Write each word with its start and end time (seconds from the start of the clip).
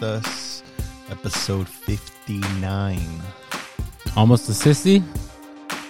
with 0.00 0.02
us. 0.02 0.62
Episode 1.10 1.68
59. 1.68 2.98
Almost 4.16 4.48
a 4.48 4.52
sissy. 4.52 5.02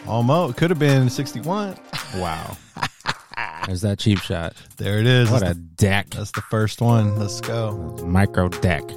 Almost. 0.07 0.57
Could 0.57 0.71
have 0.71 0.79
been 0.79 1.09
61. 1.09 1.77
Wow. 2.17 2.57
There's 3.67 3.81
that 3.81 3.99
cheap 3.99 4.19
shot. 4.19 4.55
There 4.77 4.99
it 4.99 5.07
is. 5.07 5.31
What 5.31 5.41
that's, 5.41 5.53
a 5.53 5.55
the, 5.55 5.61
deck. 5.61 6.11
that's 6.11 6.31
the 6.33 6.43
first 6.43 6.81
one. 6.81 7.19
Let's 7.19 7.41
go. 7.41 7.77
Micro 8.05 8.49
deck. 8.49 8.83
I 8.85 8.89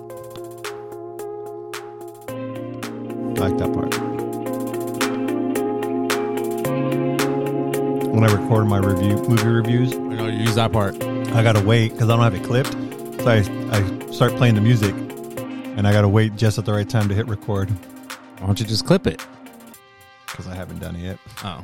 like 3.41 3.57
that 3.57 3.73
part. 3.73 3.97
When 8.13 8.23
I 8.23 8.33
record 8.33 8.67
my 8.67 8.79
review 8.79 9.15
movie 9.27 9.47
reviews, 9.47 9.93
I 9.93 9.97
know 9.97 10.27
you 10.27 10.39
use 10.39 10.55
that 10.55 10.71
part. 10.71 11.01
I 11.03 11.41
gotta 11.41 11.61
wait 11.61 11.93
because 11.93 12.09
I 12.09 12.15
don't 12.15 12.23
have 12.23 12.35
it 12.35 12.43
clipped. 12.43 12.73
So 13.21 13.29
I, 13.29 13.37
I 13.71 13.98
start 14.11 14.35
playing 14.35 14.55
the 14.55 14.61
music, 14.61 14.93
and 14.93 15.87
I 15.87 15.91
gotta 15.91 16.07
wait 16.09 16.35
just 16.35 16.57
at 16.57 16.65
the 16.65 16.73
right 16.73 16.87
time 16.89 17.07
to 17.09 17.15
hit 17.15 17.27
record 17.27 17.69
Why 17.69 18.47
don't 18.47 18.59
you 18.59 18.65
just 18.65 18.85
clip 18.85 19.07
it? 19.07 19.25
because 20.27 20.47
I 20.47 20.55
haven't 20.55 20.79
done 20.79 20.95
it 20.95 20.99
yet. 20.99 21.19
Oh. 21.43 21.61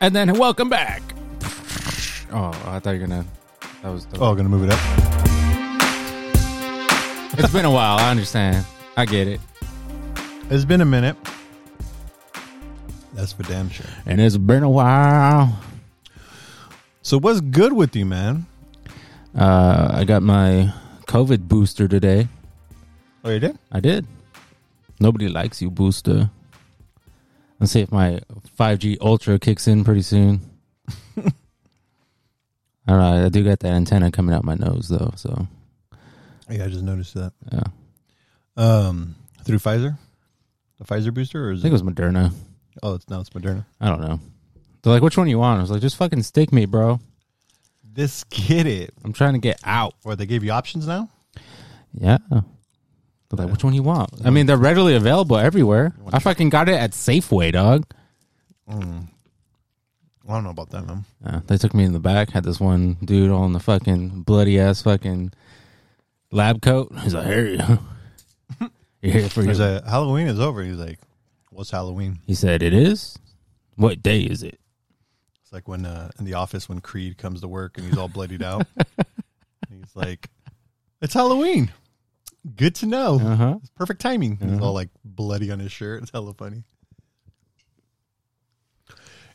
And 0.00 0.14
then 0.14 0.38
welcome 0.38 0.68
back. 0.68 1.02
Oh, 2.30 2.50
I 2.66 2.78
thought 2.78 2.90
you 2.92 3.00
were 3.00 3.06
gonna. 3.06 3.24
That 3.82 3.88
was. 3.88 4.06
The, 4.06 4.18
Oh, 4.20 4.34
gonna 4.34 4.48
move 4.48 4.64
it 4.64 4.70
up. 4.70 4.78
It's 7.38 7.52
been 7.52 7.64
a 7.64 7.70
while. 7.70 7.98
I 7.98 8.10
understand. 8.10 8.64
I 8.96 9.04
get 9.06 9.26
it. 9.26 9.40
It's 10.50 10.64
been 10.64 10.80
a 10.80 10.84
minute. 10.84 11.16
That's 13.14 13.32
for 13.32 13.42
damn 13.44 13.70
sure. 13.70 13.86
And 14.06 14.20
it's 14.20 14.36
been 14.36 14.62
a 14.62 14.70
while. 14.70 15.58
So 17.02 17.18
what's 17.18 17.40
good 17.40 17.72
with 17.72 17.96
you, 17.96 18.04
man? 18.06 18.46
Uh, 19.36 19.90
I 19.92 20.04
got 20.04 20.22
my 20.22 20.72
COVID 21.06 21.48
booster 21.48 21.86
today. 21.88 22.28
Oh, 23.24 23.30
you 23.30 23.38
did? 23.38 23.58
I 23.70 23.80
did. 23.80 24.06
Nobody 25.00 25.28
likes 25.28 25.60
you, 25.62 25.70
booster. 25.70 26.30
Let's 27.60 27.72
see 27.72 27.80
if 27.80 27.92
my 27.92 28.20
5G 28.58 28.98
Ultra 29.00 29.38
kicks 29.38 29.66
in 29.68 29.84
pretty 29.84 30.02
soon. 30.02 30.40
All 32.88 32.96
right, 32.96 33.24
I 33.24 33.28
do 33.28 33.44
got 33.44 33.60
that 33.60 33.72
antenna 33.72 34.10
coming 34.10 34.34
out 34.34 34.44
my 34.44 34.54
nose 34.54 34.88
though, 34.88 35.12
so 35.16 35.46
Yeah, 36.48 36.64
I 36.64 36.68
just 36.68 36.82
noticed 36.84 37.14
that. 37.14 37.32
yeah. 37.52 37.64
Um, 38.56 39.14
through 39.44 39.58
Pfizer, 39.58 39.98
the 40.78 40.84
Pfizer 40.84 41.12
booster, 41.12 41.48
or 41.48 41.52
I 41.52 41.54
think 41.56 41.66
it? 41.66 41.68
it 41.68 41.72
was 41.72 41.82
Moderna. 41.82 42.32
Oh, 42.82 42.94
it's 42.94 43.08
now 43.08 43.20
it's 43.20 43.30
Moderna. 43.30 43.66
I 43.80 43.88
don't 43.88 44.00
know. 44.00 44.20
They're 44.82 44.92
like, 44.92 45.02
which 45.02 45.18
one 45.18 45.28
you 45.28 45.38
want? 45.38 45.58
I 45.58 45.60
was 45.62 45.70
like, 45.70 45.80
just 45.82 45.96
fucking 45.96 46.22
stick 46.22 46.52
me, 46.52 46.64
bro. 46.64 46.98
This 47.98 48.22
get 48.30 48.68
it. 48.68 48.94
I'm 49.02 49.12
trying 49.12 49.32
to 49.32 49.40
get 49.40 49.58
out. 49.64 49.92
Or 50.04 50.14
they 50.14 50.24
gave 50.24 50.44
you 50.44 50.52
options 50.52 50.86
now. 50.86 51.10
Yeah. 51.92 52.18
They're 52.30 52.42
like, 53.32 53.50
which 53.50 53.64
one 53.64 53.74
you 53.74 53.82
want? 53.82 54.24
I 54.24 54.30
mean, 54.30 54.46
they're 54.46 54.56
readily 54.56 54.94
available 54.94 55.36
everywhere. 55.36 55.92
I 56.12 56.20
fucking 56.20 56.50
got 56.50 56.68
it 56.68 56.76
at 56.76 56.92
Safeway, 56.92 57.50
dog. 57.50 57.86
Mm. 58.70 59.08
I 60.28 60.32
don't 60.32 60.44
know 60.44 60.50
about 60.50 60.70
that, 60.70 60.86
man. 60.86 61.06
Uh, 61.26 61.40
they 61.48 61.56
took 61.56 61.74
me 61.74 61.82
in 61.82 61.92
the 61.92 61.98
back. 61.98 62.30
Had 62.30 62.44
this 62.44 62.60
one 62.60 62.98
dude 63.04 63.32
on 63.32 63.52
the 63.52 63.58
fucking 63.58 64.22
bloody 64.22 64.60
ass 64.60 64.82
fucking 64.82 65.32
lab 66.30 66.62
coat. 66.62 66.92
He's 67.00 67.14
like, 67.14 67.26
"Hey, 67.26 67.58
you're 69.02 69.12
here 69.12 69.28
for 69.28 69.42
There's 69.42 69.58
you." 69.58 69.64
a 69.64 69.82
Halloween 69.84 70.28
is 70.28 70.38
over. 70.38 70.62
He's 70.62 70.76
like, 70.76 71.00
"What's 71.50 71.72
Halloween?" 71.72 72.20
He 72.28 72.34
said, 72.34 72.62
"It 72.62 72.74
is. 72.74 73.18
What 73.74 74.04
day 74.04 74.20
is 74.20 74.44
it?" 74.44 74.60
It's 75.48 75.52
like 75.54 75.66
when 75.66 75.86
uh, 75.86 76.10
in 76.18 76.26
the 76.26 76.34
office 76.34 76.68
when 76.68 76.82
Creed 76.82 77.16
comes 77.16 77.40
to 77.40 77.48
work 77.48 77.78
and 77.78 77.86
he's 77.86 77.96
all 77.96 78.06
bloodied 78.08 78.42
out. 78.42 78.66
he's 79.70 79.96
like, 79.96 80.28
"It's 81.00 81.14
Halloween." 81.14 81.72
Good 82.54 82.74
to 82.76 82.86
know. 82.86 83.14
Uh 83.14 83.34
huh. 83.36 83.54
It's 83.62 83.70
perfect 83.70 84.02
timing. 84.02 84.36
He's 84.36 84.52
Uh-huh. 84.52 84.66
all 84.66 84.72
like 84.74 84.90
bloody 85.06 85.50
on 85.50 85.58
his 85.58 85.72
shirt. 85.72 86.02
It's 86.02 86.10
hella 86.12 86.34
funny. 86.34 86.64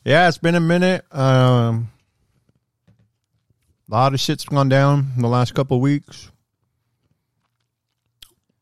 Yeah, 0.04 0.28
it's 0.28 0.38
been 0.38 0.54
a 0.54 0.60
minute. 0.60 1.04
Um, 1.12 1.90
a 3.90 3.92
lot 3.92 4.14
of 4.14 4.20
shit's 4.20 4.44
gone 4.44 4.68
down 4.68 5.10
in 5.16 5.22
the 5.22 5.28
last 5.28 5.52
couple 5.54 5.78
of 5.78 5.82
weeks. 5.82 6.30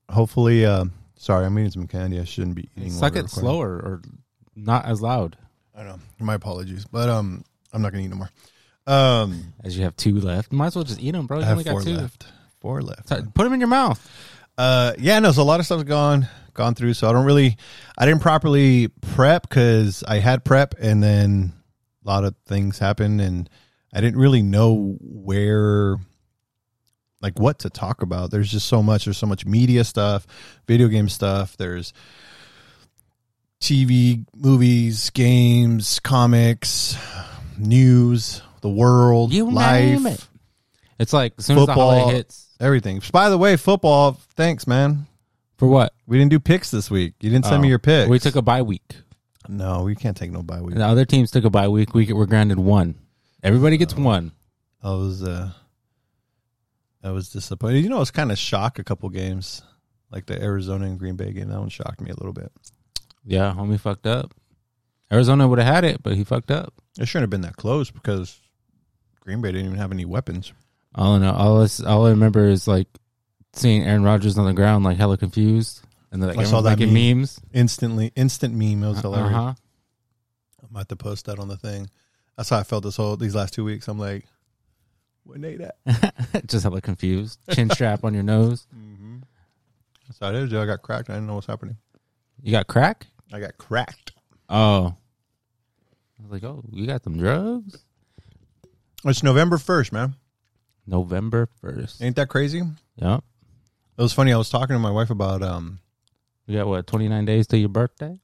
Hopefully, 0.09 0.65
uh, 0.65 0.87
sorry, 1.17 1.45
I'm 1.45 1.59
eating 1.59 1.71
some 1.71 1.87
candy. 1.87 2.19
I 2.19 2.25
shouldn't 2.25 2.55
be 2.57 2.71
eating. 2.79 2.91
Suck 2.93 3.13
it 3.17 3.25
recording. 3.25 3.29
slower 3.43 3.69
or 3.75 4.03
not 4.57 4.87
as 4.87 5.03
loud 5.03 5.37
I 5.83 5.87
know. 5.89 5.99
My 6.21 6.35
apologies, 6.35 6.85
but 6.85 7.09
um, 7.09 7.45
I'm 7.73 7.83
not 7.83 7.91
gonna 7.93 8.05
eat 8.05 8.09
no 8.09 8.17
more. 8.17 8.31
Um, 8.87 9.53
as 9.65 9.77
you 9.77 9.83
have 9.85 9.97
two 9.97 10.21
left. 10.21 10.53
Might 10.53 10.69
as 10.69 10.77
well 10.77 10.85
just 10.85 11.01
eat 11.01 11.11
them, 11.13 11.27
bro. 11.27 11.39
I 11.39 11.41
You 11.41 11.47
have 11.47 11.59
only 11.59 11.65
four 11.71 11.81
got 11.81 11.87
two. 11.87 11.97
left. 11.97 12.27
Four 12.61 12.83
left. 12.83 13.09
So- 13.09 13.23
Put 13.35 13.45
them 13.45 13.53
in 13.53 13.61
your 13.61 13.69
mouth. 13.69 14.01
Uh, 14.57 14.93
yeah, 14.99 15.19
no. 15.19 15.33
So 15.33 15.43
a 15.43 15.45
lot 15.45 15.59
of 15.61 15.67
stuff's 15.67 15.83
gone 15.85 16.29
gone 16.55 16.75
through. 16.75 16.93
So 16.95 17.09
I 17.09 17.13
don't 17.13 17.25
really, 17.25 17.57
I 17.97 18.05
didn't 18.07 18.21
properly 18.23 18.89
prep 19.01 19.49
because 19.49 20.05
I 20.07 20.19
had 20.19 20.45
prep, 20.45 20.75
and 20.81 21.03
then 21.03 21.53
a 22.05 22.09
lot 22.09 22.25
of 22.25 22.35
things 22.47 22.79
happened, 22.79 23.21
and 23.21 23.49
I 23.93 24.01
didn't 24.01 24.21
really 24.21 24.43
know 24.43 24.97
where, 25.01 25.97
like, 27.23 27.39
what 27.39 27.61
to 27.61 27.71
talk 27.71 28.03
about. 28.03 28.31
There's 28.31 28.51
just 28.51 28.67
so 28.69 28.83
much. 28.83 29.07
There's 29.07 29.17
so 29.19 29.27
much 29.27 29.47
media 29.47 29.83
stuff, 29.85 30.27
video 30.67 30.89
game 30.89 31.09
stuff. 31.09 31.57
There's 31.57 31.93
TV, 33.63 34.25
movies, 34.35 35.11
games, 35.11 36.01
comics, 36.01 36.97
news, 37.57 38.43
the 38.61 38.69
world, 38.69 39.33
You 39.33 39.51
life, 39.51 39.83
name 39.85 40.07
it. 40.07 40.29
It's 40.99 41.13
like 41.13 41.35
as 41.39 41.47
soon 41.47 41.59
as 41.59 41.63
the 41.63 41.67
Football. 41.73 41.99
holiday 42.01 42.17
hits. 42.19 42.49
everything. 42.61 43.01
By 43.13 43.31
the 43.31 43.39
way, 43.39 43.57
football. 43.57 44.21
Thanks, 44.37 44.67
man. 44.67 45.07
For 45.59 45.69
what? 45.69 45.95
We 46.07 46.19
didn't 46.19 46.31
do 46.31 46.41
picks 46.41 46.71
this 46.73 46.91
week. 46.91 47.15
You 47.21 47.31
didn't 47.31 47.45
send 47.45 47.59
Oh. 47.59 47.63
me 47.63 47.69
your 47.69 47.79
picks. 47.79 48.09
We 48.11 48.19
took 48.19 48.35
a 48.37 48.43
bye 48.43 48.63
week. 48.63 48.97
no. 49.49 49.83
We 49.85 49.95
can't 49.95 50.17
take 50.17 50.33
no 50.33 50.43
bye 50.43 50.61
week. 50.61 50.75
The 50.75 50.85
other 50.85 51.05
teams 51.05 51.31
took 51.31 51.45
a 51.45 51.51
bye 51.51 51.69
week. 51.69 51.95
We 51.95 52.13
were 52.13 52.27
granted 52.27 52.59
one. 52.59 52.97
Everybody 53.45 53.77
gets 53.77 53.95
one. 53.97 54.33
I 54.83 54.91
was 54.91 55.23
uh, 55.23 55.51
I 57.05 57.11
was 57.11 57.29
disappointed. 57.31 57.85
You 57.85 57.91
know, 57.91 57.97
I 57.97 58.01
was 58.01 58.11
kind 58.11 58.33
of 58.33 58.39
shocked 58.39 58.79
a 58.81 58.85
couple 58.85 59.09
games, 59.11 59.63
like 60.11 60.27
the 60.27 60.41
Arizona 60.43 60.87
and 60.87 60.99
Green 60.99 61.15
Bay 61.17 61.33
game. 61.33 61.49
That 61.49 61.61
one 61.61 61.69
shocked 61.69 62.01
me 62.01 62.11
a 62.11 62.15
little 62.15 62.33
bit. 62.33 62.51
Yeah, 63.25 63.55
homie 63.57 63.79
fucked 63.79 64.07
up. 64.07 64.35
Arizona 65.13 65.47
would 65.47 65.59
have 65.59 65.75
had 65.75 65.85
it, 65.85 66.03
but 66.03 66.15
he 66.15 66.25
fucked 66.25 66.51
up. 66.51 66.75
It 66.99 67.07
shouldn't 67.07 67.25
have 67.25 67.31
been 67.31 67.43
that 67.43 67.57
close 67.57 67.91
because 67.91 68.41
Green 69.21 69.41
Bay 69.41 69.53
didn't 69.53 69.67
even 69.67 69.79
have 69.79 69.93
any 69.93 70.05
weapons. 70.05 70.53
All 70.95 71.15
I 71.15 71.19
know, 71.19 71.33
all 71.33 71.63
I, 71.63 71.69
all 71.87 72.07
I 72.07 72.11
remember 72.11 72.49
is 72.49 72.67
like 72.67 72.89
seeing 73.53 73.83
Aaron 73.83 74.03
Rodgers 74.03 74.37
on 74.39 74.47
the 74.47 74.53
ground, 74.53 74.85
like 74.85 74.97
hella 74.97 75.17
confused, 75.17 75.83
and 76.11 76.23
then 76.23 76.31
like 76.31 76.39
I 76.39 76.45
saw 76.45 76.61
that 76.63 76.79
making 76.79 76.93
memes. 76.95 77.41
Instantly, 77.53 78.13
instant 78.17 78.55
meme. 78.55 78.83
It 78.83 78.89
was 78.89 79.01
hilarious. 79.01 79.33
Uh-huh. 79.33 79.55
I'm 80.63 80.69
about 80.71 80.89
to 80.89 80.97
post 80.97 81.27
that 81.27 81.39
on 81.39 81.49
the 81.49 81.57
thing. 81.57 81.89
That's 82.37 82.49
how 82.49 82.59
I 82.59 82.63
felt 82.63 82.85
this 82.85 82.97
whole 82.97 83.17
these 83.17 83.35
last 83.35 83.55
two 83.55 83.65
weeks. 83.65 83.89
I'm 83.89 83.99
like, 83.99 84.27
when 85.25 85.41
they 85.41 85.57
that? 85.57 85.77
Just 86.47 86.63
hella 86.65 86.81
confused. 86.81 87.39
Chin 87.51 87.71
strap 87.71 88.05
on 88.05 88.15
your 88.15 88.23
nose. 88.23 88.67
Mm-hmm. 88.77 89.19
That's 90.09 90.19
how 90.19 90.29
it 90.29 90.35
is. 90.35 90.51
Dude. 90.51 90.59
I 90.59 90.67
got 90.67 90.83
cracked. 90.83 91.09
I 91.09 91.15
didn't 91.15 91.27
know 91.27 91.37
what's 91.37 91.47
happening. 91.47 91.77
You 92.43 92.53
got 92.53 92.67
crack? 92.67 93.07
I 93.33 93.41
got 93.41 93.57
cracked. 93.59 94.13
Oh. 94.49 94.95
I 96.19 96.23
was 96.23 96.31
like, 96.31 96.45
oh, 96.45 96.63
you 96.71 96.87
got 96.87 97.03
some 97.05 97.17
drugs? 97.17 97.79
It's 99.05 99.23
November 99.23 99.59
first, 99.59 99.93
man. 99.93 100.15
November 100.87 101.49
1st. 101.63 102.03
Ain't 102.03 102.17
that 102.17 102.29
crazy? 102.29 102.63
Yeah. 102.97 103.17
It 103.97 104.03
was 104.03 104.13
funny. 104.13 104.33
I 104.33 104.37
was 104.37 104.51
talking 104.51 104.75
to 104.75 104.79
my 104.81 104.91
wife 104.91 105.11
about 105.11 105.43
um. 105.43 105.79
You 106.47 106.59
got 106.59 106.67
what, 106.67 106.87
29 106.87 107.25
days 107.25 107.47
till 107.47 107.61
your 107.61 107.69
birthday? 107.69 108.19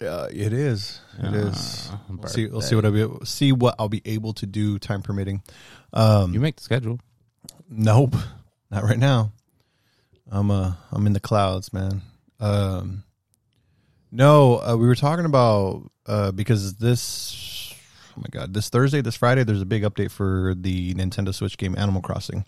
Uh, 0.00 0.28
it 0.30 0.52
is. 0.52 1.00
It 1.18 1.34
is. 1.34 1.88
Ah, 1.92 2.00
We'll 2.08 2.28
see. 2.28 2.46
We'll 2.46 2.60
see 2.62 2.74
what 2.76 2.84
I'll 2.84 2.92
be 2.92 3.00
able, 3.02 3.24
see 3.26 3.52
what 3.52 3.74
I'll 3.78 3.88
be 3.88 4.02
able 4.04 4.32
to 4.34 4.46
do, 4.46 4.78
time 4.78 5.02
permitting. 5.02 5.42
Um, 5.92 6.32
You 6.32 6.40
make 6.40 6.56
the 6.56 6.62
schedule. 6.62 7.00
nope, 7.68 8.14
not 8.70 8.84
right 8.84 8.98
now. 8.98 9.32
I'm 10.30 10.50
uh 10.50 10.72
I'm 10.92 11.06
in 11.06 11.12
the 11.12 11.20
clouds, 11.20 11.72
man. 11.72 12.02
Um, 12.38 13.02
no, 14.10 14.60
uh, 14.60 14.76
we 14.76 14.86
were 14.86 14.94
talking 14.94 15.24
about 15.24 15.90
uh 16.06 16.32
because 16.32 16.74
this. 16.74 17.74
Oh 18.16 18.20
my 18.20 18.28
god! 18.30 18.52
This 18.52 18.68
Thursday, 18.68 19.00
this 19.02 19.16
Friday, 19.16 19.44
there's 19.44 19.62
a 19.62 19.66
big 19.66 19.82
update 19.84 20.10
for 20.10 20.54
the 20.56 20.94
Nintendo 20.94 21.32
Switch 21.32 21.56
game 21.56 21.76
Animal 21.78 22.02
Crossing. 22.02 22.44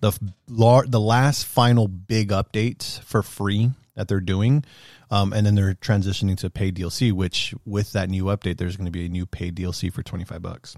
The 0.00 0.16
lar- 0.48 0.86
the 0.86 1.00
last 1.00 1.44
final 1.44 1.88
big 1.88 2.28
update 2.30 3.00
for 3.00 3.22
free 3.22 3.72
that 3.94 4.08
they're 4.08 4.20
doing, 4.20 4.64
um, 5.10 5.32
and 5.32 5.44
then 5.44 5.54
they're 5.54 5.74
transitioning 5.74 6.36
to 6.38 6.50
paid 6.50 6.76
DLC. 6.76 7.12
Which 7.12 7.54
with 7.66 7.92
that 7.92 8.08
new 8.10 8.24
update, 8.26 8.58
there's 8.58 8.76
going 8.76 8.86
to 8.86 8.92
be 8.92 9.06
a 9.06 9.08
new 9.08 9.26
paid 9.26 9.56
DLC 9.56 9.92
for 9.92 10.02
twenty 10.02 10.24
five 10.24 10.42
bucks. 10.42 10.76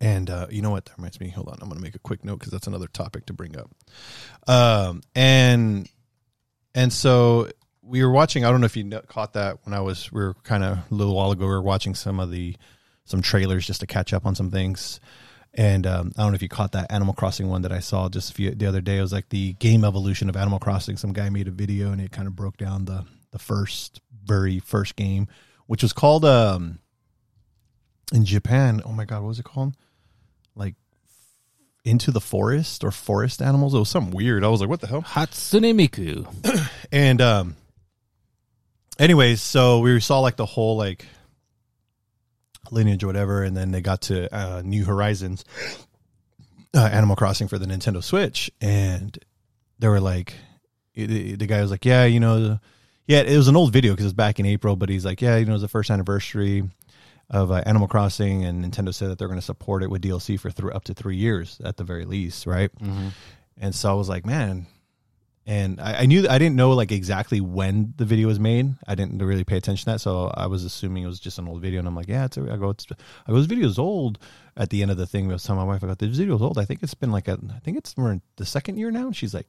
And 0.00 0.30
uh, 0.30 0.46
you 0.50 0.62
know 0.62 0.70
what? 0.70 0.86
That 0.86 0.96
reminds 0.96 1.20
me. 1.20 1.28
Hold 1.30 1.48
on, 1.48 1.58
I'm 1.60 1.68
going 1.68 1.78
to 1.78 1.82
make 1.82 1.96
a 1.96 2.00
quick 2.00 2.24
note 2.24 2.38
because 2.38 2.52
that's 2.52 2.66
another 2.66 2.86
topic 2.86 3.26
to 3.26 3.32
bring 3.32 3.56
up. 3.58 3.70
Um, 4.46 5.02
and 5.14 5.88
and 6.74 6.92
so 6.92 7.50
we 7.88 8.04
were 8.04 8.10
watching. 8.10 8.44
I 8.44 8.50
don't 8.50 8.60
know 8.60 8.66
if 8.66 8.76
you 8.76 8.88
caught 9.08 9.32
that 9.32 9.58
when 9.64 9.74
I 9.74 9.80
was. 9.80 10.12
We 10.12 10.20
were 10.20 10.34
kind 10.44 10.62
of 10.62 10.78
a 10.78 10.84
little 10.90 11.14
while 11.14 11.30
ago. 11.30 11.46
We 11.46 11.50
were 11.50 11.62
watching 11.62 11.94
some 11.94 12.20
of 12.20 12.30
the 12.30 12.56
some 13.04 13.22
trailers 13.22 13.66
just 13.66 13.80
to 13.80 13.86
catch 13.86 14.12
up 14.12 14.26
on 14.26 14.34
some 14.34 14.50
things. 14.50 15.00
And 15.54 15.86
um, 15.86 16.12
I 16.16 16.22
don't 16.22 16.32
know 16.32 16.36
if 16.36 16.42
you 16.42 16.48
caught 16.48 16.72
that 16.72 16.92
Animal 16.92 17.14
Crossing 17.14 17.48
one 17.48 17.62
that 17.62 17.72
I 17.72 17.80
saw 17.80 18.08
just 18.10 18.30
a 18.30 18.34
few, 18.34 18.50
the 18.54 18.66
other 18.66 18.82
day. 18.82 18.98
It 18.98 19.00
was 19.00 19.12
like 19.12 19.30
the 19.30 19.54
game 19.54 19.84
evolution 19.84 20.28
of 20.28 20.36
Animal 20.36 20.58
Crossing. 20.58 20.98
Some 20.98 21.14
guy 21.14 21.30
made 21.30 21.48
a 21.48 21.50
video 21.50 21.90
and 21.90 22.00
it 22.00 22.12
kind 22.12 22.28
of 22.28 22.36
broke 22.36 22.58
down 22.58 22.84
the 22.84 23.06
the 23.30 23.38
first, 23.38 24.00
very 24.24 24.58
first 24.58 24.96
game, 24.96 25.26
which 25.66 25.82
was 25.82 25.92
called 25.92 26.24
um 26.24 26.80
in 28.12 28.24
Japan. 28.24 28.82
Oh 28.84 28.92
my 28.92 29.06
god, 29.06 29.22
what 29.22 29.28
was 29.28 29.38
it 29.38 29.44
called? 29.44 29.74
Like 30.54 30.74
into 31.84 32.10
the 32.10 32.20
forest 32.20 32.84
or 32.84 32.90
forest 32.90 33.40
animals. 33.40 33.72
It 33.74 33.78
was 33.78 33.88
something 33.88 34.14
weird. 34.14 34.44
I 34.44 34.48
was 34.48 34.60
like, 34.60 34.68
what 34.68 34.80
the 34.80 34.86
hell? 34.86 35.02
Hatsune 35.02 35.74
Miku. 35.74 36.26
And 36.90 37.20
um 37.20 37.56
anyways, 38.98 39.40
so 39.42 39.80
we 39.80 40.00
saw 40.00 40.20
like 40.20 40.36
the 40.36 40.46
whole 40.46 40.76
like 40.76 41.06
lineage 42.70 43.02
or 43.04 43.06
whatever, 43.06 43.42
and 43.42 43.56
then 43.56 43.70
they 43.70 43.80
got 43.80 44.02
to 44.02 44.34
uh 44.34 44.62
New 44.64 44.84
Horizons 44.84 45.44
uh, 46.74 46.80
Animal 46.92 47.16
Crossing 47.16 47.48
for 47.48 47.58
the 47.58 47.66
Nintendo 47.66 48.02
Switch 48.02 48.50
and 48.60 49.18
they 49.78 49.88
were 49.88 50.00
like 50.00 50.34
the, 50.94 51.36
the 51.36 51.46
guy 51.46 51.60
was 51.62 51.70
like, 51.70 51.84
"Yeah, 51.84 52.04
you 52.04 52.18
know, 52.20 52.58
yeah, 53.06 53.20
it 53.20 53.36
was 53.36 53.48
an 53.48 53.56
old 53.56 53.72
video 53.72 53.92
because 53.92 54.04
it 54.04 54.08
was 54.08 54.12
back 54.14 54.40
in 54.40 54.46
April, 54.46 54.74
but 54.74 54.88
he's 54.88 55.04
like, 55.04 55.22
"Yeah, 55.22 55.36
you 55.36 55.44
know, 55.44 55.52
it 55.52 55.54
was 55.54 55.62
the 55.62 55.68
first 55.68 55.90
anniversary 55.90 56.68
of 57.30 57.52
uh, 57.52 57.62
Animal 57.66 57.86
Crossing 57.88 58.44
and 58.44 58.64
Nintendo 58.64 58.92
said 58.92 59.10
that 59.10 59.18
they're 59.18 59.28
going 59.28 59.38
to 59.38 59.44
support 59.46 59.82
it 59.84 59.90
with 59.90 60.02
DLC 60.02 60.38
for 60.40 60.50
th- 60.50 60.72
up 60.74 60.84
to 60.84 60.94
3 60.94 61.16
years 61.16 61.60
at 61.64 61.76
the 61.76 61.84
very 61.84 62.04
least, 62.04 62.46
right?" 62.46 62.70
And 63.60 63.74
so 63.74 63.90
I 63.90 63.94
was 63.94 64.08
like, 64.08 64.26
man. 64.26 64.66
And 65.48 65.80
I, 65.80 66.02
I 66.02 66.06
knew 66.06 66.28
I 66.28 66.36
didn't 66.36 66.56
know 66.56 66.72
like 66.72 66.92
exactly 66.92 67.40
when 67.40 67.94
the 67.96 68.04
video 68.04 68.28
was 68.28 68.38
made. 68.38 68.74
I 68.86 68.94
didn't 68.94 69.16
really 69.18 69.44
pay 69.44 69.56
attention 69.56 69.86
to 69.86 69.92
that, 69.92 70.00
so 70.00 70.30
I 70.34 70.46
was 70.46 70.62
assuming 70.62 71.04
it 71.04 71.06
was 71.06 71.18
just 71.18 71.38
an 71.38 71.48
old 71.48 71.62
video. 71.62 71.78
And 71.78 71.88
I'm 71.88 71.96
like, 71.96 72.06
yeah, 72.06 72.26
it's. 72.26 72.36
A, 72.36 72.52
I 72.52 72.58
go, 72.58 72.68
it's. 72.68 72.86
I 73.26 73.30
go, 73.30 73.38
this 73.38 73.46
video's 73.46 73.78
old. 73.78 74.18
At 74.58 74.68
the 74.68 74.82
end 74.82 74.90
of 74.90 74.98
the 74.98 75.06
thing, 75.06 75.30
I 75.30 75.32
was 75.32 75.42
telling 75.44 75.60
my 75.60 75.64
wife, 75.64 75.82
I 75.82 75.86
go, 75.86 75.94
this 75.94 76.18
video's 76.18 76.42
old. 76.42 76.58
I 76.58 76.66
think 76.66 76.82
it's 76.82 76.92
been 76.92 77.10
like 77.10 77.28
a. 77.28 77.38
I 77.54 77.60
think 77.60 77.78
it's 77.78 77.96
we're 77.96 78.12
in 78.12 78.20
the 78.36 78.44
second 78.44 78.76
year 78.76 78.90
now. 78.90 79.06
And 79.06 79.16
she's 79.16 79.32
like, 79.32 79.48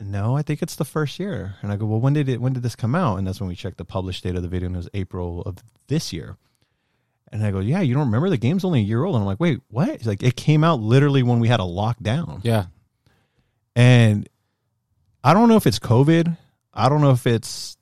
no, 0.00 0.34
I 0.34 0.40
think 0.40 0.62
it's 0.62 0.76
the 0.76 0.86
first 0.86 1.18
year. 1.18 1.56
And 1.60 1.70
I 1.70 1.76
go, 1.76 1.84
well, 1.84 2.00
when 2.00 2.14
did 2.14 2.30
it? 2.30 2.40
When 2.40 2.54
did 2.54 2.62
this 2.62 2.74
come 2.74 2.94
out? 2.94 3.18
And 3.18 3.26
that's 3.26 3.38
when 3.38 3.50
we 3.50 3.56
checked 3.56 3.76
the 3.76 3.84
published 3.84 4.24
date 4.24 4.34
of 4.34 4.42
the 4.42 4.48
video, 4.48 4.68
and 4.68 4.76
it 4.76 4.78
was 4.78 4.88
April 4.94 5.42
of 5.42 5.58
this 5.88 6.10
year. 6.10 6.38
And 7.30 7.44
I 7.44 7.50
go, 7.50 7.60
yeah, 7.60 7.82
you 7.82 7.92
don't 7.92 8.06
remember 8.06 8.30
the 8.30 8.38
game's 8.38 8.64
only 8.64 8.80
a 8.80 8.82
year 8.82 9.04
old. 9.04 9.14
And 9.14 9.22
I'm 9.22 9.26
like, 9.26 9.40
wait, 9.40 9.60
what? 9.68 9.98
He's 9.98 10.06
like, 10.06 10.22
it 10.22 10.36
came 10.36 10.64
out 10.64 10.80
literally 10.80 11.22
when 11.22 11.38
we 11.38 11.48
had 11.48 11.60
a 11.60 11.64
lockdown. 11.64 12.40
Yeah. 12.42 12.66
And 13.76 14.26
I 15.22 15.34
don't 15.34 15.48
know 15.48 15.56
if 15.56 15.66
it's 15.66 15.78
COVID. 15.78 16.36
I 16.72 16.88
don't 16.88 17.00
know 17.00 17.10
if 17.10 17.26
it's 17.26 17.76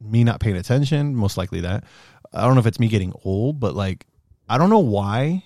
me 0.00 0.24
not 0.24 0.40
paying 0.40 0.56
attention. 0.56 1.14
Most 1.14 1.36
likely 1.36 1.60
that. 1.62 1.84
I 2.32 2.42
don't 2.42 2.54
know 2.54 2.60
if 2.60 2.66
it's 2.66 2.80
me 2.80 2.88
getting 2.88 3.12
old, 3.24 3.60
but 3.60 3.74
like, 3.74 4.06
I 4.48 4.58
don't 4.58 4.70
know 4.70 4.78
why 4.78 5.44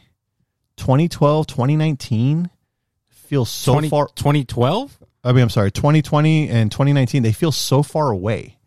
2012, 0.76 1.46
2019 1.46 2.50
feels 3.08 3.50
so 3.50 3.72
20, 3.72 3.88
far. 3.88 4.08
2012? 4.14 4.98
I 5.24 5.32
mean, 5.32 5.42
I'm 5.42 5.50
sorry, 5.50 5.70
2020 5.70 6.48
and 6.50 6.70
2019, 6.70 7.22
they 7.22 7.32
feel 7.32 7.52
so 7.52 7.82
far 7.82 8.10
away. 8.10 8.58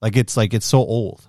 Like 0.00 0.16
it's 0.16 0.36
like 0.36 0.54
it's 0.54 0.66
so 0.66 0.78
old. 0.78 1.28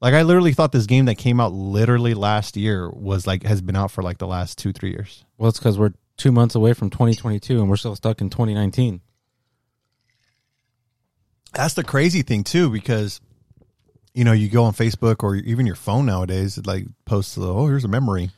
Like 0.00 0.14
I 0.14 0.22
literally 0.22 0.52
thought 0.52 0.72
this 0.72 0.86
game 0.86 1.06
that 1.06 1.16
came 1.16 1.40
out 1.40 1.52
literally 1.52 2.14
last 2.14 2.56
year 2.56 2.90
was 2.90 3.26
like 3.26 3.44
has 3.44 3.60
been 3.60 3.76
out 3.76 3.90
for 3.90 4.02
like 4.02 4.18
the 4.18 4.26
last 4.26 4.58
two, 4.58 4.72
three 4.72 4.90
years. 4.90 5.24
Well, 5.38 5.48
it's 5.48 5.58
because 5.58 5.78
we're 5.78 5.94
two 6.18 6.30
months 6.32 6.54
away 6.54 6.74
from 6.74 6.90
2022 6.90 7.58
and 7.60 7.70
we're 7.70 7.76
still 7.76 7.96
stuck 7.96 8.20
in 8.20 8.28
2019. 8.28 9.00
That's 11.54 11.74
the 11.74 11.84
crazy 11.84 12.22
thing 12.22 12.44
too, 12.44 12.70
because 12.70 13.20
you 14.12 14.24
know 14.24 14.32
you 14.32 14.48
go 14.48 14.64
on 14.64 14.74
Facebook 14.74 15.22
or 15.22 15.34
even 15.36 15.64
your 15.66 15.76
phone 15.76 16.04
nowadays, 16.06 16.58
it 16.58 16.66
like 16.66 16.84
posts, 17.06 17.38
oh, 17.38 17.66
here's 17.66 17.84
a 17.84 17.88
memory, 17.88 18.30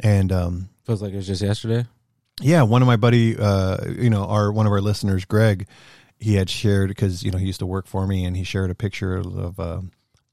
and 0.00 0.32
um, 0.32 0.68
Feels 0.84 1.02
like 1.02 1.12
it 1.12 1.16
was 1.16 1.26
just 1.26 1.42
yesterday. 1.42 1.84
yeah, 2.40 2.62
one 2.62 2.80
of 2.82 2.86
my 2.86 2.96
buddy, 2.96 3.36
uh, 3.38 3.76
you 3.90 4.08
know, 4.10 4.24
our 4.24 4.50
one 4.50 4.66
of 4.66 4.72
our 4.72 4.80
listeners, 4.80 5.24
Greg, 5.26 5.66
he 6.18 6.34
had 6.34 6.48
shared 6.48 6.88
because 6.88 7.22
you 7.22 7.30
know 7.30 7.38
he 7.38 7.46
used 7.46 7.60
to 7.60 7.66
work 7.66 7.86
for 7.86 8.06
me, 8.06 8.24
and 8.24 8.36
he 8.36 8.44
shared 8.44 8.70
a 8.70 8.74
picture 8.74 9.16
of, 9.16 9.60
uh, 9.60 9.80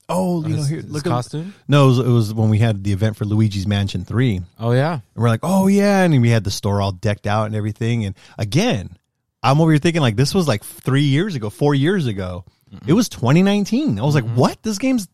oh, 0.10 0.44
you 0.44 0.50
know, 0.50 0.56
His- 0.58 0.68
here, 0.68 0.82
his 0.82 0.92
look 0.92 1.06
at 1.06 1.10
costume. 1.10 1.54
no, 1.68 1.86
it 1.86 1.88
was, 1.88 2.00
it 2.00 2.08
was 2.08 2.34
when 2.34 2.50
we 2.50 2.60
had 2.60 2.84
the 2.84 2.92
event 2.92 3.16
for 3.16 3.26
Luigi's 3.26 3.68
Mansion 3.68 4.06
Three, 4.06 4.42
Oh 4.60 4.72
yeah. 4.72 4.94
And 4.94 5.02
we're 5.16 5.30
like, 5.30 5.42
oh 5.44 5.68
yeah, 5.68 6.04
and 6.04 6.22
we 6.22 6.30
had 6.30 6.44
the 6.44 6.52
store 6.52 6.82
all 6.82 6.92
decked 6.92 7.28
out 7.28 7.46
and 7.46 7.56
everything, 7.56 8.06
and 8.06 8.16
again, 8.38 8.98
I'm 9.42 9.62
over 9.62 9.72
here 9.72 9.80
thinking 9.80 10.02
like 10.02 10.16
this 10.16 10.34
was 10.34 10.48
like 10.48 10.64
three 10.64 11.04
years 11.04 11.36
ago, 11.36 11.50
four 11.50 11.74
years 11.74 12.08
ago. 12.08 12.44
It 12.86 12.94
was 12.94 13.10
2019. 13.10 14.00
I 14.00 14.04
was 14.04 14.16
like, 14.16 14.24
mm-hmm. 14.24 14.36
what? 14.36 14.62
This 14.62 14.78
game's. 14.78 15.08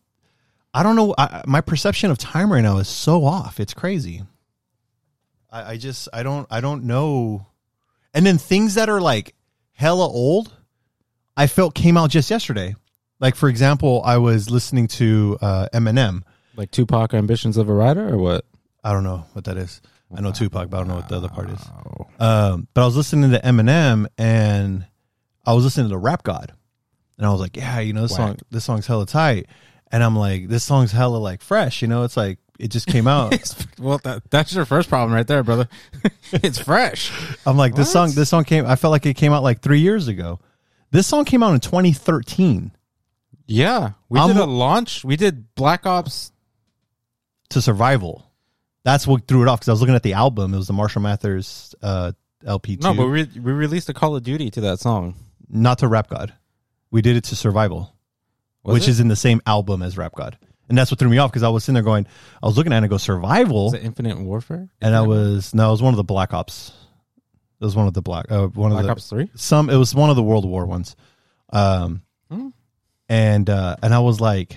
I 0.74 0.82
don't 0.82 0.94
know. 0.94 1.14
I, 1.16 1.42
my 1.46 1.62
perception 1.62 2.10
of 2.10 2.18
time 2.18 2.52
right 2.52 2.60
now 2.60 2.78
is 2.78 2.88
so 2.88 3.24
off. 3.24 3.60
It's 3.60 3.72
crazy. 3.72 4.24
I, 5.50 5.72
I 5.72 5.76
just 5.78 6.08
I 6.12 6.22
don't 6.22 6.46
I 6.50 6.60
don't 6.60 6.84
know. 6.84 7.46
And 8.12 8.26
then 8.26 8.38
things 8.38 8.74
that 8.74 8.88
are 8.88 9.00
like 9.00 9.34
hella 9.72 10.06
old, 10.06 10.52
I 11.36 11.46
felt 11.46 11.74
came 11.74 11.96
out 11.96 12.10
just 12.10 12.30
yesterday. 12.30 12.74
Like 13.20 13.34
for 13.34 13.48
example, 13.48 14.02
I 14.04 14.18
was 14.18 14.50
listening 14.50 14.88
to 14.88 15.38
uh, 15.40 15.68
Eminem. 15.72 16.22
Like 16.56 16.70
Tupac 16.70 17.14
Ambitions 17.14 17.56
of 17.56 17.68
a 17.68 17.72
Rider 17.74 18.12
or 18.14 18.18
what? 18.18 18.44
I 18.82 18.92
don't 18.92 19.04
know 19.04 19.24
what 19.32 19.44
that 19.44 19.56
is. 19.56 19.80
I 20.16 20.20
know 20.20 20.30
Tupac, 20.32 20.70
but 20.70 20.76
I 20.76 20.80
don't 20.80 20.88
know 20.88 20.94
what 20.96 21.08
the 21.08 21.16
other 21.16 21.28
part 21.28 21.50
is. 21.50 21.60
Um, 22.20 22.68
but 22.72 22.82
I 22.82 22.84
was 22.86 22.96
listening 22.96 23.32
to 23.32 23.40
Eminem 23.40 24.06
and 24.16 24.86
I 25.44 25.52
was 25.52 25.64
listening 25.64 25.90
to 25.90 25.98
Rap 25.98 26.22
God, 26.22 26.52
and 27.18 27.26
I 27.26 27.30
was 27.30 27.40
like, 27.40 27.56
yeah, 27.56 27.80
you 27.80 27.92
know, 27.92 28.02
this 28.02 28.12
Whack. 28.12 28.18
song, 28.18 28.38
this 28.50 28.64
song's 28.64 28.86
hella 28.86 29.06
tight, 29.06 29.46
and 29.90 30.02
I'm 30.04 30.16
like, 30.16 30.48
this 30.48 30.64
song's 30.64 30.92
hella 30.92 31.16
like 31.16 31.42
fresh, 31.42 31.82
you 31.82 31.88
know, 31.88 32.04
it's 32.04 32.16
like 32.16 32.38
it 32.58 32.68
just 32.68 32.86
came 32.86 33.06
out. 33.06 33.32
well, 33.78 33.98
that, 34.04 34.22
that's 34.30 34.54
your 34.54 34.64
first 34.64 34.88
problem 34.88 35.12
right 35.12 35.26
there, 35.26 35.42
brother. 35.42 35.68
it's 36.32 36.58
fresh. 36.58 37.12
I'm 37.44 37.56
like, 37.56 37.74
this 37.74 37.88
What? 37.88 37.92
song, 37.92 38.10
this 38.12 38.28
song 38.28 38.44
came. 38.44 38.64
I 38.66 38.76
felt 38.76 38.92
like 38.92 39.06
it 39.06 39.14
came 39.14 39.32
out 39.32 39.42
like 39.42 39.60
three 39.60 39.80
years 39.80 40.08
ago. 40.08 40.40
This 40.90 41.06
song 41.06 41.24
came 41.24 41.42
out 41.42 41.52
in 41.52 41.60
2013 41.60 42.70
Yeah, 43.46 43.92
we 44.08 44.18
I'm- 44.18 44.28
did 44.28 44.36
a 44.38 44.44
launch. 44.46 45.04
We 45.04 45.16
did 45.16 45.54
Black 45.54 45.86
Ops. 45.86 46.32
to 47.50 47.62
Survival. 47.62 48.28
That's 48.84 49.06
what 49.06 49.26
threw 49.28 49.42
it 49.42 49.48
off 49.48 49.60
because 49.60 49.68
I 49.68 49.72
was 49.72 49.80
looking 49.80 49.94
at 49.94 50.02
the 50.02 50.14
album. 50.14 50.52
It 50.54 50.56
was 50.56 50.66
the 50.66 50.72
Marshall 50.72 51.02
Mathers 51.02 51.74
uh, 51.82 52.12
LP2. 52.44 52.82
No, 52.82 52.94
but 52.94 53.06
we 53.08 53.24
we 53.40 53.52
released 53.52 53.88
a 53.88 53.94
Call 53.94 54.14
of 54.16 54.22
Duty 54.22 54.50
to 54.50 54.60
that 54.62 54.80
song. 54.80 55.14
not 55.48 55.78
to 55.78 55.88
Rap 55.88 56.08
God. 56.08 56.32
We 56.90 57.02
did 57.02 57.16
it 57.16 57.24
to 57.24 57.36
Survival. 57.36 57.92
Was 58.64 58.74
which 58.74 58.82
it? 58.84 58.90
is 58.90 59.00
in 59.00 59.08
the 59.08 59.16
same 59.16 59.40
album 59.46 59.82
as 59.82 59.96
Rap 59.96 60.12
God. 60.14 60.36
And 60.68 60.76
that's 60.76 60.90
what 60.90 60.98
threw 60.98 61.08
me 61.08 61.18
off 61.18 61.30
because 61.30 61.44
I 61.44 61.48
was 61.48 61.62
sitting 61.62 61.74
there 61.74 61.82
going, 61.84 62.06
I 62.42 62.46
was 62.46 62.56
looking 62.56 62.72
at 62.72 62.78
it 62.78 62.82
and 62.82 62.90
go 62.90 62.96
survival, 62.96 63.72
Infinite 63.74 64.18
Warfare? 64.18 64.68
and 64.80 64.94
I 64.96 65.02
was 65.02 65.54
no, 65.54 65.68
it 65.68 65.70
was 65.70 65.82
one 65.82 65.94
of 65.94 65.96
the 65.98 66.02
Black 66.04 66.34
Ops. 66.34 66.72
It 67.60 67.64
was 67.64 67.76
one 67.76 67.86
of 67.86 67.94
the 67.94 68.02
Black, 68.02 68.30
uh, 68.30 68.48
one 68.48 68.70
Black 68.70 68.80
of 68.80 68.86
the 68.86 68.92
Ops 68.92 69.08
Three. 69.08 69.30
some. 69.36 69.70
It 69.70 69.76
was 69.76 69.94
one 69.94 70.10
of 70.10 70.16
the 70.16 70.22
World 70.24 70.44
War 70.48 70.66
ones, 70.66 70.96
um. 71.52 72.02
And 73.08 73.48
uh, 73.48 73.76
and 73.82 73.94
I 73.94 73.98
was 74.00 74.20
like, 74.20 74.56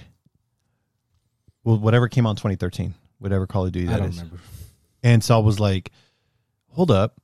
well, 1.63 1.77
whatever 1.77 2.07
came 2.07 2.25
out 2.25 2.31
in 2.31 2.35
2013, 2.37 2.93
whatever 3.19 3.47
Call 3.47 3.65
of 3.65 3.71
Duty 3.71 3.87
I 3.93 3.97
don't 3.97 4.09
is. 4.09 4.17
remember. 4.17 4.39
And 5.03 5.23
so 5.23 5.35
I 5.35 5.39
was 5.43 5.59
like, 5.59 5.91
hold 6.69 6.91
up, 6.91 7.19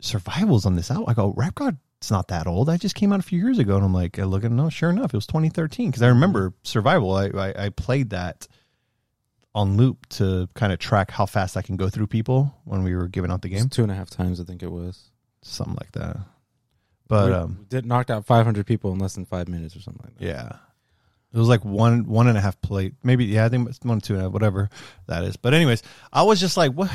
survival's 0.00 0.66
on 0.66 0.76
this 0.76 0.90
out. 0.90 1.04
I 1.08 1.14
go, 1.14 1.32
Rap 1.36 1.54
God. 1.54 1.76
It's 1.98 2.10
not 2.10 2.28
that 2.28 2.46
old. 2.46 2.70
I 2.70 2.78
just 2.78 2.94
came 2.94 3.12
out 3.12 3.20
a 3.20 3.22
few 3.22 3.38
years 3.38 3.58
ago, 3.58 3.76
and 3.76 3.84
I'm 3.84 3.92
like, 3.92 4.18
I 4.18 4.22
look 4.24 4.42
at 4.42 4.50
no, 4.50 4.70
sure 4.70 4.88
enough, 4.88 5.12
it 5.12 5.16
was 5.18 5.26
2013 5.26 5.90
because 5.90 6.00
I 6.02 6.08
remember 6.08 6.54
Survival. 6.62 7.12
I, 7.12 7.26
I 7.26 7.64
I 7.66 7.68
played 7.68 8.08
that 8.10 8.48
on 9.54 9.76
loop 9.76 10.06
to 10.08 10.48
kind 10.54 10.72
of 10.72 10.78
track 10.78 11.10
how 11.10 11.26
fast 11.26 11.58
I 11.58 11.62
can 11.62 11.76
go 11.76 11.90
through 11.90 12.06
people 12.06 12.54
when 12.64 12.84
we 12.84 12.94
were 12.94 13.06
giving 13.08 13.30
out 13.30 13.42
the 13.42 13.52
It's 13.52 13.60
game, 13.62 13.68
two 13.68 13.82
and 13.82 13.92
a 13.92 13.94
half 13.94 14.08
times, 14.08 14.40
I 14.40 14.44
think 14.44 14.62
it 14.62 14.70
was. 14.72 15.10
something 15.42 15.76
like 15.78 15.92
that. 15.92 16.16
But 17.10 17.28
we, 17.28 17.34
um, 17.34 17.56
we 17.58 17.64
did 17.66 17.84
knocked 17.84 18.10
out 18.10 18.24
500 18.24 18.64
people 18.66 18.92
in 18.92 18.98
less 19.00 19.14
than 19.14 19.24
five 19.24 19.48
minutes 19.48 19.74
or 19.76 19.80
something 19.80 20.02
like 20.04 20.16
that. 20.18 20.24
yeah, 20.24 20.56
it 21.34 21.38
was 21.38 21.48
like 21.48 21.64
one 21.64 22.04
one 22.06 22.28
and 22.28 22.38
a 22.38 22.40
half 22.40 22.60
plate, 22.60 22.94
maybe. 23.02 23.24
Yeah, 23.26 23.44
I 23.44 23.48
think 23.48 23.68
it's 23.68 23.80
one 23.82 24.00
two 24.00 24.14
and 24.14 24.22
a 24.22 24.24
half, 24.26 24.32
whatever 24.32 24.70
that 25.08 25.24
is. 25.24 25.36
But 25.36 25.52
anyways, 25.52 25.82
I 26.12 26.22
was 26.22 26.38
just 26.38 26.56
like, 26.56 26.72
what 26.72 26.90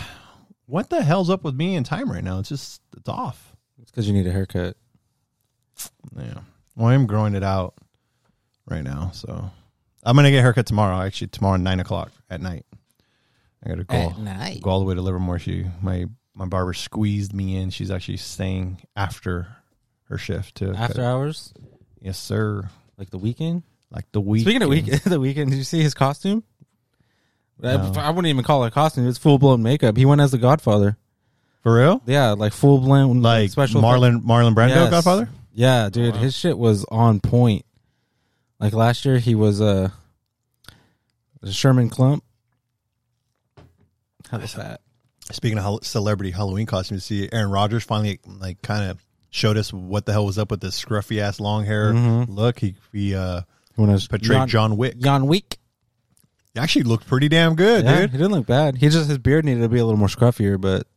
what 0.67 0.89
the 0.89 1.03
hell's 1.03 1.29
up 1.29 1.43
with 1.43 1.53
me 1.53 1.75
and 1.75 1.86
time 1.86 2.10
right 2.10 2.24
now? 2.24 2.39
It's 2.39 2.50
just 2.50 2.81
it's 2.98 3.10
off. 3.10 3.55
It's 3.81 3.91
because 3.91 4.07
you 4.07 4.13
need 4.13 4.25
a 4.25 4.31
haircut. 4.31 4.77
Yeah. 6.17 6.39
Well, 6.77 6.88
I'm 6.88 7.07
growing 7.07 7.36
it 7.36 7.43
out 7.43 7.75
right 8.69 8.84
now, 8.84 9.12
so 9.13 9.51
I'm 10.03 10.15
gonna 10.15 10.31
get 10.31 10.39
a 10.39 10.41
haircut 10.43 10.65
tomorrow. 10.65 10.98
Actually, 11.05 11.27
tomorrow 11.27 11.57
nine 11.57 11.81
o'clock 11.81 12.12
at 12.29 12.41
night. 12.41 12.65
I 13.65 13.69
gotta 13.69 13.84
go 13.84 13.95
go 14.62 14.69
all 14.69 14.79
the 14.79 14.86
way 14.86 14.95
to 14.95 15.01
Livermore. 15.01 15.39
She 15.39 15.65
my 15.81 16.05
my 16.34 16.45
barber 16.45 16.74
squeezed 16.74 17.34
me 17.34 17.57
in. 17.57 17.69
She's 17.69 17.91
actually 17.91 18.17
staying 18.17 18.81
after 18.95 19.48
her 20.09 20.17
shift 20.17 20.55
to 20.55 20.74
After 20.74 21.03
hours, 21.03 21.53
Yes, 22.01 22.17
sir. 22.17 22.69
like 22.97 23.09
the 23.09 23.19
Weeknd. 23.19 23.63
Like 23.91 24.12
the 24.12 24.21
week. 24.21 24.41
Speaking 24.41 24.62
of 24.63 24.69
week, 24.69 24.85
the 25.03 25.19
Weeknd, 25.19 25.50
did 25.50 25.53
you 25.53 25.63
see 25.63 25.81
his 25.81 25.93
costume? 25.93 26.43
I- 27.63 27.77
No. 27.77 27.93
I 27.97 28.09
wouldn't 28.09 28.27
even 28.27 28.43
call 28.43 28.63
it 28.65 28.67
a 28.67 28.71
costume. 28.71 29.07
It's 29.07 29.17
full 29.17 29.38
blown 29.39 29.63
makeup. 29.63 29.95
He 29.95 30.05
went 30.05 30.21
as 30.21 30.31
the 30.31 30.38
Godfather. 30.38 30.97
for 31.62 31.75
real, 31.77 32.01
Yeah, 32.05 32.31
like 32.31 32.51
full 32.53 32.79
blown 32.79 33.21
like 33.21 33.50
special 33.51 33.81
Marlon 33.81 34.21
Marlon 34.24 34.53
Brando, 34.53 34.69
Yes. 34.75 34.89
Godfather. 34.91 35.29
Yeah, 35.53 35.89
dude, 35.89 36.13
wow. 36.15 36.19
his 36.19 36.35
shit 36.35 36.57
was 36.57 36.83
on 36.85 37.19
point. 37.21 37.65
Like 38.59 38.74
last 38.74 39.05
year, 39.05 39.17
he 39.19 39.35
was 39.35 39.62
uh, 39.62 39.89
Sherman 41.50 41.89
Klump. 41.89 42.21
How 44.29 44.39
was 44.39 44.53
that? 44.55 44.81
Speaking 45.31 45.57
of 45.57 45.63
hol- 45.63 45.79
celebrity 45.81 46.31
Halloween 46.31 46.65
costumes, 46.65 47.09
you 47.09 47.25
see 47.27 47.29
Aaron 47.31 47.50
Rodgers 47.51 47.83
finally 47.83 48.19
like 48.25 48.62
kind 48.62 48.89
of 48.91 49.04
showed 49.36 49.58
us 49.58 49.74
what 49.74 50.06
the 50.06 50.13
hell 50.13 50.25
was 50.25 50.38
up 50.38 50.50
with 50.50 50.62
this 50.62 50.82
scruffy 50.84 51.20
ass 51.20 51.39
long 51.39 51.65
hair 51.65 51.92
Mhm. 51.94 52.27
look. 52.30 52.60
He 52.60 52.75
he 52.94 53.13
uh, 53.15 53.42
When 53.75 53.89
I 53.89 53.94
was 53.94 54.08
portrayed 54.08 54.32
Jan, 54.39 54.48
John 54.48 54.77
Wick. 54.77 54.98
John 55.00 55.27
Wick. 55.27 55.58
He 56.54 56.60
actually 56.62 56.84
looked 56.84 57.06
pretty 57.08 57.27
damn 57.27 57.56
good, 57.56 57.84
Yeah, 57.84 58.01
dude. 58.01 58.12
he 58.12 58.18
didn't 58.18 58.32
look 58.32 58.46
bad. 58.48 58.77
He 58.77 58.88
just 58.88 59.10
his 59.10 59.18
beard 59.18 59.44
needed 59.44 59.60
to 59.62 59.68
be 59.70 59.80
a 59.80 59.86
little 59.86 60.00
more 60.00 60.08
scruffier, 60.08 60.60
but 60.60 60.88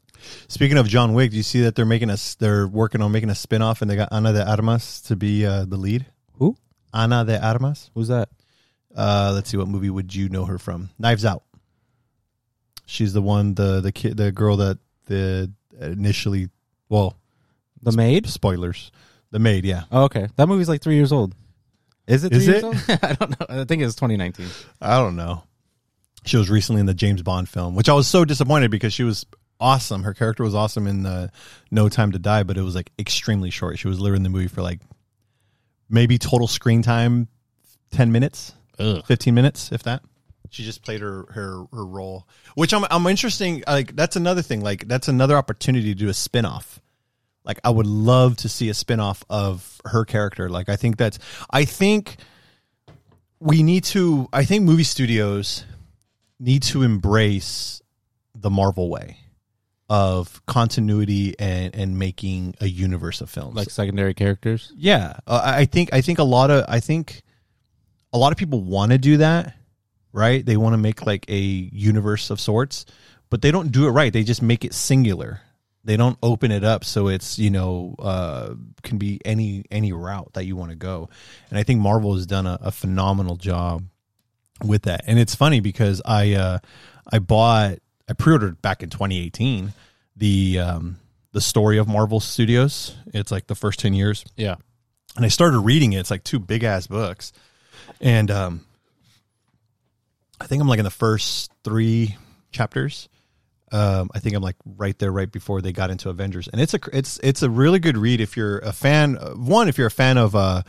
Speaking 0.48 0.78
of 0.78 0.88
John 0.88 1.14
Wick, 1.14 1.30
do 1.30 1.36
you 1.36 1.44
see 1.44 1.60
that 1.62 1.76
they're 1.76 1.84
making 1.86 2.10
us? 2.10 2.34
They're 2.34 2.66
working 2.66 3.02
on 3.02 3.12
making 3.12 3.30
a 3.30 3.36
spin 3.36 3.62
off, 3.62 3.82
and 3.82 3.90
they 3.90 3.94
got 3.94 4.08
Ana 4.12 4.32
de 4.32 4.44
Armas 4.48 5.00
to 5.02 5.14
be 5.16 5.46
uh, 5.46 5.64
the 5.64 5.76
lead. 5.76 6.06
who? 6.38 6.56
Ana 6.92 7.24
de 7.24 7.40
Armas. 7.40 7.90
Who's 7.94 8.08
that? 8.08 8.28
Uh, 8.96 9.30
let's 9.32 9.48
see, 9.48 9.56
what 9.56 9.68
movie 9.68 9.90
would 9.90 10.12
you 10.14 10.28
know 10.28 10.44
her 10.44 10.58
from? 10.58 10.90
Knives 10.98 11.24
Out. 11.24 11.44
She's 12.86 13.12
the 13.12 13.22
one, 13.22 13.54
the 13.54 13.80
the 13.80 13.92
kid, 13.92 14.16
the 14.16 14.32
girl 14.32 14.56
that 14.56 14.78
the 15.06 15.52
initially, 15.80 16.48
well, 16.88 17.16
The 17.82 17.92
maid? 17.92 18.26
spoilers, 18.28 18.90
the 19.30 19.38
maid. 19.38 19.64
Yeah, 19.64 19.84
Oh, 19.90 20.04
okay. 20.04 20.28
That 20.36 20.48
movie's 20.48 20.68
like 20.68 20.82
three 20.82 20.96
years 20.96 21.12
old. 21.12 21.34
Is 22.06 22.24
it? 22.24 22.30
Three 22.30 22.38
Is 22.38 22.46
years 22.46 22.62
it? 22.62 22.64
Old? 22.64 22.76
I 23.02 23.12
don't 23.14 23.30
know. 23.40 23.46
I 23.48 23.64
think 23.64 23.82
it's 23.82 23.94
2019. 23.94 24.46
I 24.80 24.98
don't 24.98 25.16
know. 25.16 25.42
She 26.24 26.36
was 26.36 26.50
recently 26.50 26.80
in 26.80 26.86
the 26.86 26.94
James 26.94 27.22
Bond 27.22 27.48
film, 27.48 27.74
which 27.74 27.88
I 27.88 27.92
was 27.94 28.06
so 28.08 28.24
disappointed 28.24 28.70
because 28.70 28.92
she 28.92 29.04
was 29.04 29.24
awesome. 29.60 30.02
Her 30.02 30.14
character 30.14 30.42
was 30.42 30.54
awesome 30.54 30.86
in 30.86 31.02
the 31.02 31.30
No 31.70 31.88
Time 31.88 32.12
to 32.12 32.18
Die, 32.18 32.42
but 32.42 32.56
it 32.56 32.62
was 32.62 32.74
like 32.74 32.90
extremely 32.98 33.50
short. 33.50 33.78
She 33.78 33.88
was 33.88 34.00
literally 34.00 34.18
in 34.18 34.22
the 34.24 34.28
movie 34.30 34.48
for 34.48 34.62
like 34.62 34.80
maybe 35.88 36.18
total 36.18 36.48
screen 36.48 36.82
time 36.82 37.28
ten 37.90 38.10
minutes, 38.12 38.52
Ugh. 38.78 39.04
fifteen 39.06 39.34
minutes, 39.34 39.70
if 39.72 39.82
that. 39.84 40.02
She 40.50 40.64
just 40.64 40.82
played 40.82 41.00
her 41.02 41.26
her, 41.32 41.64
her 41.72 41.84
role, 41.86 42.26
which 42.54 42.72
I'm 42.72 42.84
I'm 42.90 43.06
interesting. 43.06 43.62
Like 43.66 43.94
that's 43.94 44.16
another 44.16 44.42
thing. 44.42 44.62
Like 44.62 44.88
that's 44.88 45.08
another 45.08 45.36
opportunity 45.36 45.92
to 45.92 45.94
do 45.94 46.08
a 46.08 46.14
spin 46.14 46.44
off. 46.46 46.80
Like 47.48 47.60
I 47.64 47.70
would 47.70 47.86
love 47.86 48.36
to 48.38 48.48
see 48.48 48.68
a 48.68 48.74
spin 48.74 49.00
off 49.00 49.24
of 49.30 49.80
her 49.86 50.04
character. 50.04 50.50
Like 50.50 50.68
I 50.68 50.76
think 50.76 50.98
that's 50.98 51.18
I 51.50 51.64
think 51.64 52.18
we 53.40 53.62
need 53.62 53.84
to 53.84 54.28
I 54.32 54.44
think 54.44 54.64
movie 54.64 54.84
studios 54.84 55.64
need 56.38 56.62
to 56.64 56.82
embrace 56.82 57.80
the 58.34 58.50
Marvel 58.50 58.90
way 58.90 59.16
of 59.88 60.44
continuity 60.46 61.34
and 61.38 61.74
and 61.74 61.98
making 61.98 62.54
a 62.60 62.66
universe 62.66 63.22
of 63.22 63.30
films. 63.30 63.56
Like 63.56 63.70
secondary 63.70 64.12
characters. 64.12 64.70
yeah, 64.76 65.16
uh, 65.26 65.40
I 65.42 65.64
think 65.64 65.92
I 65.94 66.02
think 66.02 66.18
a 66.18 66.24
lot 66.24 66.50
of 66.50 66.66
I 66.68 66.80
think 66.80 67.22
a 68.12 68.18
lot 68.18 68.32
of 68.32 68.38
people 68.38 68.60
want 68.60 68.92
to 68.92 68.98
do 68.98 69.16
that, 69.18 69.54
right? 70.12 70.44
They 70.44 70.58
want 70.58 70.74
to 70.74 70.78
make 70.78 71.06
like 71.06 71.24
a 71.28 71.38
universe 71.38 72.28
of 72.28 72.40
sorts, 72.40 72.84
but 73.30 73.40
they 73.40 73.50
don't 73.50 73.72
do 73.72 73.86
it 73.86 73.90
right. 73.90 74.12
They 74.12 74.22
just 74.22 74.42
make 74.42 74.64
it 74.66 74.74
singular. 74.74 75.40
They 75.88 75.96
don't 75.96 76.18
open 76.22 76.50
it 76.52 76.64
up 76.64 76.84
so 76.84 77.08
it's 77.08 77.38
you 77.38 77.48
know 77.50 77.94
uh, 77.98 78.52
can 78.82 78.98
be 78.98 79.22
any 79.24 79.64
any 79.70 79.90
route 79.94 80.34
that 80.34 80.44
you 80.44 80.54
want 80.54 80.68
to 80.70 80.76
go. 80.76 81.08
And 81.48 81.58
I 81.58 81.62
think 81.62 81.80
Marvel 81.80 82.14
has 82.14 82.26
done 82.26 82.46
a, 82.46 82.58
a 82.60 82.70
phenomenal 82.70 83.36
job 83.36 83.84
with 84.62 84.82
that. 84.82 85.04
And 85.06 85.18
it's 85.18 85.34
funny 85.34 85.60
because 85.60 86.02
I 86.04 86.34
uh, 86.34 86.58
I 87.10 87.20
bought 87.20 87.78
I 88.06 88.12
pre-ordered 88.12 88.60
back 88.60 88.82
in 88.82 88.90
2018 88.90 89.72
the 90.14 90.58
um, 90.58 90.98
the 91.32 91.40
story 91.40 91.78
of 91.78 91.88
Marvel 91.88 92.20
Studios. 92.20 92.94
It's 93.14 93.32
like 93.32 93.46
the 93.46 93.54
first 93.54 93.78
10 93.80 93.94
years 93.94 94.26
Yeah. 94.36 94.56
and 95.16 95.24
I 95.24 95.28
started 95.28 95.58
reading 95.60 95.94
it. 95.94 96.00
It's 96.00 96.10
like 96.10 96.22
two 96.22 96.38
big 96.38 96.64
ass 96.64 96.86
books, 96.86 97.32
and 97.98 98.30
um, 98.30 98.66
I 100.38 100.46
think 100.46 100.60
I'm 100.60 100.68
like 100.68 100.80
in 100.80 100.84
the 100.84 100.90
first 100.90 101.50
three 101.64 102.16
chapters. 102.52 103.08
Um, 103.72 104.10
I 104.14 104.18
think 104.18 104.34
I'm 104.34 104.42
like 104.42 104.56
right 104.64 104.98
there, 104.98 105.12
right 105.12 105.30
before 105.30 105.60
they 105.60 105.72
got 105.72 105.90
into 105.90 106.08
Avengers, 106.10 106.48
and 106.48 106.60
it's 106.60 106.74
a 106.74 106.80
it's 106.92 107.18
it's 107.22 107.42
a 107.42 107.50
really 107.50 107.78
good 107.78 107.96
read 107.96 108.20
if 108.20 108.36
you're 108.36 108.58
a 108.58 108.72
fan. 108.72 109.14
One, 109.14 109.68
if 109.68 109.78
you're 109.78 109.86
a 109.88 109.90
fan 109.90 110.18
of 110.18 110.34
uh, 110.34 110.62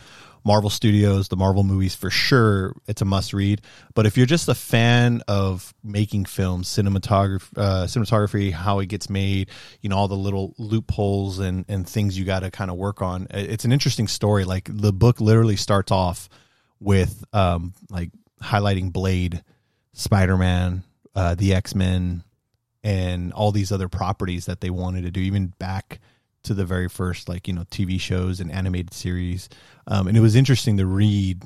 Marvel 0.44 0.70
Studios, 0.70 1.28
the 1.28 1.36
Marvel 1.36 1.64
movies, 1.64 1.96
for 1.96 2.10
sure, 2.10 2.76
it's 2.88 3.02
a 3.02 3.06
must 3.06 3.34
read. 3.34 3.62
But 3.94 4.06
if 4.06 4.18
you're 4.18 4.26
just 4.26 4.48
a 4.48 4.56
fan 4.56 5.22
of 5.28 5.74
making 5.84 6.26
films, 6.26 6.68
cinematography, 6.70 7.58
uh, 7.58 7.86
cinematography, 7.86 8.52
how 8.52 8.80
it 8.80 8.88
gets 8.88 9.10
made, 9.10 9.50
you 9.82 9.90
know, 9.90 9.98
all 9.98 10.08
the 10.08 10.16
little 10.16 10.54
loopholes 10.58 11.40
and 11.40 11.66
and 11.68 11.88
things 11.88 12.18
you 12.18 12.26
got 12.26 12.42
to 12.42 12.52
kind 12.52 12.72
of 12.72 12.78
work 12.78 13.02
on. 13.02 13.28
It's 13.32 13.66
an 13.66 13.72
interesting 13.72 14.08
story. 14.08 14.46
Like 14.46 14.70
the 14.72 14.94
book 14.94 15.22
literally 15.22 15.56
starts 15.56 15.92
off 15.92 16.30
with 16.80 17.24
um, 17.34 17.74
like 17.90 18.12
highlighting 18.42 18.92
Blade, 18.92 19.44
Spider 19.94 20.38
Man, 20.38 20.84
uh, 21.16 21.36
the 21.36 21.54
X 21.54 21.76
Men, 21.76 22.24
and 22.84 23.34
all 23.34 23.52
these 23.52 23.72
other 23.72 23.90
properties 23.90 24.46
that 24.46 24.62
they 24.62 24.70
wanted 24.70 25.04
to 25.04 25.12
do, 25.12 25.20
even 25.20 25.48
back 25.60 26.00
to 26.44 26.54
the 26.54 26.66
very 26.66 26.88
first 26.88 27.28
like 27.28 27.48
you 27.48 27.54
know 27.54 27.64
TV 27.64 28.00
shows 28.00 28.40
and 28.40 28.52
animated 28.52 28.94
series. 28.94 29.50
Um, 29.88 30.08
and 30.08 30.18
it 30.18 30.22
was 30.22 30.36
interesting 30.36 30.78
to 30.78 30.86
read 30.86 31.44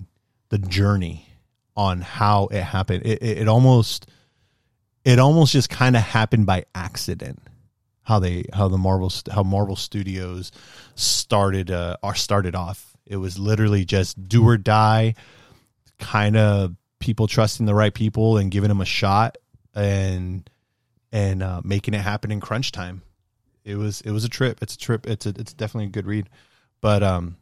the 0.50 0.60
journey 0.60 1.28
on 1.76 2.02
how 2.02 2.48
it 2.52 2.62
happened. 2.62 3.06
It, 3.06 3.22
it, 3.22 3.38
it 3.40 3.48
almost 3.48 4.10
it 5.04 5.20
almost 5.20 5.54
just 5.54 5.70
kind 5.70 5.96
of 5.96 6.02
happened 6.04 6.46
by 6.46 6.66
accident 6.76 7.40
how 8.04 8.20
they 8.20 8.46
how 8.54 8.68
the 8.68 8.78
Marvel 8.78 9.12
how 9.32 9.44
Marvel 9.44 9.76
Studios 9.76 10.52
started 10.96 11.72
uh 11.72 11.98
or 12.04 12.16
started 12.16 12.56
off. 12.56 12.96
It 13.06 13.18
was 13.18 13.38
literally 13.38 13.86
just 13.86 14.28
do 14.30 14.48
or 14.48 14.58
die, 14.58 15.16
kind 16.00 16.38
of 16.38 16.76
people 17.00 17.28
trusting 17.28 17.66
the 17.66 17.76
right 17.76 17.94
people 17.94 18.38
and 18.38 18.50
giving 18.50 18.70
them 18.70 18.80
a 18.80 18.86
shot 18.86 19.38
and 19.76 20.50
and 21.14 21.44
uh, 21.44 21.62
making 21.64 21.94
it 21.94 22.02
happen 22.02 22.32
in 22.32 22.42
crunch 22.42 22.74
time. 22.74 23.04
It 23.64 23.76
was 23.76 24.02
it 24.02 24.12
was 24.12 24.26
a 24.26 24.30
trip. 24.30 24.60
It's 24.62 24.74
a 24.74 24.78
trip. 24.78 25.08
It's 25.08 25.26
a, 25.26 25.30
it's 25.30 25.54
definitely 25.54 25.86
a 25.86 25.92
good 25.92 26.08
read, 26.08 26.28
but 26.82 27.02
um, 27.02 27.38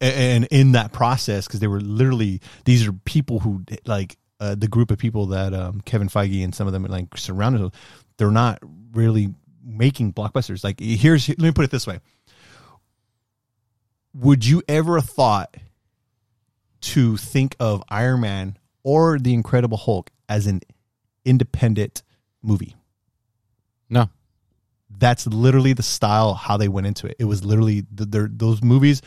and 0.00 0.44
in 0.50 0.72
that 0.72 0.92
process 0.92 1.46
because 1.46 1.60
they 1.60 1.68
were 1.68 1.80
literally 1.80 2.42
these 2.66 2.86
are 2.86 2.92
people 2.92 3.38
who 3.38 3.64
like 3.86 4.18
uh, 4.40 4.54
the 4.54 4.68
group 4.68 4.90
of 4.90 4.98
people 4.98 5.26
that 5.26 5.54
um, 5.54 5.80
Kevin 5.80 6.08
Feige 6.08 6.44
and 6.44 6.54
some 6.54 6.66
of 6.66 6.74
them 6.74 6.84
like 6.84 7.16
surrounded. 7.16 7.62
Them, 7.62 7.72
They're 8.18 8.30
not 8.30 8.58
really 8.92 9.32
making 9.64 10.12
blockbusters. 10.12 10.62
Like 10.62 10.80
here's 10.80 11.28
let 11.28 11.38
me 11.38 11.52
put 11.52 11.64
it 11.64 11.70
this 11.70 11.86
way: 11.86 12.00
Would 14.12 14.44
you 14.44 14.62
ever 14.68 14.96
have 14.96 15.08
thought 15.08 15.56
to 16.82 17.16
think 17.16 17.56
of 17.58 17.82
Iron 17.88 18.20
Man 18.20 18.58
or 18.82 19.18
the 19.18 19.32
Incredible 19.32 19.78
Hulk 19.78 20.10
as 20.28 20.46
an 20.46 20.60
independent 21.24 22.02
movie? 22.46 22.74
No. 23.90 24.08
that's 24.98 25.26
literally 25.26 25.72
the 25.72 25.82
style 25.82 26.34
how 26.34 26.56
they 26.56 26.68
went 26.68 26.86
into 26.86 27.06
it. 27.06 27.16
It 27.18 27.24
was 27.24 27.44
literally 27.44 27.84
the, 27.94 28.30
those 28.32 28.62
movies 28.62 29.02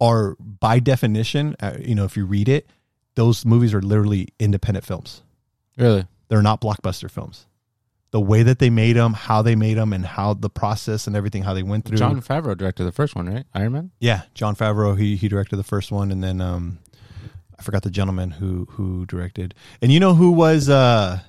are 0.00 0.36
by 0.38 0.78
definition, 0.78 1.56
uh, 1.60 1.76
you 1.80 1.94
know, 1.94 2.04
if 2.04 2.16
you 2.16 2.24
read 2.26 2.48
it, 2.48 2.68
those 3.16 3.44
movies 3.44 3.74
are 3.74 3.82
literally 3.82 4.28
independent 4.38 4.84
films. 4.84 5.22
Really? 5.76 6.06
They're 6.28 6.42
not 6.42 6.60
blockbuster 6.60 7.10
films. 7.10 7.46
The 8.12 8.20
way 8.20 8.44
that 8.44 8.58
they 8.60 8.70
made 8.70 8.94
them, 8.94 9.12
how 9.12 9.42
they 9.42 9.56
made 9.56 9.74
them, 9.74 9.92
and 9.92 10.06
how 10.06 10.34
the 10.34 10.48
process 10.50 11.06
and 11.08 11.16
everything, 11.16 11.42
how 11.42 11.52
they 11.52 11.64
went 11.64 11.84
through. 11.84 11.98
Jon 11.98 12.22
Favreau 12.22 12.56
directed 12.56 12.84
the 12.84 12.92
first 12.92 13.16
one, 13.16 13.28
right? 13.28 13.44
Iron 13.54 13.72
Man. 13.72 13.90
yeah, 13.98 14.22
Jon 14.34 14.54
Favreau. 14.54 14.96
He 14.98 15.16
he 15.16 15.26
directed 15.28 15.56
the 15.56 15.64
first 15.64 15.90
one, 15.90 16.12
and 16.12 16.22
then 16.22 16.40
um, 16.40 16.78
I 17.58 17.62
forgot 17.62 17.82
the 17.82 17.90
gentleman 17.90 18.30
who 18.30 18.66
who 18.70 19.04
directed. 19.06 19.54
And 19.82 19.90
you 19.90 19.98
know 19.98 20.14
who 20.14 20.30
was 20.30 20.68
uh 20.68 21.20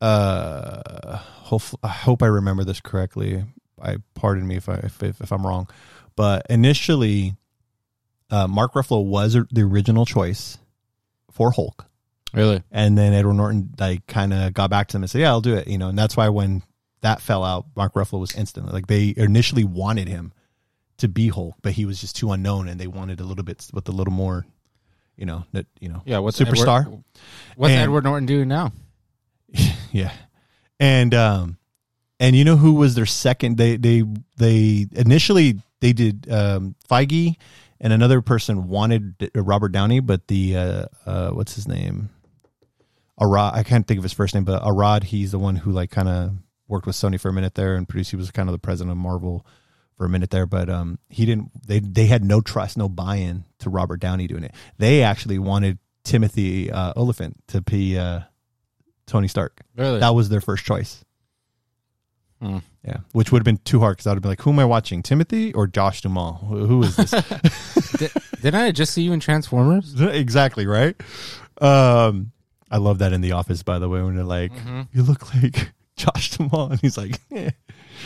uh 0.00 1.16
hope, 1.18 1.62
I 1.82 1.88
hope 1.88 2.22
I 2.22 2.26
remember 2.26 2.64
this 2.64 2.80
correctly. 2.80 3.44
I 3.80 3.96
pardon 4.14 4.46
me 4.46 4.56
if 4.56 4.68
I 4.68 4.74
if, 4.74 5.02
if, 5.02 5.20
if 5.20 5.32
I'm 5.32 5.46
wrong, 5.46 5.68
but 6.16 6.46
initially, 6.50 7.36
uh, 8.30 8.46
Mark 8.48 8.72
Ruffalo 8.74 9.04
was 9.04 9.34
the 9.34 9.62
original 9.62 10.06
choice 10.06 10.58
for 11.30 11.50
Hulk, 11.52 11.86
Really? 12.32 12.62
and 12.70 12.96
then 12.96 13.12
Edward 13.12 13.34
Norton 13.34 13.74
like 13.78 14.06
kind 14.06 14.32
of 14.32 14.54
got 14.54 14.70
back 14.70 14.88
to 14.88 14.92
them 14.94 15.02
and 15.02 15.10
said, 15.10 15.20
"Yeah, 15.20 15.28
I'll 15.30 15.40
do 15.42 15.54
it," 15.54 15.68
you 15.68 15.76
know, 15.78 15.88
and 15.88 15.98
that's 15.98 16.16
why 16.16 16.28
when 16.30 16.62
that 17.02 17.20
fell 17.20 17.44
out, 17.44 17.66
Mark 17.76 17.92
Ruffalo 17.94 18.18
was 18.20 18.34
instantly 18.34 18.72
like 18.72 18.86
they 18.86 19.12
initially 19.16 19.64
wanted 19.64 20.08
him 20.08 20.32
to 20.98 21.08
be 21.08 21.28
Hulk, 21.28 21.54
but 21.60 21.72
he 21.72 21.84
was 21.84 22.00
just 22.00 22.16
too 22.16 22.32
unknown, 22.32 22.68
and 22.68 22.80
they 22.80 22.86
wanted 22.86 23.20
a 23.20 23.24
little 23.24 23.44
bit 23.44 23.66
with 23.74 23.86
a 23.88 23.92
little 23.92 24.14
more, 24.14 24.46
you 25.16 25.26
know, 25.26 25.44
that 25.52 25.66
you 25.80 25.90
know, 25.90 26.00
Yeah. 26.06 26.18
What's 26.20 26.40
superstar. 26.40 26.80
Edward, 26.86 27.04
what's 27.56 27.72
And- 27.72 27.82
Edward 27.82 28.04
Norton 28.04 28.24
doing 28.26 28.48
now? 28.48 28.72
yeah, 29.92 30.12
and 30.80 31.14
um, 31.14 31.58
and 32.20 32.36
you 32.36 32.44
know 32.44 32.56
who 32.56 32.74
was 32.74 32.94
their 32.94 33.06
second? 33.06 33.56
They 33.56 33.76
they 33.76 34.02
they 34.36 34.86
initially 34.92 35.60
they 35.80 35.92
did 35.92 36.30
um 36.30 36.74
Feige 36.90 37.36
and 37.80 37.92
another 37.92 38.22
person 38.22 38.68
wanted 38.68 39.30
Robert 39.34 39.72
Downey, 39.72 40.00
but 40.00 40.28
the 40.28 40.56
uh, 40.56 40.84
uh 41.04 41.30
what's 41.30 41.54
his 41.54 41.68
name? 41.68 42.10
Arad. 43.20 43.54
I 43.54 43.62
can't 43.62 43.86
think 43.86 43.98
of 43.98 44.04
his 44.04 44.12
first 44.12 44.34
name, 44.34 44.44
but 44.44 44.62
Arad. 44.64 45.04
He's 45.04 45.32
the 45.32 45.38
one 45.38 45.56
who 45.56 45.70
like 45.72 45.90
kind 45.90 46.08
of 46.08 46.32
worked 46.68 46.86
with 46.86 46.96
Sony 46.96 47.20
for 47.20 47.28
a 47.28 47.32
minute 47.32 47.54
there 47.54 47.74
and 47.74 47.88
produced. 47.88 48.10
He 48.10 48.16
was 48.16 48.30
kind 48.30 48.48
of 48.48 48.52
the 48.52 48.58
president 48.58 48.92
of 48.92 48.98
Marvel 48.98 49.46
for 49.96 50.04
a 50.04 50.08
minute 50.08 50.30
there, 50.30 50.46
but 50.46 50.68
um, 50.68 50.98
he 51.08 51.24
didn't. 51.24 51.50
They 51.66 51.80
they 51.80 52.06
had 52.06 52.24
no 52.24 52.40
trust, 52.40 52.76
no 52.76 52.88
buy-in 52.88 53.44
to 53.60 53.70
Robert 53.70 54.00
Downey 54.00 54.26
doing 54.26 54.44
it. 54.44 54.54
They 54.78 55.02
actually 55.02 55.38
wanted 55.38 55.78
Timothy 56.04 56.70
uh, 56.70 56.92
Olyphant 56.96 57.42
to 57.48 57.60
be 57.60 57.98
uh, 57.98 58.20
Tony 59.06 59.28
Stark. 59.28 59.60
Really? 59.76 60.00
That 60.00 60.14
was 60.14 60.28
their 60.28 60.40
first 60.40 60.64
choice. 60.64 61.04
Hmm. 62.40 62.58
Yeah, 62.84 62.98
which 63.12 63.32
would 63.32 63.40
have 63.40 63.44
been 63.44 63.56
too 63.64 63.80
hard 63.80 63.96
because 63.96 64.06
I 64.06 64.10
would 64.10 64.16
have 64.16 64.22
been 64.22 64.30
like, 64.30 64.42
"Who 64.42 64.50
am 64.50 64.58
I 64.58 64.64
watching? 64.64 65.02
Timothy 65.02 65.52
or 65.54 65.66
Josh 65.66 66.02
Duhamel? 66.02 66.34
Who 66.34 66.66
who 66.66 66.82
is 66.82 66.96
this?" 66.96 67.10
Did, 67.98 68.12
didn't 68.42 68.60
I 68.60 68.70
just 68.72 68.92
see 68.92 69.02
you 69.02 69.12
in 69.12 69.20
Transformers? 69.20 69.98
exactly 70.00 70.66
right. 70.66 70.94
Um, 71.60 72.32
I 72.70 72.76
love 72.76 72.98
that 72.98 73.12
in 73.12 73.22
The 73.22 73.32
Office, 73.32 73.62
by 73.62 73.78
the 73.78 73.88
way, 73.88 74.02
when 74.02 74.16
they're 74.16 74.24
like, 74.24 74.52
"You 74.92 75.02
look 75.02 75.34
like 75.34 75.72
Josh 75.96 76.36
Duhamel," 76.36 76.72
and 76.72 76.80
he's 76.80 76.98
like, 76.98 77.18
"Eh." 77.32 77.50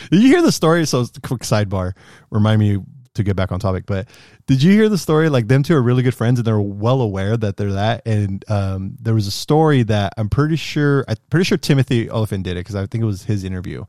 "Did 0.09 0.21
you 0.23 0.29
hear 0.29 0.41
the 0.41 0.51
story?" 0.51 0.85
So, 0.87 1.01
it's 1.01 1.17
a 1.17 1.21
quick 1.21 1.41
sidebar. 1.41 1.93
Remind 2.29 2.59
me 2.59 2.77
to 3.15 3.23
get 3.23 3.35
back 3.35 3.51
on 3.51 3.59
topic, 3.59 3.85
but 3.85 4.07
did 4.47 4.63
you 4.63 4.71
hear 4.71 4.89
the 4.89 4.97
story? 4.97 5.29
Like, 5.29 5.47
them 5.47 5.63
two 5.63 5.75
are 5.75 5.81
really 5.81 6.03
good 6.03 6.15
friends, 6.15 6.39
and 6.39 6.45
they're 6.45 6.59
well 6.59 7.01
aware 7.01 7.35
that 7.37 7.57
they're 7.57 7.73
that. 7.73 8.03
And 8.05 8.43
um, 8.49 8.95
there 9.01 9.13
was 9.13 9.27
a 9.27 9.31
story 9.31 9.83
that 9.83 10.13
I'm 10.17 10.29
pretty 10.29 10.55
sure, 10.55 11.05
I'm 11.07 11.17
pretty 11.29 11.45
sure 11.45 11.57
Timothy 11.57 12.09
Olyphant 12.09 12.43
did 12.43 12.51
it 12.51 12.61
because 12.61 12.75
I 12.75 12.85
think 12.85 13.01
it 13.01 13.07
was 13.07 13.23
his 13.25 13.43
interview. 13.43 13.85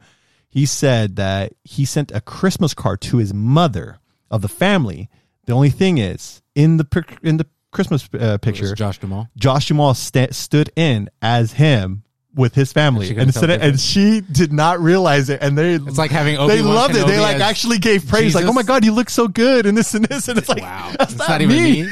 He 0.49 0.67
said 0.67 1.17
that 1.17 1.55
he 1.65 1.85
sent 1.85 2.11
a 2.13 2.21
Christmas 2.21 2.75
card 2.75 3.01
to 3.03 3.19
his 3.19 3.33
mother 3.33 3.99
of 4.31 4.43
the 4.43 4.49
family. 4.49 5.09
The 5.47 5.53
only 5.53 5.71
thing 5.71 5.99
is, 5.99 6.43
in 6.55 6.77
the 6.77 7.19
in 7.23 7.39
the 7.39 7.47
Christmas 7.71 8.09
uh, 8.13 8.39
picture, 8.39 8.75
Josh 8.75 8.99
Duhamel. 8.99 9.29
Josh 9.37 9.69
Duhamel 9.69 9.95
sta 9.95 10.29
stood 10.31 10.71
in 10.77 11.09
as 11.23 11.55
him 11.55 12.05
with 12.35 12.55
his 12.55 12.73
family, 12.73 13.09
and, 13.09 13.17
couldn't 13.17 13.33
tell 13.33 13.41
said 13.43 13.51
it, 13.51 13.61
the 13.61 13.67
and 13.69 13.81
she 13.81 14.21
did 14.21 14.53
not 14.53 14.81
realize 14.81 15.29
it, 15.29 15.43
and 15.43 15.57
they 15.57 15.75
It's 15.75 15.99
like 15.99 16.11
having 16.11 16.37
they 16.37 16.61
Obi-Wan 16.61 16.75
loved 16.75 16.97
it. 16.97 17.07
They 17.07 17.21
like 17.21 17.37
actually 17.37 17.79
gave 17.79 18.07
praise, 18.07 18.35
like, 18.35 18.47
"Oh 18.47 18.53
my 18.53 18.63
god, 18.63 18.85
you 18.85 18.93
look 18.93 19.11
so 19.11 19.29
good," 19.29 19.67
and 19.67 19.77
this 19.77 19.95
and 19.95 20.05
this, 20.05 20.29
and 20.29 20.39
it's 20.39 20.49
like, 20.49 20.63
Wow, 20.63 20.93
that's 20.99 21.13
it's 21.13 21.19
not, 21.19 21.29
not, 21.29 21.43
even 21.43 21.57
me. 21.57 21.83
me. 21.85 21.91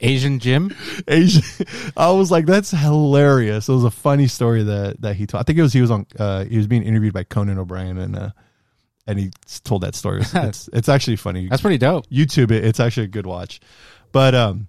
Asian 0.00 0.38
Jim. 0.38 0.74
Asian. 1.08 1.42
I 1.96 2.10
was 2.10 2.30
like, 2.30 2.44
that's 2.44 2.70
hilarious. 2.70 3.68
It 3.68 3.72
was 3.72 3.84
a 3.84 3.90
funny 3.90 4.26
story 4.26 4.62
that 4.62 5.00
that 5.00 5.16
he 5.16 5.26
told. 5.26 5.40
I 5.40 5.44
think 5.44 5.58
it 5.58 5.62
was 5.62 5.72
he 5.72 5.80
was 5.80 5.90
on. 5.90 6.06
Uh, 6.18 6.44
he 6.44 6.56
was 6.56 6.66
being 6.66 6.82
interviewed 6.82 7.14
by 7.14 7.24
Conan 7.24 7.58
O'Brien, 7.58 7.98
and 7.98 8.16
uh, 8.16 8.30
and 9.06 9.18
he 9.18 9.30
told 9.64 9.82
that 9.82 9.94
story. 9.94 10.20
It's 10.20 10.34
it's, 10.34 10.68
it's 10.72 10.88
actually 10.88 11.16
funny. 11.16 11.48
That's 11.48 11.62
pretty 11.62 11.78
dope. 11.78 12.06
YouTube 12.08 12.50
it. 12.50 12.64
It's 12.64 12.80
actually 12.80 13.04
a 13.04 13.08
good 13.08 13.26
watch. 13.26 13.60
But 14.12 14.34
um 14.34 14.68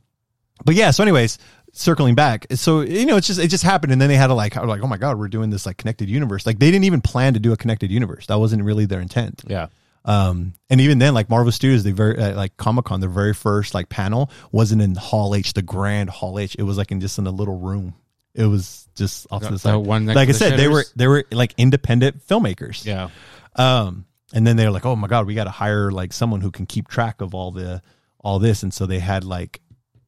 but 0.65 0.75
yeah, 0.75 0.91
so 0.91 1.03
anyways, 1.03 1.37
circling 1.79 2.15
back. 2.15 2.45
So 2.55 2.81
you 2.81 3.05
know, 3.05 3.17
it's 3.17 3.27
just 3.27 3.39
it 3.39 3.47
just 3.47 3.63
happened 3.63 3.91
and 3.93 4.01
then 4.01 4.09
they 4.09 4.15
had 4.15 4.27
to 4.27 4.33
like 4.33 4.55
like 4.55 4.81
oh 4.81 4.87
my 4.87 4.97
god, 4.97 5.17
we're 5.17 5.27
doing 5.29 5.49
this 5.49 5.65
like 5.65 5.77
connected 5.77 6.09
universe. 6.09 6.45
Like 6.45 6.59
they 6.59 6.71
didn't 6.71 6.85
even 6.85 7.01
plan 7.01 7.33
to 7.33 7.39
do 7.39 7.51
a 7.53 7.57
connected 7.57 7.91
universe. 7.91 8.27
That 8.27 8.39
wasn't 8.39 8.63
really 8.63 8.85
their 8.85 9.01
intent. 9.01 9.43
Yeah. 9.47 9.67
Um 10.05 10.53
and 10.69 10.79
even 10.81 10.99
then 10.99 11.13
like 11.13 11.29
Marvel 11.29 11.51
Studios, 11.51 11.83
they 11.83 11.91
very 11.91 12.17
uh, 12.17 12.35
like 12.35 12.55
Comic-Con, 12.57 12.99
their 13.01 13.09
very 13.09 13.33
first 13.33 13.73
like 13.73 13.89
panel 13.89 14.29
wasn't 14.51 14.81
in 14.81 14.95
Hall 14.95 15.35
H, 15.35 15.53
the 15.53 15.61
grand 15.61 16.09
Hall 16.09 16.39
H. 16.39 16.55
It 16.59 16.63
was 16.63 16.77
like 16.77 16.91
in 16.91 17.01
just 17.01 17.17
in 17.17 17.27
a 17.27 17.31
little 17.31 17.57
room. 17.57 17.95
It 18.35 18.45
was 18.45 18.87
just 18.95 19.27
off 19.31 19.41
the 19.41 19.49
The 19.49 19.59
side. 19.59 19.75
one 19.75 20.05
like 20.05 20.29
I 20.29 20.33
said, 20.33 20.57
they 20.59 20.67
were 20.67 20.85
they 20.95 21.07
were 21.07 21.25
like 21.31 21.53
independent 21.57 22.25
filmmakers. 22.27 22.85
Yeah. 22.85 23.09
Um, 23.55 24.05
and 24.31 24.45
then 24.45 24.55
they 24.55 24.65
were 24.65 24.71
like, 24.71 24.85
"Oh 24.85 24.95
my 24.95 25.07
god, 25.07 25.25
we 25.25 25.33
got 25.33 25.45
to 25.45 25.49
hire 25.49 25.91
like 25.91 26.13
someone 26.13 26.39
who 26.41 26.51
can 26.51 26.65
keep 26.67 26.87
track 26.87 27.19
of 27.21 27.33
all 27.33 27.51
the 27.51 27.81
all 28.19 28.37
this." 28.39 28.61
And 28.63 28.71
so 28.73 28.85
they 28.85 28.99
had 28.99 29.23
like 29.23 29.59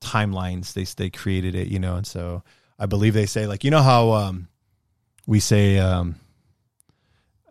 timelines. 0.02 0.74
They 0.74 0.84
they 0.84 1.10
created 1.10 1.56
it, 1.56 1.68
you 1.68 1.80
know. 1.80 1.96
And 1.96 2.06
so 2.08 2.44
I 2.80 2.86
believe 2.88 3.14
they 3.14 3.26
say 3.26 3.48
like, 3.48 3.64
you 3.64 3.72
know 3.72 3.82
how 3.82 4.12
um 4.12 4.48
we 5.28 5.40
say 5.40 5.78
um 5.80 6.16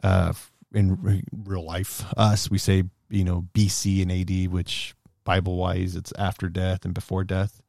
uh 0.03 0.33
in 0.73 1.01
re- 1.03 1.25
real 1.45 1.65
life 1.65 2.05
us 2.17 2.51
we 2.51 2.59
say 2.59 2.85
you 3.09 3.25
know 3.25 3.47
BC 3.55 4.03
and 4.03 4.13
AD, 4.13 4.51
which 4.53 4.95
Bible 5.25 5.57
wise 5.57 5.97
it's 5.97 6.13
after 6.19 6.49
death 6.49 6.85
and 6.85 6.95
before 6.95 7.25
death 7.25 7.61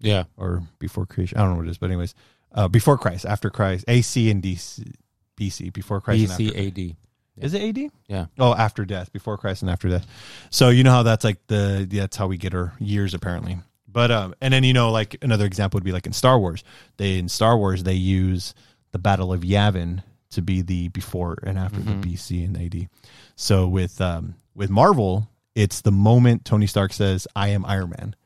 Yeah. 0.00 0.24
or 0.36 0.62
before 0.78 1.06
creation. 1.06 1.38
I 1.38 1.42
don't 1.42 1.50
know 1.52 1.56
what 1.58 1.66
it 1.66 1.70
is, 1.70 1.78
but 1.78 1.86
anyways, 1.90 2.14
uh, 2.52 2.68
before 2.68 2.96
Christ, 2.98 3.26
after 3.26 3.50
Christ, 3.50 3.84
AC 3.88 4.30
and 4.30 4.42
DC, 4.42 4.92
BC, 5.38 5.72
before 5.72 6.00
Christ, 6.00 6.22
and 6.22 6.30
after 6.32 6.44
BCAD. 6.44 6.96
is 7.38 7.52
it 7.54 7.62
AD? 7.78 7.90
Yeah. 8.08 8.26
Oh, 8.38 8.54
after 8.54 8.84
death, 8.84 9.12
before 9.12 9.36
Christ 9.36 9.62
and 9.62 9.70
after 9.70 9.88
death. 9.88 10.06
So 10.50 10.70
you 10.70 10.82
know 10.84 10.92
how 10.92 11.02
that's 11.02 11.24
like 11.24 11.44
the 11.48 11.86
that's 11.90 12.16
how 12.16 12.26
we 12.28 12.36
get 12.38 12.54
our 12.54 12.72
years 12.78 13.12
apparently. 13.14 13.58
But 13.94 14.10
um, 14.10 14.34
and 14.42 14.52
then 14.52 14.64
you 14.64 14.74
know 14.74 14.90
like 14.90 15.16
another 15.22 15.46
example 15.46 15.78
would 15.78 15.84
be 15.84 15.92
like 15.92 16.04
in 16.06 16.12
Star 16.12 16.38
Wars. 16.38 16.62
They 16.98 17.16
in 17.18 17.28
Star 17.30 17.56
Wars 17.56 17.82
they 17.84 17.94
use 17.94 18.52
the 18.92 18.98
Battle 18.98 19.32
of 19.32 19.40
Yavin 19.40 20.02
to 20.32 20.42
be 20.42 20.60
the 20.62 20.88
before 20.88 21.38
and 21.44 21.56
after 21.58 21.78
Mm-hmm. 21.80 22.00
the 22.02 22.14
BC 22.14 22.44
and 22.44 22.56
AD. 22.74 22.88
So 23.36 23.66
with 23.68 24.00
um 24.02 24.34
with 24.54 24.68
Marvel, 24.68 25.28
it's 25.54 25.80
the 25.80 25.92
moment 25.92 26.44
Tony 26.44 26.66
Stark 26.66 26.92
says, 26.92 27.26
"I 27.34 27.48
am 27.48 27.64
Iron 27.64 27.90
Man." 27.98 28.16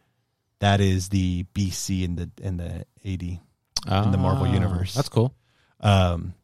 That 0.61 0.81
is 0.81 1.11
the 1.11 1.44
BC 1.54 2.04
and 2.04 2.16
the 2.18 2.31
and 2.42 2.59
the 2.59 2.85
AD. 3.04 3.22
In 3.22 4.11
the 4.11 4.18
Marvel 4.18 4.46
Ah, 4.46 4.52
universe. 4.52 4.94
That's 4.94 5.09
cool. 5.09 5.33
Um, 5.81 6.35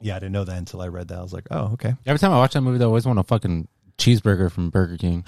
yeah, 0.00 0.16
I 0.16 0.18
didn't 0.18 0.32
know 0.32 0.44
that 0.44 0.58
until 0.58 0.80
I 0.82 0.88
read 0.88 1.08
that. 1.08 1.18
I 1.18 1.22
was 1.22 1.32
like, 1.32 1.46
"Oh, 1.50 1.72
okay." 1.74 1.94
Every 2.04 2.18
time 2.18 2.32
I 2.32 2.36
watch 2.38 2.52
that 2.54 2.60
movie, 2.60 2.78
though, 2.78 2.84
I 2.84 2.88
always 2.88 3.06
want 3.06 3.18
a 3.20 3.22
fucking 3.24 3.68
cheeseburger 3.96 4.50
from 4.52 4.70
Burger 4.70 4.96
King. 4.98 5.24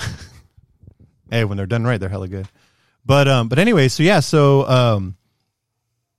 hey, 1.30 1.44
when 1.44 1.56
they're 1.56 1.66
done 1.66 1.84
right, 1.84 1.98
they're 1.98 2.08
hella 2.08 2.28
good. 2.28 2.46
But 3.04 3.28
um, 3.28 3.48
but 3.48 3.58
anyway, 3.58 3.88
so 3.88 4.02
yeah, 4.02 4.20
so 4.20 4.66
um, 4.68 5.16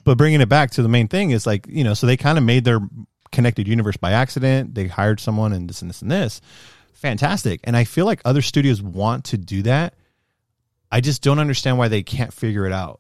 but 0.04 0.18
bringing 0.18 0.42
it 0.42 0.50
back 0.50 0.72
to 0.72 0.84
the 0.84 0.90
main 0.90 1.08
thing 1.08 1.32
is 1.32 1.46
like 1.46 1.68
you 1.68 1.84
know, 1.84 1.94
so 1.94 2.08
they 2.08 2.18
kind 2.18 2.38
of 2.38 2.44
made 2.44 2.64
their 2.64 2.80
connected 3.32 3.68
universe 3.68 3.98
by 3.98 4.12
accident. 4.12 4.76
They 4.76 4.88
hired 4.88 5.20
someone 5.20 5.54
and 5.54 5.70
this 5.70 5.82
and 5.82 5.90
this 5.90 6.02
and 6.02 6.12
this, 6.12 6.42
fantastic. 6.94 7.62
And 7.64 7.78
I 7.78 7.84
feel 7.84 8.06
like 8.06 8.22
other 8.26 8.42
studios 8.42 8.82
want 8.82 9.26
to 9.26 9.38
do 9.38 9.62
that. 9.64 9.96
I 10.92 11.02
just 11.02 11.22
don't 11.22 11.40
understand 11.40 11.78
why 11.78 11.88
they 11.88 12.04
can't 12.04 12.34
figure 12.34 12.66
it 12.66 12.74
out. 12.74 13.00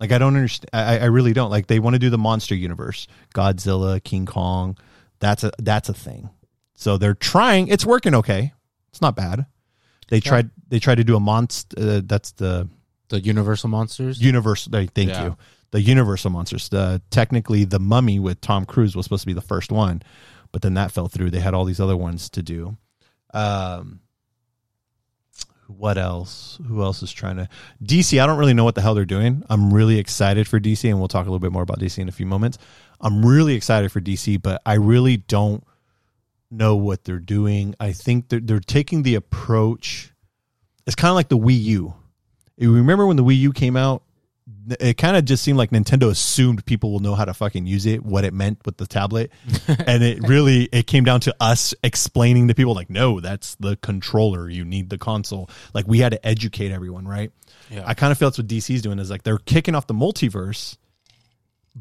Like 0.00 0.12
I 0.12 0.18
don't 0.18 0.36
understand. 0.36 0.70
I, 0.72 0.98
I 0.98 1.04
really 1.06 1.32
don't. 1.32 1.50
Like 1.50 1.68
they 1.68 1.78
want 1.78 1.94
to 1.94 2.00
do 2.00 2.10
the 2.10 2.18
monster 2.18 2.54
universe, 2.54 3.06
Godzilla, 3.34 4.02
King 4.02 4.26
Kong. 4.26 4.76
That's 5.20 5.44
a 5.44 5.52
that's 5.58 5.88
a 5.88 5.94
thing. 5.94 6.30
So 6.74 6.98
they're 6.98 7.14
trying. 7.14 7.68
It's 7.68 7.86
working 7.86 8.14
okay. 8.14 8.52
It's 8.90 9.00
not 9.00 9.16
bad. 9.16 9.46
They 10.08 10.20
tried. 10.20 10.50
They 10.68 10.78
tried 10.78 10.96
to 10.96 11.04
do 11.04 11.16
a 11.16 11.20
monster. 11.20 11.76
Uh, 11.78 12.00
that's 12.04 12.32
the 12.32 12.68
The 13.08 13.20
Universal 13.20 13.68
Monsters. 13.70 14.20
universal. 14.20 14.72
Thank 14.72 14.94
Yeah. 14.96 15.24
you. 15.24 15.36
The 15.72 15.80
Universal 15.80 16.30
monsters. 16.30 16.68
The 16.68 17.02
technically 17.10 17.64
the 17.64 17.78
Mummy 17.80 18.18
with 18.20 18.40
Tom 18.40 18.64
Cruise 18.64 18.94
was 18.96 19.04
supposed 19.06 19.22
to 19.22 19.26
be 19.26 19.32
the 19.32 19.40
first 19.40 19.72
one, 19.72 20.02
but 20.52 20.62
then 20.62 20.74
that 20.74 20.92
fell 20.92 21.08
through. 21.08 21.30
They 21.30 21.40
had 21.40 21.54
all 21.54 21.64
these 21.64 21.80
other 21.80 21.96
ones 21.96 22.30
to 22.30 22.42
do. 22.42 22.76
Um, 23.34 24.00
what 25.66 25.98
else? 25.98 26.58
Who 26.68 26.82
else 26.82 27.02
is 27.02 27.12
trying 27.12 27.36
to 27.36 27.48
DC? 27.82 28.20
I 28.22 28.26
don't 28.26 28.38
really 28.38 28.54
know 28.54 28.62
what 28.64 28.76
the 28.76 28.80
hell 28.82 28.94
they're 28.94 29.04
doing. 29.04 29.42
I'm 29.50 29.74
really 29.74 29.98
excited 29.98 30.46
for 30.46 30.60
DC, 30.60 30.88
and 30.88 30.98
we'll 31.00 31.08
talk 31.08 31.26
a 31.26 31.28
little 31.28 31.40
bit 31.40 31.50
more 31.52 31.62
about 31.62 31.80
DC 31.80 31.98
in 31.98 32.08
a 32.08 32.12
few 32.12 32.26
moments. 32.26 32.58
I'm 33.00 33.26
really 33.26 33.54
excited 33.54 33.90
for 33.90 34.00
DC, 34.00 34.40
but 34.40 34.62
I 34.64 34.74
really 34.74 35.16
don't 35.16 35.64
know 36.50 36.76
what 36.76 37.04
they're 37.04 37.18
doing. 37.18 37.74
I 37.80 37.92
think 37.92 38.28
they're 38.28 38.40
they're 38.40 38.60
taking 38.60 39.02
the 39.02 39.14
approach. 39.14 40.12
It's 40.86 40.96
kind 40.96 41.10
of 41.10 41.16
like 41.16 41.28
the 41.28 41.38
Wii 41.38 41.62
U. 41.62 41.94
You 42.56 42.74
remember 42.74 43.06
when 43.06 43.16
the 43.16 43.24
Wii 43.24 43.38
U 43.38 43.52
came 43.52 43.76
out? 43.76 44.02
It 44.78 44.96
kind 44.96 45.16
of 45.16 45.24
just 45.24 45.42
seemed 45.42 45.58
like 45.58 45.70
Nintendo 45.70 46.08
assumed 46.08 46.64
people 46.64 46.92
will 46.92 47.00
know 47.00 47.16
how 47.16 47.24
to 47.24 47.34
fucking 47.34 47.66
use 47.66 47.84
it, 47.84 48.04
what 48.04 48.24
it 48.24 48.32
meant 48.32 48.64
with 48.64 48.76
the 48.76 48.86
tablet, 48.86 49.32
and 49.86 50.02
it 50.04 50.26
really 50.26 50.68
it 50.72 50.86
came 50.86 51.04
down 51.04 51.20
to 51.20 51.34
us 51.40 51.74
explaining 51.82 52.48
to 52.48 52.54
people 52.54 52.74
like, 52.74 52.90
no, 52.90 53.20
that's 53.20 53.56
the 53.56 53.76
controller. 53.76 54.48
You 54.48 54.64
need 54.64 54.88
the 54.88 54.98
console. 54.98 55.50
Like 55.74 55.86
we 55.88 55.98
had 55.98 56.12
to 56.12 56.26
educate 56.26 56.70
everyone, 56.70 57.06
right? 57.08 57.32
Yeah. 57.70 57.82
I 57.84 57.94
kind 57.94 58.12
of 58.12 58.18
feel 58.18 58.28
that's 58.28 58.38
what 58.38 58.46
DC's 58.46 58.82
doing 58.82 58.98
is 59.00 59.10
like 59.10 59.24
they're 59.24 59.38
kicking 59.38 59.74
off 59.74 59.88
the 59.88 59.94
multiverse, 59.94 60.76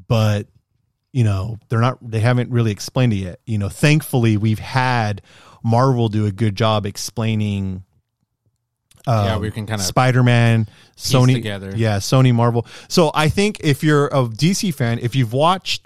but 0.07 0.47
you 1.15 1.23
know 1.23 1.57
they're 1.69 1.79
not. 1.79 1.97
They 2.01 2.19
haven't 2.19 2.51
really 2.51 2.71
explained 2.71 3.13
it 3.13 3.17
yet. 3.17 3.39
You 3.45 3.57
know, 3.57 3.69
thankfully 3.69 4.35
we've 4.35 4.59
had 4.59 5.21
Marvel 5.63 6.09
do 6.09 6.25
a 6.25 6.31
good 6.31 6.55
job 6.57 6.85
explaining. 6.85 7.83
Um, 9.07 9.25
Yeah, 9.25 9.37
we 9.37 9.49
can 9.51 9.65
kinda 9.65 9.83
Spider-Man, 9.83 10.67
Sony 10.97 11.33
together. 11.35 11.71
Yeah, 11.75 11.99
Sony, 11.99 12.33
Marvel. 12.33 12.65
So 12.89 13.11
I 13.13 13.29
think 13.29 13.59
if 13.61 13.83
you're 13.83 14.07
a 14.07 14.27
DC 14.27 14.73
fan, 14.73 14.99
if 14.99 15.15
you've 15.15 15.31
watched 15.31 15.85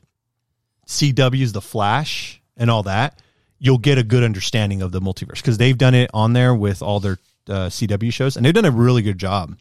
CW's 0.87 1.51
The 1.51 1.61
Flash 1.61 2.41
and 2.57 2.71
all 2.71 2.83
that, 2.83 3.21
you'll 3.59 3.77
get 3.77 3.97
a 3.97 4.03
good 4.03 4.23
understanding 4.23 4.81
of 4.81 4.91
the 4.91 5.01
multiverse 5.01 5.35
because 5.35 5.57
they've 5.57 5.77
done 5.77 5.93
it 5.93 6.09
on 6.13 6.33
there 6.33 6.55
with 6.55 6.81
all 6.81 6.99
their 6.99 7.19
uh, 7.49 7.67
CW 7.69 8.11
shows, 8.11 8.35
and 8.37 8.45
they've 8.45 8.53
done 8.53 8.65
a 8.65 8.71
really 8.71 9.01
good 9.01 9.17
job. 9.17 9.55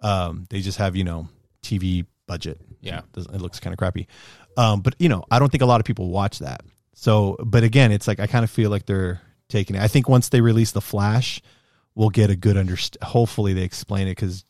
Um, 0.00 0.46
they 0.50 0.60
just 0.60 0.78
have 0.78 0.96
you 0.96 1.04
know 1.04 1.28
TV 1.62 2.06
budget. 2.26 2.58
Yeah. 2.80 3.02
Doesn't- 3.12 3.34
it 3.34 3.40
looks 3.40 3.60
kind 3.60 3.72
of 3.72 3.78
crappy. 3.78 4.06
Um, 4.56 4.80
but 4.80 4.94
you 4.98 5.08
know, 5.08 5.24
I 5.30 5.38
don't 5.38 5.50
think 5.50 5.62
a 5.62 5.66
lot 5.66 5.80
of 5.80 5.86
people 5.86 6.08
watch 6.10 6.38
that. 6.40 6.62
So, 6.94 7.36
but 7.44 7.64
again, 7.64 7.92
it's 7.92 8.06
like 8.06 8.20
I 8.20 8.26
kind 8.26 8.44
of 8.44 8.50
feel 8.50 8.70
like 8.70 8.86
they're 8.86 9.20
taking 9.48 9.76
it. 9.76 9.82
I 9.82 9.88
think 9.88 10.08
once 10.08 10.28
they 10.28 10.40
release 10.40 10.72
the 10.72 10.80
Flash, 10.80 11.42
we'll 11.94 12.10
get 12.10 12.30
a 12.30 12.36
good 12.36 12.56
underst. 12.56 13.02
Hopefully, 13.02 13.52
they 13.52 13.62
explain 13.62 14.06
it 14.06 14.12
because 14.12 14.44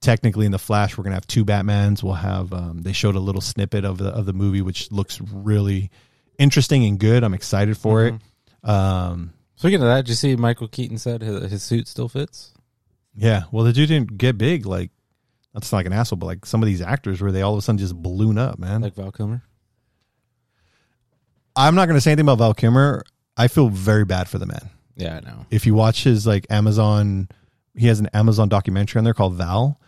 technically 0.00 0.46
in 0.46 0.52
the 0.52 0.58
Flash, 0.58 0.96
we're 0.96 1.04
gonna 1.04 1.16
have 1.16 1.26
two 1.26 1.44
Batmans. 1.44 2.02
We'll 2.02 2.14
have. 2.14 2.52
Um, 2.52 2.82
they 2.82 2.92
showed 2.92 3.16
a 3.16 3.20
little 3.20 3.40
snippet 3.40 3.84
of 3.84 3.98
the 3.98 4.08
of 4.08 4.26
the 4.26 4.32
movie, 4.32 4.62
which 4.62 4.92
looks 4.92 5.20
really 5.20 5.90
interesting 6.38 6.84
and 6.84 6.98
good. 6.98 7.24
I'm 7.24 7.34
excited 7.34 7.76
for 7.76 8.06
it. 8.06 8.14
Um, 8.62 9.32
Speaking 9.56 9.80
of 9.80 9.86
that, 9.86 10.02
did 10.02 10.08
you 10.08 10.14
see 10.16 10.34
Michael 10.34 10.66
Keaton 10.66 10.98
said 10.98 11.22
his, 11.22 11.50
his 11.52 11.62
suit 11.62 11.86
still 11.86 12.08
fits? 12.08 12.52
Yeah. 13.14 13.44
Well, 13.52 13.64
the 13.64 13.72
dude 13.72 13.88
didn't 13.88 14.18
get 14.18 14.36
big. 14.36 14.66
Like, 14.66 14.90
that's 15.54 15.70
not 15.72 15.78
like 15.78 15.86
an 15.86 15.92
asshole, 15.92 16.18
but 16.18 16.26
like 16.26 16.46
some 16.46 16.62
of 16.62 16.66
these 16.66 16.80
actors 16.82 17.20
where 17.20 17.30
they 17.32 17.42
all 17.42 17.52
of 17.52 17.58
a 17.58 17.62
sudden 17.62 17.78
just 17.78 17.94
balloon 17.96 18.38
up, 18.38 18.58
man. 18.58 18.80
Like 18.82 18.94
Val 18.94 19.12
Kilmer? 19.12 19.42
I'm 21.54 21.74
not 21.74 21.86
going 21.86 21.96
to 21.96 22.00
say 22.00 22.12
anything 22.12 22.24
about 22.26 22.38
Val 22.38 22.54
Kilmer. 22.54 23.04
I 23.36 23.48
feel 23.48 23.68
very 23.68 24.04
bad 24.04 24.28
for 24.28 24.38
the 24.38 24.46
man. 24.46 24.70
Yeah, 24.96 25.16
I 25.16 25.20
know. 25.20 25.46
If 25.50 25.66
you 25.66 25.74
watch 25.74 26.04
his 26.04 26.26
like 26.26 26.46
Amazon, 26.50 27.28
he 27.74 27.86
has 27.88 28.00
an 28.00 28.08
Amazon 28.14 28.48
documentary 28.48 28.98
on 28.98 29.04
there 29.04 29.14
called 29.14 29.34
Val. 29.34 29.78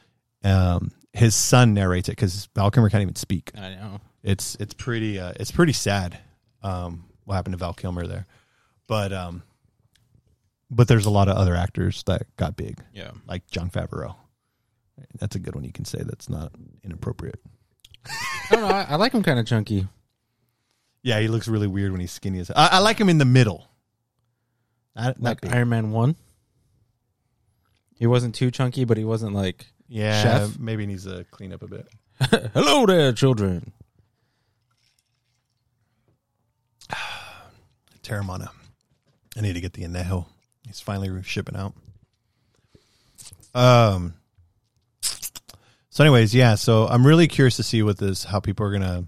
Um, 0.43 0.91
his 1.13 1.35
son 1.35 1.75
narrates 1.75 2.09
it 2.09 2.13
because 2.13 2.49
Val 2.55 2.71
Kilmer 2.71 2.91
can't 2.91 3.03
even 3.03 3.17
speak. 3.17 3.51
I 3.57 3.71
know. 3.71 4.01
It's 4.23 4.57
it's 4.57 4.75
pretty 4.75 5.19
uh, 5.19 5.33
it's 5.39 5.51
pretty 5.51 5.73
sad. 5.75 6.19
Um, 6.63 7.05
what 7.25 7.35
happened 7.35 7.53
to 7.53 7.59
Val 7.59 7.75
Kilmer 7.75 8.07
there, 8.07 8.27
but 8.87 9.13
um, 9.13 9.43
but 10.71 10.89
there's 10.89 11.07
a 11.07 11.11
lot 11.11 11.29
of 11.29 11.37
other 11.37 11.55
actors 11.55 12.03
that 12.07 12.23
got 12.37 12.57
big, 12.57 12.79
Yeah. 12.93 13.11
like 13.27 13.47
Jon 13.51 13.69
Favreau. 13.71 14.17
That's 15.19 15.37
a 15.37 15.39
good 15.39 15.55
one. 15.55 15.65
You 15.65 15.73
can 15.73 15.85
say 15.85 16.03
that's 16.05 16.29
not 16.29 16.53
inappropriate. 16.83 17.41
I 18.07 18.11
don't 18.51 18.61
know. 18.69 18.75
I, 18.75 18.87
I 18.91 18.97
like 18.97 19.13
him 19.13 19.23
kind 19.23 19.39
of 19.39 19.47
chunky. 19.47 19.87
Yeah, 21.03 21.21
he 21.21 21.29
looks 21.29 21.49
really 21.49 21.67
weird 21.67 21.93
when 21.93 22.01
he's 22.01 22.13
skinny. 22.13 22.39
As 22.41 22.51
I, 22.51 22.69
I 22.73 22.79
like 22.79 22.99
him 22.99 23.09
in 23.09 23.19
the 23.19 23.25
middle. 23.25 23.67
Not, 24.97 25.21
not 25.21 25.31
Like 25.31 25.41
big. 25.43 25.53
Iron 25.53 25.69
Man 25.69 25.91
1. 25.91 26.17
He 27.97 28.07
wasn't 28.07 28.35
too 28.35 28.51
chunky, 28.51 28.85
but 28.85 28.97
he 28.97 29.05
wasn't 29.05 29.35
like, 29.35 29.67
yeah, 29.89 30.23
chef. 30.23 30.59
maybe 30.59 30.83
he 30.83 30.87
needs 30.89 31.05
to 31.05 31.25
clean 31.31 31.53
up 31.53 31.63
a 31.63 31.69
bit. 31.69 31.89
hello 32.53 32.87
there, 32.87 33.13
children. 33.13 33.73
Teremana. 38.03 38.49
I 39.37 39.41
need 39.41 39.55
to 39.55 39.61
get 39.61 39.73
the 39.73 39.83
Anejo. 39.83 40.27
He's 40.67 40.81
finally 40.81 41.23
shipping 41.23 41.57
out. 41.57 41.75
Um. 43.55 44.15
So, 45.95 46.03
anyways, 46.03 46.35
yeah. 46.35 46.57
So 46.57 46.89
I'm 46.89 47.07
really 47.07 47.29
curious 47.29 47.55
to 47.59 47.63
see 47.63 47.85
what 47.85 47.99
this, 47.99 48.25
how 48.25 48.41
people 48.41 48.67
are 48.67 48.73
gonna. 48.73 49.05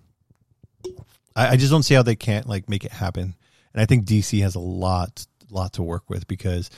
I, 1.35 1.49
I 1.49 1.57
just 1.57 1.72
don't 1.72 1.83
see 1.83 1.94
how 1.94 2.05
they 2.05 2.14
can't 2.14 2.49
like 2.49 2.68
make 2.68 2.85
it 2.85 2.92
happen, 2.92 3.35
and 3.75 3.83
I 3.83 3.87
think 3.87 4.07
DC 4.07 4.40
has 4.42 4.55
a 4.55 4.61
lot, 4.61 5.27
lot 5.51 5.72
to 5.72 5.83
work 5.83 6.09
with 6.09 6.29
because 6.29 6.70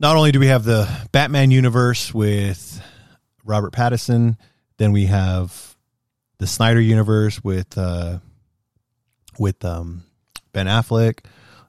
not 0.00 0.16
only 0.16 0.32
do 0.32 0.40
we 0.40 0.48
have 0.48 0.64
the 0.64 0.90
Batman 1.12 1.52
universe 1.52 2.12
with 2.12 2.82
Robert 3.44 3.72
Pattinson, 3.72 4.38
then 4.78 4.90
we 4.90 5.06
have 5.06 5.76
the 6.38 6.48
Snyder 6.48 6.80
universe 6.80 7.44
with 7.44 7.78
uh 7.78 8.18
with 9.38 9.64
um 9.64 10.02
Ben 10.52 10.66
Affleck, 10.66 11.20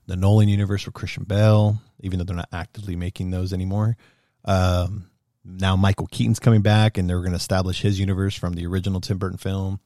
the 0.07 0.15
Nolan 0.15 0.49
universe 0.49 0.87
with 0.87 0.95
Christian 0.95 1.23
Bale, 1.23 1.77
even 1.99 2.17
though 2.17 2.25
they're 2.25 2.35
not 2.35 2.49
actively 2.51 2.95
making 2.95 3.29
those 3.29 3.53
anymore. 3.53 3.95
Um, 4.43 5.05
now 5.47 5.75
Michael 5.75 6.07
Keaton's 6.07 6.39
coming 6.39 6.61
back, 6.61 6.97
and 6.97 7.09
they're 7.09 7.19
going 7.19 7.31
to 7.31 7.37
establish 7.37 7.81
his 7.81 7.99
universe 7.99 8.35
from 8.35 8.53
the 8.53 8.65
original 8.65 8.99
Tim 9.01 9.17
Burton 9.17 9.37
film. 9.37 9.79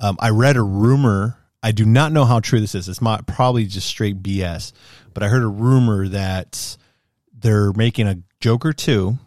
Um, 0.00 0.16
I 0.20 0.30
read 0.30 0.56
a 0.56 0.62
rumor. 0.62 1.38
I 1.62 1.72
do 1.72 1.84
not 1.84 2.12
know 2.12 2.24
how 2.24 2.40
true 2.40 2.60
this 2.60 2.74
is. 2.74 2.88
It's 2.88 3.02
not 3.02 3.26
probably 3.26 3.64
just 3.66 3.86
straight 3.86 4.22
BS, 4.22 4.72
but 5.12 5.22
I 5.22 5.28
heard 5.28 5.42
a 5.42 5.48
rumor 5.48 6.08
that 6.08 6.76
they're 7.36 7.72
making 7.72 8.06
a 8.08 8.18
Joker 8.40 8.72
two. 8.72 9.18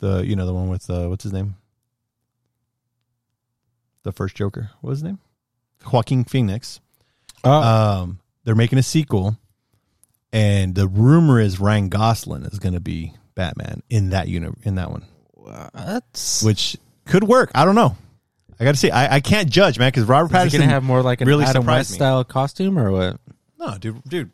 The 0.00 0.24
you 0.24 0.36
know 0.36 0.46
the 0.46 0.54
one 0.54 0.68
with 0.68 0.88
uh, 0.88 1.08
what's 1.08 1.24
his 1.24 1.32
name? 1.32 1.56
The 4.04 4.12
first 4.12 4.36
Joker. 4.36 4.70
What 4.80 4.90
was 4.90 4.98
his 5.00 5.04
name? 5.04 5.18
Joaquin 5.92 6.24
Phoenix. 6.24 6.80
Oh, 7.44 7.50
Um, 7.50 8.20
they're 8.44 8.54
making 8.54 8.78
a 8.78 8.82
sequel, 8.82 9.36
and 10.32 10.74
the 10.74 10.88
rumor 10.88 11.40
is 11.40 11.60
Ryan 11.60 11.88
Gosling 11.88 12.44
is 12.44 12.58
going 12.58 12.74
to 12.74 12.80
be 12.80 13.12
Batman 13.38 13.84
in 13.88 14.10
that 14.10 14.26
uni- 14.26 14.52
in 14.64 14.74
that 14.74 14.90
one, 14.90 15.04
what? 15.32 16.40
which 16.44 16.76
could 17.06 17.22
work. 17.22 17.52
I 17.54 17.64
don't 17.64 17.76
know. 17.76 17.96
I 18.58 18.64
got 18.64 18.72
to 18.72 18.76
see. 18.76 18.90
I, 18.90 19.14
I 19.14 19.20
can't 19.20 19.48
judge, 19.48 19.78
man, 19.78 19.88
because 19.88 20.04
Robert 20.04 20.34
Is 20.36 20.52
Pattinson. 20.52 20.58
gonna 20.58 20.70
have 20.70 20.82
more 20.82 21.02
like 21.02 21.20
an 21.20 21.28
really 21.28 21.44
Adam 21.44 21.62
surprised 21.62 21.78
West 21.78 21.90
me. 21.92 21.96
style 21.98 22.24
costume 22.24 22.76
or 22.76 22.90
what? 22.90 23.20
no, 23.60 23.78
dude, 23.78 24.02
dude. 24.08 24.32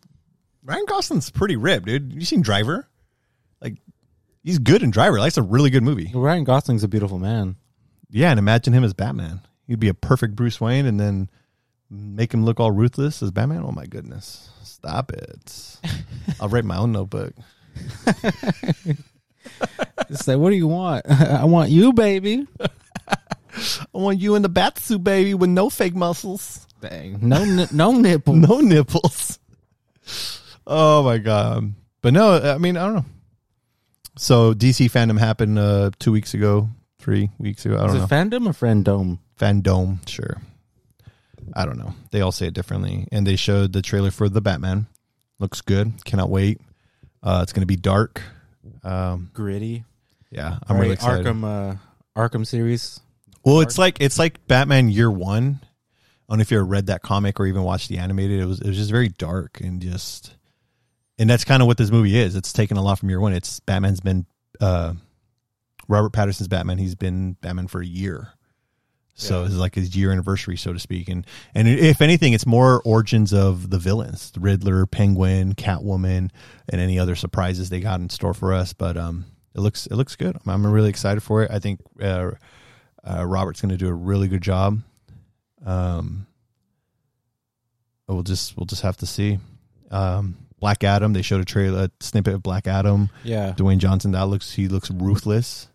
Ryan 0.64 0.86
Gosling's 0.86 1.28
pretty 1.28 1.56
ripped, 1.56 1.84
dude. 1.84 2.14
You 2.14 2.22
seen 2.24 2.40
Driver? 2.40 2.88
Like, 3.60 3.76
he's 4.42 4.58
good 4.58 4.82
in 4.82 4.90
Driver. 4.90 5.20
That's 5.20 5.36
a 5.36 5.42
really 5.42 5.68
good 5.68 5.82
movie. 5.82 6.10
Ryan 6.14 6.44
Gosling's 6.44 6.82
a 6.82 6.88
beautiful 6.88 7.18
man. 7.18 7.56
Yeah, 8.08 8.30
and 8.30 8.38
imagine 8.38 8.72
him 8.72 8.84
as 8.84 8.94
Batman. 8.94 9.42
He'd 9.66 9.78
be 9.80 9.88
a 9.88 9.94
perfect 9.94 10.34
Bruce 10.34 10.58
Wayne, 10.62 10.86
and 10.86 10.98
then 10.98 11.28
make 11.90 12.32
him 12.32 12.46
look 12.46 12.58
all 12.58 12.70
ruthless 12.70 13.22
as 13.22 13.30
Batman. 13.30 13.62
Oh 13.66 13.72
my 13.72 13.84
goodness! 13.84 14.48
Stop 14.62 15.12
it. 15.12 15.78
I'll 16.40 16.48
write 16.48 16.64
my 16.64 16.78
own 16.78 16.92
notebook. 16.92 17.34
It's 20.08 20.28
like, 20.28 20.38
what 20.38 20.50
do 20.50 20.56
you 20.56 20.66
want? 20.68 21.04
I 21.10 21.44
want 21.44 21.70
you, 21.70 21.92
baby. 21.92 22.46
I 22.60 23.84
want 23.92 24.20
you 24.20 24.34
in 24.34 24.42
the 24.42 24.48
bat 24.48 24.78
suit, 24.78 25.04
baby, 25.04 25.34
with 25.34 25.50
no 25.50 25.70
fake 25.70 25.94
muscles, 25.94 26.66
Dang, 26.80 27.18
no, 27.26 27.44
ni- 27.44 27.66
no 27.72 27.92
nipple. 27.92 28.34
no 28.34 28.60
nipples. 28.60 29.38
Oh 30.66 31.02
my 31.04 31.18
god! 31.18 31.72
But 32.02 32.12
no, 32.14 32.34
I 32.40 32.58
mean 32.58 32.76
I 32.76 32.84
don't 32.86 32.94
know. 32.96 33.04
So 34.16 34.54
DC 34.54 34.90
fandom 34.90 35.18
happened 35.18 35.58
uh, 35.58 35.90
two 35.98 36.12
weeks 36.12 36.34
ago, 36.34 36.68
three 36.98 37.30
weeks 37.38 37.64
ago. 37.64 37.76
I 37.76 37.86
Is 37.86 37.92
don't 37.92 37.96
it 37.96 38.00
know. 38.00 38.06
fandom 38.40 38.46
or 38.48 38.52
frienddom? 38.52 39.18
Fandom, 39.38 40.08
sure. 40.08 40.40
I 41.54 41.64
don't 41.64 41.78
know. 41.78 41.94
They 42.10 42.20
all 42.20 42.32
say 42.32 42.46
it 42.48 42.54
differently, 42.54 43.06
and 43.12 43.26
they 43.26 43.36
showed 43.36 43.72
the 43.72 43.82
trailer 43.82 44.10
for 44.10 44.28
the 44.28 44.40
Batman. 44.40 44.86
Looks 45.38 45.60
good. 45.60 46.04
Cannot 46.04 46.30
wait. 46.30 46.60
Uh, 47.24 47.40
it's 47.42 47.52
going 47.52 47.62
to 47.62 47.66
be 47.66 47.76
dark. 47.76 48.22
Um, 48.84 49.30
Gritty. 49.32 49.84
yeah, 50.30 50.58
I'm 50.68 50.76
Right, 50.76 50.82
really 50.82 50.94
excited. 50.94 51.24
Arkham, 51.26 51.44
uh, 51.44 51.76
Arkham 52.20 52.46
series. 52.46 53.00
Well, 53.44 53.60
it's 53.60 53.78
like 53.78 53.96
it's 54.00 54.18
like 54.18 54.46
Batman 54.46 54.88
Year 54.90 55.10
One. 55.10 55.60
I 55.62 56.32
don't 56.32 56.38
know 56.38 56.42
if 56.42 56.50
you 56.50 56.58
ever 56.58 56.64
read 56.66 56.86
that 56.86 57.02
comic 57.02 57.40
or 57.40 57.46
even 57.46 57.62
watched 57.62 57.88
the 57.88 57.98
animated. 57.98 58.40
It 58.40 58.46
was 58.46 58.60
it 58.60 58.66
was 58.68 58.76
just 58.76 58.90
very 58.90 59.08
dark 59.08 59.60
and 59.60 59.80
just, 59.82 60.34
and 61.18 61.28
that's 61.28 61.44
kind 61.44 61.62
of 61.62 61.66
what 61.66 61.76
this 61.76 61.90
movie 61.90 62.16
is. 62.16 62.36
It's 62.36 62.52
taken 62.52 62.76
a 62.76 62.82
lot 62.82 62.98
from 62.98 63.08
Year 63.10 63.20
One. 63.20 63.32
It's 63.34 63.60
Batman's 63.60 64.00
been 64.00 64.24
uh, 64.60 64.94
Robert 65.88 66.12
Pattinson's 66.12 66.48
Batman. 66.48 66.78
He's 66.78 66.94
been 66.94 67.34
Batman 67.42 67.68
for 67.68 67.82
a 67.82 67.86
year, 67.86 68.28
so 69.14 69.40
Yeah. 69.42 69.48
is 69.48 69.56
like 69.58 69.74
his 69.74 69.96
year 69.96 70.10
anniversary, 70.12 70.56
so 70.56 70.72
to 70.72 70.78
speak. 70.78 71.08
And 71.08 71.26
and 71.54 71.68
if 71.68 72.00
anything, 72.02 72.32
it's 72.32 72.46
more 72.46 72.82
origins 72.84 73.32
of 73.32 73.70
the 73.70 73.78
villains: 73.78 74.30
the 74.32 74.40
Riddler, 74.40 74.86
Penguin, 74.86 75.54
Catwoman, 75.54 76.30
and 76.68 76.80
any 76.80 76.98
other 76.98 77.14
surprises 77.16 77.70
they 77.70 77.80
got 77.80 78.00
in 78.00 78.10
store 78.10 78.34
for 78.34 78.52
us. 78.52 78.72
But 78.72 78.96
um, 78.96 79.26
it 79.54 79.60
looks 79.60 79.86
it 79.86 79.94
looks 79.94 80.16
good. 80.16 80.36
I'm 80.46 80.66
really 80.66 80.90
excited 80.90 81.22
for 81.22 81.42
it. 81.42 81.50
I 81.50 81.58
think. 81.58 81.80
Uh, 82.00 82.32
uh, 83.06 83.22
Robert's 83.26 83.60
going 83.60 83.68
to 83.68 83.76
do 83.76 83.88
a 83.88 83.92
really 83.92 84.28
good 84.28 84.40
job. 84.40 84.80
Um, 85.66 86.26
we'll 88.08 88.22
just 88.22 88.56
we'll 88.56 88.66
just 88.66 88.82
have 88.82 88.96
to 88.98 89.06
see. 89.06 89.38
Um, 89.90 90.36
Black 90.58 90.82
Adam. 90.84 91.12
They 91.12 91.20
showed 91.22 91.42
a 91.42 91.44
trailer, 91.44 91.84
a 91.84 91.90
snippet 92.00 92.32
of 92.34 92.42
Black 92.42 92.66
Adam. 92.66 93.10
Yeah. 93.22 93.52
Dwayne 93.52 93.76
Johnson. 93.78 94.12
That 94.12 94.26
looks 94.28 94.52
he 94.52 94.68
looks 94.68 94.90
ruthless. 94.90 95.68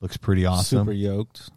Looks 0.00 0.16
pretty 0.16 0.46
awesome. 0.46 0.78
Super 0.86 0.92
yoked. 0.92 1.50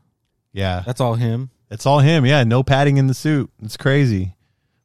Yeah, 0.56 0.84
That's 0.86 1.02
all 1.02 1.16
him. 1.16 1.50
it's 1.70 1.86
all 1.86 2.00
him. 2.00 2.26
Yeah, 2.26 2.44
no 2.46 2.64
padding 2.64 2.96
in 2.98 3.08
the 3.08 3.14
suit. 3.14 3.52
It's 3.62 3.76
crazy. 3.78 4.36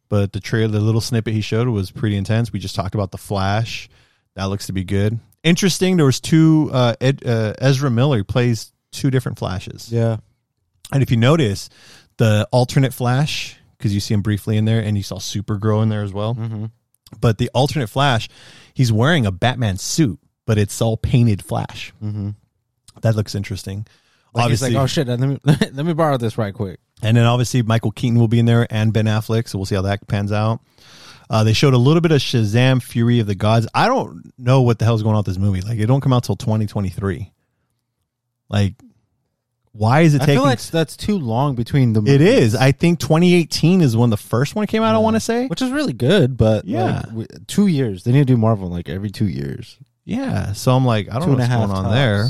But 0.08 0.32
the 0.32 0.40
trailer, 0.40 0.72
the 0.72 0.80
little 0.80 1.00
snippet 1.00 1.32
he 1.32 1.40
showed 1.40 1.68
was 1.68 1.92
pretty 1.92 2.16
intense. 2.16 2.52
We 2.52 2.58
just 2.58 2.74
talked 2.74 2.96
about 2.96 3.12
the 3.12 3.18
Flash. 3.18 3.88
That 4.34 4.46
looks 4.46 4.66
to 4.66 4.72
be 4.72 4.82
good. 4.82 5.20
Interesting. 5.44 5.96
There 5.96 6.06
was 6.06 6.18
two. 6.20 6.68
Uh, 6.72 6.94
Ed, 7.00 7.24
uh, 7.24 7.52
Ezra 7.60 7.90
Miller 7.90 8.24
plays 8.24 8.72
two 8.90 9.10
different 9.12 9.38
Flashes. 9.38 9.92
Yeah. 9.92 10.16
And 10.92 11.04
if 11.04 11.12
you 11.12 11.16
notice, 11.16 11.70
the 12.16 12.48
alternate 12.50 12.92
Flash, 12.92 13.56
because 13.78 13.94
you 13.94 14.00
see 14.00 14.12
him 14.14 14.22
briefly 14.22 14.56
in 14.56 14.64
there, 14.64 14.80
and 14.80 14.96
you 14.96 15.04
saw 15.04 15.18
Supergirl 15.18 15.84
in 15.84 15.88
there 15.88 16.02
as 16.02 16.12
well. 16.12 16.34
Mm-hmm. 16.34 16.64
But 17.20 17.38
the 17.38 17.48
alternate 17.54 17.86
Flash, 17.88 18.28
he's 18.74 18.92
wearing 18.92 19.26
a 19.26 19.30
Batman 19.30 19.76
suit, 19.78 20.18
but 20.46 20.58
it's 20.58 20.82
all 20.82 20.96
painted 20.96 21.44
Flash. 21.44 21.92
Mm-hmm. 22.02 22.30
That 23.02 23.14
looks 23.14 23.36
interesting. 23.36 23.86
Like 24.32 24.44
obviously, 24.44 24.70
like, 24.70 24.82
oh 24.82 24.86
shit, 24.86 25.08
let 25.08 25.18
me 25.20 25.38
let 25.44 25.74
me 25.84 25.92
borrow 25.92 26.16
this 26.16 26.38
right 26.38 26.54
quick. 26.54 26.78
and 27.02 27.16
then 27.16 27.24
obviously 27.26 27.62
Michael 27.62 27.90
Keaton 27.90 28.18
will 28.18 28.28
be 28.28 28.38
in 28.38 28.46
there 28.46 28.66
and 28.70 28.92
Ben 28.92 29.06
Affleck, 29.06 29.48
so 29.48 29.58
we'll 29.58 29.66
see 29.66 29.74
how 29.74 29.82
that 29.82 30.06
pans 30.06 30.30
out. 30.32 30.60
Uh, 31.28 31.44
they 31.44 31.52
showed 31.52 31.74
a 31.74 31.78
little 31.78 32.00
bit 32.00 32.10
of 32.12 32.18
Shazam: 32.20 32.82
Fury 32.82 33.20
of 33.20 33.26
the 33.26 33.34
Gods. 33.36 33.66
I 33.74 33.86
don't 33.88 34.32
know 34.38 34.62
what 34.62 34.78
the 34.78 34.84
hell's 34.84 35.02
going 35.02 35.14
on 35.14 35.20
with 35.20 35.26
this 35.26 35.38
movie. 35.38 35.60
Like, 35.60 35.78
it 35.78 35.86
don't 35.86 36.00
come 36.00 36.12
out 36.12 36.24
till 36.24 36.34
2023. 36.36 37.32
Like, 38.48 38.74
why 39.72 40.00
is 40.00 40.14
it 40.14 40.22
I 40.22 40.26
taking? 40.26 40.40
feel 40.40 40.44
like 40.44 40.60
that's 40.60 40.96
too 40.96 41.16
long 41.18 41.54
between 41.54 41.92
the. 41.92 42.00
it 42.00 42.04
movies, 42.20 42.20
is. 42.28 42.54
I 42.56 42.72
think 42.72 42.98
2018 42.98 43.80
is 43.80 43.96
when 43.96 44.10
the 44.10 44.16
first 44.16 44.56
one 44.56 44.66
came 44.66 44.82
out. 44.82 44.94
I 44.96 44.98
want 44.98 45.14
to 45.14 45.20
say. 45.20 45.46
which 45.46 45.62
is 45.62 45.70
really 45.70 45.92
good, 45.92 46.36
but 46.36 46.64
Yeah. 46.64 47.02
like, 47.12 47.28
two 47.46 47.68
years. 47.68 48.02
They 48.02 48.10
need 48.10 48.18
to 48.20 48.24
do 48.24 48.36
Marvel 48.36 48.68
like 48.68 48.88
every 48.88 49.10
two 49.10 49.28
years. 49.28 49.78
Yeah. 50.04 50.52
So 50.54 50.74
I'm 50.74 50.84
like, 50.84 51.08
I 51.08 51.20
don't 51.20 51.22
Two 51.22 51.30
know 51.30 51.36
what's 51.36 51.48
going 51.48 51.70
on 51.70 51.92
there. 51.92 52.26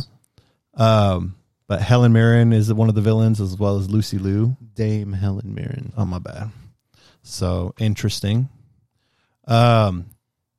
Um, 0.74 1.36
but 1.70 1.80
Helen 1.80 2.12
Mirren 2.12 2.52
is 2.52 2.74
one 2.74 2.88
of 2.88 2.96
the 2.96 3.00
villains 3.00 3.40
as 3.40 3.56
well 3.56 3.78
as 3.78 3.88
Lucy 3.88 4.18
Liu. 4.18 4.56
Dame 4.74 5.12
Helen 5.12 5.54
Mirren. 5.54 5.92
Oh 5.96 6.04
my 6.04 6.18
bad. 6.18 6.50
So 7.22 7.74
interesting. 7.78 8.48
Um, 9.46 10.06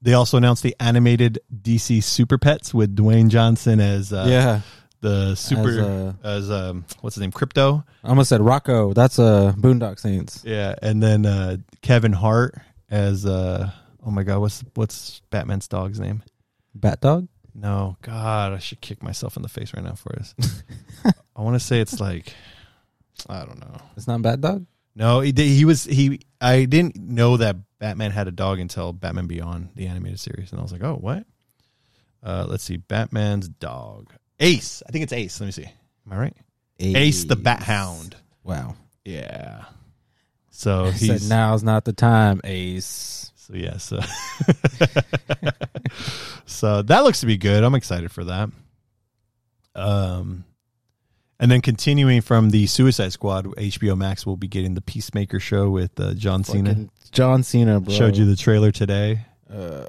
they 0.02 0.14
also 0.14 0.38
announced 0.38 0.64
the 0.64 0.74
animated 0.80 1.40
DC 1.54 2.02
Super 2.02 2.38
Pets 2.38 2.74
with 2.74 2.96
Dwayne 2.96 3.28
Johnson 3.28 3.82
as 3.82 4.14
uh, 4.14 4.26
yeah, 4.26 4.62
the 5.02 5.36
super 5.36 5.68
As, 5.68 5.78
uh, 5.80 6.14
as 6.24 6.50
um 6.50 6.86
what's 7.02 7.18
his 7.18 7.22
name 7.22 7.34
Krypto. 7.34 7.84
I 8.06 8.08
almost 8.08 8.30
said 8.30 8.40
Rocco. 8.40 8.94
That's 8.94 9.20
a 9.20 9.24
uh, 9.24 9.52
Boondock 9.52 10.00
Saints. 10.00 10.44
Yeah, 10.46 10.76
and 10.82 11.04
then 11.04 11.26
uh, 11.26 11.58
Kevin 11.82 12.14
Hart 12.14 12.56
as 12.90 13.26
uh 13.26 13.70
oh 14.06 14.12
my 14.12 14.24
god, 14.24 14.40
what's 14.40 14.64
what's 14.76 15.20
Batman's 15.30 15.68
dog's 15.68 16.00
name? 16.00 16.24
Bat 16.74 17.02
Dog. 17.02 17.28
No, 17.54 17.98
God, 18.02 18.54
I 18.54 18.60
should 18.60 18.82
kick 18.82 19.04
myself 19.04 19.36
in 19.36 19.44
the 19.44 19.50
face 19.50 19.74
right 19.74 19.84
now 19.84 19.94
for 19.96 20.14
this. 20.18 20.34
I 21.36 21.42
want 21.42 21.56
to 21.56 21.60
say 21.60 21.80
it's 21.80 22.00
like 22.00 22.34
I 23.30 23.46
don't 23.46 23.60
know. 23.60 23.78
It's 23.98 24.08
not 24.08 24.22
Bat 24.22 24.42
Dog. 24.42 24.66
No, 24.96 25.22
he 25.22 25.32
he 25.32 25.66
was 25.66 25.86
he. 25.86 26.22
I 26.40 26.66
didn't 26.66 26.98
know 26.98 27.38
that 27.38 27.56
Batman 27.80 28.12
had 28.12 28.28
a 28.28 28.32
dog 28.32 28.60
until 28.60 28.94
Batman 28.94 29.28
Beyond 29.28 29.70
the 29.76 29.88
animated 29.88 30.20
series, 30.20 30.52
and 30.52 30.60
I 30.60 30.64
was 30.64 30.72
like, 30.72 30.84
oh, 30.84 30.96
what? 30.96 31.26
Uh, 32.24 32.46
let's 32.48 32.64
see, 32.64 32.78
Batman's 32.78 33.48
dog, 33.48 34.14
Ace. 34.40 34.84
I 34.88 34.92
think 34.92 35.04
it's 35.04 35.14
Ace. 35.14 35.40
Let 35.40 35.46
me 35.48 35.52
see. 35.52 35.64
Am 35.64 36.12
I 36.14 36.18
right? 36.18 36.38
Ace, 36.80 37.24
the 37.26 37.36
Bat 37.36 37.64
Hound. 37.64 38.16
Wow. 38.44 38.76
Yeah. 39.06 39.66
So 40.50 40.92
He 40.92 41.08
said 41.08 41.30
now's 41.30 41.64
not 41.64 41.86
the 41.86 41.94
time, 41.94 42.42
Ace. 42.44 43.31
So 43.52 43.58
yeah, 43.58 43.78
so 43.78 44.00
so 46.46 46.82
that 46.84 47.04
looks 47.04 47.20
to 47.22 47.26
be 47.26 47.38
good. 47.38 47.64
I'm 47.64 47.76
excited 47.76 48.12
for 48.12 48.24
that. 48.26 48.50
Um, 49.76 50.46
and 51.40 51.50
then 51.52 51.62
continuing 51.62 52.22
from 52.22 52.52
the 52.52 52.68
Suicide 52.68 53.14
Squad, 53.14 53.46
HBO 53.46 53.98
Max 53.98 54.26
will 54.26 54.38
be 54.38 54.48
getting 54.48 54.76
the 54.76 54.82
Peacemaker 54.82 55.40
show 55.40 55.70
with 55.70 56.00
uh, 56.00 56.14
John 56.14 56.44
Cena. 56.44 56.70
Fucking 56.70 56.92
John 57.12 57.44
Cena, 57.44 57.80
bro. 57.80 57.94
Showed 57.94 58.16
you 58.16 58.26
the 58.26 58.36
trailer 58.36 58.72
today. 58.72 59.26
Uh, 59.52 59.86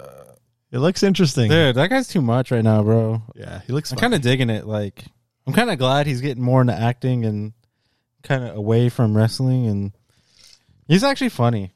It 0.72 0.79
looks 0.79 1.03
interesting. 1.03 1.51
dude, 1.51 1.77
that 1.77 1.90
guy's 1.90 2.09
too 2.09 2.22
much 2.22 2.51
right 2.51 2.64
now, 2.64 2.83
bro. 2.83 3.22
Yeah, 3.37 3.61
he 3.66 3.72
looks. 3.72 3.92
I'm 3.92 3.98
kind 3.98 4.14
of 4.14 4.22
digging 4.22 4.51
it. 4.51 4.66
Like, 4.66 5.05
I'm 5.46 5.53
kind 5.53 5.70
of 5.70 5.79
glad 5.79 6.07
he's 6.07 6.20
getting 6.20 6.42
more 6.42 6.61
into 6.62 6.75
acting 6.75 7.25
and 7.27 7.53
kind 8.25 8.44
of 8.44 8.57
away 8.57 8.88
from 8.88 9.16
wrestling. 9.16 9.66
And 9.66 9.92
he's 10.88 11.05
actually 11.05 11.29
funny. 11.29 11.72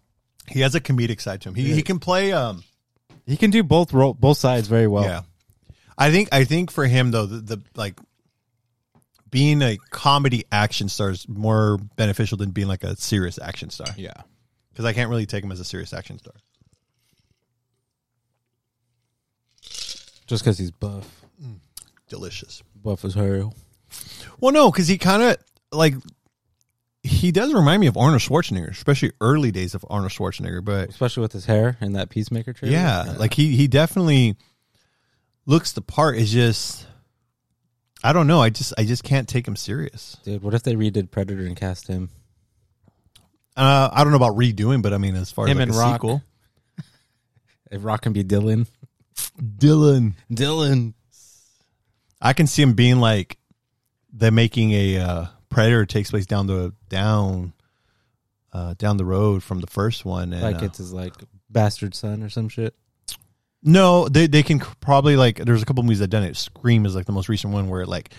He 0.48 0.60
has 0.60 0.74
a 0.74 0.80
comedic 0.80 1.20
side 1.20 1.40
to 1.42 1.48
him. 1.50 1.54
He 1.54 1.68
Yeah. 1.68 1.74
he 1.74 1.82
can 1.82 1.98
play. 1.98 2.32
Um, 2.32 2.62
He 3.26 3.36
can 3.36 3.50
do 3.50 3.62
both 3.62 3.92
ro- 3.92 4.14
both 4.14 4.38
sides 4.38 4.68
very 4.68 4.86
well. 4.86 5.04
yeah, 5.04 5.22
I 5.98 6.10
think 6.10 6.28
I 6.32 6.44
think 6.44 6.70
for 6.70 6.86
him 6.86 7.10
though 7.10 7.26
the, 7.26 7.56
the 7.56 7.62
like 7.74 7.98
being 9.30 9.60
a 9.62 9.76
comedy 9.90 10.44
action 10.52 10.88
star 10.88 11.10
is 11.10 11.28
more 11.28 11.78
beneficial 11.96 12.38
than 12.38 12.50
being 12.52 12.68
like 12.68 12.84
a 12.84 12.96
serious 12.96 13.38
action 13.42 13.70
star. 13.70 13.88
yeah. 13.96 14.12
because 14.72 14.84
I 14.84 14.92
can't 14.92 15.10
really 15.10 15.26
take 15.26 15.42
him 15.42 15.50
as 15.52 15.58
a 15.60 15.64
serious 15.64 15.92
action 15.92 16.18
star. 16.18 16.34
Just 20.26 20.42
because 20.44 20.58
he's 20.58 20.70
buff, 20.70 21.08
Delicious. 22.08 22.62
buff 22.82 23.04
as 23.04 23.14
hell. 23.14 23.54
Well, 24.40 24.52
no, 24.52 24.70
because 24.70 24.88
he 24.88 24.98
kind 24.98 25.22
of 25.22 25.36
like 25.72 25.94
he 27.06 27.32
does 27.32 27.52
remind 27.54 27.80
me 27.80 27.86
of 27.86 27.96
Arnold 27.96 28.20
Schwarzenegger, 28.22 28.70
especially 28.70 29.12
early 29.20 29.50
days 29.50 29.74
of 29.74 29.84
Arnold 29.88 30.12
Schwarzenegger. 30.12 30.64
But 30.64 30.88
Especially 30.90 31.22
with 31.22 31.32
his 31.32 31.46
hair 31.46 31.76
and 31.80 31.96
that 31.96 32.10
peacemaker 32.10 32.52
trailer. 32.52 32.74
yeah, 32.74 33.14
like 33.18 33.34
he 33.34 33.54
he 33.56 33.68
definitely 33.68 34.36
looks 35.46 35.72
the 35.72 35.80
part. 35.80 36.16
Is 36.16 36.30
just 36.32 36.86
I 38.04 38.12
don't 38.12 38.26
know. 38.26 38.40
I 38.40 38.50
just 38.50 38.74
I 38.78 38.84
just 38.84 39.04
can't 39.04 39.28
take 39.28 39.46
him 39.48 39.56
serious. 39.56 40.16
dude, 40.24 40.42
what 40.42 40.54
if 40.54 40.62
they 40.62 40.74
redid 40.74 41.10
Predator 41.10 41.44
and 41.46 41.56
cast 41.56 41.86
him? 41.88 42.10
Uh, 43.56 43.88
I 43.90 44.02
don't 44.04 44.10
know 44.12 44.18
about 44.18 44.36
redoing, 44.36 44.82
but 44.82 44.92
I 44.92 44.98
mean, 44.98 45.16
as 45.16 45.32
far 45.32 45.46
Him 45.46 45.58
as 45.58 45.60
like 45.60 45.68
and 45.68 45.76
a 45.76 45.78
Rock. 45.78 45.94
sequel, 45.94 46.22
If 47.70 47.84
Rock 47.84 48.02
can 48.02 48.12
be 48.12 48.22
Dillon, 48.22 48.66
Dillon, 49.56 50.14
Dillon. 50.32 50.94
I 52.20 52.32
can 52.34 52.46
see 52.46 52.62
him 52.62 52.74
being 52.74 52.98
like 53.00 53.38
they're 54.12 54.30
making 54.30 54.72
a 54.72 54.98
uh, 54.98 55.26
Predator 55.56 55.86
takes 55.86 56.10
place 56.10 56.26
down 56.26 56.46
the 56.46 56.74
down 56.90 57.54
uh, 58.52 58.74
down 58.76 58.98
the 58.98 59.06
road 59.06 59.42
from 59.42 59.60
the 59.60 59.66
first 59.66 60.04
one, 60.04 60.34
and 60.34 60.42
like 60.42 60.60
uh, 60.60 60.66
it's 60.66 60.76
his 60.76 60.92
like 60.92 61.14
bastard 61.48 61.94
son 61.94 62.22
or 62.22 62.28
some 62.28 62.50
shit. 62.50 62.74
No, 63.62 64.06
they 64.06 64.26
they 64.26 64.42
can 64.42 64.58
probably 64.58 65.16
like. 65.16 65.38
There's 65.38 65.62
a 65.62 65.64
couple 65.64 65.82
movies 65.82 66.00
that 66.00 66.08
done 66.08 66.24
it. 66.24 66.36
Scream 66.36 66.84
is 66.84 66.94
like 66.94 67.06
the 67.06 67.12
most 67.12 67.30
recent 67.30 67.54
one 67.54 67.70
where 67.70 67.86
like 67.86 68.12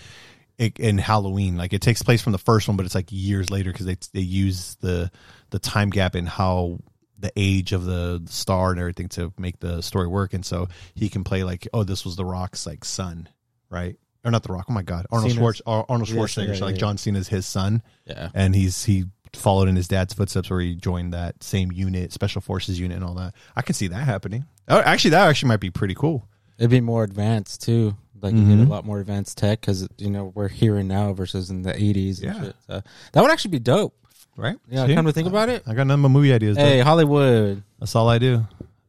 it, 0.58 0.80
in 0.80 0.98
Halloween, 0.98 1.56
like 1.56 1.72
it 1.72 1.80
takes 1.80 2.02
place 2.02 2.20
from 2.20 2.32
the 2.32 2.38
first 2.38 2.66
one, 2.66 2.76
but 2.76 2.84
it's 2.84 2.96
like 2.96 3.06
years 3.10 3.52
later 3.52 3.70
because 3.70 3.86
they 3.86 3.98
they 4.12 4.18
use 4.18 4.74
the 4.80 5.08
the 5.50 5.60
time 5.60 5.90
gap 5.90 6.16
in 6.16 6.26
how 6.26 6.80
the 7.20 7.30
age 7.36 7.70
of 7.70 7.84
the 7.84 8.20
star 8.26 8.72
and 8.72 8.80
everything 8.80 9.10
to 9.10 9.32
make 9.38 9.60
the 9.60 9.80
story 9.80 10.08
work. 10.08 10.34
And 10.34 10.44
so 10.44 10.66
he 10.96 11.08
can 11.08 11.22
play 11.22 11.44
like, 11.44 11.68
oh, 11.72 11.84
this 11.84 12.04
was 12.04 12.16
the 12.16 12.24
Rock's 12.24 12.66
like 12.66 12.84
son, 12.84 13.28
right? 13.70 13.94
Or 14.24 14.30
not 14.30 14.42
the 14.42 14.52
Rock. 14.52 14.66
Oh 14.68 14.72
my 14.72 14.82
God, 14.82 15.06
Arnold 15.10 15.30
Cena's- 15.30 15.38
Schwartz, 15.38 15.62
Ar- 15.66 15.86
Arnold 15.88 16.08
Schwarzenegger. 16.08 16.48
yeah, 16.48 16.54
so 16.54 16.64
like 16.66 16.74
yeah. 16.74 16.80
John 16.80 16.98
Cena's 16.98 17.28
his 17.28 17.46
son, 17.46 17.82
Yeah. 18.06 18.30
and 18.34 18.54
he's 18.54 18.84
he 18.84 19.04
followed 19.32 19.68
in 19.68 19.76
his 19.76 19.86
dad's 19.88 20.12
footsteps 20.14 20.50
where 20.50 20.60
he 20.60 20.74
joined 20.74 21.12
that 21.12 21.42
same 21.44 21.70
unit, 21.70 22.12
special 22.12 22.40
forces 22.40 22.80
unit, 22.80 22.96
and 22.96 23.04
all 23.06 23.14
that. 23.14 23.34
I 23.54 23.62
can 23.62 23.74
see 23.74 23.86
that 23.88 24.04
happening. 24.04 24.46
Oh, 24.68 24.80
actually, 24.80 25.10
that 25.10 25.28
actually 25.28 25.48
might 25.48 25.60
be 25.60 25.70
pretty 25.70 25.94
cool. 25.94 26.26
It'd 26.58 26.70
be 26.70 26.80
more 26.80 27.04
advanced 27.04 27.62
too. 27.62 27.96
Like 28.20 28.34
you 28.34 28.40
Mhm. 28.40 28.58
get 28.58 28.66
a 28.66 28.70
lot 28.70 28.84
more 28.84 28.98
advanced 28.98 29.38
tech 29.38 29.60
because 29.60 29.86
you 29.98 30.10
know 30.10 30.32
we're 30.34 30.48
here 30.48 30.76
and 30.76 30.88
now 30.88 31.12
versus 31.12 31.50
in 31.50 31.62
the 31.62 31.74
eighties. 31.80 32.20
Yeah. 32.20 32.40
shit. 32.42 32.56
So 32.66 32.82
that 33.12 33.20
would 33.22 33.30
actually 33.30 33.52
be 33.52 33.60
dope. 33.60 33.94
Right? 34.36 34.56
Yeah, 34.68 34.86
See? 34.86 34.94
come 34.94 35.06
to 35.06 35.12
think 35.12 35.28
about 35.28 35.48
it. 35.48 35.62
I 35.66 35.74
got 35.74 35.86
none 35.86 35.94
of 35.98 36.00
my 36.00 36.08
movie 36.08 36.32
ideas. 36.32 36.56
though. 36.56 36.64
Hey, 36.64 36.80
Hollywood. 36.80 37.62
That's 37.78 37.94
all 37.96 38.08
I 38.08 38.18
do. 38.18 38.46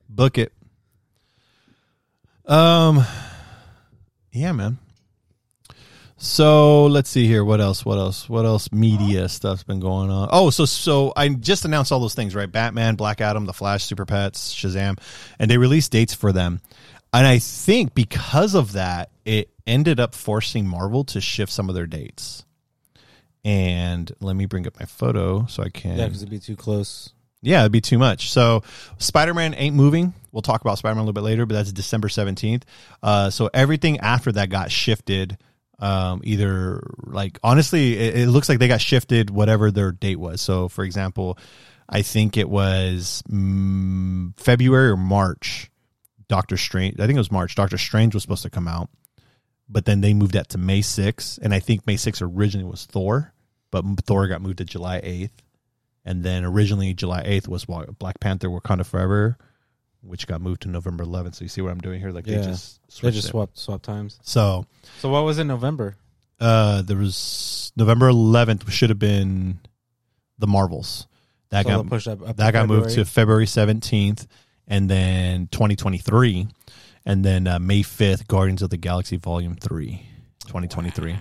Book 0.09 0.37
it. 0.39 0.51
Um 2.45 3.05
Yeah, 4.31 4.51
man. 4.53 4.77
So 6.21 6.87
let's 6.87 7.09
see 7.09 7.27
here. 7.27 7.45
What 7.45 7.61
else? 7.61 7.85
What 7.85 7.97
else? 7.97 8.27
What 8.27 8.45
else? 8.45 8.71
Media 8.73 9.29
stuff's 9.29 9.63
been 9.63 9.79
going 9.79 10.09
on. 10.11 10.27
Oh, 10.33 10.49
so 10.49 10.65
so 10.65 11.13
I 11.15 11.29
just 11.29 11.63
announced 11.63 11.93
all 11.93 12.01
those 12.01 12.13
things, 12.13 12.35
right? 12.35 12.51
Batman, 12.51 12.95
Black 12.95 13.21
Adam, 13.21 13.45
The 13.45 13.53
Flash, 13.53 13.85
Super 13.85 14.05
Pets, 14.05 14.53
Shazam, 14.53 14.99
and 15.39 15.49
they 15.49 15.57
released 15.57 15.91
dates 15.93 16.13
for 16.13 16.33
them. 16.33 16.59
And 17.13 17.25
I 17.25 17.39
think 17.39 17.95
because 17.95 18.53
of 18.53 18.73
that, 18.73 19.11
it 19.23 19.49
ended 19.65 19.99
up 20.01 20.13
forcing 20.13 20.67
Marvel 20.67 21.05
to 21.05 21.21
shift 21.21 21.51
some 21.53 21.69
of 21.69 21.75
their 21.75 21.87
dates. 21.87 22.43
And 23.45 24.11
let 24.19 24.35
me 24.35 24.45
bring 24.45 24.67
up 24.67 24.77
my 24.77 24.85
photo 24.85 25.45
so 25.45 25.63
I 25.63 25.69
can 25.69 25.97
Yeah, 25.97 26.05
because 26.05 26.21
it'd 26.21 26.29
be 26.29 26.39
too 26.39 26.57
close. 26.57 27.13
yeah, 27.41 27.61
it'd 27.61 27.71
be 27.71 27.79
too 27.79 27.97
much. 27.97 28.29
So 28.29 28.63
Spider 28.97 29.33
Man 29.33 29.53
ain't 29.53 29.73
moving. 29.75 30.13
We'll 30.33 30.41
talk 30.41 30.59
about 30.59 30.77
Spider 30.79 30.95
Man 30.95 31.03
a 31.03 31.05
little 31.05 31.13
bit 31.13 31.23
later, 31.23 31.45
but 31.45 31.55
that's 31.55 31.71
December 31.71 32.09
17th. 32.09 32.63
Uh, 33.01 33.29
so 33.29 33.49
everything 33.53 33.99
after 34.01 34.33
that 34.33 34.49
got 34.49 34.69
shifted. 34.69 35.37
Um, 35.79 36.21
either 36.23 36.83
like 37.03 37.39
honestly, 37.43 37.97
it, 37.97 38.17
it 38.17 38.27
looks 38.27 38.49
like 38.49 38.59
they 38.59 38.67
got 38.67 38.81
shifted 38.81 39.29
whatever 39.29 39.71
their 39.71 39.91
date 39.91 40.19
was. 40.19 40.41
So 40.41 40.67
for 40.67 40.83
example, 40.83 41.37
I 41.87 42.01
think 42.01 42.35
it 42.35 42.49
was 42.49 43.23
mm, 43.29 44.37
February 44.37 44.89
or 44.89 44.97
March. 44.97 45.71
Doctor 46.27 46.57
Strange, 46.57 46.99
I 46.99 47.07
think 47.07 47.15
it 47.15 47.19
was 47.19 47.31
March. 47.31 47.55
Doctor 47.55 47.79
Strange 47.79 48.13
was 48.13 48.21
supposed 48.21 48.43
to 48.43 48.51
come 48.51 48.67
out, 48.67 48.89
but 49.67 49.85
then 49.85 50.01
they 50.01 50.13
moved 50.13 50.33
that 50.33 50.49
to 50.49 50.59
May 50.59 50.81
6th. 50.81 51.39
And 51.41 51.55
I 51.55 51.59
think 51.59 51.87
May 51.87 51.95
6th 51.95 52.21
originally 52.21 52.69
was 52.69 52.85
Thor, 52.85 53.33
but 53.71 53.83
Thor 54.05 54.27
got 54.27 54.39
moved 54.39 54.59
to 54.59 54.65
July 54.65 55.01
8th 55.01 55.31
and 56.05 56.23
then 56.23 56.43
originally 56.43 56.93
July 56.93 57.23
8th 57.23 57.47
was 57.47 57.65
Black 57.65 58.19
Panther 58.19 58.49
Wakanda 58.49 58.85
Forever, 58.85 59.37
which 60.01 60.27
got 60.27 60.41
moved 60.41 60.61
to 60.61 60.69
November 60.69 61.03
11th. 61.03 61.35
So 61.35 61.43
you 61.45 61.49
see 61.49 61.61
what 61.61 61.71
I'm 61.71 61.79
doing 61.79 61.99
here? 61.99 62.11
Like 62.11 62.25
Yeah. 62.27 62.39
they 62.39 62.45
just 62.47 62.79
They 62.87 62.91
switched 62.93 63.15
just 63.15 63.27
it. 63.27 63.31
swapped 63.31 63.57
swap 63.57 63.81
times. 63.81 64.19
So 64.23 64.65
So 64.99 65.09
what 65.09 65.23
was 65.25 65.39
in 65.39 65.47
November? 65.47 65.95
uh, 66.39 66.81
there 66.83 66.95
was 66.97 67.71
November 67.75 68.09
11th 68.09 68.69
should 68.71 68.89
have 68.89 68.99
been 68.99 69.59
the 70.37 70.47
Marvels. 70.47 71.05
That 71.49 71.63
So 71.63 71.69
got 71.69 71.75
they'll 71.81 71.89
push 71.89 72.07
up, 72.07 72.21
up 72.27 72.37
that 72.37 72.51
got 72.53 72.67
moved 72.67 72.91
to 72.91 73.03
February. 73.05 73.45
February 73.45 73.75
17th, 73.75 74.27
and 74.67 74.89
then 74.89 75.47
2023, 75.51 76.47
and 77.05 77.25
then 77.25 77.47
uh, 77.47 77.57
May 77.59 77.81
5th, 77.81 78.27
Guardians 78.27 78.61
of 78.61 78.69
the 78.69 78.77
Galaxy 78.77 79.17
Volume 79.17 79.55
3, 79.55 80.01
2023. 80.45 81.17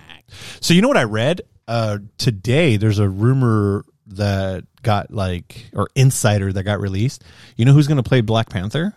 So 0.61 0.73
you 0.75 0.81
know 0.83 0.87
what 0.87 0.97
I 0.97 1.03
read 1.03 1.41
uh, 1.67 1.97
today? 2.17 2.77
There's 2.77 2.99
a 2.99 3.09
rumor 3.09 3.85
that 4.09 4.65
got 4.81 5.11
like 5.11 5.69
or 5.73 5.87
insider 5.95 6.51
that 6.53 6.63
got 6.63 6.79
released. 6.79 7.23
You 7.55 7.65
know 7.65 7.73
who's 7.73 7.87
going 7.87 7.97
to 7.97 8.03
play 8.03 8.21
Black 8.21 8.49
Panther? 8.49 8.93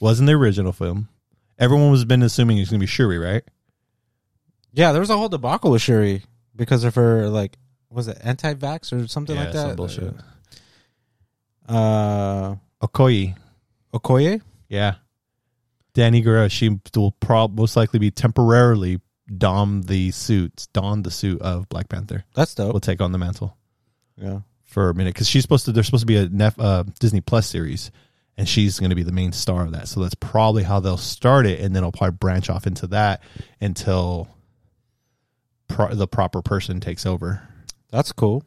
Wasn't 0.00 0.26
the 0.26 0.34
original 0.34 0.72
film. 0.72 1.08
Everyone 1.58 1.90
was 1.90 2.04
been 2.04 2.22
assuming 2.22 2.58
it's 2.58 2.70
going 2.70 2.80
to 2.80 2.82
be 2.82 2.86
Shuri, 2.86 3.18
right? 3.18 3.42
Yeah, 4.72 4.92
there 4.92 5.00
was 5.00 5.08
a 5.08 5.16
whole 5.16 5.30
debacle 5.30 5.70
with 5.70 5.80
Shuri 5.80 6.22
because 6.54 6.84
of 6.84 6.94
her 6.96 7.28
like 7.28 7.56
was 7.90 8.08
it 8.08 8.18
anti-vax 8.22 8.92
or 8.92 9.08
something 9.08 9.36
like 9.36 9.52
that? 9.52 9.68
some 9.68 9.76
bullshit. 9.76 10.14
Uh, 11.66 12.56
Okoye, 12.82 13.34
Okoye. 13.94 14.40
yeah. 14.68 14.96
Danai 15.94 16.22
Gurira, 16.22 16.50
she 16.50 16.78
will 16.94 17.12
prob 17.12 17.56
most 17.58 17.74
likely 17.74 17.98
be 17.98 18.10
temporarily 18.10 19.00
dom 19.34 19.82
the 19.82 20.10
suits, 20.10 20.66
don 20.68 21.02
the 21.02 21.10
suit 21.10 21.40
of 21.42 21.68
Black 21.68 21.88
Panther. 21.88 22.24
That's 22.34 22.54
dope. 22.54 22.72
Will 22.72 22.80
take 22.80 23.00
on 23.00 23.12
the 23.12 23.18
mantle 23.18 23.56
yeah. 24.16 24.40
for 24.64 24.90
a 24.90 24.94
minute 24.94 25.14
because 25.14 25.28
she's 25.28 25.42
supposed 25.42 25.64
to. 25.66 25.72
There's 25.72 25.86
supposed 25.86 26.02
to 26.02 26.06
be 26.06 26.16
a 26.16 26.28
Nef, 26.28 26.58
uh, 26.58 26.84
Disney 27.00 27.20
Plus 27.20 27.46
series, 27.46 27.90
and 28.36 28.48
she's 28.48 28.78
going 28.78 28.90
to 28.90 28.96
be 28.96 29.02
the 29.02 29.12
main 29.12 29.32
star 29.32 29.62
of 29.64 29.72
that. 29.72 29.88
So 29.88 30.00
that's 30.00 30.14
probably 30.14 30.62
how 30.62 30.80
they'll 30.80 30.96
start 30.96 31.46
it, 31.46 31.60
and 31.60 31.74
then 31.74 31.82
it'll 31.82 31.92
probably 31.92 32.16
branch 32.16 32.50
off 32.50 32.66
into 32.66 32.86
that 32.88 33.22
until 33.60 34.28
pro- 35.68 35.94
the 35.94 36.08
proper 36.08 36.42
person 36.42 36.80
takes 36.80 37.06
over. 37.06 37.46
That's 37.90 38.12
cool. 38.12 38.44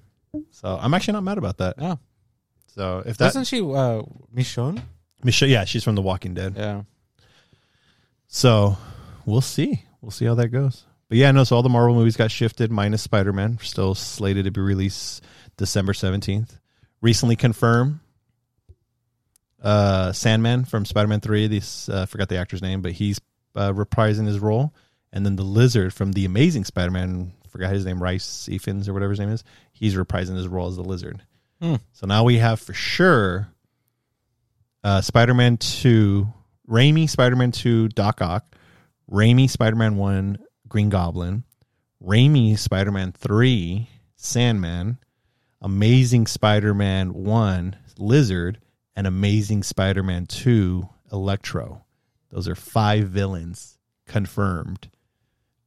So 0.52 0.78
I'm 0.80 0.94
actually 0.94 1.14
not 1.14 1.24
mad 1.24 1.38
about 1.38 1.58
that. 1.58 1.76
Yeah. 1.80 1.96
So 2.68 3.04
if 3.06 3.18
that 3.18 3.26
Wasn't 3.26 3.48
she 3.48 3.62
uh, 3.62 4.04
Michonne? 4.34 4.82
Michelle, 5.24 5.50
yeah, 5.50 5.66
she's 5.66 5.84
from 5.84 5.96
The 5.96 6.02
Walking 6.02 6.34
Dead. 6.34 6.54
Yeah. 6.56 6.84
So 8.28 8.78
we'll 9.26 9.42
see. 9.42 9.84
We'll 10.02 10.12
see 10.12 10.26
how 10.26 10.36
that 10.36 10.50
goes. 10.50 10.86
But 11.10 11.18
yeah, 11.18 11.32
no, 11.32 11.44
so 11.44 11.56
all 11.56 11.64
the 11.64 11.70
Marvel 11.70 11.96
movies 11.96 12.16
got 12.16 12.32
shifted 12.32 12.72
minus 12.72 13.02
Spider 13.02 13.34
Man, 13.34 13.58
still 13.62 13.96
slated 13.96 14.46
to 14.46 14.52
be 14.52 14.62
released 14.62 15.24
December 15.58 15.94
17th. 15.94 16.60
Recently 17.02 17.36
confirmed 17.36 18.00
uh 19.62 20.14
Sandman 20.14 20.64
from 20.66 20.86
Spider 20.86 21.08
Man 21.08 21.20
3. 21.20 21.48
This 21.48 21.90
uh, 21.90 22.06
forgot 22.06 22.30
the 22.30 22.38
actor's 22.38 22.62
name, 22.62 22.82
but 22.82 22.92
he's 22.92 23.20
uh, 23.56 23.74
reprising 23.74 24.26
his 24.26 24.40
role. 24.40 24.74
And 25.12 25.26
then 25.26 25.36
the 25.36 25.44
lizard 25.44 25.94
from 25.94 26.12
the 26.12 26.26
Amazing 26.26 26.66
Spider 26.66 26.92
Man, 26.92 27.34
forgot 27.50 27.74
his 27.74 27.86
name, 27.86 28.02
Rhys 28.02 28.48
Ifans 28.52 28.88
or 28.88 28.94
whatever 28.94 29.12
his 29.12 29.20
name 29.20 29.30
is, 29.30 29.44
he's 29.74 29.96
reprising 29.96 30.36
his 30.36 30.48
role 30.48 30.68
as 30.68 30.76
the 30.76 30.84
lizard. 30.84 31.24
Hmm. 31.62 31.76
So 31.94 32.08
now 32.08 32.24
we 32.24 32.38
have 32.38 32.60
for 32.60 32.74
sure 32.74 33.50
uh, 34.84 35.02
Spider 35.02 35.34
Man 35.34 35.58
2, 35.58 36.28
Raimi 36.70 37.10
Spider 37.10 37.36
Man 37.36 37.52
2, 37.52 37.90
Doc 37.90 38.22
Ock, 38.22 38.56
Raimi 39.10 39.50
Spider 39.50 39.76
Man 39.76 39.96
1, 39.98 40.38
Green 40.68 40.90
Goblin, 40.90 41.44
Raimi 42.04 42.58
Spider 42.58 42.92
Man 42.92 43.12
3, 43.12 43.90
Sandman, 44.16 44.98
Amazing 45.62 46.28
Spider 46.28 46.74
Man 46.74 47.14
1, 47.14 47.76
Lizard, 47.98 48.60
and 48.96 49.08
Amazing 49.08 49.64
Spider 49.64 50.04
Man 50.04 50.26
2, 50.26 50.88
Electro. 51.12 51.84
Those 52.30 52.48
are 52.48 52.56
five 52.56 53.08
villains 53.10 53.78
confirmed, 54.06 54.90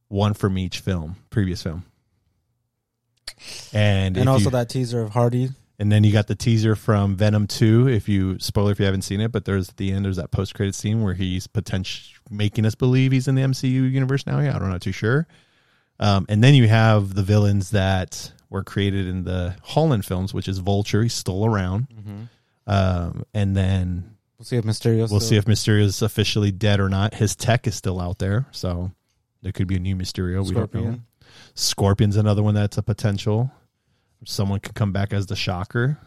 one 0.07 0.33
from 0.33 0.57
each 0.57 0.79
film, 0.79 1.17
previous 1.29 1.61
film. 1.61 1.83
And, 3.73 4.15
And 4.17 4.29
also 4.29 4.45
you- 4.45 4.51
that 4.51 4.69
teaser 4.69 5.01
of 5.01 5.11
Hardy. 5.11 5.49
And 5.83 5.91
then 5.91 6.05
you 6.05 6.13
got 6.13 6.27
the 6.27 6.35
teaser 6.35 6.75
from 6.77 7.17
Venom 7.17 7.45
2. 7.45 7.89
If 7.89 8.07
you 8.07 8.39
spoiler 8.39 8.71
if 8.71 8.79
you 8.79 8.85
haven't 8.85 9.01
seen 9.01 9.19
it, 9.19 9.33
but 9.33 9.43
there's 9.43 9.67
at 9.67 9.75
the 9.75 9.91
end 9.91 10.05
there's 10.05 10.15
that 10.15 10.31
post 10.31 10.55
credit 10.55 10.75
scene 10.75 11.03
where 11.03 11.13
he's 11.13 11.45
potentially 11.45 12.15
making 12.31 12.65
us 12.65 12.73
believe 12.73 13.11
he's 13.11 13.27
in 13.27 13.35
the 13.35 13.41
MCU 13.41 13.91
universe 13.91 14.25
now. 14.25 14.39
Yeah, 14.39 14.55
I'm 14.55 14.69
not 14.69 14.81
too 14.81 14.93
sure. 14.93 15.27
Um, 15.99 16.25
and 16.29 16.41
then 16.41 16.53
you 16.55 16.69
have 16.69 17.15
the 17.15 17.21
villains 17.21 17.71
that 17.71 18.31
were 18.49 18.63
created 18.63 19.07
in 19.07 19.25
the 19.25 19.55
Holland 19.61 20.05
films, 20.05 20.33
which 20.33 20.47
is 20.47 20.59
Vulture. 20.59 21.03
He's 21.03 21.13
still 21.13 21.45
around. 21.45 21.87
Um, 22.65 23.25
and 23.33 23.55
then 23.57 24.15
We'll 24.37 24.45
see 24.45 24.55
if 24.57 24.63
Mysterio. 24.65 25.09
we'll 25.11 25.19
see 25.19 25.35
if 25.35 25.45
Mysterio 25.45 25.81
is 25.83 26.01
officially 26.01 26.51
dead 26.51 26.79
or 26.79 26.87
not. 26.89 27.13
His 27.15 27.35
tech 27.35 27.67
is 27.67 27.75
still 27.75 27.99
out 27.99 28.19
there, 28.19 28.45
so 28.51 28.91
there 29.41 29.51
could 29.51 29.67
be 29.67 29.75
a 29.75 29.79
new 29.79 29.95
Mysterio. 29.95 30.45
We 30.47 30.53
don't 30.53 30.73
know. 30.73 30.81
Scorpion. 30.81 31.05
Scorpion's 31.55 32.15
another 32.15 32.41
one 32.43 32.53
that's 32.55 32.77
a 32.77 32.83
potential. 32.83 33.51
Someone 34.25 34.59
could 34.59 34.75
come 34.75 34.91
back 34.91 35.13
as 35.13 35.25
the 35.27 35.35
Shocker. 35.35 35.97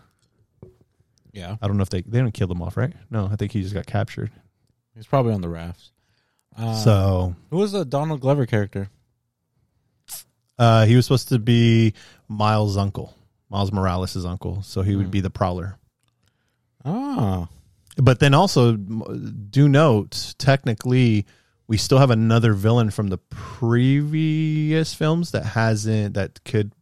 Yeah, 1.33 1.57
I 1.61 1.67
don't 1.67 1.77
know 1.77 1.83
if 1.83 1.91
they 1.91 2.03
they 2.03 2.19
don't 2.19 2.33
kill 2.33 2.51
him 2.51 2.63
off, 2.63 2.77
right? 2.77 2.93
No, 3.11 3.29
I 3.31 3.37
think 3.37 3.53
he 3.53 3.63
just 3.63 3.75
got 3.75 3.87
captured. 3.87 4.31
he's 4.95 5.07
probably 5.07 5.35
on 5.35 5.41
the 5.43 5.49
rafts. 5.49 5.93
Uh, 6.57 6.75
so 6.75 7.37
who 7.51 7.59
was 7.59 7.73
the 7.73 7.85
Donald 7.85 8.21
Glover 8.21 8.47
character? 8.47 8.89
uh, 10.59 10.87
he 10.87 10.97
was 10.97 11.05
supposed 11.05 11.29
to 11.29 11.39
be 11.39 11.93
Miles' 12.29 12.79
uncle, 12.79 13.15
Miles 13.51 13.71
Morales' 13.73 14.25
uncle. 14.25 14.63
So 14.63 14.81
he 14.81 14.97
would 14.97 15.07
Hmm. 15.07 15.11
be 15.11 15.21
the 15.21 15.29
Prowler. 15.31 15.77
Oh, 16.85 17.49
But 17.99 18.21
then 18.21 18.33
also 18.35 18.77
do 18.77 19.69
note, 19.69 20.35
technically, 20.39 21.27
we 21.67 21.77
still 21.77 21.99
have 21.99 22.11
another 22.11 22.53
villain 22.55 22.91
from 22.91 23.09
the 23.09 23.19
previous 23.19 24.95
films 24.95 25.31
that 25.33 25.45
hasn't 25.45 26.15
that 26.15 26.43
could. 26.45 26.73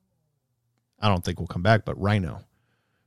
I 1.04 1.08
don't 1.08 1.22
think 1.22 1.38
will 1.38 1.46
come 1.46 1.62
back, 1.62 1.84
but 1.84 2.00
Rhino 2.00 2.40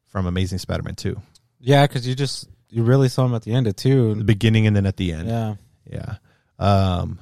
from 0.06 0.28
Amazing 0.28 0.60
Spider-Man 0.60 0.94
Two, 0.94 1.20
yeah, 1.60 1.88
because 1.88 2.08
you 2.08 2.14
just 2.14 2.48
you 2.70 2.84
really 2.84 3.10
saw 3.10 3.26
him 3.26 3.34
at 3.34 3.42
the 3.42 3.54
end 3.54 3.66
of 3.66 3.76
two, 3.76 4.14
the 4.14 4.24
beginning 4.24 4.68
and 4.68 4.76
then 4.76 4.86
at 4.86 4.98
the 4.98 5.14
end. 5.14 5.28
Yeah, 5.28 5.56
Yeah. 5.90 6.18
Um, 6.60 7.20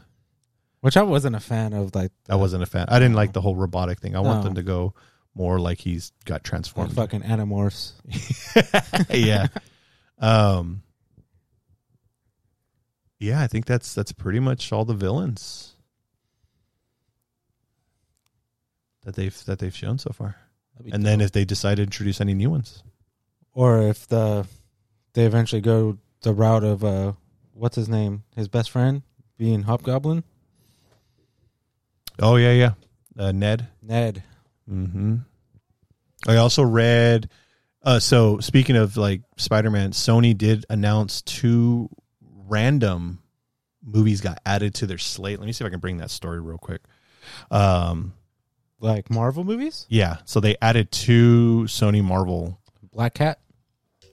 which 0.81 0.97
I 0.97 1.03
wasn't 1.03 1.35
a 1.35 1.39
fan 1.39 1.73
of. 1.73 1.95
Like 1.95 2.11
I 2.29 2.35
wasn't 2.35 2.63
a 2.63 2.65
fan. 2.65 2.88
I 2.89 2.99
didn't 2.99 3.15
like 3.15 3.31
the 3.31 3.41
whole 3.41 3.55
robotic 3.55 3.99
thing. 3.99 4.15
I 4.15 4.19
want 4.19 4.43
them 4.43 4.55
to 4.55 4.63
go 4.63 4.93
more 5.33 5.59
like 5.59 5.79
he's 5.79 6.11
got 6.25 6.35
like 6.35 6.43
transformed. 6.43 6.93
fucking 6.93 7.21
Animorphs. 7.21 7.93
yeah. 9.09 9.47
Um. 10.19 10.83
Yeah, 13.17 13.41
I 13.41 13.47
think 13.47 13.65
that's 13.65 13.95
that's 13.95 14.11
pretty 14.11 14.39
much 14.41 14.73
all 14.73 14.83
the 14.83 14.93
villains 14.93 15.73
that 19.03 19.15
they've 19.15 19.45
that 19.45 19.59
they've 19.59 19.75
shown 19.75 19.97
so 19.97 20.11
far. 20.11 20.35
That'd 20.75 20.85
be 20.85 20.91
And 20.91 21.05
then 21.05 21.21
if 21.21 21.31
they 21.31 21.45
decide 21.45 21.75
to 21.75 21.83
introduce 21.83 22.21
any 22.21 22.33
new 22.33 22.49
ones, 22.49 22.83
or 23.53 23.81
if 23.81 24.07
the 24.07 24.47
they 25.13 25.25
eventually 25.25 25.61
go 25.61 25.97
the 26.21 26.33
route 26.33 26.63
of 26.63 26.83
uh, 26.83 27.13
what's 27.53 27.75
his 27.75 27.89
name, 27.89 28.23
his 28.35 28.47
best 28.47 28.69
friend 28.69 29.01
being 29.38 29.63
Hobgoblin, 29.63 30.23
oh 32.19 32.35
yeah, 32.35 32.51
yeah, 32.51 32.71
uh, 33.17 33.31
Ned. 33.31 33.67
Ned. 33.81 34.23
hmm 34.67 35.17
I 36.27 36.38
also 36.38 36.63
read. 36.63 37.29
Uh, 37.83 37.99
so 37.99 38.39
speaking 38.39 38.75
of 38.75 38.97
like 38.97 39.21
Spider-Man, 39.38 39.91
Sony 39.91 40.35
did 40.35 40.65
announce 40.71 41.21
two 41.21 41.89
random 42.47 43.19
movies 43.83 44.21
got 44.21 44.39
added 44.45 44.73
to 44.75 44.88
their 44.88 44.97
slate. 44.97 45.39
Let 45.39 45.45
me 45.45 45.51
see 45.51 45.63
if 45.63 45.67
I 45.67 45.69
can 45.71 45.79
bring 45.79 45.97
that 45.97 46.09
story 46.09 46.41
real 46.41 46.57
quick. 46.57 46.81
Um, 47.51 48.13
Like 48.79 49.09
Marvel 49.09 49.43
movies, 49.43 49.85
yeah, 49.89 50.17
so 50.25 50.39
they 50.39 50.57
added 50.61 50.91
two 50.91 51.63
Sony 51.67 52.03
Marvel. 52.03 52.59
Black 52.91 53.13
Cat. 53.15 53.39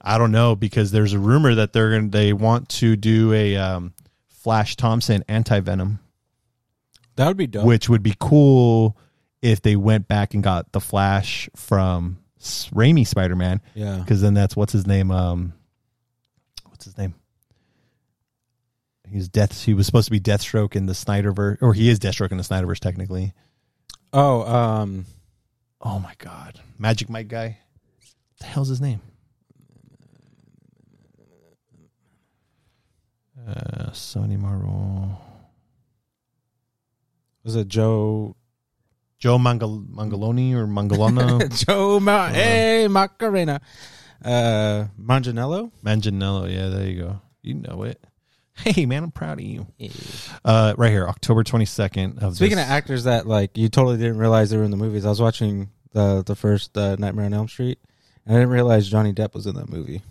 I 0.01 0.19
don't 0.19 0.33
know 0.33 0.57
because 0.57 0.91
there's 0.91 1.13
a 1.13 1.19
rumor 1.19 1.55
that 1.57 1.73
they're 1.73 1.91
going 1.91 2.11
they 2.11 2.33
want 2.33 2.69
to 2.71 2.97
do 2.97 3.33
a 3.33 3.57
um, 3.57 3.93
Flash 4.29 4.77
Thompson 4.77 5.25
anti 5.29 5.61
Venom, 5.61 5.99
That 7.17 7.29
would 7.29 7.37
be 7.37 7.47
dope. 7.47 7.65
which 7.67 7.89
would 7.89 8.03
be 8.03 8.15
cool 8.19 8.97
if 9.43 9.63
they 9.63 9.77
went 9.77 10.09
back 10.09 10.35
and 10.35 10.43
got 10.43 10.71
the 10.73 10.81
Flash 10.81 11.49
from 11.57 12.19
S- 12.41 12.69
Raimi 12.73 13.07
Spider 13.07 13.37
Man. 13.37 13.61
yeah, 13.75 13.99
because 13.99 14.21
then 14.23 14.35
that's 14.35 14.57
what's 14.57 14.73
his 14.73 14.87
name 14.87 15.11
um 15.11 15.53
what's 16.71 16.85
his 16.85 16.97
name 16.99 17.15
he's 19.09 19.29
death 19.29 19.65
he 19.65 19.75
was 19.75 19.87
supposed 19.87 20.07
to 20.07 20.11
be 20.13 20.21
deathstroke 20.21 20.75
in 20.75 20.87
the 20.87 20.93
snyderverse 20.95 21.59
or 21.61 21.75
he 21.75 21.89
is 21.89 21.99
deathstroke 21.99 22.31
in 22.31 22.39
the 22.39 22.45
snyderverse 22.45 22.79
technically 22.79 23.35
Oh, 24.13 24.43
um, 24.43 25.07
oh 25.81 25.99
my 25.99 26.15
god. 26.19 26.61
Magic 26.79 27.09
mike 27.09 27.29
guy? 27.29 27.59
What 27.99 28.39
the 28.41 28.47
hell's 28.47 28.69
his 28.69 28.81
name? 28.81 29.01
Uh 33.49 33.91
sony 33.91 34.39
marvel. 34.39 35.19
was 37.45 37.57
it 37.57 37.67
Joe? 37.69 38.37
joe 39.19 39.39
Mangal- 39.39 39.85
mangaloni 39.91 40.53
or 40.55 40.67
mangalona? 40.67 41.49
Joe 41.67 41.99
Ma- 42.01 42.29
Hey 42.29 42.87
Macarena. 42.89 43.61
Uh, 44.25 44.87
Manganiello. 45.01 45.73
manganiello 45.85 46.49
yeah 46.53 46.69
there 46.69 46.87
you 46.89 47.03
go. 47.03 47.21
You 47.43 47.55
know 47.55 47.83
it 47.85 48.01
hey 48.55 48.85
man 48.87 49.03
i'm 49.05 49.11
proud 49.11 49.39
of 49.39 49.45
you 49.45 49.67
uh 50.45 50.75
right 50.77 50.91
here 50.91 51.09
october 51.09 51.43
22nd 51.43 52.23
of 52.23 52.37
Speaking 52.37 52.57
this- 52.57 52.67
of 52.67 52.71
actors 52.71 53.05
that 53.05 53.27
like 53.27 53.57
you 53.57 53.69
totally 53.69 53.97
didn't 53.97 54.19
realize 54.19 54.51
they 54.51 54.57
were 54.59 54.65
in 54.65 54.71
the 54.71 54.77
movies, 54.77 55.05
I 55.07 55.09
was 55.09 55.21
watching 55.21 55.71
the 55.93 56.23
the 56.25 56.35
first 56.37 56.77
uh, 56.77 56.97
Nightmare 56.99 57.27
on 57.27 57.35
Elm 57.35 57.49
Street, 57.49 57.79
and 58.27 58.35
I 58.37 58.39
didn't 58.41 58.53
realize 58.53 58.89
Johnny 58.89 59.13
Depp 59.13 59.35
was 59.35 59.47
in 59.47 59.55
that 59.57 59.69
movie. 59.69 60.03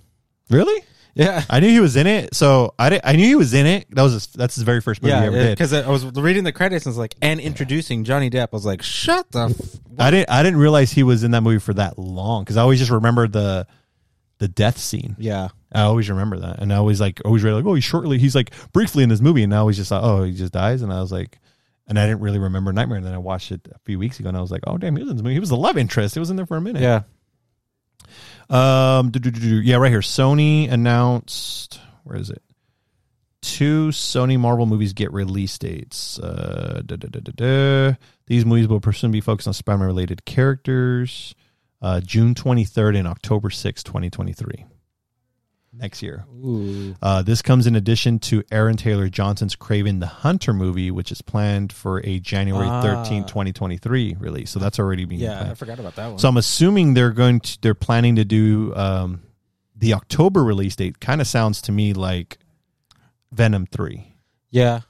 really 0.50 0.84
Yeah, 1.14 1.44
I 1.50 1.60
knew 1.60 1.70
he 1.70 1.80
was 1.80 1.96
in 1.96 2.08
it, 2.08 2.34
so 2.36 2.74
I 2.80 2.89
did, 2.89 3.02
I 3.04 3.16
knew 3.16 3.26
he 3.26 3.36
was 3.36 3.54
in 3.54 3.66
it. 3.66 3.88
That 3.92 4.02
was 4.04 4.14
his, 4.14 4.28
that's 4.28 4.56
his 4.56 4.64
very 4.64 4.80
first 4.82 5.02
movie 5.02 5.14
he 5.16 5.20
yeah, 5.22 5.26
ever 5.28 5.36
did. 5.38 5.52
because 5.58 5.74
I 5.74 5.88
was 5.89 6.06
reading 6.06 6.44
the 6.44 6.52
credits 6.52 6.86
and 6.86 6.92
it's 6.94 6.98
like 7.00 7.16
and 7.22 7.39
introducing 7.39 8.04
Johnny 8.04 8.30
Depp. 8.30 8.48
I 8.54 8.56
was 8.56 8.66
like, 8.66 8.82
shut 8.82 9.32
the. 9.32 9.50
F- 9.50 9.80
I 10.00 10.10
didn't 10.12 10.30
I 10.30 10.42
didn't 10.44 10.60
realize 10.60 10.92
he 10.92 11.04
was 11.04 11.24
in 11.24 11.32
that 11.32 11.42
movie 11.42 11.60
for 11.60 11.74
that 11.76 11.98
long 12.00 12.44
because 12.44 12.58
I 12.58 12.62
always 12.62 12.80
just 12.80 12.92
remember 12.92 13.28
the 13.28 13.68
the 14.39 14.48
death 14.48 14.78
scene. 14.78 15.16
yeah, 15.20 15.50
I 15.74 15.82
always 15.84 16.09
remember 16.09 16.39
that, 16.39 16.59
and 16.59 16.74
I 16.74 16.78
always 16.78 16.99
like 16.99 17.22
always 17.24 17.43
read 17.43 17.53
like 17.53 17.65
oh 17.65 17.74
he's 17.76 17.84
shortly 17.84 18.17
he's 18.17 18.36
like 18.36 18.51
briefly 18.74 19.03
in 19.03 19.09
this 19.09 19.22
movie, 19.22 19.43
and 19.43 19.53
I 19.53 19.57
always 19.57 19.78
just 19.78 19.89
thought 19.89 20.03
oh 20.03 20.24
he 20.24 20.34
just 20.34 20.53
dies, 20.53 20.82
and 20.82 20.91
I 20.91 20.99
was 21.01 21.11
like. 21.11 21.39
And 21.88 21.99
I 21.99 22.05
didn't 22.05 22.22
really 22.22 22.39
remember 22.39 22.72
Nightmare, 22.72 22.99
and 22.99 23.05
then 23.05 23.13
I 23.13 23.17
watched 23.17 23.51
it 23.51 23.67
a 23.69 23.80
few 23.80 23.99
weeks 23.99 24.17
ago, 24.19 24.30
and 24.30 24.38
I 24.38 24.41
was 24.41 24.51
like, 24.51 24.61
"Oh 24.65 24.78
damn, 24.78 24.95
he 24.95 25.01
was 25.01 25.09
in 25.09 25.17
this 25.17 25.24
movie. 25.24 25.34
He 25.34 25.41
was 25.41 25.49
the 25.49 25.57
love 25.57 25.78
interest. 25.78 26.13
He 26.13 26.19
was 26.19 26.30
in 26.30 26.38
there 26.38 26.45
for 26.45 26.55
a 26.55 26.61
minute." 26.61 26.82
yeah. 26.82 27.01
Um. 28.49 29.11
Yeah. 29.13 29.76
Right 29.78 29.91
here. 29.91 29.99
Sony 29.99 30.72
announced. 30.72 31.82
Where 32.03 32.17
is 32.17 32.30
it? 32.30 32.41
Two 33.41 33.89
Sony 33.89 34.39
Marvel 34.39 34.67
movies 34.67 34.93
get 34.93 35.11
release 35.11 35.57
dates. 35.57 36.19
Uh, 36.19 36.82
da, 36.86 36.95
da, 36.95 37.07
da, 37.09 37.19
da, 37.19 37.32
da. 37.36 37.95
These 38.28 38.45
movies 38.45 38.67
will 38.67 38.82
soon 38.93 39.11
be 39.11 39.19
focused 39.19 39.47
on 39.47 39.53
Spider-Man 39.53 39.88
related 39.88 40.24
characters. 40.24 41.36
uh, 41.82 41.99
June 41.99 42.36
23rd 42.36 42.99
and 42.99 43.07
October 43.07 43.49
6th, 43.49 43.84
2023. 43.84 44.65
Next 45.74 46.01
year. 46.03 46.26
Uh, 47.01 47.22
this 47.22 47.41
comes 47.41 47.65
in 47.65 47.76
addition 47.78 48.19
to 48.19 48.43
Aaron 48.51 48.76
Taylor 48.76 49.07
Johnson's 49.07 49.55
Kraven 49.55 50.01
the 50.01 50.05
Hunter 50.07 50.53
movie, 50.53 50.91
which 50.91 51.11
is 51.13 51.22
planned 51.22 51.72
for 51.72 52.05
a 52.05 52.19
January 52.19 52.67
Ah. 52.67 52.82
13, 52.82 53.24
2023 53.24 54.17
release. 54.19 54.51
So 54.51 54.59
that's 54.59 54.80
already 54.80 55.05
being 55.05 55.22
Yeah, 55.22 55.49
I 55.51 55.53
forgot 55.53 55.80
about 55.80 55.95
that 55.95 56.07
one. 56.07 56.19
So 56.19 56.28
I'm 56.28 56.36
assuming 56.36 56.93
they're 56.93 57.11
going 57.11 57.39
to 57.39 57.61
they're 57.61 57.74
planning 57.74 58.17
to 58.17 58.26
do 58.26 58.76
um, 58.76 59.22
the 59.78 59.93
October 59.93 60.43
release 60.43 60.76
date. 60.76 60.99
Kind 60.99 61.22
of 61.22 61.28
sounds 61.28 61.61
to 61.63 61.72
me 61.72 61.93
like 61.93 62.38
Venom 63.32 63.65
three, 63.65 64.13
yeah, 64.49 64.82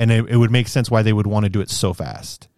and 0.00 0.10
it, 0.10 0.28
it 0.28 0.36
would 0.36 0.50
make 0.50 0.66
sense 0.66 0.90
why 0.90 1.02
they 1.02 1.12
would 1.12 1.28
want 1.28 1.44
to 1.44 1.48
do 1.50 1.60
it 1.60 1.70
so 1.70 1.92
fast. 1.92 2.48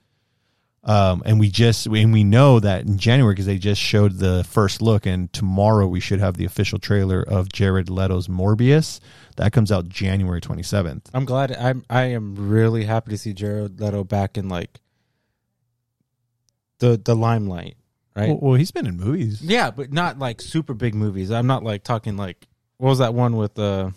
Um, 0.89 1.23
and 1.27 1.41
we 1.41 1.51
just 1.51 1.87
and 1.87 2.13
we 2.13 2.23
know 2.23 2.61
that 2.61 2.85
in 2.87 2.97
January 2.97 3.35
because 3.35 3.47
they 3.47 3.59
just 3.59 3.81
showed 3.81 4.19
the 4.19 4.45
first 4.45 4.81
look, 4.81 5.05
and 5.05 5.33
tomorrow 5.33 5.87
we 5.89 5.99
should 5.99 6.21
have 6.21 6.37
the 6.37 6.45
official 6.45 6.79
trailer 6.79 7.21
of 7.23 7.53
Jared 7.53 7.91
Leto's 7.91 8.29
Morbius. 8.29 9.01
That 9.35 9.53
comes 9.53 9.73
out 9.73 9.89
January 9.89 10.41
27th. 10.41 11.07
I'm 11.13 11.25
glad. 11.25 11.51
I'm. 11.57 11.85
I 11.91 12.05
am 12.05 12.37
really 12.49 12.85
happy 12.85 13.11
to 13.11 13.19
see 13.19 13.33
Jared 13.33 13.81
Leto 13.81 14.05
back 14.05 14.39
in 14.39 14.49
like 14.49 14.81
the 16.79 17.01
the 17.03 17.15
limelight. 17.17 17.77
Right. 18.15 18.29
Well, 18.29 18.39
well, 18.41 18.55
he's 18.55 18.71
been 18.71 18.87
in 18.87 18.97
movies. 18.97 19.43
yeah, 19.43 19.71
but 19.71 19.93
not 19.93 20.19
like 20.19 20.41
super 20.41 20.73
big 20.73 20.95
movies. 20.95 21.31
I'm 21.31 21.47
not 21.47 21.63
like 21.63 21.83
talking 21.85 22.17
like 22.17 22.47
what 22.79 22.89
was 22.91 22.99
that 23.01 23.13
one 23.13 23.37
with 23.37 23.59
uh 23.59 23.91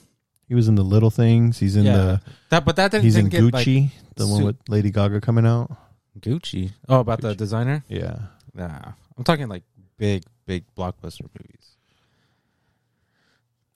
He 0.47 0.55
was 0.55 0.67
in 0.67 0.75
the 0.75 0.83
Little 0.83 1.11
Things. 1.11 1.57
He's 1.59 1.75
in 1.75 1.85
Yeah. 1.85 1.95
the 1.97 2.21
that, 2.49 2.65
but 2.65 2.75
that 2.77 2.91
didn't, 2.91 3.03
he's 3.05 3.15
in 3.15 3.29
didn't 3.29 3.51
get 3.51 3.61
Gucci, 3.63 3.91
the 4.15 4.27
one 4.27 4.43
with 4.43 4.57
Lady 4.67 4.91
Gaga 4.91 5.21
coming 5.21 5.45
out. 5.45 5.71
Like 6.15 6.23
Gucci. 6.23 6.71
Oh, 6.87 6.99
about 6.99 7.21
the 7.21 7.35
designer. 7.35 7.83
Yeah. 7.87 8.17
Nah, 8.53 8.93
I'm 9.17 9.23
talking 9.23 9.47
like 9.47 9.63
big, 9.97 10.23
big 10.45 10.63
blockbuster 10.77 11.21
movies. 11.37 11.75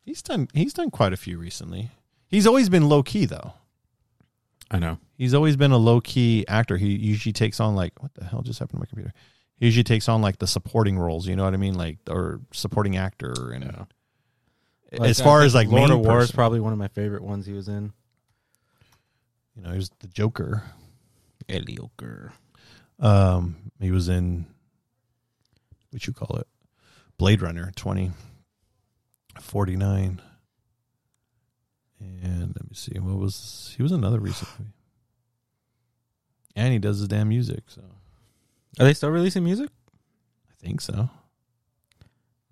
He's 0.05 0.21
done 0.21 0.47
he's 0.53 0.73
done 0.73 0.91
quite 0.91 1.13
a 1.13 1.17
few 1.17 1.37
recently. 1.37 1.91
He's 2.27 2.45
always 2.47 2.69
been 2.69 2.89
low 2.89 3.03
key 3.03 3.25
though. 3.25 3.53
I 4.71 4.79
know. 4.79 4.97
He's 5.17 5.33
always 5.33 5.55
been 5.55 5.71
a 5.71 5.77
low 5.77 6.01
key 6.01 6.45
actor. 6.47 6.77
He 6.77 6.87
usually 6.95 7.33
takes 7.33 7.59
on 7.59 7.75
like 7.75 8.01
what 8.01 8.13
the 8.15 8.25
hell 8.25 8.41
just 8.41 8.59
happened 8.59 8.77
to 8.77 8.81
my 8.81 8.85
computer? 8.85 9.13
He 9.59 9.67
usually 9.67 9.83
takes 9.83 10.09
on 10.09 10.21
like 10.21 10.39
the 10.39 10.47
supporting 10.47 10.97
roles, 10.97 11.27
you 11.27 11.35
know 11.35 11.43
what 11.45 11.53
I 11.53 11.57
mean? 11.57 11.75
Like 11.75 11.99
or 12.09 12.41
supporting 12.51 12.97
actor 12.97 13.51
and 13.53 13.63
Yeah. 13.63 15.03
as 15.05 15.21
far 15.21 15.43
as 15.43 15.55
like 15.55 15.69
Lord 15.69 15.91
of 15.91 15.99
War 15.99 16.19
is 16.19 16.31
probably 16.31 16.59
one 16.59 16.73
of 16.73 16.79
my 16.79 16.89
favorite 16.89 17.23
ones 17.23 17.45
he 17.45 17.53
was 17.53 17.67
in. 17.69 17.93
you 19.55 19.61
know, 19.61 19.69
he 19.69 19.77
was 19.77 19.89
the 19.99 20.07
Joker. 20.07 20.63
Elioker. 21.49 22.31
Um 22.99 23.71
he 23.79 23.91
was 23.91 24.09
in 24.09 24.45
what 25.91 26.07
you 26.07 26.13
call 26.13 26.37
it? 26.37 26.47
Blade 27.17 27.41
Runner 27.41 27.71
twenty 27.75 28.11
forty 29.39 29.75
nine. 29.75 30.21
And 31.99 32.53
let 32.55 32.69
me 32.69 32.73
see, 32.73 32.99
what 32.99 33.17
was 33.17 33.73
he 33.77 33.83
was 33.83 33.91
another 33.91 34.19
recent 34.19 34.49
movie. 34.59 34.71
And 36.55 36.71
he 36.73 36.79
does 36.79 36.99
his 36.99 37.07
damn 37.07 37.29
music, 37.29 37.63
so 37.67 37.81
Are 38.79 38.85
they 38.85 38.93
still 38.93 39.09
releasing 39.09 39.43
music? 39.43 39.69
I 40.49 40.53
think 40.65 40.81
so. 40.81 41.09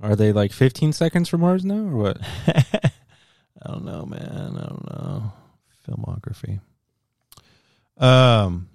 Are 0.02 0.16
they 0.16 0.32
like 0.34 0.52
15 0.52 0.94
seconds 0.94 1.30
from 1.30 1.44
ours 1.44 1.64
now, 1.64 1.76
or 1.76 1.96
what? 1.96 2.18
I 2.48 2.92
don't 3.68 3.86
know, 3.86 4.06
man. 4.06 4.58
I 4.58 4.68
don't 4.68 4.90
know. 4.90 5.34
Filmography. 5.88 6.60
Um. 7.98 8.70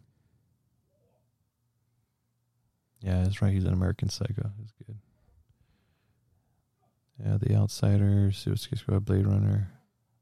Yeah, 3.06 3.22
that's 3.22 3.40
right. 3.40 3.52
He's 3.52 3.64
an 3.64 3.72
American 3.72 4.08
Psycho. 4.10 4.50
That's 4.58 4.72
good. 4.86 4.96
Yeah, 7.24 7.38
The 7.40 7.54
Outsiders, 7.54 8.36
Suicide 8.36 8.78
Squad, 8.78 9.04
Blade 9.04 9.26
Runner, 9.26 9.70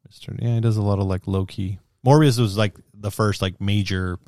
Mister. 0.06 0.36
Yeah, 0.38 0.56
he 0.56 0.60
does 0.60 0.76
a 0.76 0.82
lot 0.82 0.98
of 0.98 1.06
like 1.06 1.26
low 1.26 1.46
key. 1.46 1.78
Morbius 2.06 2.38
was 2.38 2.56
like 2.56 2.76
the 2.92 3.10
first 3.10 3.40
like 3.42 3.60
major, 3.60 4.18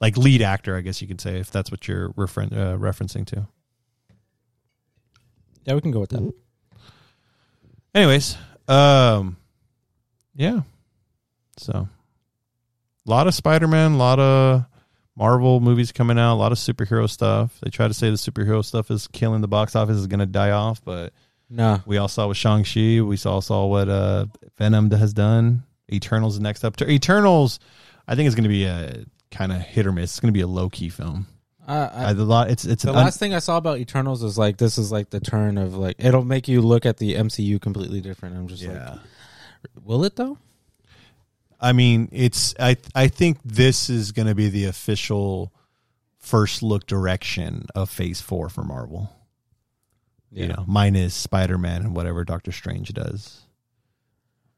like 0.00 0.16
lead 0.16 0.40
actor, 0.40 0.76
I 0.76 0.80
guess 0.80 1.02
you 1.02 1.08
could 1.08 1.20
say, 1.20 1.40
if 1.40 1.50
that's 1.50 1.70
what 1.70 1.88
you're 1.88 2.10
referen- 2.12 2.52
uh, 2.52 2.78
referencing 2.78 3.26
to. 3.26 3.48
Yeah, 5.64 5.74
we 5.74 5.80
can 5.80 5.90
go 5.90 5.98
with 6.00 6.10
that. 6.10 6.32
anyways 7.92 8.36
um 8.68 9.36
yeah 10.34 10.60
so 11.56 11.72
a 13.06 13.10
lot 13.10 13.26
of 13.26 13.34
spider-man 13.34 13.92
a 13.92 13.96
lot 13.96 14.20
of 14.20 14.64
marvel 15.16 15.60
movies 15.60 15.92
coming 15.92 16.18
out 16.18 16.34
a 16.34 16.36
lot 16.38 16.52
of 16.52 16.58
superhero 16.58 17.08
stuff 17.08 17.58
they 17.62 17.70
try 17.70 17.88
to 17.88 17.94
say 17.94 18.10
the 18.10 18.16
superhero 18.16 18.64
stuff 18.64 18.90
is 18.90 19.06
killing 19.08 19.40
the 19.40 19.48
box 19.48 19.74
office 19.74 19.96
is 19.96 20.06
going 20.06 20.20
to 20.20 20.26
die 20.26 20.50
off 20.50 20.82
but 20.84 21.12
Nah. 21.48 21.78
we 21.86 21.96
all 21.96 22.08
saw 22.08 22.26
with 22.28 22.36
shang-chi 22.36 23.00
we 23.00 23.16
saw 23.16 23.40
saw 23.40 23.66
what 23.66 23.88
uh 23.88 24.26
venom 24.58 24.90
has 24.90 25.12
done 25.12 25.62
eternals 25.92 26.40
next 26.40 26.64
up 26.64 26.80
eternals 26.82 27.60
i 28.08 28.14
think 28.16 28.26
is 28.26 28.34
going 28.34 28.42
to 28.44 28.48
be 28.48 28.64
a 28.64 29.04
kind 29.30 29.52
of 29.52 29.60
hit 29.60 29.86
or 29.86 29.92
miss 29.92 30.10
it's 30.12 30.20
going 30.20 30.32
to 30.32 30.36
be 30.36 30.40
a 30.42 30.46
low-key 30.46 30.88
film 30.88 31.26
I, 31.68 31.76
I, 31.78 32.10
I, 32.10 32.12
the 32.12 32.24
lot 32.24 32.50
it's 32.50 32.64
it's 32.64 32.84
the 32.84 32.90
un- 32.90 32.96
last 32.96 33.18
thing 33.18 33.34
I 33.34 33.40
saw 33.40 33.56
about 33.56 33.78
Eternals 33.78 34.22
is 34.22 34.38
like 34.38 34.56
this 34.56 34.78
is 34.78 34.92
like 34.92 35.10
the 35.10 35.18
turn 35.18 35.58
of 35.58 35.74
like 35.76 35.96
it'll 35.98 36.24
make 36.24 36.46
you 36.46 36.60
look 36.62 36.86
at 36.86 36.98
the 36.98 37.14
MCU 37.14 37.60
completely 37.60 38.00
different. 38.00 38.36
I'm 38.36 38.46
just 38.46 38.62
yeah 38.62 38.90
like, 38.90 39.00
will 39.84 40.04
it 40.04 40.14
though? 40.14 40.38
I 41.60 41.72
mean, 41.72 42.08
it's 42.12 42.54
I 42.58 42.76
I 42.94 43.08
think 43.08 43.38
this 43.44 43.88
is 43.88 44.12
going 44.12 44.28
to 44.28 44.34
be 44.34 44.48
the 44.48 44.66
official 44.66 45.52
first 46.18 46.62
look 46.62 46.86
direction 46.86 47.66
of 47.74 47.88
Phase 47.90 48.20
Four 48.20 48.48
for 48.48 48.62
Marvel. 48.64 49.12
You 50.32 50.48
know, 50.48 50.64
minus 50.66 51.14
Spider 51.14 51.56
Man 51.56 51.82
and 51.82 51.96
whatever 51.96 52.22
Doctor 52.24 52.52
Strange 52.52 52.92
does. 52.92 53.40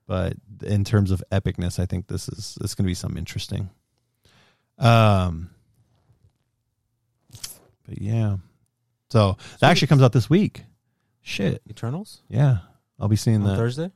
But 0.08 0.32
in 0.64 0.82
terms 0.82 1.10
of 1.10 1.22
epicness, 1.30 1.78
I 1.78 1.86
think 1.86 2.08
this 2.08 2.28
is 2.28 2.58
it's 2.62 2.74
going 2.74 2.84
to 2.84 2.90
be 2.90 2.94
something 2.94 3.18
interesting. 3.18 3.70
Um, 4.78 5.50
but 7.86 8.00
yeah, 8.00 8.38
so 9.10 9.36
that 9.60 9.70
actually 9.70 9.88
comes 9.88 10.02
out 10.02 10.12
this 10.12 10.28
week. 10.28 10.64
Shit, 11.22 11.62
Eternals 11.68 12.22
yeah, 12.28 12.58
I'll 12.98 13.08
be 13.08 13.16
seeing 13.16 13.42
on 13.42 13.48
that. 13.50 13.56
Thursday. 13.56 13.92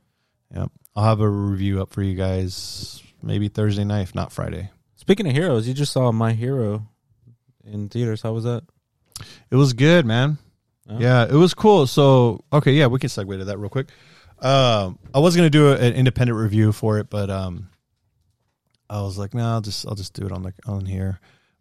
Yep. 0.55 0.71
I'll 0.95 1.03
have 1.03 1.21
a 1.21 1.29
review 1.29 1.81
up 1.81 1.91
for 1.91 2.03
you 2.03 2.15
guys 2.15 3.01
maybe 3.21 3.47
Thursday 3.47 3.83
night, 3.83 4.01
if 4.01 4.15
not 4.15 4.31
Friday. 4.31 4.69
Speaking 4.95 5.27
of 5.27 5.33
heroes, 5.33 5.67
you 5.67 5.73
just 5.73 5.91
saw 5.91 6.11
My 6.11 6.33
Hero 6.33 6.87
in 7.65 7.89
theaters. 7.89 8.21
How 8.21 8.33
was 8.33 8.43
that? 8.43 8.63
It 9.49 9.55
was 9.55 9.73
good, 9.73 10.05
man. 10.05 10.37
Oh. 10.89 10.99
Yeah, 10.99 11.25
it 11.25 11.33
was 11.33 11.53
cool. 11.53 11.87
So, 11.87 12.43
okay, 12.51 12.73
yeah, 12.73 12.87
we 12.87 12.99
can 12.99 13.09
segue 13.09 13.37
to 13.37 13.45
that 13.45 13.57
real 13.57 13.69
quick. 13.69 13.89
Um, 14.39 14.99
I 15.13 15.19
was 15.19 15.35
gonna 15.35 15.49
do 15.49 15.69
a, 15.69 15.75
an 15.77 15.93
independent 15.93 16.37
review 16.37 16.73
for 16.73 16.99
it, 16.99 17.09
but 17.09 17.29
um, 17.29 17.69
I 18.89 19.01
was 19.01 19.17
like, 19.17 19.33
no, 19.33 19.45
I'll 19.45 19.61
just 19.61 19.87
I'll 19.87 19.95
just 19.95 20.13
do 20.13 20.25
it 20.25 20.31
on 20.31 20.43
the 20.43 20.53
on 20.65 20.85
here. 20.85 21.19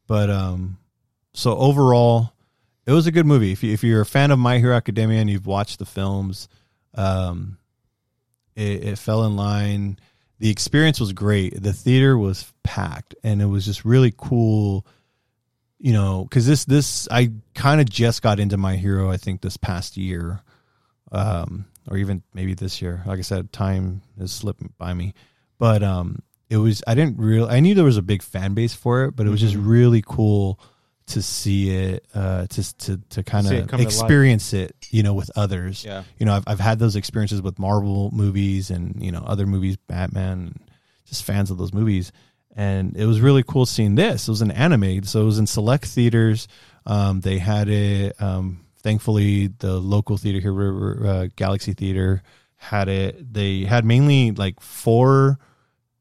But 0.08 0.30
um, 0.30 0.78
so 1.32 1.56
overall, 1.56 2.32
it 2.84 2.92
was 2.92 3.06
a 3.06 3.12
good 3.12 3.26
movie. 3.26 3.52
If 3.52 3.62
you 3.62 3.72
if 3.72 3.84
you're 3.84 4.00
a 4.00 4.06
fan 4.06 4.32
of 4.32 4.38
My 4.38 4.58
Hero 4.58 4.74
Academia 4.74 5.20
and 5.20 5.30
you've 5.30 5.46
watched 5.46 5.78
the 5.78 5.86
films, 5.86 6.48
um, 6.94 7.58
it, 8.56 8.84
it 8.84 8.98
fell 8.98 9.24
in 9.24 9.36
line. 9.36 9.98
The 10.38 10.50
experience 10.50 10.98
was 11.00 11.12
great. 11.12 11.62
The 11.62 11.72
theater 11.72 12.18
was 12.18 12.52
packed, 12.64 13.14
and 13.22 13.40
it 13.40 13.46
was 13.46 13.64
just 13.64 13.84
really 13.84 14.12
cool. 14.16 14.86
You 15.78 15.92
know, 15.92 16.24
because 16.24 16.46
this 16.46 16.64
this 16.64 17.08
I 17.10 17.32
kind 17.54 17.80
of 17.80 17.88
just 17.90 18.22
got 18.22 18.38
into 18.40 18.56
My 18.56 18.76
Hero. 18.76 19.10
I 19.10 19.16
think 19.16 19.40
this 19.40 19.56
past 19.56 19.96
year, 19.96 20.40
um, 21.10 21.66
or 21.90 21.96
even 21.96 22.22
maybe 22.34 22.54
this 22.54 22.80
year. 22.80 23.02
Like 23.06 23.18
I 23.18 23.22
said, 23.22 23.52
time 23.52 24.02
has 24.18 24.32
slipped 24.32 24.62
by 24.78 24.94
me, 24.94 25.14
but 25.58 25.82
um, 25.82 26.20
it 26.48 26.56
was 26.58 26.82
I 26.86 26.94
didn't 26.94 27.18
real 27.18 27.46
I 27.46 27.60
knew 27.60 27.74
there 27.74 27.84
was 27.84 27.96
a 27.96 28.02
big 28.02 28.22
fan 28.22 28.54
base 28.54 28.74
for 28.74 29.04
it, 29.04 29.16
but 29.16 29.26
it 29.26 29.30
was 29.30 29.40
just 29.40 29.56
Mhm. 29.56 29.66
really 29.66 30.02
cool 30.06 30.60
to 31.06 31.22
see 31.22 31.70
it, 31.70 32.06
uh, 32.14 32.46
to 32.46 32.76
to 32.78 32.96
to 33.10 33.22
kind 33.22 33.46
of 33.46 33.68
come 33.68 33.78
to 33.78 33.84
life. 33.84 33.86
experience 33.86 34.52
it, 34.52 34.74
you 34.90 35.02
know, 35.02 35.14
with 35.14 35.30
others 35.36 35.84
Yeah. 35.84 36.04
you 36.18 36.26
know, 36.26 36.34
I've, 36.34 36.44
I've 36.46 36.60
had 36.60 36.78
those 36.78 36.96
experiences 36.96 37.42
with 37.42 37.58
Marvel 37.58 38.10
movies 38.12 38.70
and, 38.70 39.02
you 39.02 39.10
know, 39.12 39.22
other 39.26 39.46
movies, 39.46 39.76
Batman, 39.76 40.54
just 41.04 41.24
fans 41.24 41.50
of 41.50 41.58
those 41.58 41.72
movies. 41.74 42.12
And 42.54 42.96
it 42.96 43.06
was 43.06 43.20
really 43.20 43.42
cool 43.42 43.64
seeing 43.66 43.94
this. 43.94 44.28
It 44.28 44.30
was 44.30 44.42
an 44.42 44.50
anime. 44.50 45.02
So 45.04 45.22
it 45.22 45.24
was 45.24 45.38
in 45.38 45.46
select 45.46 45.86
theaters. 45.86 46.48
Um, 46.86 47.20
they 47.20 47.38
had 47.38 47.68
it, 47.68 48.20
um, 48.20 48.60
thankfully, 48.82 49.46
the 49.46 49.78
local 49.78 50.16
theater 50.18 50.40
here, 50.40 51.06
uh, 51.06 51.26
Galaxy 51.34 51.72
Theater, 51.72 52.22
had 52.56 52.88
it. 52.88 53.32
They 53.32 53.64
had 53.64 53.84
mainly 53.84 54.32
like 54.32 54.60
four 54.60 55.38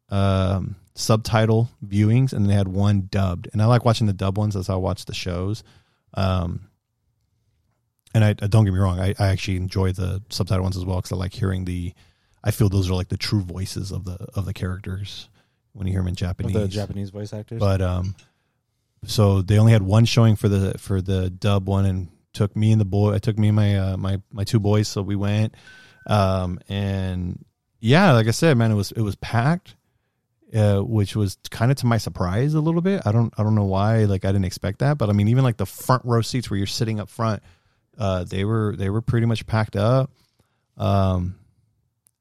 um, 0.10 0.76
subtitle 1.02 1.70
viewings 1.86 2.34
and 2.34 2.49
they 2.49 2.54
had 2.54 2.68
one 2.68 3.08
dubbed. 3.10 3.49
And 3.52 3.62
I 3.62 3.66
like 3.66 3.86
watching 3.86 4.08
the 4.08 4.14
dub 4.14 4.38
ones 4.38 4.56
as 4.56 4.70
I 4.70 4.76
watch 4.76 5.06
the 5.06 5.14
shows. 5.14 5.64
Um, 6.14 6.70
and 8.14 8.24
I 8.24 8.34
don't 8.34 8.66
get 8.66 8.74
me 8.74 8.80
wrong, 8.80 8.99
I, 8.99 9.14
I 9.20 9.28
actually 9.28 9.58
enjoy 9.58 9.93
the 9.93 10.22
subtitle 10.30 10.64
ones 10.64 10.78
as 10.78 10.86
well 10.86 10.97
because 10.97 11.12
I 11.12 11.16
like 11.16 11.34
hearing 11.34 11.66
the. 11.66 11.93
I 12.43 12.52
feel 12.52 12.70
those 12.70 12.89
are 12.89 12.95
like 12.95 13.10
the 13.10 13.18
true 13.18 13.41
voices 13.41 13.91
of 13.91 14.04
the 14.04 14.18
of 14.36 14.45
the 14.45 14.54
characters 14.54 15.30
when 15.74 15.88
you 15.88 15.93
hear 15.93 16.02
them 16.02 16.10
in 16.10 16.16
Japanese. 16.16 16.54
the 16.54 16.68
Japanese 16.68 17.10
voice 17.12 17.34
actors. 17.34 17.60
But 17.60 17.82
um, 17.82 18.16
so 19.06 19.41
they 19.41 19.60
only 19.60 19.72
had 19.72 19.84
one 19.84 20.06
showing 20.06 20.36
for 20.36 20.49
the 20.49 20.78
for 20.78 21.02
the 21.02 21.30
dub 21.30 21.68
one, 21.68 21.86
and 21.86 22.10
took 22.34 22.56
me 22.56 22.72
and 22.72 22.82
the 22.82 22.86
boy. 22.86 23.14
I 23.14 23.20
took 23.20 23.38
me 23.38 23.49
and 23.49 23.56
my 23.56 23.78
uh, 23.78 23.97
my 23.97 24.22
my 24.32 24.43
two 24.43 24.60
boys. 24.60 24.88
So 24.88 25.02
we 25.02 25.16
went, 25.16 25.56
um, 26.08 26.60
and 26.68 27.45
yeah, 27.80 28.12
like 28.12 28.28
I 28.28 28.32
said, 28.32 28.58
man, 28.58 28.72
it 28.72 28.76
was 28.76 28.91
it 28.91 29.02
was 29.02 29.16
packed, 29.16 29.76
uh, 30.54 30.80
which 30.80 31.16
was 31.16 31.38
kind 31.49 31.72
of 31.72 31.78
to 31.78 31.86
my 31.86 31.97
surprise 31.97 32.54
a 32.54 32.62
little 32.62 32.82
bit. 32.82 33.02
I 33.06 33.12
don't 33.12 33.34
I 33.38 33.43
don't 33.43 33.56
know 33.56 33.66
why. 33.66 34.06
Like 34.06 34.26
I 34.26 34.30
didn't 34.30 34.45
expect 34.45 34.80
that, 34.80 34.97
but 34.97 35.10
I 35.10 35.14
mean, 35.14 35.28
even 35.28 35.43
like 35.43 35.58
the 35.58 35.66
front 35.66 36.04
row 36.06 36.22
seats 36.22 36.49
where 36.49 36.58
you're 36.58 36.68
sitting 36.68 36.99
up 36.99 37.10
front, 37.10 37.41
uh, 37.97 38.24
they 38.24 38.43
were 38.43 38.76
they 38.78 38.89
were 38.89 39.02
pretty 39.02 39.26
much 39.26 39.45
packed 39.45 39.76
up. 39.76 40.12
Um, 40.78 41.36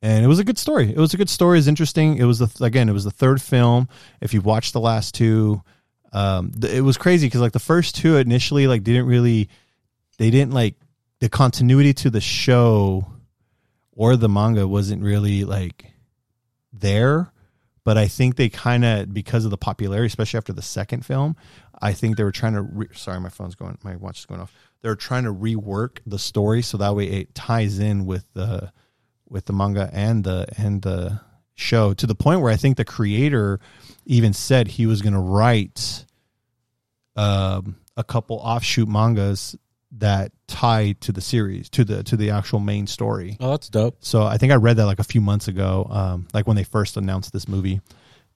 and 0.02 0.24
it 0.24 0.28
was 0.28 0.38
a 0.38 0.44
good 0.44 0.58
story. 0.58 0.90
It 0.90 0.98
was 0.98 1.12
a 1.12 1.16
good 1.16 1.28
story. 1.28 1.58
It's 1.58 1.68
interesting. 1.68 2.16
It 2.16 2.24
was 2.24 2.38
the 2.38 2.64
again, 2.64 2.88
it 2.88 2.92
was 2.92 3.04
the 3.04 3.10
third 3.10 3.40
film. 3.42 3.88
If 4.20 4.32
you've 4.32 4.46
watched 4.46 4.72
the 4.72 4.80
last 4.80 5.14
two, 5.14 5.62
um, 6.12 6.52
th- 6.52 6.72
it 6.72 6.80
was 6.82 6.96
crazy 6.96 7.26
because 7.26 7.40
like 7.40 7.52
the 7.52 7.58
first 7.58 7.96
two 7.96 8.16
initially 8.16 8.66
like 8.66 8.82
didn't 8.82 9.06
really, 9.06 9.48
they 10.18 10.30
didn't 10.30 10.52
like 10.52 10.76
the 11.20 11.28
continuity 11.28 11.92
to 11.94 12.10
the 12.10 12.20
show 12.20 13.06
or 13.92 14.16
the 14.16 14.28
manga 14.28 14.66
wasn't 14.66 15.02
really 15.02 15.44
like 15.44 15.84
there. 16.72 17.30
But 17.84 17.96
I 17.96 18.08
think 18.08 18.36
they 18.36 18.48
kind 18.48 18.84
of 18.84 19.12
because 19.14 19.44
of 19.44 19.50
the 19.50 19.56
popularity, 19.56 20.06
especially 20.06 20.38
after 20.38 20.52
the 20.52 20.62
second 20.62 21.04
film, 21.06 21.36
I 21.80 21.92
think 21.92 22.16
they 22.16 22.24
were 22.24 22.32
trying 22.32 22.54
to. 22.54 22.62
Re- 22.62 22.88
sorry, 22.92 23.20
my 23.20 23.30
phone's 23.30 23.54
going. 23.54 23.78
My 23.82 23.96
watch 23.96 24.20
is 24.20 24.26
going 24.26 24.40
off. 24.40 24.52
They're 24.82 24.96
trying 24.96 25.24
to 25.24 25.32
rework 25.32 25.98
the 26.06 26.18
story 26.18 26.62
so 26.62 26.76
that 26.78 26.94
way 26.94 27.06
it 27.06 27.34
ties 27.34 27.78
in 27.78 28.06
with 28.06 28.26
the 28.34 28.72
with 29.28 29.46
the 29.46 29.52
manga 29.52 29.88
and 29.92 30.24
the 30.24 30.46
and 30.58 30.82
the 30.82 31.20
show 31.54 31.94
to 31.94 32.06
the 32.06 32.14
point 32.14 32.40
where 32.40 32.52
I 32.52 32.56
think 32.56 32.76
the 32.76 32.84
creator 32.84 33.60
even 34.06 34.32
said 34.32 34.66
he 34.66 34.86
was 34.86 35.02
going 35.02 35.12
to 35.12 35.20
write 35.20 36.04
um, 37.16 37.76
a 37.96 38.04
couple 38.04 38.36
offshoot 38.36 38.88
mangas 38.88 39.56
that 39.92 40.32
tie 40.46 40.92
to 41.00 41.12
the 41.12 41.20
series 41.20 41.68
to 41.70 41.84
the 41.84 42.02
to 42.04 42.16
the 42.16 42.30
actual 42.30 42.60
main 42.60 42.86
story. 42.86 43.36
Oh, 43.40 43.50
that's 43.50 43.68
dope. 43.68 43.96
So 44.00 44.22
I 44.24 44.36
think 44.36 44.52
I 44.52 44.56
read 44.56 44.76
that 44.76 44.86
like 44.86 44.98
a 44.98 45.04
few 45.04 45.20
months 45.20 45.48
ago, 45.48 45.86
um, 45.90 46.28
like 46.32 46.46
when 46.46 46.56
they 46.56 46.64
first 46.64 46.96
announced 46.96 47.32
this 47.32 47.48
movie, 47.48 47.80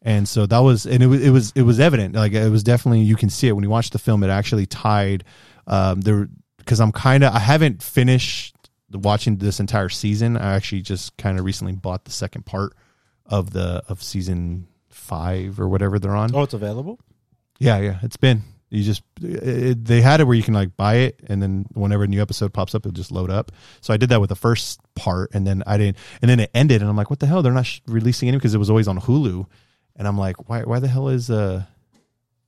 and 0.03 0.29
so 0.29 0.47
that 0.47 0.59
was 0.59 0.87
and 0.87 1.03
it 1.03 1.07
was 1.07 1.23
it 1.23 1.31
was 1.31 1.53
it 1.55 1.63
was 1.63 1.81
evident. 1.81 2.15
Like 2.15 2.33
it 2.33 2.51
was 2.51 2.63
definitely 2.63 3.01
you 3.01 3.17
can 3.17 3.31
see 3.31 3.49
it 3.49 3.53
when 3.53 3.65
you 3.65 3.71
watch 3.71 3.91
the 3.91 3.99
film. 3.99 4.23
It 4.23 4.31
actually 4.31 4.67
tied 4.67 5.25
um, 5.67 6.01
there 6.01 6.29
because 6.59 6.81
I'm 6.81 6.93
kind 6.93 7.25
of 7.25 7.33
I 7.33 7.39
haven't 7.39 7.83
finished 7.83 8.57
watching 8.91 9.37
this 9.37 9.61
entire 9.61 9.89
season. 9.89 10.37
I 10.37 10.55
actually 10.55 10.83
just 10.83 11.17
kind 11.17 11.39
of 11.39 11.45
recently 11.45 11.75
bought 11.75 12.05
the 12.05 12.11
second 12.11 12.47
part 12.47 12.75
of 13.27 13.51
the 13.53 13.83
of 13.89 14.03
season 14.03 14.69
five 14.91 15.61
or 15.61 15.69
whatever 15.69 15.99
they're 15.99 16.17
on. 16.17 16.35
Oh, 16.35 16.43
it's 16.43 16.55
available. 16.55 16.99
Yeah, 17.59 17.79
yeah, 17.79 17.99
it's 18.03 18.17
been. 18.17 18.43
You 18.71 18.83
just 18.83 19.03
it, 19.23 19.85
they 19.85 20.01
had 20.01 20.21
it 20.21 20.25
where 20.25 20.35
you 20.37 20.43
can 20.43 20.55
like 20.55 20.77
buy 20.77 20.95
it, 20.97 21.21
and 21.29 21.41
then 21.43 21.67
whenever 21.75 22.05
a 22.05 22.07
new 22.09 22.21
episode 22.21 22.53
pops 22.53 22.75
up, 22.75 22.83
it'll 22.85 22.93
just 22.93 23.13
load 23.13 23.31
up. 23.31 23.53
So 23.81 23.95
I 23.95 23.97
did 23.97 24.09
that 24.09 24.21
with 24.21 24.31
the 24.31 24.37
first 24.37 24.81
part, 24.97 25.31
and 25.35 25.47
then 25.47 25.63
I 25.67 25.77
didn't, 25.79 25.97
and 26.23 26.29
then 26.29 26.41
it 26.41 26.51
ended, 26.55 26.81
and 26.81 26.91
I'm 26.91 26.97
like, 26.97 27.09
what 27.11 27.21
the 27.21 27.27
hell? 27.27 27.43
They're 27.43 27.53
not 27.53 27.67
sh- 27.67 27.81
releasing 27.87 28.29
any 28.29 28.37
because 28.39 28.55
it 28.55 28.59
was 28.59 28.71
always 28.71 28.89
on 28.89 28.99
Hulu, 29.01 29.47
and 29.97 30.09
I'm 30.09 30.19
like, 30.19 30.49
why? 30.49 30.63
Why 30.63 30.81
the 30.81 30.89
hell 30.89 31.09
is 31.09 31.31
uh, 31.31 31.63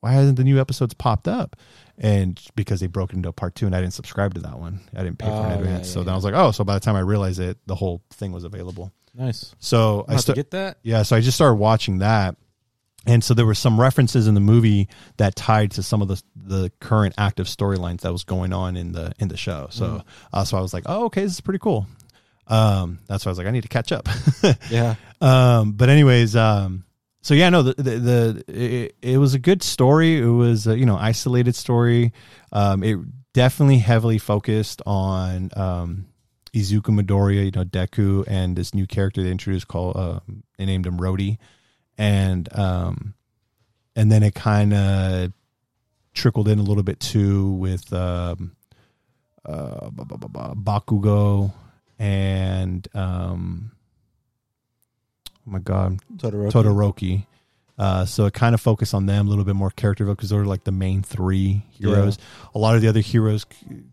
why 0.00 0.12
hasn't 0.12 0.36
the 0.36 0.44
new 0.44 0.60
episodes 0.60 0.94
popped 0.94 1.28
up? 1.28 1.54
And 1.98 2.40
because 2.56 2.80
they 2.80 2.88
broke 2.88 3.12
it 3.12 3.16
into 3.16 3.30
part 3.32 3.54
two, 3.54 3.66
and 3.66 3.74
I 3.76 3.80
didn't 3.80 3.94
subscribe 3.94 4.34
to 4.34 4.40
that 4.40 4.58
one, 4.58 4.80
I 4.96 5.02
didn't 5.04 5.18
pay 5.18 5.26
for 5.26 5.32
Oh, 5.32 5.44
in 5.44 5.48
yeah, 5.50 5.54
advance. 5.56 5.88
yeah, 5.88 5.94
so 5.94 6.02
then. 6.02 6.12
I 6.12 6.16
was 6.16 6.24
like, 6.24 6.34
oh, 6.34 6.50
so 6.50 6.64
by 6.64 6.74
the 6.74 6.80
time 6.80 6.96
I 6.96 7.00
realized 7.00 7.38
it, 7.40 7.56
the 7.66 7.74
whole 7.76 8.02
thing 8.14 8.32
was 8.32 8.44
available. 8.44 8.92
Nice. 9.14 9.54
So 9.60 10.04
I 10.08 10.14
I 10.16 10.20
get 10.34 10.50
that. 10.50 10.78
Yeah, 10.82 11.02
so 11.04 11.14
I 11.16 11.20
just 11.20 11.36
started 11.36 11.54
watching 11.54 11.98
that, 11.98 12.36
and 13.06 13.22
so 13.22 13.34
there 13.34 13.46
were 13.46 13.54
some 13.54 13.80
references 13.80 14.26
in 14.26 14.34
the 14.34 14.40
movie 14.40 14.88
that 15.16 15.36
tied 15.36 15.72
to 15.72 15.82
some 15.82 16.02
of 16.02 16.08
the 16.08 16.22
the 16.34 16.72
current 16.80 17.14
active 17.18 17.46
storylines 17.46 18.00
that 18.00 18.12
was 18.12 18.24
going 18.24 18.52
on 18.52 18.76
in 18.76 18.92
the 18.92 19.12
in 19.18 19.28
the 19.28 19.36
show. 19.36 19.68
So, 19.70 20.02
uh, 20.32 20.44
so 20.44 20.58
I 20.58 20.60
was 20.60 20.74
like, 20.74 20.84
oh, 20.86 21.06
okay, 21.06 21.22
this 21.22 21.32
is 21.32 21.40
pretty 21.40 21.58
cool. 21.60 21.86
Um, 22.48 23.00
that's 23.08 23.24
why 23.24 23.30
I 23.30 23.32
was 23.32 23.38
like, 23.38 23.46
I 23.46 23.50
need 23.50 23.62
to 23.62 23.68
catch 23.68 23.92
up. 23.92 24.08
Yeah. 24.70 24.94
um, 25.20 25.72
but 25.72 25.88
anyways, 25.88 26.36
um, 26.36 26.84
so 27.22 27.34
yeah, 27.34 27.48
no, 27.48 27.62
the 27.62 27.74
the, 27.74 27.90
the 27.98 28.44
it, 28.48 28.96
it 29.02 29.18
was 29.18 29.34
a 29.34 29.38
good 29.38 29.62
story. 29.62 30.18
It 30.18 30.26
was 30.26 30.66
a, 30.66 30.78
you 30.78 30.86
know 30.86 30.96
isolated 30.96 31.54
story. 31.54 32.12
Um, 32.52 32.82
it 32.82 32.98
definitely 33.34 33.78
heavily 33.78 34.18
focused 34.18 34.80
on 34.86 35.50
um, 35.56 36.06
Izuku 36.54 36.98
Midoriya, 36.98 37.44
you 37.44 37.50
know 37.50 37.64
Deku, 37.64 38.24
and 38.28 38.56
this 38.56 38.74
new 38.74 38.86
character 38.86 39.22
they 39.22 39.30
introduced 39.30 39.68
called 39.68 39.96
uh, 39.96 40.20
they 40.58 40.66
named 40.66 40.86
him 40.86 40.98
Rody, 40.98 41.38
and 41.98 42.48
um, 42.56 43.14
and 43.94 44.10
then 44.10 44.22
it 44.22 44.34
kind 44.34 44.72
of 44.72 45.32
trickled 46.14 46.48
in 46.48 46.58
a 46.58 46.62
little 46.62 46.82
bit 46.82 47.00
too 47.00 47.52
with 47.52 47.92
um, 47.92 48.56
uh, 49.44 49.90
Bakugo 49.90 51.52
and 51.98 52.86
um, 52.94 53.72
oh 55.46 55.50
my 55.50 55.58
god, 55.58 56.00
Todoroki. 56.16 56.52
Todoroki. 56.52 57.26
Uh, 57.78 58.06
so 58.06 58.24
it 58.24 58.32
kind 58.32 58.54
of 58.54 58.60
focused 58.60 58.94
on 58.94 59.04
them 59.04 59.26
a 59.26 59.28
little 59.28 59.44
bit 59.44 59.54
more 59.54 59.70
character 59.70 60.06
because 60.06 60.30
they're 60.30 60.46
like 60.46 60.64
the 60.64 60.72
main 60.72 61.02
three 61.02 61.62
heroes. 61.70 62.16
A 62.54 62.58
lot 62.58 62.74
of 62.74 62.80
the 62.80 62.88
other 62.88 63.00
heroes. 63.00 63.44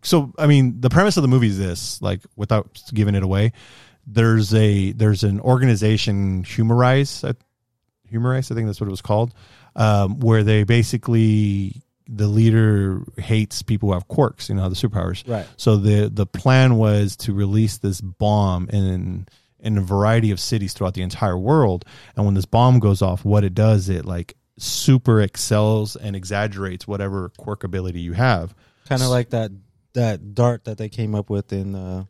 So 0.02 0.32
I 0.38 0.46
mean, 0.46 0.80
the 0.80 0.88
premise 0.88 1.18
of 1.18 1.22
the 1.22 1.28
movie 1.28 1.48
is 1.48 1.58
this: 1.58 2.00
like, 2.00 2.20
without 2.34 2.82
giving 2.94 3.14
it 3.14 3.22
away, 3.22 3.52
there's 4.06 4.54
a 4.54 4.92
there's 4.92 5.22
an 5.22 5.38
organization, 5.40 6.44
Humarize, 6.44 7.24
uh, 7.24 7.34
Humarize, 8.08 8.50
I 8.50 8.54
think 8.54 8.66
that's 8.66 8.80
what 8.80 8.88
it 8.88 8.90
was 8.90 9.02
called, 9.02 9.34
um, 9.76 10.20
where 10.20 10.42
they 10.42 10.64
basically 10.64 11.82
the 12.06 12.26
leader 12.26 13.02
hates 13.16 13.62
people 13.62 13.88
who 13.88 13.94
have 13.94 14.08
quirks, 14.08 14.48
you 14.48 14.54
know, 14.54 14.68
the 14.68 14.74
superpowers. 14.74 15.26
Right. 15.28 15.46
So 15.56 15.76
the 15.76 16.08
the 16.08 16.26
plan 16.26 16.76
was 16.76 17.16
to 17.18 17.32
release 17.32 17.78
this 17.78 18.00
bomb 18.00 18.68
in 18.70 19.26
in 19.58 19.78
a 19.78 19.80
variety 19.80 20.30
of 20.30 20.38
cities 20.38 20.74
throughout 20.74 20.94
the 20.94 21.02
entire 21.02 21.38
world. 21.38 21.84
And 22.14 22.26
when 22.26 22.34
this 22.34 22.44
bomb 22.44 22.78
goes 22.78 23.00
off, 23.00 23.24
what 23.24 23.44
it 23.44 23.54
does, 23.54 23.88
it 23.88 24.04
like 24.04 24.36
super 24.58 25.20
excels 25.20 25.96
and 25.96 26.14
exaggerates 26.14 26.86
whatever 26.86 27.30
quirk 27.38 27.64
ability 27.64 28.00
you 28.00 28.12
have. 28.12 28.54
Kind 28.88 29.02
of 29.02 29.08
like 29.08 29.30
that 29.30 29.50
that 29.94 30.34
dart 30.34 30.64
that 30.64 30.76
they 30.76 30.88
came 30.88 31.14
up 31.14 31.30
with 31.30 31.52
in 31.52 31.74
uh 31.74 32.04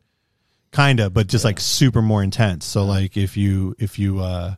Kind 0.72 0.99
of, 0.99 1.14
but 1.14 1.28
just 1.28 1.45
like 1.45 1.61
super 1.61 2.03
more 2.03 2.20
intense. 2.20 2.64
So 2.64 2.84
like 2.84 3.16
if 3.16 3.36
you 3.36 3.76
if 3.78 3.97
you 3.97 4.18
uh 4.18 4.57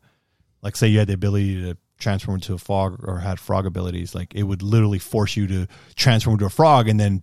like 0.67 0.75
say 0.75 0.89
you 0.89 0.99
had 0.99 1.07
the 1.07 1.14
ability 1.14 1.62
to 1.62 1.77
transform 1.97 2.35
into 2.35 2.53
a 2.53 2.59
frog 2.59 2.99
or 3.05 3.19
had 3.21 3.39
frog 3.39 3.67
abilities, 3.67 4.17
like 4.17 4.35
it 4.35 4.43
would 4.43 4.62
literally 4.62 4.99
force 4.99 5.37
you 5.37 5.47
to 5.47 5.69
transform 5.95 6.35
into 6.35 6.45
a 6.45 6.51
frog 6.51 6.89
and 6.89 6.99
then 6.99 7.23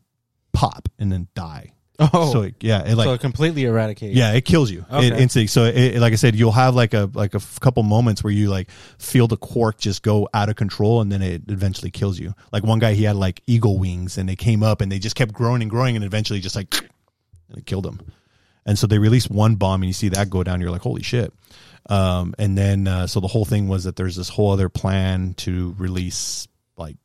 pop 0.54 0.88
and 0.98 1.12
then 1.12 1.28
die. 1.36 1.74
Oh. 2.00 2.32
So 2.32 2.42
it, 2.44 2.56
yeah, 2.62 2.84
it 2.88 2.96
like 2.96 3.06
so 3.06 3.18
completely 3.18 3.66
eradicated. 3.66 4.16
Yeah, 4.16 4.32
it 4.32 4.46
kills 4.46 4.72
you. 4.72 4.86
Okay. 4.90 5.08
It, 5.08 5.14
instantly. 5.14 5.48
So, 5.48 5.66
it, 5.66 6.00
like 6.00 6.14
I 6.14 6.16
said, 6.16 6.36
you'll 6.36 6.54
have 6.54 6.74
like 6.74 6.94
a 6.94 7.12
like 7.14 7.34
a 7.34 7.38
f- 7.38 7.60
couple 7.60 7.84
moments 7.84 8.24
where 8.24 8.32
you 8.32 8.50
like 8.50 8.72
feel 8.98 9.28
the 9.28 9.36
quirk 9.36 9.78
just 9.78 10.04
go 10.04 10.30
out 10.34 10.48
of 10.48 10.56
control, 10.56 11.02
and 11.02 11.12
then 11.12 11.22
it 11.22 11.42
eventually 11.50 11.92
kills 11.92 12.18
you. 12.18 12.34
Like 12.54 12.64
one 12.64 12.80
guy, 12.80 12.94
he 12.94 13.04
had 13.04 13.18
like 13.18 13.44
eagle 13.46 13.78
wings, 13.78 14.18
and 14.18 14.28
they 14.30 14.38
came 14.38 14.64
up, 14.64 14.80
and 14.80 14.90
they 14.90 15.00
just 15.00 15.18
kept 15.18 15.34
growing 15.34 15.62
and 15.62 15.70
growing, 15.70 15.98
and 15.98 16.06
eventually 16.06 16.40
just 16.40 16.56
like 16.56 16.74
and 17.50 17.58
it 17.58 17.66
killed 17.66 17.86
him. 17.86 18.00
And 18.66 18.80
so 18.80 18.88
they 18.88 18.98
released 18.98 19.30
one 19.30 19.56
bomb, 19.56 19.82
and 19.82 19.90
you 19.90 19.94
see 19.94 20.10
that 20.10 20.30
go 20.30 20.44
down. 20.44 20.62
You're 20.62 20.72
like, 20.72 20.82
holy 20.82 21.04
shit. 21.04 21.34
Um, 21.90 22.34
and 22.40 22.58
then 22.58 22.88
uh, 22.88 23.08
so 23.08 23.20
the 23.20 23.28
whole 23.28 23.46
thing 23.46 23.68
was 23.68 23.84
that 23.84 23.96
there's 23.96 24.16
this 24.16 24.30
whole 24.30 24.52
other 24.52 24.70
plan 24.70 25.34
to 25.36 25.76
release 25.78 26.48
like, 26.78 26.96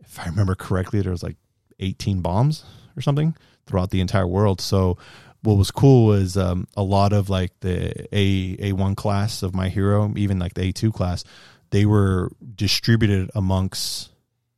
if 0.00 0.18
I 0.18 0.26
remember 0.26 0.54
correctly, 0.54 1.02
there 1.02 1.12
was 1.12 1.22
like 1.22 1.36
18 1.78 2.22
bombs 2.22 2.64
or 2.96 3.02
something 3.02 3.36
throughout 3.66 3.90
the 3.90 4.00
entire 4.00 4.26
world. 4.26 4.60
So 4.60 4.98
what 5.42 5.54
was 5.54 5.70
cool 5.70 6.06
was 6.06 6.36
um, 6.36 6.66
a 6.76 6.82
lot 6.82 7.12
of 7.12 7.28
like 7.28 7.52
the 7.60 8.06
A 8.16 8.56
A 8.70 8.72
one 8.72 8.94
class 8.94 9.42
of 9.42 9.54
my 9.54 9.68
hero, 9.68 10.12
even 10.16 10.38
like 10.38 10.54
the 10.54 10.62
A 10.62 10.72
two 10.72 10.92
class, 10.92 11.24
they 11.70 11.84
were 11.84 12.30
distributed 12.54 13.30
amongst 13.34 14.10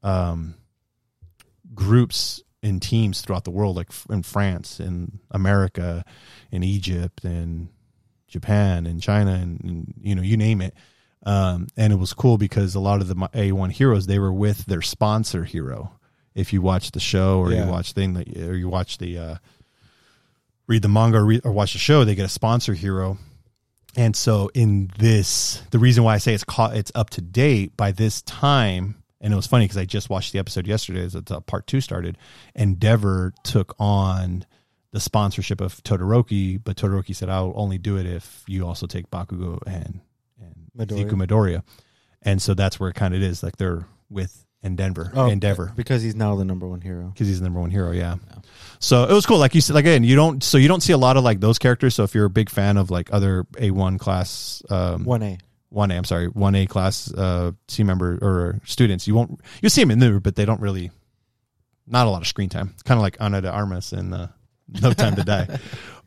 um, 0.02 0.54
groups 1.74 2.42
and 2.62 2.80
teams 2.80 3.20
throughout 3.20 3.44
the 3.44 3.50
world, 3.50 3.76
like 3.76 3.88
in 4.10 4.22
France, 4.22 4.80
in 4.80 5.20
America, 5.30 6.04
in 6.50 6.62
Egypt, 6.62 7.24
and 7.24 7.68
Japan, 8.34 8.86
and 8.86 9.00
China, 9.00 9.32
and, 9.32 9.60
and 9.64 9.94
you 10.02 10.14
know 10.14 10.22
you 10.22 10.36
name 10.36 10.60
it. 10.60 10.74
Um, 11.24 11.68
and 11.76 11.92
it 11.92 11.96
was 11.96 12.12
cool 12.12 12.36
because 12.36 12.74
a 12.74 12.80
lot 12.80 13.00
of 13.00 13.08
the 13.08 13.14
A1 13.14 13.70
heroes 13.72 14.06
they 14.06 14.18
were 14.18 14.32
with 14.32 14.66
their 14.66 14.82
sponsor 14.82 15.44
hero. 15.44 15.92
If 16.34 16.52
you 16.52 16.60
watch 16.60 16.90
the 16.90 17.00
show 17.00 17.38
or 17.38 17.52
Yeah. 17.52 17.64
you 17.64 17.70
watch 17.70 17.92
thing 17.92 18.14
that- 18.14 18.36
or 18.36 18.56
you 18.56 18.68
watch 18.68 18.98
the 18.98 19.16
uh, 19.18 19.36
read 20.66 20.82
the 20.82 20.88
manga 20.88 21.18
or, 21.18 21.24
read, 21.24 21.40
or 21.44 21.52
watch 21.52 21.72
the 21.72 21.78
show, 21.78 22.04
they 22.04 22.14
get 22.14 22.24
a 22.26 22.28
sponsor 22.28 22.74
hero. 22.74 23.16
And 23.96 24.16
so 24.16 24.50
in 24.54 24.90
this, 24.98 25.62
the 25.70 25.78
reason 25.78 26.02
why 26.04 26.14
I 26.14 26.18
say 26.18 26.34
it's 26.34 26.42
caught, 26.44 26.76
it's 26.76 26.90
up 26.94 27.10
to 27.10 27.20
date 27.20 27.76
by 27.76 27.92
this 27.92 28.20
time, 28.22 28.96
and 29.20 29.32
it 29.32 29.36
was 29.36 29.46
funny 29.46 29.64
because 29.64 29.76
I 29.78 29.84
just 29.84 30.10
watched 30.10 30.32
the 30.32 30.40
episode 30.40 30.66
yesterday 30.66 31.04
as 31.04 31.14
it's, 31.14 31.30
part 31.46 31.66
two 31.68 31.80
started. 31.80 32.18
Endeavor 32.56 33.32
took 33.44 33.76
on 33.78 34.44
the 34.94 35.00
sponsorship 35.00 35.60
of 35.60 35.82
Todoroki, 35.82 36.60
but 36.62 36.76
Todoroki 36.76 37.14
said, 37.14 37.28
"I'll 37.28 37.52
only 37.56 37.78
do 37.78 37.96
it 37.98 38.06
if 38.06 38.44
you 38.46 38.64
also 38.66 38.86
take 38.86 39.10
Bakugo 39.10 39.58
and 39.66 40.00
and 40.40 40.54
Midoriya. 40.78 41.10
Izuku 41.10 41.26
Midoriya." 41.26 41.62
And 42.22 42.40
so 42.40 42.54
that's 42.54 42.78
where 42.80 42.88
it 42.90 42.94
kind 42.96 43.12
of 43.14 43.20
is 43.20 43.42
like 43.42 43.56
they're 43.56 43.86
with 44.08 44.46
Endeavor, 44.62 45.12
Oh, 45.14 45.28
Endeavor, 45.28 45.72
because 45.76 46.00
he's 46.02 46.14
now 46.14 46.36
the 46.36 46.44
number 46.44 46.66
one 46.66 46.80
hero. 46.80 47.08
because 47.12 47.26
he's 47.28 47.38
the 47.40 47.44
number 47.44 47.60
one 47.60 47.70
hero. 47.70 47.90
Yeah. 47.90 48.16
So 48.78 49.04
it 49.04 49.12
was 49.12 49.26
cool. 49.26 49.36
Like 49.38 49.54
you 49.54 49.60
said, 49.60 49.74
like 49.74 49.84
again, 49.84 50.04
you 50.04 50.16
don't 50.16 50.42
so 50.42 50.56
you 50.56 50.68
don't 50.68 50.80
see 50.82 50.94
a 50.94 50.96
lot 50.98 51.18
of 51.18 51.24
like 51.24 51.40
those 51.40 51.58
characters. 51.58 51.94
So 51.96 52.02
if 52.04 52.14
you're 52.14 52.24
a 52.24 52.30
big 52.30 52.48
fan 52.48 52.78
of 52.78 52.90
like 52.90 53.12
other 53.12 53.44
A 53.58 53.72
one 53.72 53.98
class, 53.98 54.62
um, 54.70 55.04
One 55.04 55.22
A. 55.22 55.38
one 55.68 55.90
A, 55.90 55.96
I'm 55.96 56.04
sorry, 56.04 56.28
one 56.28 56.54
A 56.54 56.66
class 56.66 57.12
uh, 57.12 57.50
team 57.66 57.88
member 57.88 58.16
or 58.22 58.60
students, 58.64 59.06
you 59.06 59.14
won't 59.14 59.38
you 59.60 59.68
see 59.68 59.82
them 59.82 59.90
in 59.90 59.98
there, 59.98 60.18
but 60.20 60.34
they 60.36 60.46
don't 60.46 60.60
really 60.62 60.90
not 61.86 62.06
a 62.06 62.10
lot 62.10 62.22
of 62.22 62.28
screen 62.28 62.48
time. 62.48 62.70
It's 62.72 62.82
Kind 62.82 62.96
of 62.96 63.02
like 63.02 63.18
Ana 63.20 63.42
de 63.42 63.50
Armas 63.50 63.92
in 63.92 64.14
uh, 64.14 64.28
No 64.68 64.92
Time 64.92 65.16
to 65.16 65.22
Die. 65.24 65.58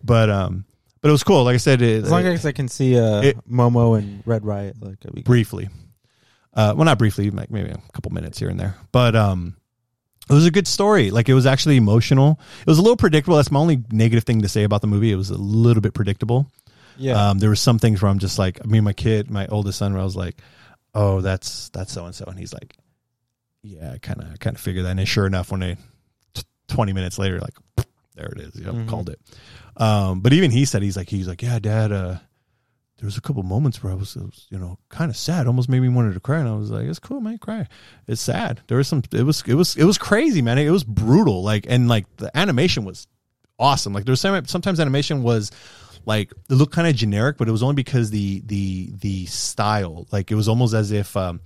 But 0.04 0.30
um, 0.30 0.66
but 1.02 1.10
it 1.10 1.12
was 1.12 1.24
cool. 1.24 1.44
Like 1.44 1.56
I 1.56 1.58
said, 1.58 1.82
it, 1.82 2.04
As 2.04 2.12
long 2.12 2.26
as 2.26 2.46
I 2.46 2.52
can 2.52 2.68
see 2.68 2.98
uh, 3.00 3.22
it- 3.22 3.50
Momo 3.50 3.98
and 3.98 4.24
Red 4.26 4.44
Riot, 4.46 4.78
like 4.82 5.00
briefly. 5.24 5.70
Uh, 6.54 6.74
well, 6.76 6.86
not 6.86 6.98
briefly, 6.98 7.30
like 7.30 7.52
maybe 7.52 7.70
a 7.70 7.78
couple 7.94 8.12
minutes 8.12 8.40
here 8.40 8.50
and 8.50 8.60
there, 8.60 8.76
but 8.92 9.16
um, 9.16 9.56
it 10.28 10.34
was 10.34 10.46
a 10.48 10.52
good 10.52 10.68
story. 10.68 11.12
Like 11.12 11.30
it 11.30 11.36
was 11.36 11.46
actually 11.46 11.78
emotional. 11.78 12.40
It 12.62 12.68
was 12.68 12.80
a 12.80 12.82
little 12.82 12.98
predictable. 12.98 13.36
That's 13.38 13.52
my 13.52 13.60
only 13.60 13.84
negative 13.92 14.24
thing 14.24 14.42
to 14.42 14.50
say 14.50 14.64
about 14.64 14.82
the 14.82 14.88
movie. 14.88 15.12
It 15.12 15.16
was 15.18 15.30
a 15.30 15.38
little 15.38 15.82
bit 15.82 15.94
predictable. 15.94 16.52
yeah. 16.98 17.30
Um, 17.30 17.38
there 17.38 17.50
were 17.50 17.56
some 17.56 17.78
things 17.78 18.02
where 18.02 18.10
I'm 18.10 18.18
just 18.18 18.40
like, 18.40 18.66
me 18.66 18.80
and 18.80 18.86
my 18.86 18.94
kid, 18.94 19.30
my 19.30 19.46
oldest 19.48 19.78
son, 19.78 19.94
where 19.94 20.02
I 20.02 20.06
was 20.06 20.16
like, 20.16 20.42
oh, 20.96 21.22
that's 21.22 21.70
that's 21.70 21.92
so 21.94 22.06
and 22.06 22.16
so, 22.16 22.26
and 22.26 22.40
he's 22.40 22.54
like, 22.54 22.76
yeah, 23.62 23.92
I 23.94 23.98
kind 24.00 24.22
of 24.24 24.40
kind 24.40 24.56
of 24.56 24.62
figured 24.62 24.86
that. 24.86 24.98
And 24.98 25.08
sure 25.08 25.28
enough, 25.28 25.52
when 25.52 25.60
they 25.60 25.78
t- 26.34 26.42
20 26.70 26.94
minutes 26.94 27.20
later, 27.20 27.38
like, 27.40 27.54
there 28.18 28.34
it 28.36 28.40
is, 28.42 28.56
you 28.56 28.66
know, 28.66 28.74
Mhm. 28.74 28.88
called 28.88 29.10
it. 29.10 29.20
Um, 29.78 30.20
but 30.22 30.34
even 30.34 30.52
he 30.52 30.66
said 30.66 30.82
he's 30.82 30.98
like 30.98 31.10
he's 31.10 31.28
like, 31.28 31.42
yeah, 31.42 31.60
Dad. 31.60 31.92
Uh, 31.92 32.18
there 33.00 33.06
was 33.06 33.16
a 33.18 33.22
couple 33.22 33.44
moments 33.44 33.84
where 33.84 33.94
I 33.94 33.96
was, 33.96 34.18
I 34.18 34.22
was 34.22 34.48
you 34.50 34.58
know, 34.58 34.80
kind 34.90 35.12
of 35.12 35.16
sad. 35.18 35.46
Almost 35.46 35.70
made 35.70 35.82
me 35.82 35.88
wanted 35.90 36.16
to 36.16 36.20
cry, 36.20 36.40
and 36.40 36.50
I 36.50 36.56
was 36.56 36.72
like, 36.72 36.86
it's 36.88 36.98
cool, 36.98 37.22
man, 37.22 37.38
cry. 37.38 37.68
It's 38.08 38.22
sad. 38.22 38.62
There 38.68 38.78
was 38.80 38.88
some. 38.88 39.04
It 39.14 39.22
was 39.22 39.44
it 39.46 39.54
was 39.54 39.76
it 39.78 39.84
was 39.84 40.00
crazy, 40.00 40.42
man. 40.42 40.58
It 40.58 40.72
was 40.72 40.84
brutal. 40.84 41.44
Like 41.44 41.68
and 41.70 41.88
like 41.88 42.06
the 42.18 42.36
animation 42.36 42.86
was 42.86 43.06
awesome. 43.60 43.94
Like 43.94 44.06
there 44.06 44.14
was 44.14 44.22
some 44.22 44.46
sometimes 44.46 44.80
animation 44.80 45.22
was 45.22 45.52
like 46.08 46.32
it 46.50 46.54
looked 46.56 46.74
kind 46.74 46.88
of 46.88 46.96
generic, 46.96 47.38
but 47.38 47.48
it 47.48 47.52
was 47.52 47.62
only 47.62 47.76
because 47.76 48.10
the 48.10 48.42
the 48.48 48.92
the 49.00 49.26
style, 49.28 50.08
like 50.12 50.32
it 50.32 50.36
was 50.36 50.48
almost 50.48 50.74
as 50.74 50.92
if 50.92 51.16
um, 51.16 51.42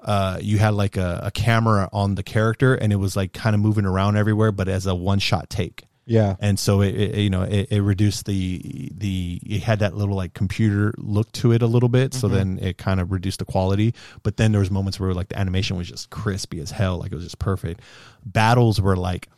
uh, 0.00 0.38
you 0.40 0.56
had 0.58 0.72
like 0.72 0.96
a, 0.96 1.20
a 1.24 1.30
camera 1.30 1.90
on 1.92 2.14
the 2.14 2.22
character 2.22 2.74
and 2.74 2.90
it 2.90 2.96
was 2.96 3.16
like 3.16 3.34
kind 3.34 3.54
of 3.54 3.60
moving 3.60 3.84
around 3.84 4.16
everywhere, 4.16 4.50
but 4.50 4.66
as 4.68 4.86
a 4.86 4.94
one 4.94 5.18
shot 5.18 5.50
take. 5.50 5.84
Yeah. 6.06 6.36
And 6.38 6.58
so 6.58 6.82
it, 6.82 6.94
it 6.94 7.18
you 7.18 7.30
know 7.30 7.42
it, 7.42 7.66
it 7.70 7.82
reduced 7.82 8.26
the 8.26 8.90
the 8.96 9.40
it 9.44 9.62
had 9.62 9.80
that 9.80 9.96
little 9.96 10.14
like 10.14 10.34
computer 10.34 10.94
look 10.96 11.30
to 11.32 11.52
it 11.52 11.62
a 11.62 11.66
little 11.66 11.88
bit, 11.88 12.14
so 12.14 12.28
mm-hmm. 12.28 12.36
then 12.36 12.58
it 12.62 12.78
kind 12.78 13.00
of 13.00 13.10
reduced 13.10 13.40
the 13.40 13.44
quality. 13.44 13.92
But 14.22 14.36
then 14.36 14.52
there 14.52 14.60
was 14.60 14.70
moments 14.70 15.00
where 15.00 15.12
like 15.12 15.28
the 15.28 15.38
animation 15.38 15.76
was 15.76 15.88
just 15.88 16.10
crispy 16.10 16.60
as 16.60 16.70
hell, 16.70 16.98
like 16.98 17.10
it 17.10 17.16
was 17.16 17.24
just 17.24 17.40
perfect. 17.40 17.80
Battles 18.24 18.80
were 18.80 18.96
like 18.96 19.28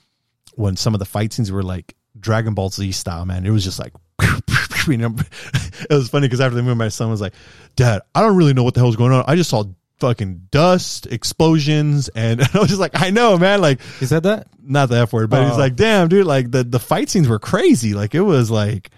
when 0.57 0.77
some 0.77 0.95
of 0.95 0.99
the 0.99 1.07
fight 1.07 1.33
scenes 1.33 1.51
were 1.51 1.63
like 1.63 1.97
Dragon 2.21 2.53
Ball 2.53 2.69
Z 2.69 2.93
style, 2.93 3.25
man. 3.25 3.47
It 3.47 3.51
was 3.51 3.65
just 3.65 3.79
like, 3.79 3.95
it 4.21 5.89
was 5.91 6.11
funny 6.11 6.27
because 6.27 6.41
after 6.41 6.55
the 6.55 6.63
movie, 6.63 6.77
my 6.77 6.89
son 6.89 7.11
was 7.11 7.23
like, 7.23 7.33
"Dad, 7.77 8.03
I 8.15 8.21
don't 8.21 8.37
really 8.37 8.53
know 8.53 8.63
what 8.63 8.75
the 8.75 8.81
hell's 8.81 8.97
going 8.97 9.13
on. 9.13 9.25
I 9.27 9.37
just 9.37 9.49
saw 9.49 9.65
fucking 10.01 10.49
dust, 10.51 11.07
explosions, 11.07 12.09
and 12.09 12.41
I 12.55 12.59
was 12.59 12.69
just 12.69 12.81
like, 12.81 12.93
I 13.01 13.11
know, 13.11 13.37
man. 13.39 13.61
Like, 13.61 13.81
He 14.01 14.07
said 14.07 14.23
that? 14.25 14.47
not 14.63 14.89
the 14.91 14.97
F 14.97 15.13
word, 15.13 15.31
but 15.31 15.45
he's 15.45 15.55
Oh. 15.55 15.59
like, 15.59 15.77
damn, 15.77 16.09
dude, 16.09 16.27
like 16.27 16.51
the 16.51 16.63
the 16.65 16.79
fight 16.79 17.09
scenes 17.09 17.29
were 17.29 17.39
crazy. 17.39 17.95
Like 17.95 18.15
it 18.15 18.21
was 18.21 18.51
like, 18.51 18.91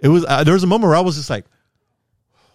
it 0.00 0.08
was. 0.08 0.24
Uh, 0.26 0.44
there 0.44 0.54
was 0.54 0.64
a 0.64 0.66
moment 0.66 0.88
where 0.88 0.96
I 0.96 1.00
was 1.00 1.16
just 1.16 1.30
like. 1.30 1.44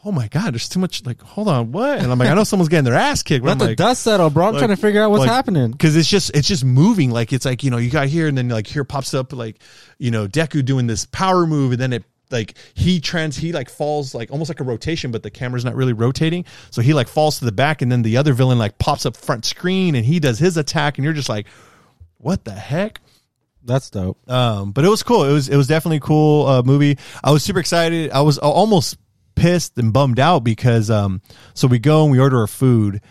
Oh 0.05 0.13
my 0.13 0.29
god! 0.29 0.53
There's 0.53 0.69
too 0.69 0.79
much. 0.79 1.05
Like, 1.05 1.21
hold 1.21 1.49
on, 1.49 1.73
what? 1.73 1.99
And 1.99 2.09
I'm 2.09 2.17
like, 2.17 2.29
I 2.29 2.33
know 2.33 2.45
someone's 2.45 2.69
getting 2.69 2.85
their 2.85 2.93
ass 2.95 3.21
kicked. 3.21 3.43
Let 3.43 3.51
I'm 3.51 3.57
the 3.57 3.65
like, 3.65 3.77
dust 3.77 4.01
settle, 4.01 4.29
bro. 4.29 4.45
I'm 4.47 4.53
like- 4.53 4.59
trying 4.59 4.69
to 4.69 4.81
figure 4.81 5.03
out 5.03 5.11
what's 5.11 5.19
like- 5.19 5.29
happening. 5.29 5.71
because 5.71 5.97
it's 5.97 6.07
just 6.09 6.31
it's 6.33 6.47
just 6.47 6.63
moving 6.63 7.11
like 7.11 7.33
it's 7.33 7.43
like 7.43 7.63
you 7.65 7.69
know 7.69 7.75
you 7.75 7.89
got 7.89 8.07
here 8.07 8.25
and 8.29 8.37
then 8.37 8.47
like 8.47 8.65
here 8.65 8.85
pops 8.85 9.13
up 9.13 9.33
like 9.33 9.57
you 9.97 10.09
know 10.09 10.25
Deku 10.25 10.63
doing 10.63 10.87
this 10.87 11.05
power 11.05 11.45
move 11.45 11.73
and 11.73 11.81
then 11.81 11.91
it 11.91 12.05
like 12.31 12.55
he 12.73 12.99
trans 12.99 13.37
he 13.37 13.51
like 13.51 13.69
falls 13.69 14.13
like 14.13 14.31
almost 14.31 14.49
like 14.49 14.59
a 14.59 14.63
rotation 14.63 15.11
but 15.11 15.23
the 15.23 15.31
camera's 15.31 15.65
not 15.65 15.75
really 15.75 15.93
rotating 15.93 16.45
so 16.69 16.81
he 16.81 16.93
like 16.93 17.07
falls 17.07 17.39
to 17.39 17.45
the 17.45 17.51
back 17.51 17.81
and 17.81 17.91
then 17.91 18.01
the 18.01 18.17
other 18.17 18.33
villain 18.33 18.57
like 18.59 18.77
pops 18.77 19.05
up 19.05 19.15
front 19.15 19.45
screen 19.45 19.95
and 19.95 20.05
he 20.05 20.19
does 20.19 20.37
his 20.39 20.57
attack 20.57 20.97
and 20.97 21.05
you're 21.05 21.13
just 21.13 21.29
like 21.29 21.47
what 22.17 22.43
the 22.45 22.51
heck 22.51 22.99
That's 23.63 23.89
dope. 23.89 24.17
um, 24.29 24.71
but 24.71 24.85
it 24.85 24.89
was 24.89 25.03
cool. 25.03 25.23
It 25.23 25.33
was 25.33 25.49
it 25.49 25.57
was 25.57 25.67
definitely 25.67 25.97
a 25.97 26.01
cool 26.01 26.47
uh, 26.47 26.63
movie. 26.63 26.97
I 27.23 27.31
was 27.31 27.43
super 27.43 27.59
excited. 27.59 28.11
I 28.11 28.21
was 28.21 28.37
almost 28.37 28.97
pissed 29.35 29.77
and 29.77 29.93
bummed 29.93 30.19
out 30.19 30.43
because 30.43 30.89
um, 30.89 31.21
so 31.53 31.67
we 31.67 31.79
go 31.79 32.03
and 32.03 32.11
we 32.11 32.19
order 32.19 32.39
our 32.39 32.47
food 32.47 33.01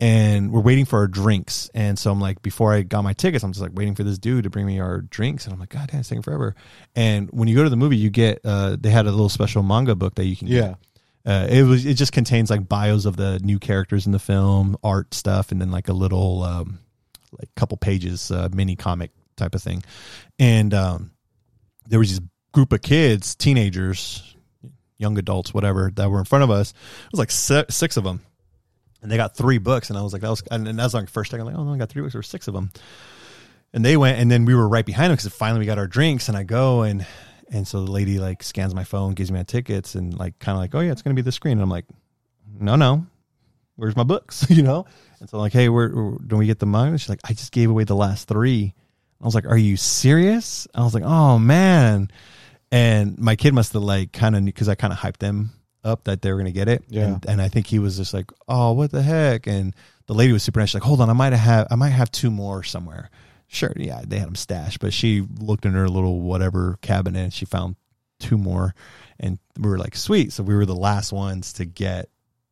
and 0.00 0.50
we're 0.50 0.60
waiting 0.60 0.84
for 0.84 0.98
our 0.98 1.06
drinks. 1.06 1.70
And 1.74 1.98
so 1.98 2.10
I'm 2.10 2.20
like, 2.20 2.42
before 2.42 2.72
I 2.72 2.82
got 2.82 3.02
my 3.02 3.12
tickets, 3.12 3.44
I'm 3.44 3.52
just 3.52 3.62
like 3.62 3.74
waiting 3.74 3.94
for 3.94 4.02
this 4.02 4.18
dude 4.18 4.44
to 4.44 4.50
bring 4.50 4.66
me 4.66 4.80
our 4.80 5.00
drinks. 5.00 5.44
And 5.44 5.52
I'm 5.52 5.60
like, 5.60 5.68
God 5.68 5.88
damn, 5.90 6.00
it's 6.00 6.08
taking 6.08 6.22
forever. 6.22 6.54
And 6.96 7.30
when 7.30 7.48
you 7.48 7.54
go 7.54 7.62
to 7.64 7.70
the 7.70 7.76
movie, 7.76 7.96
you 7.96 8.10
get 8.10 8.40
uh, 8.44 8.76
they 8.78 8.90
had 8.90 9.06
a 9.06 9.10
little 9.10 9.28
special 9.28 9.62
manga 9.62 9.94
book 9.94 10.16
that 10.16 10.24
you 10.24 10.36
can 10.36 10.48
get. 10.48 10.62
Uh, 11.24 11.46
it 11.48 11.62
was 11.62 11.86
it 11.86 11.94
just 11.94 12.12
contains 12.12 12.50
like 12.50 12.68
bios 12.68 13.04
of 13.04 13.16
the 13.16 13.38
new 13.40 13.58
characters 13.58 14.06
in 14.06 14.12
the 14.12 14.18
film, 14.18 14.76
art 14.82 15.14
stuff, 15.14 15.52
and 15.52 15.60
then 15.60 15.70
like 15.70 15.88
a 15.88 15.92
little 15.92 16.42
um, 16.42 16.80
like 17.38 17.48
couple 17.54 17.76
pages 17.76 18.30
uh, 18.32 18.48
mini 18.52 18.74
comic 18.74 19.12
type 19.36 19.54
of 19.54 19.62
thing. 19.62 19.84
And 20.38 20.74
um, 20.74 21.12
there 21.86 22.00
was 22.00 22.10
this 22.10 22.20
group 22.52 22.72
of 22.72 22.82
kids, 22.82 23.36
teenagers, 23.36 24.34
young 24.98 25.16
adults, 25.18 25.54
whatever, 25.54 25.92
that 25.94 26.10
were 26.10 26.18
in 26.18 26.24
front 26.24 26.44
of 26.44 26.50
us. 26.50 26.70
It 26.70 27.12
was 27.12 27.18
like 27.18 27.30
se- 27.30 27.66
six 27.70 27.96
of 27.96 28.04
them, 28.04 28.20
and 29.02 29.10
they 29.10 29.16
got 29.16 29.36
three 29.36 29.58
books. 29.58 29.90
And 29.90 29.98
I 29.98 30.02
was 30.02 30.12
like, 30.12 30.22
that 30.22 30.30
was, 30.30 30.42
and, 30.50 30.66
and 30.66 30.78
that 30.78 30.84
was 30.84 30.94
like 30.94 31.10
first 31.10 31.30
time. 31.30 31.40
I'm 31.40 31.46
like, 31.46 31.56
oh 31.56 31.64
no, 31.64 31.74
I 31.74 31.76
got 31.76 31.90
three 31.90 32.02
books. 32.02 32.14
Were 32.14 32.22
six 32.22 32.48
of 32.48 32.54
them. 32.54 32.70
And 33.74 33.84
they 33.84 33.96
went, 33.96 34.18
and 34.18 34.30
then 34.30 34.44
we 34.44 34.54
were 34.54 34.68
right 34.68 34.86
behind 34.86 35.10
them 35.10 35.16
because 35.16 35.32
finally 35.32 35.60
we 35.60 35.66
got 35.66 35.78
our 35.78 35.88
drinks. 35.88 36.28
And 36.28 36.36
I 36.36 36.44
go 36.44 36.82
and 36.82 37.06
and 37.50 37.66
so 37.68 37.84
the 37.84 37.90
lady 37.90 38.18
like 38.18 38.42
scans 38.42 38.74
my 38.74 38.84
phone, 38.84 39.14
gives 39.14 39.30
me 39.30 39.38
my 39.38 39.44
tickets, 39.44 39.94
and 39.94 40.16
like 40.16 40.38
kind 40.38 40.56
of 40.56 40.60
like, 40.60 40.74
oh 40.74 40.80
yeah, 40.80 40.92
it's 40.92 41.02
gonna 41.02 41.14
be 41.14 41.22
the 41.22 41.32
screen. 41.32 41.52
And 41.52 41.62
I'm 41.62 41.70
like, 41.70 41.86
no, 42.58 42.76
no, 42.76 43.06
where's 43.76 43.96
my 43.96 44.04
books? 44.04 44.46
you 44.50 44.62
know. 44.62 44.86
And 45.20 45.28
so 45.28 45.38
I'm 45.38 45.42
like, 45.42 45.52
hey, 45.52 45.68
where, 45.68 45.88
where 45.88 46.18
do 46.26 46.36
we 46.36 46.46
get 46.46 46.58
the 46.58 46.66
money? 46.66 46.96
She's 46.98 47.08
like, 47.08 47.20
I 47.24 47.32
just 47.32 47.52
gave 47.52 47.70
away 47.70 47.84
the 47.84 47.96
last 47.96 48.28
three. 48.28 48.74
I 49.20 49.24
was 49.24 49.34
like, 49.34 49.46
are 49.46 49.56
you 49.56 49.76
serious? 49.76 50.66
I 50.74 50.82
was 50.82 50.94
like, 50.94 51.04
oh 51.04 51.38
man. 51.38 52.10
And 52.70 53.18
my 53.18 53.36
kid 53.36 53.52
must 53.52 53.72
have 53.74 53.82
like 53.82 54.12
kind 54.12 54.34
of 54.34 54.44
because 54.44 54.68
I 54.68 54.74
kind 54.74 54.92
of 54.92 54.98
hyped 54.98 55.18
them 55.18 55.52
up 55.84 56.04
that 56.04 56.22
they 56.22 56.32
were 56.32 56.38
gonna 56.38 56.52
get 56.52 56.68
it. 56.68 56.84
Yeah. 56.88 57.04
And, 57.06 57.26
and 57.26 57.42
I 57.42 57.48
think 57.48 57.66
he 57.66 57.78
was 57.78 57.96
just 57.96 58.14
like, 58.14 58.30
oh, 58.48 58.72
what 58.72 58.90
the 58.90 59.02
heck? 59.02 59.46
And 59.46 59.74
the 60.06 60.14
lady 60.14 60.32
was 60.32 60.42
super 60.42 60.60
nice. 60.60 60.70
She's 60.70 60.74
like, 60.74 60.82
hold 60.82 61.00
on, 61.00 61.10
I 61.10 61.14
might 61.14 61.32
have, 61.32 61.66
I 61.70 61.74
might 61.76 61.90
have 61.90 62.10
two 62.10 62.30
more 62.30 62.62
somewhere. 62.62 63.10
Sure, 63.48 63.72
yeah, 63.76 64.00
they 64.06 64.18
had 64.18 64.28
them 64.28 64.34
stashed, 64.34 64.80
but 64.80 64.92
she 64.94 65.22
looked 65.38 65.66
in 65.66 65.72
her 65.72 65.88
little 65.88 66.20
whatever 66.20 66.78
cabinet 66.80 67.20
and 67.20 67.32
she 67.34 67.44
found 67.44 67.76
two 68.18 68.38
more, 68.38 68.74
and 69.20 69.38
we 69.58 69.68
were 69.68 69.78
like, 69.78 69.94
sweet. 69.96 70.32
So 70.32 70.42
we 70.42 70.54
were 70.54 70.64
the 70.64 70.74
last 70.74 71.12
ones 71.12 71.52
to 71.54 71.64
get 71.66 72.08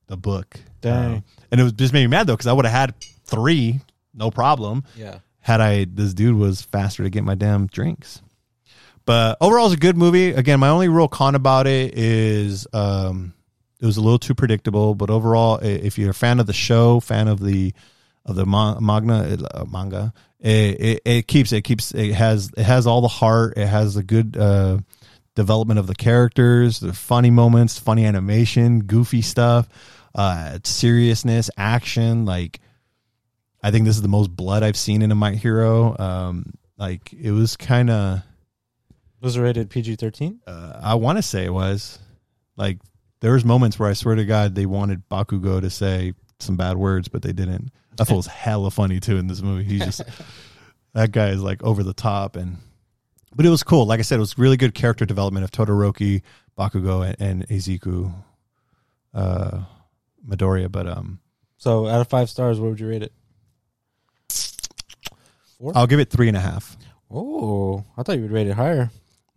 the 0.09 0.16
book. 0.16 0.59
Dang. 0.81 1.16
Uh, 1.16 1.20
and 1.51 1.61
it 1.61 1.64
was 1.64 1.72
just 1.72 1.93
made 1.93 2.03
me 2.03 2.09
mad 2.09 2.26
though 2.26 2.35
because 2.35 2.49
I 2.49 2.53
would 2.53 2.64
have 2.66 2.74
had 2.74 2.95
three, 3.24 3.81
no 4.12 4.31
problem 4.31 4.83
Yeah. 4.97 5.20
had 5.39 5.61
I 5.61 5.87
this 5.89 6.12
dude 6.14 6.37
was 6.37 6.62
faster 6.62 7.05
to 7.05 7.11
get 7.11 7.22
my 7.24 7.35
damn 7.37 7.66
drinks. 7.68 8.20
But 9.11 9.38
overall, 9.40 9.66
it's 9.66 9.74
a 9.74 9.76
good 9.76 9.96
movie. 9.96 10.30
Again, 10.30 10.61
my 10.61 10.68
only 10.68 10.86
real 10.86 11.08
con 11.08 11.34
about 11.34 11.66
it 11.66 11.98
is 11.98 12.64
um, 12.72 13.34
it 13.80 13.84
was 13.84 13.96
a 13.96 14.00
little 14.00 14.20
too 14.20 14.36
predictable. 14.36 14.94
But 14.94 15.11
overall, 15.11 15.56
if 15.56 15.98
you're 15.98 16.12
a 16.12 16.14
fan 16.14 16.38
of 16.38 16.46
the 16.46 16.52
show, 16.52 17.00
fan 17.00 17.26
of 17.26 17.40
the 17.40 17.74
of 18.24 18.36
the 18.36 18.46
ma- 18.46 18.78
magna 18.78 19.36
uh, 19.52 19.64
manga, 19.64 20.12
it, 20.38 20.80
it, 20.80 21.02
it 21.04 21.26
keeps 21.26 21.50
it 21.50 21.62
keeps 21.62 21.90
it 21.92 22.12
has 22.12 22.52
it 22.56 22.62
has 22.62 22.86
all 22.86 23.00
the 23.00 23.08
heart. 23.08 23.54
It 23.56 23.66
has 23.66 23.96
a 23.96 24.04
good 24.04 24.36
uh, 24.36 24.78
development 25.34 25.80
of 25.80 25.88
the 25.88 25.96
characters, 25.96 26.78
the 26.78 26.92
funny 26.92 27.30
moments, 27.30 27.80
funny 27.80 28.06
animation, 28.06 28.84
goofy 28.84 29.22
stuff, 29.22 29.68
uh, 30.14 30.61
seriousness, 30.62 31.50
action. 31.56 32.26
Like 32.26 32.61
I 33.61 33.72
think 33.72 33.86
this 33.86 33.96
is 33.96 34.02
the 34.02 34.08
most 34.08 34.28
blood 34.28 34.62
I've 34.62 34.76
seen 34.76 35.02
in 35.02 35.11
a 35.11 35.16
My 35.16 35.32
Hero. 35.32 35.98
Um, 35.98 36.52
like 36.78 37.12
it 37.12 37.32
was 37.32 37.56
kind 37.56 37.90
of 37.90 38.22
Was 39.20 39.36
it 39.36 39.40
rated 39.40 39.70
PG 39.70 39.96
13? 39.96 40.40
uh, 40.46 40.80
I 40.82 40.94
want 40.94 41.18
to 41.18 41.22
say 41.22 41.44
it 41.44 41.52
was 41.52 41.98
like 42.56 42.78
there 43.20 43.32
was 43.32 43.44
moments 43.44 43.78
where 43.78 43.88
I 43.88 43.92
swear 43.92 44.14
to 44.14 44.24
God 44.24 44.54
they 44.54 44.66
wanted 44.66 45.08
Bakugo 45.08 45.60
to 45.60 45.70
say 45.70 46.14
some 46.38 46.56
bad 46.56 46.76
words, 46.76 47.08
but 47.08 47.22
they 47.22 47.32
didn't. 47.32 47.70
I 47.98 48.04
thought 48.04 48.14
it 48.14 48.16
was 48.16 48.26
hella 48.26 48.70
funny 48.70 48.98
too 49.00 49.18
in 49.18 49.26
this 49.26 49.42
movie. 49.42 49.64
He's 49.64 49.84
just 49.84 50.02
that 50.94 51.12
guy 51.12 51.28
is 51.28 51.42
like 51.42 51.62
over 51.62 51.82
the 51.82 51.92
top 51.92 52.36
and 52.36 52.56
but 53.34 53.46
it 53.46 53.50
was 53.50 53.62
cool. 53.62 53.86
Like 53.86 54.00
I 54.00 54.02
said, 54.02 54.16
it 54.16 54.20
was 54.20 54.38
really 54.38 54.56
good 54.56 54.74
character 54.74 55.04
development 55.06 55.44
of 55.44 55.50
Todoroki, 55.52 56.22
Bakugo, 56.58 57.06
and, 57.06 57.20
and 57.20 57.48
Izuku, 57.48 58.12
uh, 59.14 59.60
Midoriya. 60.26 60.72
But 60.72 60.88
um, 60.88 61.20
So 61.58 61.86
out 61.86 62.00
of 62.00 62.08
five 62.08 62.28
stars, 62.28 62.58
what 62.58 62.70
would 62.70 62.80
you 62.80 62.88
rate 62.88 63.02
it? 63.02 63.12
Four? 65.58 65.72
I'll 65.76 65.86
give 65.86 66.00
it 66.00 66.10
three 66.10 66.28
and 66.28 66.36
a 66.36 66.40
half. 66.40 66.76
Oh, 67.10 67.84
I 67.96 68.02
thought 68.02 68.16
you 68.16 68.22
would 68.22 68.32
rate 68.32 68.46
it 68.48 68.54
higher. 68.54 68.90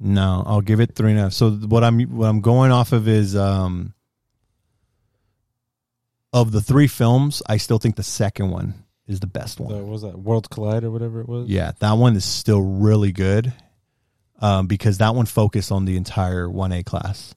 No, 0.05 0.43
I'll 0.45 0.61
give 0.61 0.81
it 0.81 0.95
three 0.95 1.11
and 1.11 1.19
a 1.19 1.23
half. 1.23 1.33
So 1.33 1.49
what 1.51 1.83
I'm 1.83 1.99
what 2.01 2.27
I'm 2.27 2.41
going 2.41 2.71
off 2.71 2.91
of 2.91 3.07
is 3.07 3.35
um 3.37 3.93
of 6.33 6.51
the 6.51 6.61
three 6.61 6.87
films, 6.87 7.41
I 7.47 7.57
still 7.57 7.77
think 7.79 7.95
the 7.95 8.03
second 8.03 8.49
one 8.49 8.73
is 9.07 9.19
the 9.19 9.27
best 9.27 9.59
one. 9.59 9.71
The, 9.71 9.79
what 9.79 9.87
was 9.91 10.01
that 10.01 10.17
World 10.19 10.49
Collide 10.49 10.83
or 10.83 10.91
whatever 10.91 11.21
it 11.21 11.29
was? 11.29 11.47
Yeah, 11.47 11.71
that 11.79 11.93
one 11.93 12.15
is 12.15 12.25
still 12.25 12.61
really 12.61 13.11
good 13.11 13.53
um, 14.39 14.67
because 14.67 14.97
that 14.97 15.13
one 15.15 15.25
focused 15.25 15.71
on 15.71 15.85
the 15.85 15.95
entire 15.95 16.47
1A 16.47 16.85
class, 16.85 17.35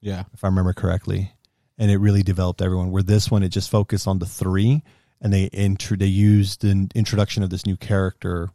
Yeah. 0.00 0.24
if 0.34 0.44
I 0.44 0.48
remember 0.48 0.72
correctly. 0.74 1.32
And 1.78 1.90
it 1.90 1.98
really 1.98 2.22
developed 2.22 2.60
everyone. 2.60 2.90
Where 2.90 3.02
this 3.04 3.30
one, 3.30 3.42
it 3.42 3.48
just 3.50 3.70
focused 3.70 4.06
on 4.06 4.18
the 4.18 4.26
three 4.26 4.82
and 5.20 5.32
they 5.32 5.44
intro- 5.44 5.96
they 5.96 6.06
used 6.06 6.64
an 6.64 6.90
introduction 6.94 7.42
of 7.42 7.50
this 7.50 7.64
new 7.66 7.76
character, 7.76 8.50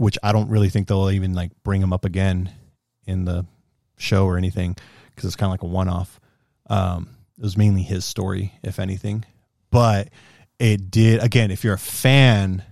which 0.00 0.16
I 0.22 0.32
don't 0.32 0.48
really 0.48 0.70
think 0.70 0.88
they'll 0.88 1.10
even 1.10 1.34
like 1.34 1.50
bring 1.62 1.82
him 1.82 1.92
up 1.92 2.06
again 2.06 2.50
in 3.06 3.26
the 3.26 3.44
show 3.98 4.24
or 4.24 4.38
anything 4.38 4.74
because 5.10 5.26
it's 5.26 5.36
kind 5.36 5.48
of 5.48 5.52
like 5.52 5.62
a 5.62 5.66
one 5.66 5.90
off. 5.90 6.18
Um, 6.70 7.10
it 7.36 7.42
was 7.42 7.58
mainly 7.58 7.82
his 7.82 8.06
story, 8.06 8.54
if 8.62 8.78
anything, 8.78 9.26
but 9.70 10.08
it 10.58 10.90
did 10.90 11.22
again. 11.22 11.50
If 11.50 11.64
you're 11.64 11.74
a 11.74 11.78
fan 11.78 12.64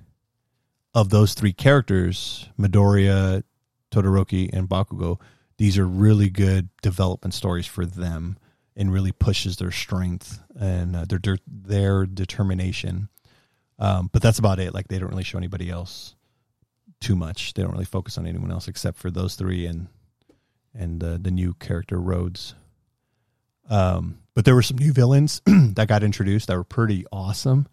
of 0.94 1.10
those 1.10 1.34
three 1.34 1.52
characters, 1.52 2.48
Midoriya, 2.58 3.42
Todoroki, 3.90 4.48
and 4.50 4.66
Bakugo, 4.66 5.20
these 5.58 5.76
are 5.76 5.86
really 5.86 6.30
good 6.30 6.70
development 6.80 7.34
stories 7.34 7.66
for 7.66 7.84
them 7.84 8.38
and 8.74 8.90
really 8.90 9.12
pushes 9.12 9.58
their 9.58 9.70
strength 9.70 10.40
and 10.58 10.96
uh, 10.96 11.04
their 11.06 11.18
their, 11.18 11.38
their 11.46 12.06
determination. 12.06 13.10
Um, 13.78 14.08
but 14.14 14.22
that's 14.22 14.38
about 14.38 14.60
it. 14.60 14.72
Like 14.72 14.88
they 14.88 14.98
don't 14.98 15.10
really 15.10 15.24
show 15.24 15.36
anybody 15.36 15.68
else 15.68 16.14
too 17.00 17.16
much. 17.16 17.54
They 17.54 17.62
don't 17.62 17.72
really 17.72 17.84
focus 17.84 18.18
on 18.18 18.26
anyone 18.26 18.50
else 18.50 18.68
except 18.68 18.98
for 18.98 19.10
those 19.10 19.34
three 19.34 19.66
and 19.66 19.88
and 20.74 21.02
uh, 21.02 21.18
the 21.20 21.30
new 21.30 21.54
character 21.54 22.00
Rhodes. 22.00 22.54
Um, 23.68 24.18
but 24.34 24.44
there 24.44 24.54
were 24.54 24.62
some 24.62 24.78
new 24.78 24.92
villains 24.92 25.42
that 25.46 25.88
got 25.88 26.02
introduced 26.02 26.46
that 26.46 26.56
were 26.56 26.64
pretty 26.64 27.04
awesome. 27.12 27.66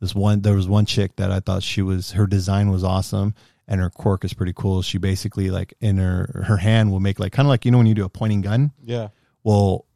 This 0.00 0.14
one, 0.14 0.42
there 0.42 0.54
was 0.54 0.68
one 0.68 0.86
chick 0.86 1.16
that 1.16 1.32
I 1.32 1.40
thought 1.40 1.62
she 1.62 1.82
was 1.82 2.12
her 2.12 2.26
design 2.26 2.70
was 2.70 2.84
awesome, 2.84 3.34
and 3.66 3.80
her 3.80 3.90
quirk 3.90 4.24
is 4.24 4.34
pretty 4.34 4.52
cool. 4.54 4.82
She 4.82 4.98
basically 4.98 5.50
like 5.50 5.74
in 5.80 5.96
her 5.96 6.42
her 6.46 6.58
hand 6.58 6.92
will 6.92 7.00
make 7.00 7.18
like 7.18 7.32
kind 7.32 7.46
of 7.46 7.50
like 7.50 7.64
you 7.64 7.70
know 7.70 7.78
when 7.78 7.86
you 7.86 7.94
do 7.94 8.04
a 8.04 8.10
pointing 8.10 8.42
gun. 8.42 8.72
Yeah. 8.84 9.08
Well, 9.42 9.86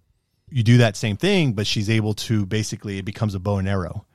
you 0.49 0.63
do 0.63 0.79
that 0.79 0.97
same 0.97 1.17
thing, 1.17 1.53
but 1.53 1.67
she's 1.67 1.91
able 1.91 2.15
to 2.15 2.47
basically 2.47 2.99
it 2.99 3.05
becomes 3.05 3.35
a 3.35 3.41
bow 3.41 3.59
and 3.59 3.69
arrow. 3.69 4.07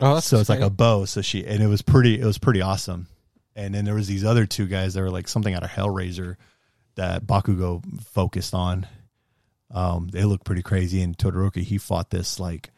Oh, 0.00 0.14
that's 0.14 0.26
so 0.26 0.38
it's 0.38 0.48
like 0.48 0.60
a 0.60 0.70
bow. 0.70 1.04
So 1.04 1.20
she 1.20 1.46
and 1.46 1.62
it 1.62 1.68
was 1.68 1.82
pretty 1.82 2.18
it 2.18 2.24
was 2.24 2.38
pretty 2.38 2.62
awesome. 2.62 3.06
And 3.56 3.74
then 3.74 3.86
there 3.86 3.94
was 3.94 4.06
these 4.06 4.24
other 4.24 4.44
two 4.44 4.66
guys 4.66 4.94
that 4.94 5.00
were 5.00 5.10
like 5.10 5.26
something 5.26 5.54
out 5.54 5.64
of 5.64 5.70
Hellraiser 5.70 6.36
that 6.94 7.26
Bakugo 7.26 7.82
focused 8.02 8.54
on. 8.54 8.86
Um, 9.70 10.08
they 10.08 10.24
look 10.24 10.44
pretty 10.44 10.62
crazy. 10.62 11.00
And 11.00 11.16
Todoroki 11.16 11.62
he 11.62 11.78
fought 11.78 12.10
this 12.10 12.38
like 12.38 12.70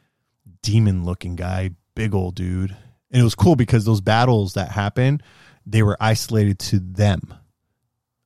demon 0.62 1.04
looking 1.04 1.34
guy, 1.34 1.70
big 1.94 2.14
old 2.14 2.36
dude. 2.36 2.70
And 3.10 3.20
it 3.20 3.24
was 3.24 3.34
cool 3.34 3.56
because 3.56 3.84
those 3.84 4.00
battles 4.00 4.54
that 4.54 4.70
happened, 4.70 5.24
they 5.66 5.82
were 5.82 5.96
isolated 6.00 6.60
to 6.60 6.78
them 6.78 7.34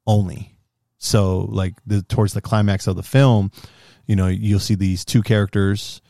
only. 0.07 0.59
So 0.99 1.41
like 1.41 1.75
the 1.87 2.03
towards 2.03 2.35
the 2.35 2.43
climax 2.43 2.87
of 2.87 2.97
the 2.97 3.03
film, 3.03 3.51
you 4.07 4.15
know, 4.15 4.29
you'll 4.29 4.61
see 4.61 4.75
these 4.75 5.05
two 5.05 5.23
characters 5.23 6.03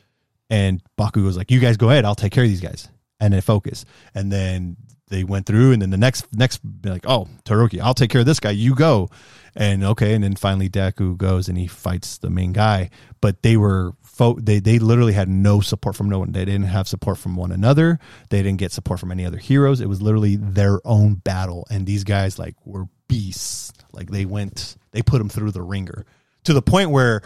and 0.51 0.82
Bakugo's 0.99 1.36
like, 1.36 1.51
"You 1.51 1.61
guys 1.61 1.76
go 1.76 1.88
ahead, 1.88 2.05
I'll 2.05 2.14
take 2.14 2.32
care 2.32 2.45
of 2.45 2.51
these 2.51 2.61
guys." 2.61 2.88
And 3.20 3.32
then 3.32 3.40
focus. 3.40 3.84
And 4.14 4.30
then 4.30 4.76
they 5.12 5.24
went 5.24 5.46
through 5.46 5.72
and 5.72 5.82
then 5.82 5.90
the 5.90 5.96
next 5.96 6.26
next 6.32 6.60
like, 6.82 7.04
"Oh, 7.06 7.28
Todoroki, 7.44 7.80
I'll 7.80 7.94
take 7.94 8.10
care 8.10 8.20
of 8.20 8.26
this 8.26 8.40
guy. 8.40 8.50
You 8.50 8.74
go." 8.74 9.10
And 9.54 9.84
okay, 9.84 10.14
and 10.14 10.24
then 10.24 10.34
finally 10.34 10.70
Deku 10.70 11.16
goes 11.16 11.48
and 11.48 11.58
he 11.58 11.66
fights 11.66 12.16
the 12.16 12.30
main 12.30 12.52
guy, 12.54 12.88
but 13.20 13.42
they 13.42 13.58
were 13.58 13.92
fo- 14.02 14.38
they 14.40 14.60
they 14.60 14.78
literally 14.78 15.12
had 15.12 15.28
no 15.28 15.60
support 15.60 15.94
from 15.94 16.08
no 16.08 16.18
one. 16.18 16.32
They 16.32 16.46
didn't 16.46 16.64
have 16.64 16.88
support 16.88 17.18
from 17.18 17.36
one 17.36 17.52
another. 17.52 17.98
They 18.30 18.42
didn't 18.42 18.58
get 18.58 18.72
support 18.72 18.98
from 18.98 19.12
any 19.12 19.26
other 19.26 19.36
heroes. 19.36 19.82
It 19.82 19.88
was 19.88 20.00
literally 20.00 20.36
their 20.36 20.80
own 20.86 21.14
battle 21.16 21.66
and 21.70 21.86
these 21.86 22.04
guys 22.04 22.38
like 22.38 22.54
were 22.64 22.88
beasts. 23.08 23.74
Like 23.92 24.10
they 24.10 24.24
went 24.24 24.76
they 24.92 25.02
put 25.02 25.18
them 25.18 25.28
through 25.28 25.50
the 25.50 25.62
ringer 25.62 26.06
to 26.44 26.54
the 26.54 26.62
point 26.62 26.90
where 26.90 27.20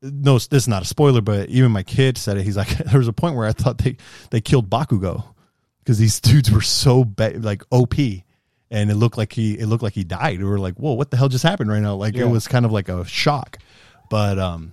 no, 0.00 0.34
this 0.34 0.48
is 0.52 0.68
not 0.68 0.82
a 0.82 0.86
spoiler, 0.86 1.20
but 1.20 1.48
even 1.48 1.70
my 1.70 1.84
kid 1.84 2.18
said 2.18 2.36
it. 2.36 2.42
He's 2.42 2.56
like, 2.56 2.68
there 2.86 2.98
was 2.98 3.08
a 3.08 3.12
point 3.12 3.36
where 3.36 3.46
I 3.46 3.52
thought 3.52 3.78
they 3.78 3.96
they 4.30 4.40
killed 4.40 4.70
Bakugo 4.70 5.24
because 5.82 5.98
these 5.98 6.20
dudes 6.20 6.50
were 6.50 6.60
so 6.60 7.04
ba- 7.04 7.34
like 7.38 7.62
OP, 7.70 7.94
and 8.70 8.90
it 8.90 8.94
looked 8.94 9.18
like 9.18 9.32
he 9.32 9.58
it 9.58 9.66
looked 9.66 9.82
like 9.82 9.94
he 9.94 10.04
died. 10.04 10.38
We 10.38 10.44
were 10.44 10.58
like, 10.58 10.74
whoa, 10.76 10.92
what 10.92 11.10
the 11.10 11.16
hell 11.16 11.28
just 11.28 11.44
happened 11.44 11.70
right 11.70 11.82
now? 11.82 11.94
Like 11.96 12.14
Yeah. 12.14 12.24
it 12.24 12.28
was 12.28 12.48
kind 12.48 12.64
of 12.64 12.72
like 12.72 12.88
a 12.88 13.04
shock, 13.04 13.58
but 14.10 14.38
um, 14.38 14.72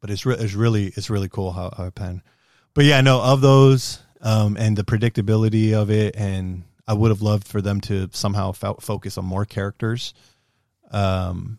but 0.00 0.10
it's 0.10 0.26
re- 0.26 0.36
it's 0.38 0.54
really 0.54 0.86
it's 0.96 1.10
really 1.10 1.28
cool 1.28 1.52
how 1.52 1.72
how 1.76 1.84
it 1.84 1.94
panned. 1.94 2.22
But 2.74 2.84
yeah, 2.84 3.00
no, 3.00 3.20
of 3.22 3.40
those 3.40 4.00
um 4.20 4.56
and 4.58 4.76
the 4.76 4.84
predictability 4.84 5.72
of 5.72 5.90
it, 5.90 6.16
and 6.16 6.64
I 6.88 6.94
would 6.94 7.10
have 7.10 7.22
loved 7.22 7.46
for 7.48 7.60
them 7.62 7.80
to 7.82 8.08
somehow 8.12 8.52
fo- 8.52 8.74
focus 8.80 9.18
on 9.18 9.24
more 9.24 9.44
characters. 9.44 10.14
Um, 10.90 11.58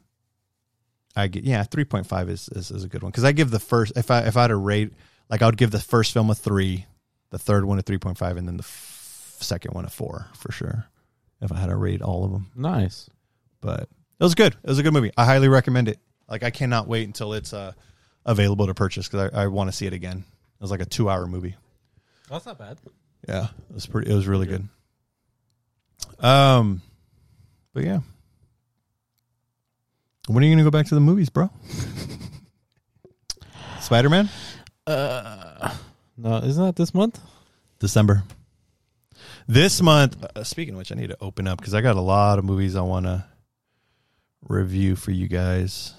I 1.15 1.27
get 1.27 1.43
yeah, 1.43 1.63
three 1.63 1.85
point 1.85 2.05
five 2.07 2.29
is, 2.29 2.47
is 2.49 2.69
is 2.71 2.83
a 2.83 2.87
good 2.87 3.01
one 3.03 3.11
because 3.11 3.23
I 3.23 3.31
give 3.31 3.49
the 3.49 3.59
first 3.59 3.93
if 3.95 4.11
I 4.11 4.21
if 4.21 4.37
I 4.37 4.43
had 4.43 4.51
a 4.51 4.55
rate 4.55 4.93
like 5.29 5.41
I 5.41 5.45
would 5.47 5.57
give 5.57 5.71
the 5.71 5.79
first 5.79 6.13
film 6.13 6.29
a 6.29 6.35
three, 6.35 6.85
the 7.29 7.39
third 7.39 7.65
one 7.65 7.79
a 7.79 7.81
three 7.81 7.97
point 7.97 8.17
five, 8.17 8.37
and 8.37 8.47
then 8.47 8.57
the 8.57 8.63
f- 8.63 9.37
second 9.39 9.73
one 9.73 9.85
a 9.85 9.89
four 9.89 10.27
for 10.35 10.51
sure. 10.51 10.87
If 11.41 11.51
I 11.51 11.57
had 11.59 11.67
to 11.67 11.75
rate 11.75 12.01
all 12.01 12.25
of 12.25 12.31
them, 12.31 12.47
nice. 12.55 13.09
but 13.61 13.81
it 13.81 14.23
was 14.23 14.33
good. 14.35 14.53
It 14.63 14.69
was 14.69 14.79
a 14.79 14.83
good 14.83 14.93
movie. 14.93 15.11
I 15.15 15.25
highly 15.25 15.47
recommend 15.49 15.87
it. 15.87 15.99
Like 16.27 16.43
I 16.43 16.49
cannot 16.49 16.87
wait 16.87 17.05
until 17.07 17.33
it's 17.33 17.53
uh 17.53 17.73
available 18.25 18.67
to 18.67 18.73
purchase 18.73 19.07
because 19.07 19.31
I, 19.33 19.43
I 19.43 19.47
want 19.47 19.69
to 19.69 19.75
see 19.75 19.85
it 19.85 19.93
again. 19.93 20.17
It 20.19 20.61
was 20.61 20.71
like 20.71 20.81
a 20.81 20.85
two 20.85 21.09
hour 21.09 21.27
movie. 21.27 21.55
That's 22.29 22.45
not 22.45 22.57
bad. 22.57 22.77
Yeah, 23.27 23.47
it 23.69 23.73
was 23.73 23.85
pretty. 23.85 24.11
It 24.11 24.15
was 24.15 24.27
really 24.27 24.47
good. 24.47 24.67
Um, 26.19 26.81
but 27.73 27.83
yeah. 27.83 27.99
When 30.27 30.43
are 30.43 30.47
you 30.47 30.53
gonna 30.53 30.63
go 30.63 30.71
back 30.71 30.87
to 30.87 30.95
the 30.95 31.01
movies, 31.01 31.29
bro? 31.29 31.49
Spider 33.79 34.09
Man, 34.09 34.29
Uh, 34.85 35.73
no, 36.17 36.37
isn't 36.37 36.63
that 36.63 36.75
this 36.75 36.93
month? 36.93 37.19
December. 37.79 38.23
This 39.47 39.81
month. 39.81 40.23
Uh, 40.35 40.43
speaking 40.43 40.73
of 40.73 40.79
which, 40.79 40.91
I 40.91 40.95
need 40.95 41.09
to 41.09 41.17
open 41.21 41.47
up 41.47 41.59
because 41.59 41.73
I 41.73 41.81
got 41.81 41.95
a 41.95 42.01
lot 42.01 42.39
of 42.39 42.45
movies 42.45 42.75
I 42.75 42.81
want 42.81 43.05
to 43.05 43.25
review 44.47 44.95
for 44.95 45.11
you 45.11 45.27
guys. 45.27 45.93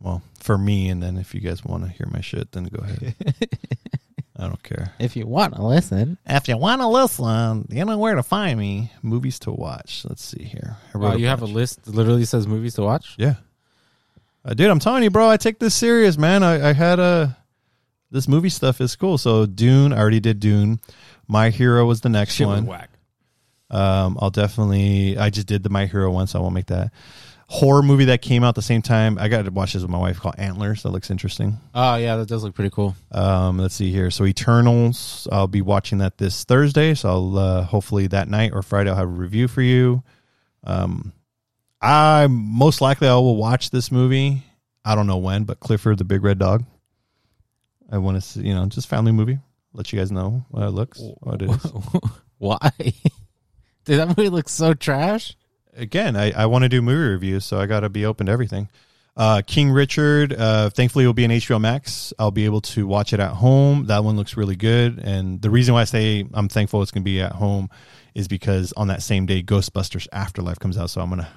Well, 0.00 0.22
for 0.40 0.56
me, 0.58 0.88
and 0.90 1.02
then 1.02 1.16
if 1.16 1.34
you 1.34 1.40
guys 1.40 1.64
want 1.64 1.84
to 1.84 1.88
hear 1.90 2.06
my 2.10 2.20
shit, 2.20 2.52
then 2.52 2.64
go 2.64 2.82
ahead. 2.82 3.14
I 4.38 4.42
don't 4.46 4.62
care. 4.62 4.92
If 4.98 5.16
you 5.16 5.26
want 5.26 5.54
to 5.54 5.62
listen. 5.64 6.18
If 6.26 6.46
you 6.48 6.58
want 6.58 6.82
to 6.82 6.88
listen, 6.88 7.66
you 7.70 7.84
know 7.86 7.96
where 7.96 8.14
to 8.14 8.22
find 8.22 8.58
me. 8.58 8.92
Movies 9.02 9.38
to 9.40 9.50
watch. 9.50 10.04
Let's 10.06 10.22
see 10.22 10.44
here. 10.44 10.76
I 10.94 10.98
Wow, 10.98 11.10
wrote 11.12 11.20
you 11.20 11.26
have 11.28 11.38
a 11.40 11.46
bunch. 11.46 11.54
list 11.54 11.84
that 11.84 11.94
literally 11.94 12.26
says 12.26 12.46
movies 12.46 12.74
to 12.74 12.82
watch? 12.82 13.14
Yeah. 13.16 13.36
Uh, 14.44 14.52
dude, 14.52 14.70
I'm 14.70 14.78
telling 14.78 15.02
you, 15.02 15.10
bro, 15.10 15.28
I 15.30 15.38
take 15.38 15.58
this 15.58 15.74
serious, 15.74 16.18
man. 16.18 16.42
I, 16.42 16.68
I 16.68 16.72
had 16.74 16.98
a 17.00 17.36
this 18.10 18.28
movie 18.28 18.48
stuff 18.48 18.80
is 18.80 18.94
cool. 18.96 19.18
So 19.18 19.46
Dune, 19.46 19.92
I 19.92 19.98
already 19.98 20.20
did 20.20 20.40
Dune. 20.40 20.80
My 21.28 21.50
Hero 21.50 21.84
was 21.86 22.00
the 22.00 22.08
next 22.08 22.34
Shit 22.34 22.46
one. 22.46 22.66
whack. 22.66 22.90
Um, 23.70 24.16
I'll 24.20 24.30
definitely. 24.30 25.18
I 25.18 25.30
just 25.30 25.46
did 25.48 25.62
the 25.62 25.70
My 25.70 25.86
Hero 25.86 26.10
one, 26.10 26.26
so 26.26 26.38
I 26.38 26.42
won't 26.42 26.54
make 26.54 26.66
that 26.66 26.92
horror 27.48 27.82
movie 27.82 28.06
that 28.06 28.22
came 28.22 28.42
out 28.44 28.54
the 28.54 28.62
same 28.62 28.82
time. 28.82 29.18
I 29.18 29.28
got 29.28 29.44
to 29.44 29.50
watch 29.50 29.72
this 29.72 29.82
with 29.82 29.90
my 29.90 29.98
wife 29.98 30.18
called 30.20 30.34
Antlers. 30.38 30.82
That 30.82 30.90
looks 30.90 31.10
interesting. 31.10 31.58
Oh, 31.74 31.96
yeah, 31.96 32.16
that 32.16 32.28
does 32.28 32.42
look 32.44 32.54
pretty 32.54 32.70
cool. 32.70 32.94
Um, 33.12 33.58
let's 33.58 33.74
see 33.74 33.90
here. 33.90 34.10
So 34.10 34.24
Eternals, 34.24 35.28
I'll 35.30 35.46
be 35.46 35.62
watching 35.62 35.98
that 35.98 36.18
this 36.18 36.44
Thursday. 36.44 36.94
So 36.94 37.08
I'll 37.08 37.38
uh, 37.38 37.62
hopefully 37.62 38.06
that 38.08 38.28
night 38.28 38.52
or 38.52 38.62
Friday 38.62 38.90
I'll 38.90 38.96
have 38.96 39.08
a 39.08 39.10
review 39.10 39.48
for 39.48 39.62
you. 39.62 40.02
Um, 40.64 41.12
I 41.80 42.26
most 42.28 42.80
likely 42.80 43.06
I 43.08 43.14
will 43.14 43.36
watch 43.36 43.70
this 43.70 43.92
movie. 43.92 44.42
I 44.84 44.94
don't 44.94 45.06
know 45.06 45.18
when, 45.18 45.44
but 45.44 45.60
Clifford 45.60 45.98
the 45.98 46.04
Big 46.04 46.22
Red 46.24 46.38
Dog. 46.38 46.64
I 47.90 47.98
want 47.98 48.16
to 48.16 48.20
see, 48.20 48.40
you 48.40 48.54
know, 48.54 48.66
just 48.66 48.88
family 48.88 49.12
movie. 49.12 49.38
Let 49.72 49.92
you 49.92 49.98
guys 49.98 50.10
know 50.10 50.44
what 50.50 50.62
it 50.62 50.70
looks, 50.70 51.00
what 51.20 51.42
it 51.42 51.50
is. 51.50 51.72
Why? 52.38 52.70
Dude, 53.84 53.98
that 53.98 54.08
movie 54.08 54.30
looks 54.30 54.52
so 54.52 54.74
trash. 54.74 55.36
Again, 55.76 56.16
I, 56.16 56.32
I 56.32 56.46
want 56.46 56.62
to 56.62 56.68
do 56.68 56.80
movie 56.80 57.10
reviews, 57.10 57.44
so 57.44 57.60
I 57.60 57.66
got 57.66 57.80
to 57.80 57.88
be 57.88 58.06
open 58.06 58.26
to 58.26 58.32
everything. 58.32 58.68
Uh, 59.16 59.40
King 59.46 59.70
Richard, 59.70 60.34
uh, 60.34 60.68
thankfully, 60.70 61.04
it 61.04 61.06
will 61.06 61.14
be 61.14 61.24
an 61.24 61.30
HBO 61.30 61.60
Max. 61.60 62.12
I'll 62.18 62.30
be 62.30 62.44
able 62.44 62.60
to 62.62 62.86
watch 62.86 63.12
it 63.12 63.20
at 63.20 63.32
home. 63.32 63.86
That 63.86 64.04
one 64.04 64.16
looks 64.16 64.36
really 64.36 64.56
good. 64.56 64.98
And 64.98 65.40
the 65.40 65.48
reason 65.48 65.72
why 65.74 65.82
I 65.82 65.84
say 65.84 66.26
I'm 66.34 66.48
thankful 66.48 66.82
it's 66.82 66.90
going 66.90 67.02
to 67.02 67.04
be 67.04 67.20
at 67.20 67.32
home 67.32 67.70
is 68.14 68.28
because 68.28 68.72
on 68.74 68.88
that 68.88 69.02
same 69.02 69.24
day, 69.24 69.42
Ghostbusters 69.42 70.06
Afterlife 70.12 70.58
comes 70.58 70.76
out. 70.76 70.90
So 70.90 71.00
I'm 71.00 71.08
going 71.08 71.22
to, 71.22 71.28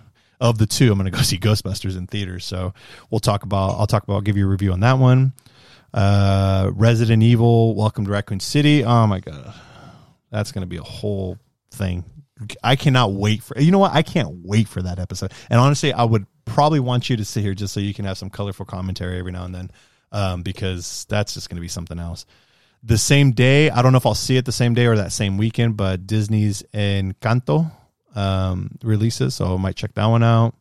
of 0.41 0.58
the 0.58 0.66
two, 0.66 0.91
I'm 0.91 0.97
going 0.97 1.10
to 1.10 1.18
go 1.18 1.22
see 1.24 1.38
Ghostbusters 1.38 1.97
in 1.97 2.08
theaters. 2.08 2.43
So 2.43 2.74
we'll 3.10 3.20
talk 3.20 3.43
about, 3.43 3.80
I'll 3.80 3.88
talk 3.88 4.04
about, 4.04 4.16
I'll 4.16 4.22
give 4.22 4.36
you 4.38 4.45
a 4.45 4.50
review 4.50 4.74
on 4.74 4.82
that 4.82 4.97
one. 4.97 5.32
Uh, 5.94 6.72
Resident 6.74 7.24
Evil, 7.24 7.76
Welcome 7.76 8.06
to 8.06 8.12
Raccoon 8.12 8.40
City. 8.40 8.84
Oh 8.84 9.08
my 9.08 9.20
God. 9.20 9.54
That's 10.32 10.52
going 10.52 10.62
to 10.62 10.68
be 10.68 10.78
a 10.78 10.84
whole 10.84 11.38
thing. 11.72 12.04
I 12.64 12.76
cannot 12.76 13.12
wait 13.12 13.44
for 13.44 13.60
you 13.60 13.70
know 13.72 13.80
what 13.80 13.94
I 13.94 14.02
can't 14.02 14.46
wait 14.46 14.68
for 14.70 14.82
that 14.82 14.98
episode. 15.00 15.34
And 15.50 15.60
honestly, 15.60 15.92
I 15.92 16.04
would 16.04 16.26
probably 16.46 16.80
want 16.80 17.10
you 17.10 17.18
to 17.18 17.26
sit 17.26 17.44
here 17.44 17.54
just 17.54 17.74
so 17.74 17.80
you 17.80 17.94
can 17.94 18.06
have 18.06 18.18
some 18.18 18.30
colorful 18.30 18.66
commentary 18.66 19.20
every 19.20 19.32
now 19.32 19.44
and 19.44 19.54
then, 19.54 19.72
um, 20.12 20.42
because 20.42 21.06
that's 21.10 21.34
just 21.34 21.50
going 21.50 21.58
to 21.58 21.62
be 21.62 21.68
something 21.68 22.00
else. 22.00 22.26
the 22.84 22.98
same 22.98 23.32
day. 23.32 23.70
I 23.70 23.82
don't 23.82 23.92
know 23.92 23.98
if 23.98 24.06
I'll 24.06 24.16
see 24.16 24.38
it 24.38 24.46
the 24.46 24.52
same 24.52 24.74
day 24.74 24.86
or 24.86 24.96
that 24.96 25.12
same 25.12 25.38
weekend, 25.38 25.76
but 25.76 26.08
Disney's 26.08 26.64
Encanto 26.74 27.72
um, 28.16 28.78
releases, 28.84 29.36
so 29.36 29.54
I 29.54 29.58
might 29.58 29.76
check 29.76 29.94
that 29.96 30.06
one 30.06 30.24
out. 30.24 30.56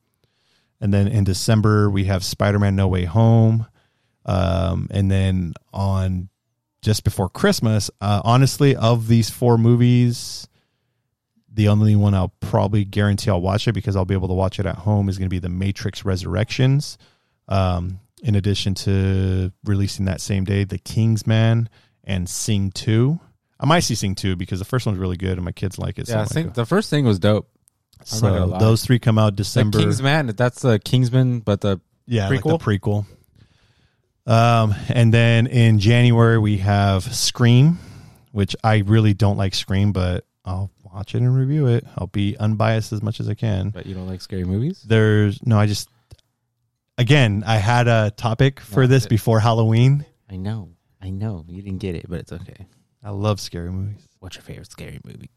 And 0.80 0.92
then 0.92 1.08
in 1.08 1.24
December 1.24 1.90
we 1.90 2.04
have 2.04 2.24
Spider 2.24 2.58
Man 2.58 2.76
No 2.76 2.88
Way 2.88 3.04
Home, 3.04 3.66
um, 4.28 4.88
and 4.90 5.10
then 5.10 5.54
on 5.72 6.28
just 6.82 7.02
before 7.02 7.30
Christmas, 7.30 7.90
uh, 8.00 8.20
honestly, 8.24 8.76
of 8.76 9.08
these 9.08 9.30
four 9.30 9.56
movies, 9.56 10.46
the 11.52 11.68
only 11.68 11.96
one 11.96 12.14
I'll 12.14 12.34
probably 12.40 12.84
guarantee 12.84 13.30
I'll 13.30 13.40
watch 13.40 13.66
it 13.66 13.72
because 13.72 13.96
I'll 13.96 14.04
be 14.04 14.14
able 14.14 14.28
to 14.28 14.34
watch 14.34 14.60
it 14.60 14.66
at 14.66 14.76
home 14.76 15.08
is 15.08 15.18
going 15.18 15.26
to 15.26 15.34
be 15.34 15.38
The 15.38 15.48
Matrix 15.48 16.04
Resurrections. 16.04 16.98
Um, 17.48 18.00
in 18.22 18.34
addition 18.34 18.74
to 18.74 19.50
releasing 19.64 20.04
that 20.04 20.20
same 20.20 20.44
day, 20.44 20.64
The 20.64 20.78
Kingsman 20.78 21.70
and 22.04 22.28
Sing 22.28 22.70
2. 22.70 23.18
I 23.58 23.66
might 23.66 23.80
see 23.80 23.94
Sing 23.94 24.14
2 24.14 24.36
because 24.36 24.58
the 24.58 24.64
first 24.66 24.84
one's 24.84 24.98
really 24.98 25.16
good 25.16 25.38
and 25.38 25.44
my 25.44 25.52
kids 25.52 25.78
like 25.78 25.98
it. 25.98 26.06
so 26.06 26.12
Yeah, 26.12 26.18
I 26.18 26.22
I'm 26.22 26.28
think 26.28 26.54
the 26.54 26.66
first 26.66 26.90
thing 26.90 27.06
was 27.06 27.18
dope. 27.18 27.48
I'm 28.12 28.20
not 28.20 28.38
gonna 28.38 28.60
so 28.60 28.64
those 28.64 28.84
three 28.84 28.98
come 28.98 29.18
out 29.18 29.34
December. 29.34 29.78
The. 29.78 29.84
Kingsman, 29.84 30.26
that's 30.36 30.62
the 30.62 30.78
Kingsman, 30.78 31.40
but 31.40 31.62
the 31.62 31.80
yeah, 32.06 32.28
like 32.28 32.44
the 32.44 32.58
prequel? 32.58 33.06
Um, 34.28 34.74
and 34.90 35.12
then 35.12 35.46
in 35.46 35.78
January 35.78 36.38
we 36.38 36.58
have 36.58 37.02
Scream, 37.02 37.78
which 38.32 38.54
I 38.62 38.78
really 38.78 39.14
don't 39.14 39.38
like 39.38 39.54
Scream, 39.54 39.92
but 39.92 40.24
I'll 40.44 40.70
watch 40.84 41.14
it 41.14 41.18
and 41.18 41.34
review 41.34 41.66
it. 41.66 41.84
I'll 41.96 42.06
be 42.08 42.36
unbiased 42.36 42.92
as 42.92 43.02
much 43.02 43.20
as 43.20 43.28
I 43.28 43.34
can. 43.34 43.70
but 43.70 43.86
you 43.86 43.94
don't 43.94 44.06
like 44.06 44.20
scary 44.20 44.44
movies. 44.44 44.82
There's 44.86 45.44
no, 45.46 45.58
I 45.58 45.66
just 45.66 45.88
again 46.98 47.42
I 47.46 47.56
had 47.56 47.88
a 47.88 48.10
topic 48.10 48.60
for 48.60 48.80
No, 48.82 48.86
this 48.88 49.06
before 49.06 49.40
Halloween. 49.40 50.04
I 50.30 50.36
know, 50.36 50.70
I 51.00 51.08
know, 51.10 51.44
you 51.48 51.62
didn't 51.62 51.78
get 51.78 51.94
it, 51.94 52.06
but 52.08 52.20
it's 52.20 52.32
okay. 52.32 52.66
I 53.02 53.10
love 53.10 53.40
scary 53.40 53.70
movies. 53.70 54.06
What's 54.18 54.36
your 54.36 54.42
favorite 54.42 54.70
scary 54.70 55.00
movie? 55.04 55.30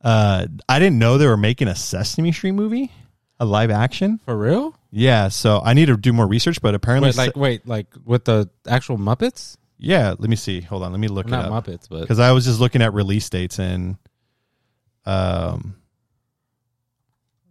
Uh, 0.00 0.46
I 0.68 0.78
didn't 0.78 0.98
know 0.98 1.18
they 1.18 1.26
were 1.26 1.36
making 1.36 1.68
a 1.68 1.74
Sesame 1.74 2.32
Street 2.32 2.52
movie, 2.52 2.92
a 3.40 3.44
live 3.44 3.70
action. 3.70 4.18
For 4.24 4.36
real? 4.36 4.74
Yeah, 4.90 5.28
so 5.28 5.60
I 5.64 5.74
need 5.74 5.86
to 5.86 5.96
do 5.96 6.12
more 6.12 6.26
research, 6.26 6.60
but 6.62 6.74
apparently, 6.74 7.08
Wait, 7.10 7.16
like 7.16 7.36
wait, 7.36 7.66
like 7.68 7.86
with 8.04 8.24
the 8.24 8.48
actual 8.66 8.96
Muppets? 8.98 9.56
yeah. 9.78 10.10
Let 10.18 10.28
me 10.30 10.36
see. 10.36 10.60
Hold 10.62 10.82
on, 10.82 10.92
let 10.92 11.00
me 11.00 11.08
look 11.08 11.26
it 11.26 11.30
not 11.30 11.44
up 11.50 11.64
Muppets, 11.66 11.88
but 11.88 12.00
because 12.00 12.18
I 12.18 12.32
was 12.32 12.44
just 12.46 12.58
looking 12.60 12.82
at 12.82 12.92
release 12.94 13.28
dates 13.30 13.58
and, 13.58 13.96
um, 15.06 15.76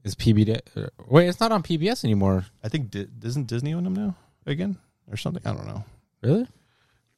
is 0.04 0.16
PBS? 0.16 0.62
uh, 0.76 0.88
Wait, 1.08 1.28
it's 1.28 1.40
not 1.40 1.52
on 1.52 1.64
PBS 1.64 2.04
anymore. 2.04 2.46
I 2.64 2.70
think 2.70 2.92
Di- 2.92 3.06
doesn't 3.20 3.48
Disney 3.48 3.74
own 3.74 3.84
them 3.84 3.94
now 3.94 4.16
again 4.46 4.78
or 5.12 5.18
something. 5.18 5.44
I 5.46 5.54
don't 5.54 5.68
know. 5.68 5.84
Really? 6.22 6.48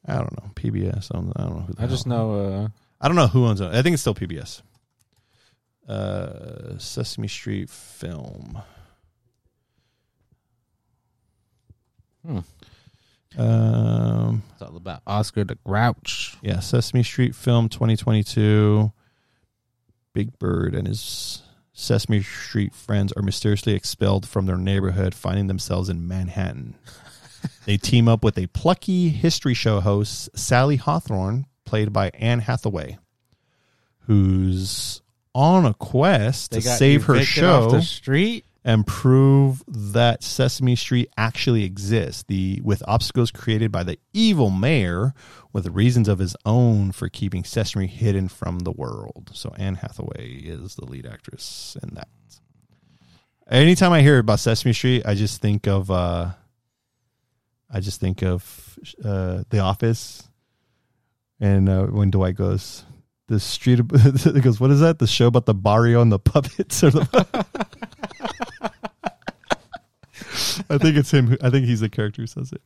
I 0.06 0.14
don't 0.16 0.32
know. 0.32 0.50
PBS. 0.54 1.08
I 1.14 1.18
don't, 1.18 1.32
I 1.36 1.42
don't 1.44 1.54
know. 1.56 1.62
Who 1.62 1.72
the 1.74 1.82
I 1.82 1.86
just 1.86 2.06
know. 2.06 2.34
uh 2.34 2.68
I 3.00 3.08
don't 3.08 3.16
know 3.16 3.26
who 3.28 3.46
owns 3.46 3.60
it. 3.60 3.72
I 3.72 3.80
think 3.82 3.94
it's 3.94 4.02
still 4.02 4.14
PBS. 4.14 4.62
Uh, 5.90 6.78
Sesame 6.78 7.26
Street 7.26 7.68
film. 7.68 8.62
Hmm. 12.24 12.38
Um, 13.36 14.42
It's 14.52 14.62
all 14.62 14.76
about 14.76 15.02
Oscar 15.06 15.44
the 15.44 15.56
Grouch. 15.66 16.36
yeah, 16.42 16.60
Sesame 16.60 17.02
Street 17.02 17.34
film 17.34 17.68
2022. 17.68 18.92
Big 20.12 20.38
Bird 20.38 20.74
and 20.74 20.86
his 20.86 21.42
Sesame 21.72 22.22
Street 22.22 22.74
friends 22.74 23.12
are 23.12 23.22
mysteriously 23.22 23.72
expelled 23.74 24.28
from 24.28 24.46
their 24.46 24.56
neighborhood, 24.58 25.14
finding 25.14 25.46
themselves 25.46 25.88
in 25.88 26.06
Manhattan. 26.06 26.76
they 27.64 27.76
team 27.76 28.06
up 28.08 28.22
with 28.22 28.36
a 28.36 28.48
plucky 28.48 29.08
history 29.08 29.54
show 29.54 29.80
host, 29.80 30.28
Sally 30.36 30.76
Hawthorne, 30.76 31.46
played 31.64 31.92
by 31.92 32.10
Anne 32.14 32.40
Hathaway, 32.40 32.98
who's 34.00 35.00
on 35.34 35.64
a 35.66 35.74
quest 35.74 36.50
They 36.52 36.60
to 36.60 36.68
save 36.68 37.04
her 37.04 37.22
show 37.22 37.80
street. 37.80 38.44
and 38.64 38.86
prove 38.86 39.62
that 39.68 40.22
Sesame 40.22 40.76
Street 40.76 41.08
actually 41.16 41.64
exists. 41.64 42.24
The 42.28 42.60
with 42.62 42.82
obstacles 42.88 43.30
created 43.30 43.70
by 43.72 43.84
the 43.84 43.98
evil 44.12 44.50
mayor, 44.50 45.14
with 45.52 45.66
reasons 45.68 46.08
of 46.08 46.18
his 46.18 46.36
own 46.44 46.92
for 46.92 47.08
keeping 47.08 47.44
Sesame 47.44 47.86
hidden 47.86 48.28
from 48.28 48.60
the 48.60 48.72
world. 48.72 49.30
So 49.32 49.54
Anne 49.56 49.76
Hathaway 49.76 50.40
is 50.44 50.74
the 50.74 50.84
lead 50.84 51.06
actress 51.06 51.76
in 51.82 51.94
that. 51.94 52.08
Anytime 53.48 53.92
I 53.92 54.00
hear 54.02 54.18
about 54.18 54.38
Sesame 54.40 54.72
Street, 54.72 55.02
I 55.04 55.14
just 55.14 55.40
think 55.40 55.66
of 55.66 55.90
uh, 55.90 56.30
I 57.72 57.80
just 57.80 58.00
think 58.00 58.22
of 58.22 58.78
uh, 59.04 59.44
The 59.50 59.60
Office, 59.60 60.28
and 61.40 61.68
uh, 61.68 61.84
when 61.86 62.10
Dwight 62.10 62.34
goes. 62.36 62.84
The 63.30 63.38
street 63.38 63.78
it 63.92 64.42
goes. 64.42 64.58
What 64.58 64.72
is 64.72 64.80
that? 64.80 64.98
The 64.98 65.06
show 65.06 65.28
about 65.28 65.46
the 65.46 65.54
barrio 65.54 66.02
and 66.02 66.10
the 66.10 66.18
puppets, 66.18 66.82
or 66.82 66.90
the 66.90 67.36
I 70.68 70.78
think 70.78 70.96
it's 70.96 71.12
him. 71.12 71.28
Who, 71.28 71.36
I 71.40 71.48
think 71.48 71.66
he's 71.66 71.78
the 71.78 71.88
character 71.88 72.22
who 72.22 72.26
says 72.26 72.52
it. 72.52 72.60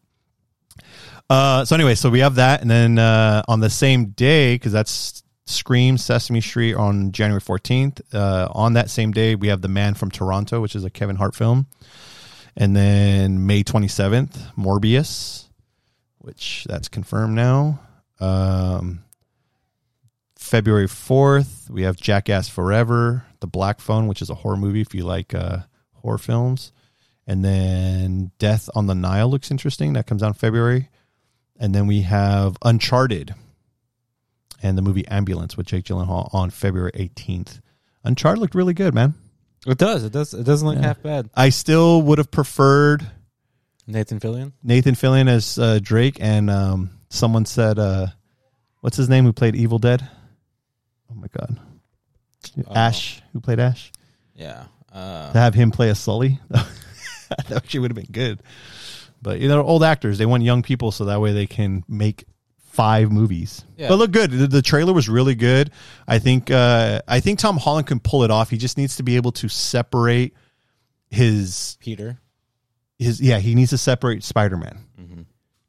Uh, 1.29 1.67
so 1.67 1.75
anyway, 1.77 1.95
so 1.95 2.09
we 2.09 2.21
have 2.21 2.37
that, 2.37 2.63
and 2.63 2.71
then 2.71 2.99
uh, 2.99 3.43
on 3.47 3.61
the 3.61 3.69
same 3.69 4.07
day, 4.07 4.55
because 4.55 4.73
that's 4.73 5.23
Scream 5.45 5.99
Sesame 5.99 6.41
Street 6.41 6.73
on 6.73 7.13
January 7.13 7.43
fourteenth. 7.43 8.01
Uh, 8.15 8.49
on 8.51 8.73
that 8.73 8.89
same 8.89 9.13
day, 9.13 9.35
we 9.35 9.49
have 9.49 9.61
The 9.61 9.69
Man 9.69 9.93
from 9.93 10.11
Toronto, 10.11 10.63
which 10.63 10.75
is 10.75 10.83
a 10.83 10.89
Kevin 10.89 11.17
Hart 11.17 11.35
film, 11.35 11.67
and 12.57 12.75
then 12.75 13.47
May 13.47 13.63
twenty 13.65 13.89
seventh, 13.89 14.43
Morbius, 14.57 15.45
which 16.21 16.65
that's 16.71 16.89
confirmed 16.89 17.35
now. 17.35 17.81
Um, 18.19 19.04
February 20.45 20.87
fourth, 20.87 21.69
we 21.71 21.83
have 21.83 21.97
Jackass 21.97 22.49
Forever, 22.49 23.25
The 23.41 23.47
Black 23.47 23.81
Phone, 23.81 24.07
which 24.07 24.21
is 24.21 24.29
a 24.31 24.35
horror 24.35 24.57
movie 24.59 24.83
if 24.83 24.95
you 24.95 25.05
like 25.05 25.35
uh, 25.35 25.59
horror 25.95 26.19
films. 26.19 26.71
And 27.27 27.43
then 27.45 28.31
Death 28.39 28.69
on 28.75 28.87
the 28.87 28.95
Nile 28.95 29.29
looks 29.29 29.51
interesting. 29.51 29.95
That 29.95 30.07
comes 30.07 30.23
out 30.23 30.29
in 30.29 30.35
February. 30.35 30.91
And 31.59 31.75
then 31.75 31.87
we 31.87 32.03
have 32.03 32.59
Uncharted 32.63 33.35
and 34.63 34.77
the 34.77 34.83
movie 34.83 35.07
Ambulance 35.09 35.57
with 35.57 35.67
Jake 35.67 35.85
Gyllenhaal 35.87 36.29
on 36.35 36.51
February 36.51 36.93
18th. 36.93 37.61
Uncharted 38.05 38.41
looked 38.41 38.55
really 38.55 38.75
good, 38.75 38.93
man. 38.95 39.15
It 39.67 39.79
does. 39.79 40.05
It 40.05 40.13
does. 40.13 40.35
It 40.35 40.45
doesn't 40.45 40.69
look 40.69 40.77
Yeah. 40.77 40.83
half 40.89 41.03
bad. 41.03 41.31
I 41.35 41.49
still 41.49 42.03
would 42.03 42.19
have 42.19 42.31
preferred 42.31 43.07
Nathan 43.87 44.21
Fillion. 44.21 44.53
Nathan 44.63 44.95
Fillion 44.95 45.27
as 45.27 45.59
uh, 45.59 45.79
Drake, 45.83 46.19
and 46.21 46.51
um, 46.51 46.91
someone 47.09 47.47
said, 47.47 47.79
uh, 47.79 48.09
"What's 48.83 48.99
his 48.99 49.09
name? 49.09 49.25
Who 49.25 49.33
played 49.33 49.57
Evil 49.57 49.79
Dead?" 49.79 50.07
Oh 51.11 51.15
my 51.15 51.27
god. 51.37 51.61
Ash, 52.75 53.23
who 53.33 53.41
played 53.41 53.59
Ash. 53.61 53.91
Yeah. 54.35 54.65
Uh, 54.93 55.33
To 55.33 55.39
have 55.39 55.55
him 55.55 55.71
play 55.71 55.89
a 55.91 55.95
Sully, 55.95 56.39
that 56.51 57.51
actually 57.51 57.81
would 57.81 57.91
have 57.91 57.97
been 57.97 58.13
good. 58.13 58.41
But 59.23 59.41
you 59.41 59.49
know, 59.49 59.63
old 59.63 59.83
actors, 59.83 60.19
they 60.19 60.27
want 60.27 60.43
young 60.43 60.63
people 60.63 60.93
so 60.93 61.07
that 61.07 61.21
way 61.21 61.33
they 61.33 61.47
can 61.47 61.83
make 61.89 62.25
five 62.59 63.11
movies. 63.11 63.65
Yeah. 63.77 63.89
But 63.89 63.97
look 63.97 64.11
good. 64.11 64.31
The, 64.31 64.47
the 64.47 64.63
trailer 64.63 64.93
was 64.93 65.09
really 65.09 65.35
good. 65.35 65.71
I 66.07 66.19
think 66.19 66.51
uh, 66.51 67.01
I 67.09 67.21
think 67.21 67.39
Tom 67.39 67.57
Holland 67.57 67.87
can 67.87 68.01
pull 68.01 68.25
it 68.25 68.31
off. 68.31 68.51
He 68.51 68.59
just 68.59 68.77
needs 68.77 68.97
to 68.97 69.03
be 69.03 69.17
able 69.17 69.33
to 69.33 69.49
separate 69.49 70.35
his 71.11 71.77
Peter. 71.81 72.19
his 72.99 73.21
yeah, 73.21 73.39
he 73.39 73.55
needs 73.55 73.71
to 73.71 73.79
separate 73.79 74.23
Spider-Man. 74.25 74.79
Mm-hmm. 75.01 75.23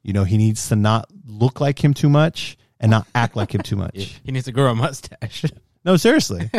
You 0.03 0.13
know, 0.13 0.23
he 0.23 0.37
needs 0.37 0.69
to 0.69 0.75
not 0.75 1.09
look 1.25 1.59
like 1.61 1.83
him 1.83 1.93
too 1.93 2.09
much 2.09 2.57
and 2.79 2.91
not 2.91 3.07
act 3.15 3.35
like 3.35 3.53
him 3.53 3.61
too 3.61 3.75
much. 3.75 4.19
He 4.23 4.31
needs 4.31 4.45
to 4.45 4.51
grow 4.51 4.71
a 4.71 4.75
mustache. 4.75 5.45
No, 5.83 5.97
seriously. 5.97 6.49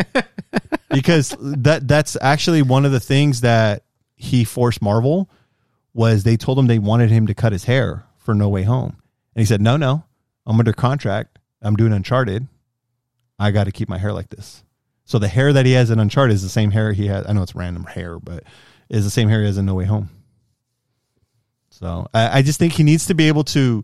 because 0.89 1.35
that 1.39 1.87
that's 1.87 2.17
actually 2.21 2.61
one 2.61 2.85
of 2.85 2.91
the 2.91 2.99
things 2.99 3.41
that 3.41 3.83
he 4.15 4.43
forced 4.43 4.81
Marvel 4.81 5.29
was 5.93 6.23
they 6.23 6.37
told 6.37 6.57
him 6.57 6.67
they 6.67 6.79
wanted 6.79 7.11
him 7.11 7.27
to 7.27 7.33
cut 7.33 7.51
his 7.51 7.65
hair 7.65 8.05
for 8.17 8.33
No 8.33 8.49
Way 8.49 8.63
Home. 8.63 8.97
And 9.35 9.41
he 9.41 9.45
said, 9.45 9.61
"No, 9.61 9.77
no. 9.77 10.03
I'm 10.45 10.57
under 10.57 10.73
contract. 10.73 11.39
I'm 11.61 11.75
doing 11.75 11.91
Uncharted. 11.91 12.47
I 13.37 13.51
got 13.51 13.65
to 13.65 13.71
keep 13.71 13.89
my 13.89 13.97
hair 13.97 14.13
like 14.13 14.29
this." 14.29 14.63
So 15.03 15.19
the 15.19 15.27
hair 15.27 15.53
that 15.53 15.65
he 15.65 15.73
has 15.73 15.89
in 15.89 15.99
Uncharted 15.99 16.33
is 16.33 16.41
the 16.43 16.49
same 16.49 16.71
hair 16.71 16.93
he 16.93 17.07
has. 17.07 17.25
I 17.27 17.33
know 17.33 17.41
it's 17.41 17.55
random 17.55 17.83
hair, 17.83 18.19
but 18.19 18.43
is 18.89 19.03
the 19.03 19.11
same 19.11 19.29
hair 19.29 19.41
he 19.41 19.45
has 19.47 19.57
in 19.57 19.65
No 19.65 19.75
Way 19.75 19.85
Home. 19.85 20.09
So 21.69 22.07
I, 22.13 22.39
I 22.39 22.41
just 22.41 22.59
think 22.59 22.73
he 22.73 22.83
needs 22.83 23.05
to 23.07 23.13
be 23.13 23.27
able 23.27 23.43
to 23.45 23.83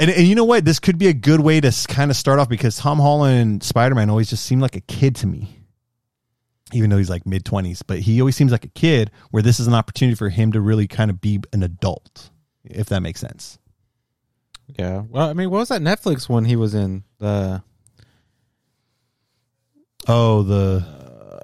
and, 0.00 0.10
and 0.10 0.26
you 0.26 0.34
know 0.34 0.44
what? 0.44 0.64
This 0.64 0.80
could 0.80 0.98
be 0.98 1.06
a 1.06 1.12
good 1.12 1.38
way 1.40 1.60
to 1.60 1.70
kind 1.88 2.10
of 2.10 2.16
start 2.16 2.38
off 2.40 2.48
because 2.48 2.76
Tom 2.76 2.98
Holland 2.98 3.40
and 3.40 3.62
Spider 3.62 3.94
Man 3.94 4.10
always 4.10 4.28
just 4.30 4.44
seemed 4.44 4.62
like 4.62 4.74
a 4.74 4.80
kid 4.80 5.14
to 5.16 5.26
me, 5.28 5.56
even 6.72 6.90
though 6.90 6.96
he's 6.98 7.10
like 7.10 7.24
mid 7.26 7.44
20s. 7.44 7.82
But 7.86 8.00
he 8.00 8.20
always 8.20 8.34
seems 8.34 8.50
like 8.50 8.64
a 8.64 8.68
kid 8.68 9.10
where 9.30 9.42
this 9.42 9.60
is 9.60 9.66
an 9.68 9.74
opportunity 9.74 10.16
for 10.16 10.28
him 10.28 10.50
to 10.52 10.60
really 10.60 10.88
kind 10.88 11.10
of 11.10 11.20
be 11.20 11.40
an 11.52 11.62
adult, 11.62 12.30
if 12.64 12.88
that 12.88 13.00
makes 13.00 13.20
sense. 13.20 13.58
yeah. 14.78 15.02
Well, 15.08 15.28
I 15.28 15.34
mean, 15.34 15.50
what 15.50 15.58
was 15.58 15.68
that 15.68 15.82
Netflix 15.82 16.28
one 16.28 16.44
he 16.46 16.56
was 16.56 16.74
in? 16.74 17.04
The 17.18 17.62
Oh, 20.08 20.42
the. 20.42 20.84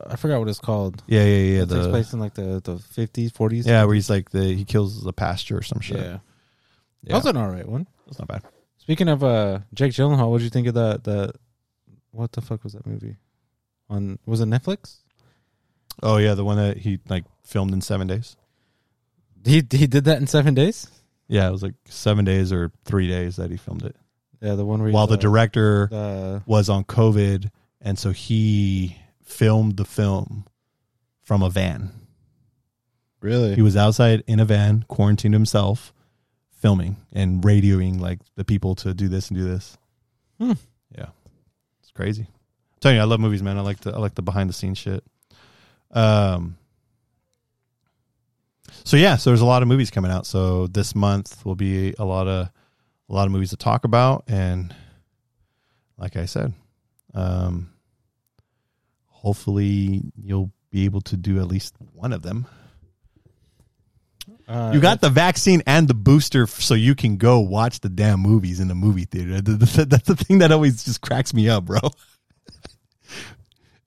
uh, 0.09 0.13
I 0.13 0.17
forgot 0.17 0.39
what 0.39 0.49
it's 0.49 0.59
called. 0.59 1.03
Yeah, 1.07 1.25
yeah, 1.25 1.57
yeah. 1.57 1.63
it 1.63 1.69
takes 1.69 1.87
place 1.89 2.13
in 2.13 2.21
like 2.21 2.35
the 2.35 2.61
the 2.65 2.79
fifties, 2.79 3.33
forties. 3.33 3.67
yeah, 3.67 3.85
where 3.85 3.95
he's 3.95 4.09
like 4.11 4.31
the 4.31 4.43
he 4.55 4.65
kills 4.65 5.03
the 5.03 5.13
pasture 5.13 5.59
or 5.59 5.63
some 5.63 5.81
shit. 5.81 5.99
yeah. 5.99 6.19
Yeah. 7.03 7.13
That 7.13 7.15
was 7.17 7.27
an 7.27 7.37
alright 7.37 7.69
one. 7.69 7.87
That's 8.07 8.19
not 8.19 8.29
bad. 8.29 8.43
Speaking 8.79 9.09
of 9.09 9.25
uh, 9.25 9.61
Jake 9.75 9.93
Gyllenhaal, 9.93 10.31
what 10.31 10.39
did 10.39 10.45
you 10.45 10.51
think 10.51 10.69
of 10.69 10.75
the 10.75 11.01
the 11.03 11.33
what 12.13 12.33
the 12.33 12.41
fuck 12.41 12.65
was 12.65 12.73
that 12.73 12.87
movie? 12.87 13.17
On 13.89 14.19
was 14.27 14.41
it 14.41 14.47
Netflix? 14.47 14.99
Oh 16.03 16.17
yeah, 16.19 16.35
the 16.35 16.45
one 16.45 16.57
that 16.57 16.79
he 16.79 17.01
like 17.09 17.25
filmed 17.45 17.73
in 17.73 17.81
seven 17.81 18.07
days. 18.07 18.37
He 19.45 19.63
he 19.71 19.87
did 19.87 20.05
that 20.05 20.19
in 20.19 20.27
seven 20.27 20.55
days. 20.55 20.89
Yeah, 21.29 21.49
it 21.49 21.53
was 21.53 21.63
like 21.63 21.75
seven 21.87 22.25
days 22.25 22.53
or 22.53 22.71
three 22.85 23.09
days 23.09 23.37
that 23.37 23.51
he 23.51 23.57
filmed 23.57 23.85
it. 23.85 23.97
Yeah, 24.41 24.55
the 24.55 24.65
one 24.65 24.83
where 24.83 24.93
While 24.93 25.07
the 25.07 25.15
uh, 25.15 25.19
director 25.19 25.89
the 25.91 26.43
was 26.47 26.69
on 26.69 26.85
COVID, 26.85 27.51
and 27.81 27.99
so 27.99 28.11
he 28.13 28.97
filmed 29.25 29.77
the 29.77 29.85
film 29.85 30.47
from 31.23 31.43
a 31.43 31.51
van. 31.51 31.91
really 33.21 33.55
He 33.55 33.63
was 33.63 33.77
outside 33.77 34.23
in 34.27 34.39
a 34.39 34.45
van, 34.45 34.85
quarantined 34.89 35.35
himself, 35.35 35.93
filming 36.57 36.97
and 37.13 37.43
radioing 37.43 38.01
like 38.01 38.19
the 38.35 38.45
people 38.45 38.75
to 38.77 38.95
do 38.95 39.09
this 39.09 39.29
and 39.29 39.39
do 39.39 39.45
this. 39.45 39.77
Hmm. 40.39 40.53
Yeah, 40.97 41.09
it's 41.81 41.93
crazy. 41.93 42.23
I'm 42.23 42.81
telling 42.81 42.97
you, 42.97 43.03
I 43.03 43.07
love 43.07 43.21
movies, 43.21 43.43
man. 43.43 43.59
I 43.59 43.61
like 43.61 43.81
the 43.81 43.93
I 43.93 43.99
like 43.99 44.15
the 44.15 44.23
behind 44.23 44.49
the 44.49 44.55
scenes 44.55 44.79
shit. 44.79 45.05
Um. 45.93 46.57
So 48.85 48.97
yeah, 48.97 49.17
so 49.17 49.31
there's 49.31 49.41
a 49.41 49.47
lot 49.47 49.63
of 49.63 49.69
movies 49.69 49.91
coming 49.91 50.11
out. 50.11 50.27
So 50.27 50.67
this 50.67 50.95
month 50.95 51.45
will 51.45 51.55
be 51.55 51.95
a 51.99 52.05
lot 52.05 52.29
of 52.29 52.51
a 53.09 53.13
lot 53.13 53.27
of 53.27 53.33
movies 53.33 53.51
to 53.51 53.57
talk 53.57 53.85
about, 53.85 54.25
and 54.27 54.75
like 55.99 56.17
I 56.17 56.27
said, 56.27 56.53
um, 57.15 57.71
hopefully 59.07 60.03
you'll 60.17 60.53
be 60.71 60.85
able 60.85 61.01
to 61.03 61.17
do 61.17 61.39
at 61.39 61.47
least 61.47 61.75
one 61.95 62.13
of 62.13 62.23
them. 62.23 62.47
Uh, 64.49 64.71
You 64.75 64.81
got 64.81 65.01
the 65.01 65.11
vaccine 65.11 65.63
and 65.67 65.89
the 65.89 65.95
booster, 65.95 66.47
so 66.47 66.75
you 66.75 66.95
can 66.95 67.17
go 67.17 67.41
watch 67.41 67.81
the 67.81 67.89
damn 67.89 68.21
movies 68.21 68.61
in 68.61 68.69
the 68.69 68.75
movie 68.75 69.05
theater. 69.05 69.41
That's 69.41 70.07
the 70.07 70.17
thing 70.17 70.39
that 70.39 70.53
always 70.53 70.85
just 70.85 71.01
cracks 71.01 71.33
me 71.35 71.49
up, 71.49 71.65
bro. 71.65 71.79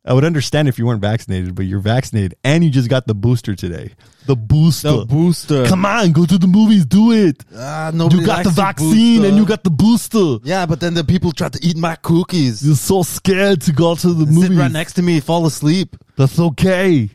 I 0.05 0.13
would 0.13 0.23
understand 0.23 0.67
if 0.69 0.79
you 0.79 0.85
weren't 0.87 1.01
vaccinated, 1.01 1.53
but 1.55 1.65
you're 1.65 1.81
vaccinated 1.81 2.33
and 2.43 2.63
you 2.63 2.69
just 2.69 2.89
got 2.89 3.05
the 3.05 3.13
booster 3.13 3.53
today. 3.53 3.91
The 4.25 4.35
booster. 4.35 4.91
the 4.99 5.05
booster. 5.05 5.65
Come 5.67 5.85
on, 5.85 6.13
go 6.13 6.25
to 6.25 6.37
the 6.37 6.47
movies, 6.47 6.85
do 6.85 7.11
it. 7.11 7.43
Ah, 7.55 7.91
nobody 7.93 8.21
You 8.21 8.25
got 8.25 8.43
the 8.45 8.49
vaccine 8.49 9.17
booster. 9.17 9.27
and 9.27 9.37
you 9.37 9.45
got 9.45 9.63
the 9.63 9.69
booster. 9.69 10.37
Yeah, 10.43 10.65
but 10.65 10.79
then 10.79 10.93
the 10.93 11.03
people 11.03 11.31
try 11.33 11.49
to 11.49 11.59
eat 11.61 11.75
my 11.77 11.95
cookies. 11.95 12.65
You're 12.65 12.75
so 12.75 13.03
scared 13.03 13.61
to 13.63 13.71
go 13.73 13.93
to 13.95 14.13
the 14.13 14.25
Sit 14.25 14.33
movies. 14.33 14.57
right 14.57 14.71
next 14.71 14.93
to 14.93 15.01
me, 15.01 15.19
fall 15.19 15.45
asleep. 15.45 15.95
That's 16.15 16.39
okay. 16.39 17.09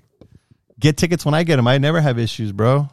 Get 0.79 0.97
tickets 0.99 1.25
when 1.25 1.35
I 1.35 1.43
get 1.43 1.57
them. 1.57 1.67
I 1.67 1.79
never 1.79 2.01
have 2.03 2.19
issues, 2.19 2.53
bro. 2.53 2.89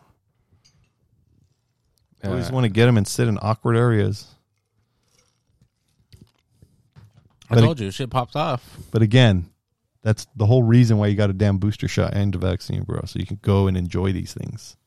I 2.24 2.28
always 2.28 2.52
want 2.52 2.66
to 2.66 2.70
get 2.70 2.86
them 2.86 2.98
and 2.98 3.08
sit 3.08 3.28
in 3.28 3.38
awkward 3.42 3.76
areas. 3.76 4.28
I 7.50 7.56
but 7.56 7.62
told 7.62 7.80
you, 7.80 7.92
shit 7.92 8.10
pops 8.10 8.36
off. 8.36 8.78
But 8.92 9.02
again, 9.02 9.50
that's 10.04 10.26
the 10.36 10.46
whole 10.46 10.64
reason 10.64 10.98
why 10.98 11.08
you 11.08 11.16
got 11.16 11.30
a 11.30 11.34
damn 11.34 11.58
booster 11.58 11.88
shot 11.88 12.14
and 12.14 12.34
a 12.34 12.38
vaccine, 12.38 12.84
bro. 12.84 13.02
So 13.06 13.20
you 13.20 13.26
can 13.26 13.40
go 13.42 13.68
and 13.68 13.76
enjoy 13.76 14.14
these 14.14 14.34
things. 14.34 14.78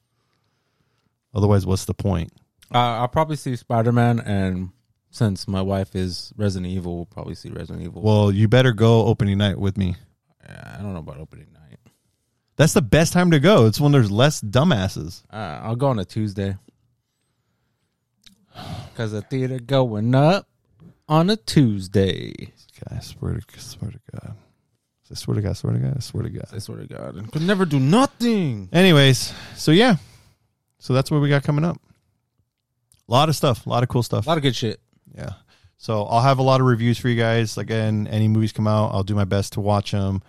Otherwise, 1.35 1.67
what's 1.67 1.85
the 1.85 1.95
point? 1.95 2.33
Uh, 2.73 2.79
I'll 2.79 3.09
probably 3.09 3.37
see 3.37 3.57
Spider 3.57 3.93
Man, 3.93 4.21
and 4.21 4.71
since 5.11 5.47
my 5.47 5.63
wife 5.63 5.95
is 5.95 6.33
Resident 6.37 6.73
Evil, 6.73 6.97
we'll 6.97 7.07
probably 7.07 7.35
see 7.35 7.51
Resident 7.51 7.85
Evil. 7.85 8.03
Well, 8.03 8.33
you 8.33 8.49
better 8.49 8.73
go 8.73 9.07
opening 9.07 9.39
night 9.39 9.59
with 9.59 9.77
me. 9.77 9.97
Yeah, 10.43 10.77
I 10.79 10.83
don't 10.83 10.93
know 10.93 11.01
about 11.01 11.19
opening 11.19 11.49
night. 11.53 11.79
That's 12.57 12.73
the 12.73 12.83
best 12.83 13.13
time 13.13 13.33
to 13.33 13.41
go. 13.41 13.67
It's 13.67 13.81
when 13.81 13.93
there's 13.93 14.11
less 14.11 14.41
dumbasses. 14.41 15.23
Uh, 15.31 15.61
I'll 15.63 15.77
go 15.77 15.89
on 15.89 15.99
a 15.99 16.05
Tuesday. 16.05 16.57
Cause 18.97 19.13
the 19.13 19.23
theater 19.23 19.59
going 19.59 20.15
up 20.15 20.49
on 21.09 21.31
a 21.31 21.37
Tuesday. 21.37 22.53
I 22.91 23.01
swear 23.01 23.35
to, 23.35 23.61
swear 23.61 23.91
to 23.91 24.01
God. 24.13 24.37
I 25.11 25.15
swear 25.15 25.35
to 25.37 25.43
God, 25.43 25.57
swear 25.57 25.73
to 25.75 25.79
God, 25.79 25.95
I 25.97 26.01
swear 26.01 26.23
to 26.25 26.31
God. 26.31 26.47
I 26.53 26.59
swear 26.59 26.79
to 26.79 26.87
God, 26.87 27.17
and 27.17 27.31
could 27.31 27.43
never 27.43 27.65
do 27.65 27.79
nothing. 27.79 28.69
Anyways, 28.73 29.33
so 29.57 29.71
yeah. 29.71 29.97
So 30.79 30.93
that's 30.93 31.11
what 31.11 31.21
we 31.21 31.29
got 31.29 31.43
coming 31.45 31.65
up. 31.65 31.77
A 33.09 33.13
lot 33.13 33.29
of 33.29 33.37
stuff, 33.37 33.67
a 33.67 33.69
lot 33.69 33.83
of 33.83 33.89
cool 33.89 34.03
stuff. 34.03 34.27
A 34.27 34.29
lot 34.29 34.39
of 34.39 34.43
good 34.43 34.57
shit. 34.57 34.81
Yeah. 35.17 35.35
So 35.77 36.05
I'll 36.05 36.23
have 36.23 36.39
a 36.39 36.43
lot 36.43 36.61
of 36.61 36.67
reviews 36.67 36.99
for 36.99 37.09
you 37.09 37.17
guys. 37.17 37.59
Again, 37.59 38.09
any 38.11 38.29
movies 38.29 38.53
come 38.53 38.67
out, 38.67 38.93
I'll 38.95 39.03
do 39.03 39.15
my 39.15 39.25
best 39.25 39.53
to 39.55 39.61
watch 39.61 39.93
them 39.93 40.23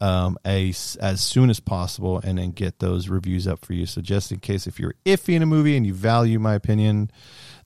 um, 0.00 0.38
as 0.44 0.96
as 1.00 1.20
soon 1.20 1.50
as 1.50 1.60
possible, 1.60 2.20
and 2.22 2.38
then 2.38 2.52
get 2.52 2.78
those 2.78 3.08
reviews 3.08 3.46
up 3.46 3.64
for 3.64 3.72
you. 3.72 3.86
So 3.86 4.00
just 4.00 4.32
in 4.32 4.40
case 4.40 4.66
if 4.66 4.78
you're 4.78 4.94
iffy 5.04 5.34
in 5.34 5.42
a 5.42 5.46
movie 5.46 5.76
and 5.76 5.86
you 5.86 5.94
value 5.94 6.38
my 6.38 6.54
opinion, 6.54 7.10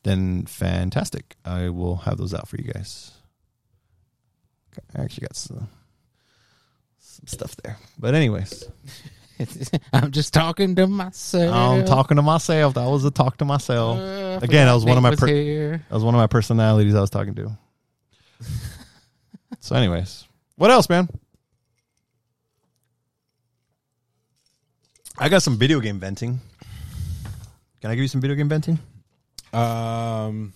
then 0.03 0.47
fantastic. 0.47 1.37
I 1.45 1.69
will 1.69 1.97
have 1.97 2.19
those 2.19 2.35
out 2.35 2.49
for 2.49 2.57
you 2.57 2.73
guys. 2.73 3.13
I 4.97 5.03
actually 5.03 5.27
got 5.27 5.37
some 5.37 5.69
some 6.99 7.27
stuff 7.27 7.57
there, 7.57 7.77
but 7.99 8.15
anyways, 8.15 8.65
I'm 9.93 10.13
just 10.13 10.33
talking 10.33 10.77
to 10.77 10.87
myself. 10.87 11.55
I'm 11.55 11.85
talking 11.85 12.17
to 12.17 12.23
myself. 12.23 12.75
That 12.75 12.89
was 12.89 13.05
a 13.05 13.11
talk 13.11 13.39
to 13.39 13.45
myself. 13.45 13.99
Uh, 13.99 14.39
Again, 14.43 14.67
that 14.67 14.75
was 14.75 14.85
one 14.85 14.97
of 14.97 15.03
my 15.03 15.11
Nate 15.11 15.19
per-. 15.19 15.77
That 15.79 15.95
was 15.95 16.05
one 16.05 16.15
of 16.15 16.19
my 16.19 16.27
personalities 16.27 16.95
I 16.95 17.01
was 17.01 17.11
talking 17.11 17.35
to. 17.35 17.59
so, 19.61 19.75
anyways, 19.75 20.27
what 20.57 20.71
else, 20.71 20.89
man? 20.89 21.09
I 25.19 25.29
got 25.29 25.43
some 25.43 25.57
video 25.57 25.81
game 25.81 25.99
venting. 25.99 26.41
Can 27.81 27.91
I 27.91 27.95
give 27.95 28.03
you 28.03 28.09
some 28.09 28.21
video 28.21 28.37
game 28.37 28.49
venting? 28.49 28.79
Um, 29.53 30.53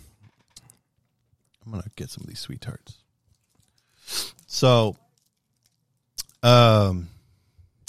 I'm 1.64 1.72
gonna 1.72 1.84
get 1.96 2.10
some 2.10 2.22
of 2.22 2.28
these 2.28 2.38
sweet 2.40 2.62
sweethearts. 2.62 2.98
So, 4.46 4.96
um, 6.42 7.08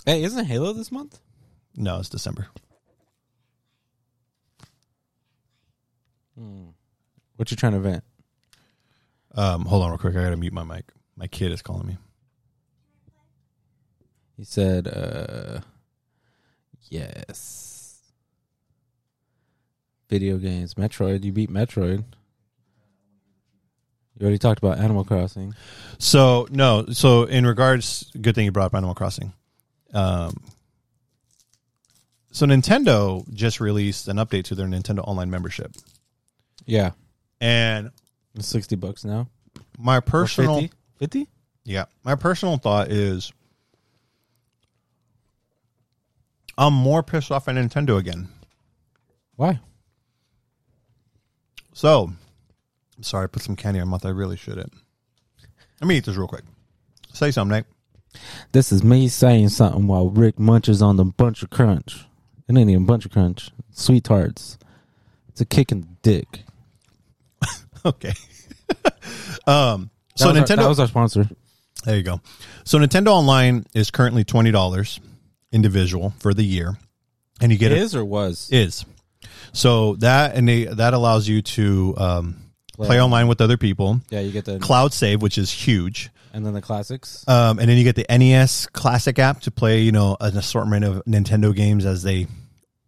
hey, 0.05 0.23
isn't 0.23 0.45
Halo 0.45 0.73
this 0.73 0.91
month? 0.91 1.19
no, 1.75 1.99
it's 1.99 2.09
December. 2.09 2.47
Hmm. 6.37 6.69
What 7.35 7.51
you 7.51 7.57
trying 7.57 7.73
to 7.73 7.79
vent? 7.79 8.03
Um, 9.35 9.65
hold 9.65 9.83
on, 9.83 9.89
real 9.89 9.97
quick. 9.97 10.15
I 10.15 10.23
gotta 10.23 10.37
mute 10.37 10.53
my 10.53 10.63
mic. 10.63 10.85
My 11.17 11.27
kid 11.27 11.51
is 11.51 11.61
calling 11.61 11.87
me. 11.87 11.97
He 14.37 14.43
said, 14.43 14.87
uh, 14.87 15.59
yes. 16.89 17.72
Video 20.09 20.37
games. 20.37 20.75
Metroid. 20.75 21.23
You 21.23 21.31
beat 21.31 21.49
Metroid. 21.49 22.03
You 24.15 24.21
already 24.23 24.37
talked 24.37 24.59
about 24.59 24.77
Animal 24.77 25.03
Crossing. 25.03 25.55
So 25.97 26.47
no, 26.51 26.85
so 26.91 27.23
in 27.23 27.45
regards, 27.47 28.11
good 28.21 28.35
thing 28.35 28.45
you 28.45 28.51
brought 28.51 28.67
up 28.67 28.75
Animal 28.75 28.93
Crossing. 28.93 29.33
Um, 29.93 30.35
so 32.31 32.45
Nintendo 32.45 33.27
just 33.33 33.59
released 33.59 34.07
an 34.07 34.17
update 34.17 34.45
to 34.45 34.55
their 34.55 34.67
Nintendo 34.67 34.99
Online 35.07 35.29
membership, 35.31 35.71
Yeah. 36.65 36.91
and 37.41 37.91
It's 38.35 38.47
60 38.47 38.75
bucks 38.75 39.03
now. 39.03 39.29
my 39.79 39.99
personal 39.99 40.61
50? 40.61 40.75
50? 40.99 41.27
yeah, 41.63 41.85
my 42.03 42.15
personal 42.15 42.57
thought 42.57 42.91
is, 42.91 43.31
I'm 46.57 46.73
more 46.73 47.01
pissed 47.03 47.31
off 47.31 47.47
at 47.47 47.55
Nintendo 47.55 47.97
again. 47.97 48.27
Why? 49.35 49.59
So, 51.73 52.11
I'm 52.97 53.03
sorry, 53.03 53.25
I 53.25 53.27
put 53.27 53.41
some 53.43 53.55
candy 53.55 53.79
in 53.79 53.87
my 53.87 53.91
mouth. 53.91 54.05
I 54.05 54.09
really 54.09 54.37
shouldn't. 54.37 54.71
Let 55.81 55.87
me 55.87 55.97
eat 55.97 56.05
this 56.05 56.15
real 56.15 56.27
quick. 56.27 56.43
Say 57.13 57.31
something, 57.31 57.57
Nate. 57.57 57.65
This 58.51 58.71
is 58.71 58.83
me 58.83 59.07
saying 59.07 59.49
something 59.49 59.87
while 59.87 60.09
Rick 60.09 60.39
munches 60.39 60.81
on 60.81 60.97
the 60.97 61.03
bunch 61.05 61.41
of 61.43 61.49
crunch. 61.49 62.05
It 62.47 62.55
ain't 62.57 62.69
even 62.69 62.85
bunch 62.85 63.05
of 63.05 63.11
crunch. 63.11 63.49
Sweet 63.71 64.03
tarts. 64.03 64.57
It's 65.29 65.41
a 65.41 65.45
kick 65.45 65.71
in 65.71 65.81
the 65.81 65.87
dick. 66.01 66.43
Okay. 67.85 68.13
um. 69.45 69.89
So 70.15 70.31
That 70.31 70.37
our- 70.39 70.45
Nintendo. 70.45 70.57
that 70.61 70.69
was 70.69 70.79
our 70.79 70.87
sponsor. 70.87 71.27
There 71.83 71.97
you 71.97 72.03
go. 72.03 72.21
So 72.63 72.79
Nintendo 72.79 73.07
Online 73.07 73.65
is 73.73 73.91
currently 73.91 74.23
twenty 74.23 74.51
dollars 74.51 75.01
individual 75.51 76.13
for 76.19 76.33
the 76.33 76.45
year, 76.45 76.77
and 77.41 77.51
you 77.51 77.57
get 77.57 77.73
It 77.73 77.79
it 77.79 77.81
is 77.81 77.93
or 77.93 78.05
was? 78.05 78.47
is. 78.53 78.85
So 79.51 79.95
that 79.97 80.35
and 80.35 80.47
they, 80.47 80.65
that 80.65 80.93
allows 80.93 81.27
you 81.27 81.41
to 81.41 81.93
um, 81.97 82.37
Play 82.75 82.87
play 82.87 83.01
online 83.01 83.27
with 83.27 83.39
other 83.39 83.57
people. 83.57 84.01
Yeah, 84.09 84.21
you 84.21 84.31
get 84.31 84.45
the 84.45 84.57
Cloud 84.59 84.93
save, 84.93 85.21
which 85.21 85.37
is 85.37 85.51
huge, 85.51 86.09
and 86.33 86.43
then 86.43 86.53
the 86.53 86.61
classics. 86.61 87.23
um, 87.27 87.59
and 87.59 87.69
then 87.69 87.77
you 87.77 87.83
get 87.83 87.95
the 87.95 88.05
NES 88.09 88.65
Classic 88.67 89.17
app 89.19 89.41
to 89.41 89.51
play. 89.51 89.81
You 89.81 89.91
know, 89.91 90.17
an 90.19 90.35
assortment 90.35 90.83
of 90.83 91.05
Nintendo 91.05 91.55
games 91.55 91.85
as 91.85 92.01
they, 92.01 92.25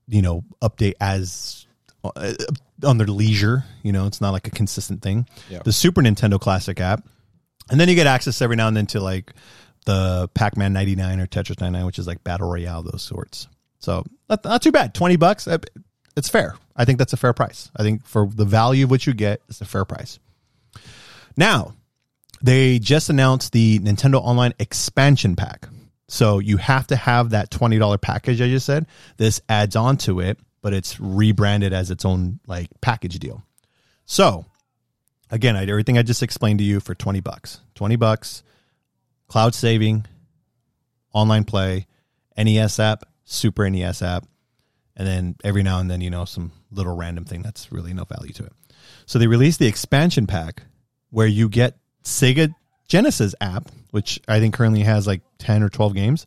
you 0.08 0.24
know, 0.24 0.44
update 0.60 0.96
as 1.00 1.68
uh, 2.04 2.34
on 2.84 2.98
their 2.98 3.06
leisure. 3.06 3.64
You 3.84 3.92
know, 3.92 4.08
it's 4.08 4.22
not 4.22 4.32
like 4.32 4.48
a 4.48 4.52
consistent 4.52 5.04
thing. 5.04 5.28
Yeah. 5.52 5.62
The 5.64 5.72
Super 5.72 6.02
Nintendo 6.02 6.40
Classic 6.40 6.80
app, 6.80 7.06
and 7.70 7.80
then 7.80 7.88
you 7.88 7.94
get 7.94 8.08
access 8.08 8.42
every 8.42 8.56
now 8.56 8.68
and 8.68 8.76
then 8.76 8.88
to 8.88 9.00
like 9.00 9.34
the 9.86 10.28
Pac 10.34 10.58
Man 10.58 10.74
ninety 10.74 10.96
nine 10.96 11.20
or 11.20 11.28
Tetris 11.28 11.62
ninety 11.62 11.78
nine, 11.78 11.86
which 11.86 12.00
is 12.00 12.08
like 12.08 12.24
battle 12.24 12.50
royale 12.50 12.82
those 12.82 13.04
sorts. 13.04 13.48
So 13.78 14.04
not, 14.28 14.44
not 14.44 14.64
too 14.64 14.72
bad. 14.72 14.96
Twenty 14.96 15.16
bucks. 15.16 15.48
It's 16.16 16.30
fair. 16.30 16.56
I 16.76 16.86
think 16.86 17.00
that's 17.00 17.14
a 17.14 17.18
fair 17.18 17.34
price. 17.34 17.72
I 17.76 17.84
think 17.84 18.06
for 18.06 18.28
the 18.28 18.46
value 18.46 18.86
of 18.86 18.92
what 18.92 19.06
you 19.06 19.14
get, 19.14 19.42
it's 19.50 19.62
a 19.62 19.66
fair 19.66 19.86
price. 19.86 20.20
Now, 21.38 21.74
they 22.42 22.80
just 22.80 23.10
announced 23.10 23.52
the 23.52 23.80
Nintendo 23.80 24.22
Online 24.22 24.54
expansion 24.60 25.36
pack. 25.36 25.68
So 26.08 26.40
you 26.40 26.58
have 26.58 26.88
to 26.88 26.96
have 26.96 27.32
that 27.32 27.50
$20 27.50 28.02
package 28.02 28.42
I 28.42 28.48
just 28.48 28.66
said. 28.66 28.86
This 29.18 29.42
adds 29.50 29.76
on 29.76 29.98
to 29.98 30.20
it, 30.20 30.38
but 30.62 30.74
it's 30.74 31.00
rebranded 31.00 31.74
as 31.74 31.92
its 31.92 32.06
own 32.06 32.40
like 32.48 32.70
package 32.82 33.20
deal. 33.20 33.44
So, 34.06 34.46
again, 35.32 35.56
I 35.56 35.64
everything 35.64 35.98
I 35.98 36.04
just 36.04 36.24
explained 36.24 36.60
to 36.60 36.66
you 36.66 36.80
for 36.80 36.94
20 36.94 37.22
bucks. 37.22 37.60
20 37.76 37.96
bucks, 37.96 38.44
cloud 39.28 39.56
saving, 39.56 40.06
online 41.14 41.44
play, 41.44 41.88
NES 42.38 42.80
app, 42.80 43.06
Super 43.24 43.68
NES 43.70 44.02
app, 44.04 44.26
and 44.96 45.08
then 45.08 45.36
every 45.44 45.64
now 45.64 45.80
and 45.80 45.90
then, 45.90 46.02
you 46.02 46.10
know, 46.10 46.26
some 46.26 46.52
little 46.72 46.96
random 46.96 47.26
thing 47.26 47.42
that's 47.42 47.72
really 47.72 47.94
no 47.94 48.06
value 48.06 48.34
to 48.34 48.46
it. 48.46 48.54
So 49.06 49.20
they 49.20 49.28
released 49.28 49.60
the 49.60 49.68
expansion 49.68 50.28
pack 50.28 50.64
where 51.10 51.28
you 51.28 51.50
get 51.50 51.78
Sega 52.04 52.54
Genesis 52.88 53.36
app, 53.42 53.70
which 53.92 54.20
I 54.28 54.40
think 54.40 54.54
currently 54.54 54.82
has 54.82 55.08
like 55.08 55.22
10 55.40 55.64
or 55.64 55.70
12 55.70 55.94
games, 55.94 56.26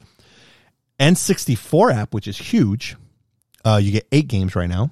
N64 1.00 1.94
app, 1.94 2.14
which 2.14 2.28
is 2.28 2.36
huge. 2.36 2.96
Uh, 3.64 3.80
you 3.82 3.92
get 3.92 4.06
eight 4.12 4.28
games 4.28 4.54
right 4.54 4.68
now. 4.68 4.90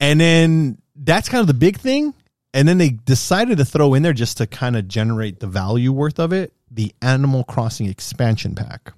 And 0.00 0.20
then 0.20 0.78
that's 0.94 1.28
kind 1.28 1.40
of 1.40 1.46
the 1.46 1.54
big 1.54 1.78
thing. 1.78 2.14
And 2.54 2.66
then 2.66 2.78
they 2.78 2.90
decided 2.90 3.58
to 3.58 3.64
throw 3.64 3.94
in 3.94 4.02
there 4.02 4.12
just 4.12 4.38
to 4.38 4.46
kind 4.46 4.76
of 4.76 4.88
generate 4.88 5.40
the 5.40 5.46
value 5.46 5.92
worth 5.92 6.18
of 6.18 6.32
it 6.32 6.52
the 6.70 6.94
Animal 7.00 7.44
Crossing 7.44 7.86
expansion 7.86 8.54
pack. 8.54 8.92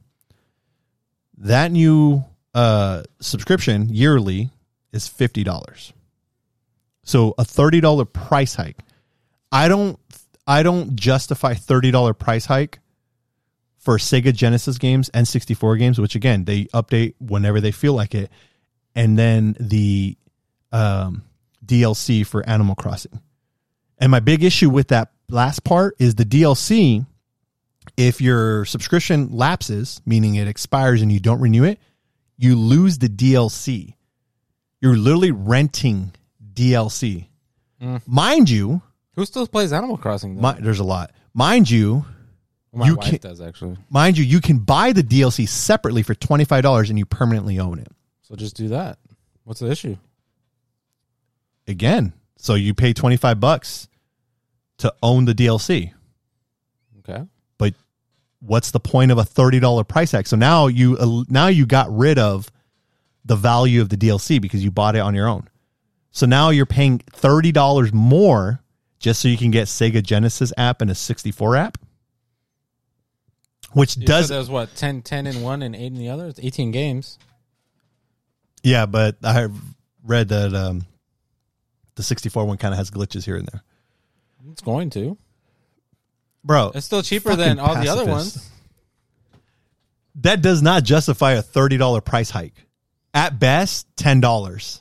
That 1.38 1.70
new 1.72 2.24
uh, 2.54 3.02
subscription 3.20 3.88
yearly 3.88 4.50
is 4.92 5.08
$50. 5.08 5.92
So 7.02 7.34
a 7.38 7.44
$30 7.44 8.12
price 8.12 8.54
hike. 8.54 8.78
I 9.52 9.68
don't 9.68 9.98
I 10.46 10.62
don't 10.62 10.96
justify 10.96 11.54
$30 11.54 12.18
price 12.18 12.44
hike 12.44 12.80
for 13.78 13.96
Sega 13.98 14.34
Genesis 14.34 14.78
games 14.78 15.08
and 15.10 15.26
64 15.26 15.76
games, 15.76 16.00
which 16.00 16.14
again, 16.14 16.44
they 16.44 16.64
update 16.66 17.14
whenever 17.20 17.60
they 17.60 17.72
feel 17.72 17.94
like 17.94 18.14
it, 18.14 18.30
and 18.94 19.18
then 19.18 19.56
the 19.58 20.16
um, 20.72 21.22
DLC 21.64 22.26
for 22.26 22.46
Animal 22.48 22.74
Crossing. 22.74 23.20
And 23.98 24.10
my 24.10 24.20
big 24.20 24.44
issue 24.44 24.70
with 24.70 24.88
that 24.88 25.12
last 25.28 25.64
part 25.64 25.94
is 25.98 26.14
the 26.14 26.24
DLC. 26.24 27.06
If 27.96 28.20
your 28.20 28.64
subscription 28.66 29.36
lapses, 29.36 30.00
meaning 30.06 30.34
it 30.34 30.48
expires 30.48 31.02
and 31.02 31.10
you 31.10 31.20
don't 31.20 31.40
renew 31.40 31.64
it, 31.64 31.78
you 32.42 32.56
lose 32.56 32.98
the 32.98 33.08
DLC. 33.08 33.94
You're 34.80 34.96
literally 34.96 35.30
renting 35.30 36.12
DLC. 36.54 37.26
Mm. 37.82 38.00
Mind 38.06 38.48
you, 38.48 38.80
Who 39.14 39.24
still 39.26 39.46
plays 39.46 39.72
Animal 39.74 39.98
Crossing? 39.98 40.40
Mi- 40.40 40.54
there's 40.58 40.78
a 40.80 40.84
lot. 40.84 41.12
Mind 41.34 41.68
you, 41.70 42.04
My 42.72 42.86
you 42.86 42.94
wife 42.96 43.10
can- 43.10 43.18
does 43.20 43.40
actually. 43.42 43.76
mind 43.90 44.16
you, 44.16 44.24
you 44.24 44.40
can 44.40 44.58
buy 44.58 44.92
the 44.92 45.02
DLC 45.02 45.46
separately 45.46 46.02
for 46.02 46.14
twenty 46.14 46.44
five 46.44 46.62
dollars 46.62 46.88
and 46.88 46.98
you 46.98 47.04
permanently 47.04 47.58
own 47.58 47.78
it. 47.78 47.88
So 48.22 48.34
just 48.36 48.56
do 48.56 48.68
that. 48.68 48.98
What's 49.44 49.60
the 49.60 49.70
issue? 49.70 49.96
Again, 51.68 52.12
so 52.36 52.54
you 52.54 52.74
pay 52.74 52.92
twenty 52.92 53.16
five 53.16 53.38
bucks 53.38 53.86
to 54.78 54.92
own 55.02 55.24
the 55.26 55.34
DLC. 55.34 55.92
Okay. 57.00 57.22
What's 58.40 58.70
the 58.70 58.80
point 58.80 59.12
of 59.12 59.18
a 59.18 59.24
thirty 59.24 59.60
dollar 59.60 59.84
price 59.84 60.12
tag? 60.12 60.26
So 60.26 60.36
now 60.36 60.66
you 60.66 61.24
now 61.28 61.48
you 61.48 61.66
got 61.66 61.94
rid 61.94 62.18
of 62.18 62.50
the 63.24 63.36
value 63.36 63.82
of 63.82 63.90
the 63.90 63.96
DLC 63.96 64.40
because 64.40 64.64
you 64.64 64.70
bought 64.70 64.96
it 64.96 65.00
on 65.00 65.14
your 65.14 65.28
own. 65.28 65.48
So 66.10 66.26
now 66.26 66.50
you're 66.50 66.66
paying 66.66 66.98
thirty 67.12 67.52
dollars 67.52 67.92
more 67.92 68.62
just 68.98 69.20
so 69.20 69.28
you 69.28 69.36
can 69.36 69.50
get 69.50 69.66
Sega 69.68 70.02
Genesis 70.02 70.52
app 70.56 70.80
and 70.80 70.90
a 70.90 70.94
sixty 70.94 71.30
four 71.30 71.54
app, 71.54 71.78
which 73.72 73.96
You 73.96 74.06
does 74.06 74.30
was 74.30 74.48
what 74.50 74.74
10, 74.74 75.02
10 75.02 75.26
in 75.26 75.42
one 75.42 75.62
and 75.62 75.76
eight 75.76 75.86
in 75.86 75.94
the 75.94 76.08
other. 76.08 76.26
It's 76.26 76.40
eighteen 76.40 76.70
games. 76.70 77.18
Yeah, 78.62 78.86
but 78.86 79.16
I 79.22 79.48
read 80.04 80.28
that 80.28 80.54
um, 80.54 80.86
the 81.94 82.02
64 82.02 82.44
one 82.44 82.58
kind 82.58 82.74
of 82.74 82.78
has 82.78 82.90
glitches 82.90 83.24
here 83.24 83.36
and 83.36 83.48
there. 83.48 83.62
It's 84.50 84.62
going 84.62 84.90
to. 84.90 85.16
Bro, 86.44 86.72
It's 86.74 86.86
still 86.86 87.02
cheaper 87.02 87.36
than 87.36 87.58
all 87.58 87.74
the 87.80 87.88
other 87.88 88.04
ones. 88.06 88.48
that 90.16 90.42
does 90.42 90.62
not 90.62 90.84
justify 90.84 91.32
a 91.32 91.42
$30 91.42 92.04
price 92.04 92.30
hike. 92.30 92.54
At 93.12 93.38
best, 93.38 93.86
$10. 93.96 94.80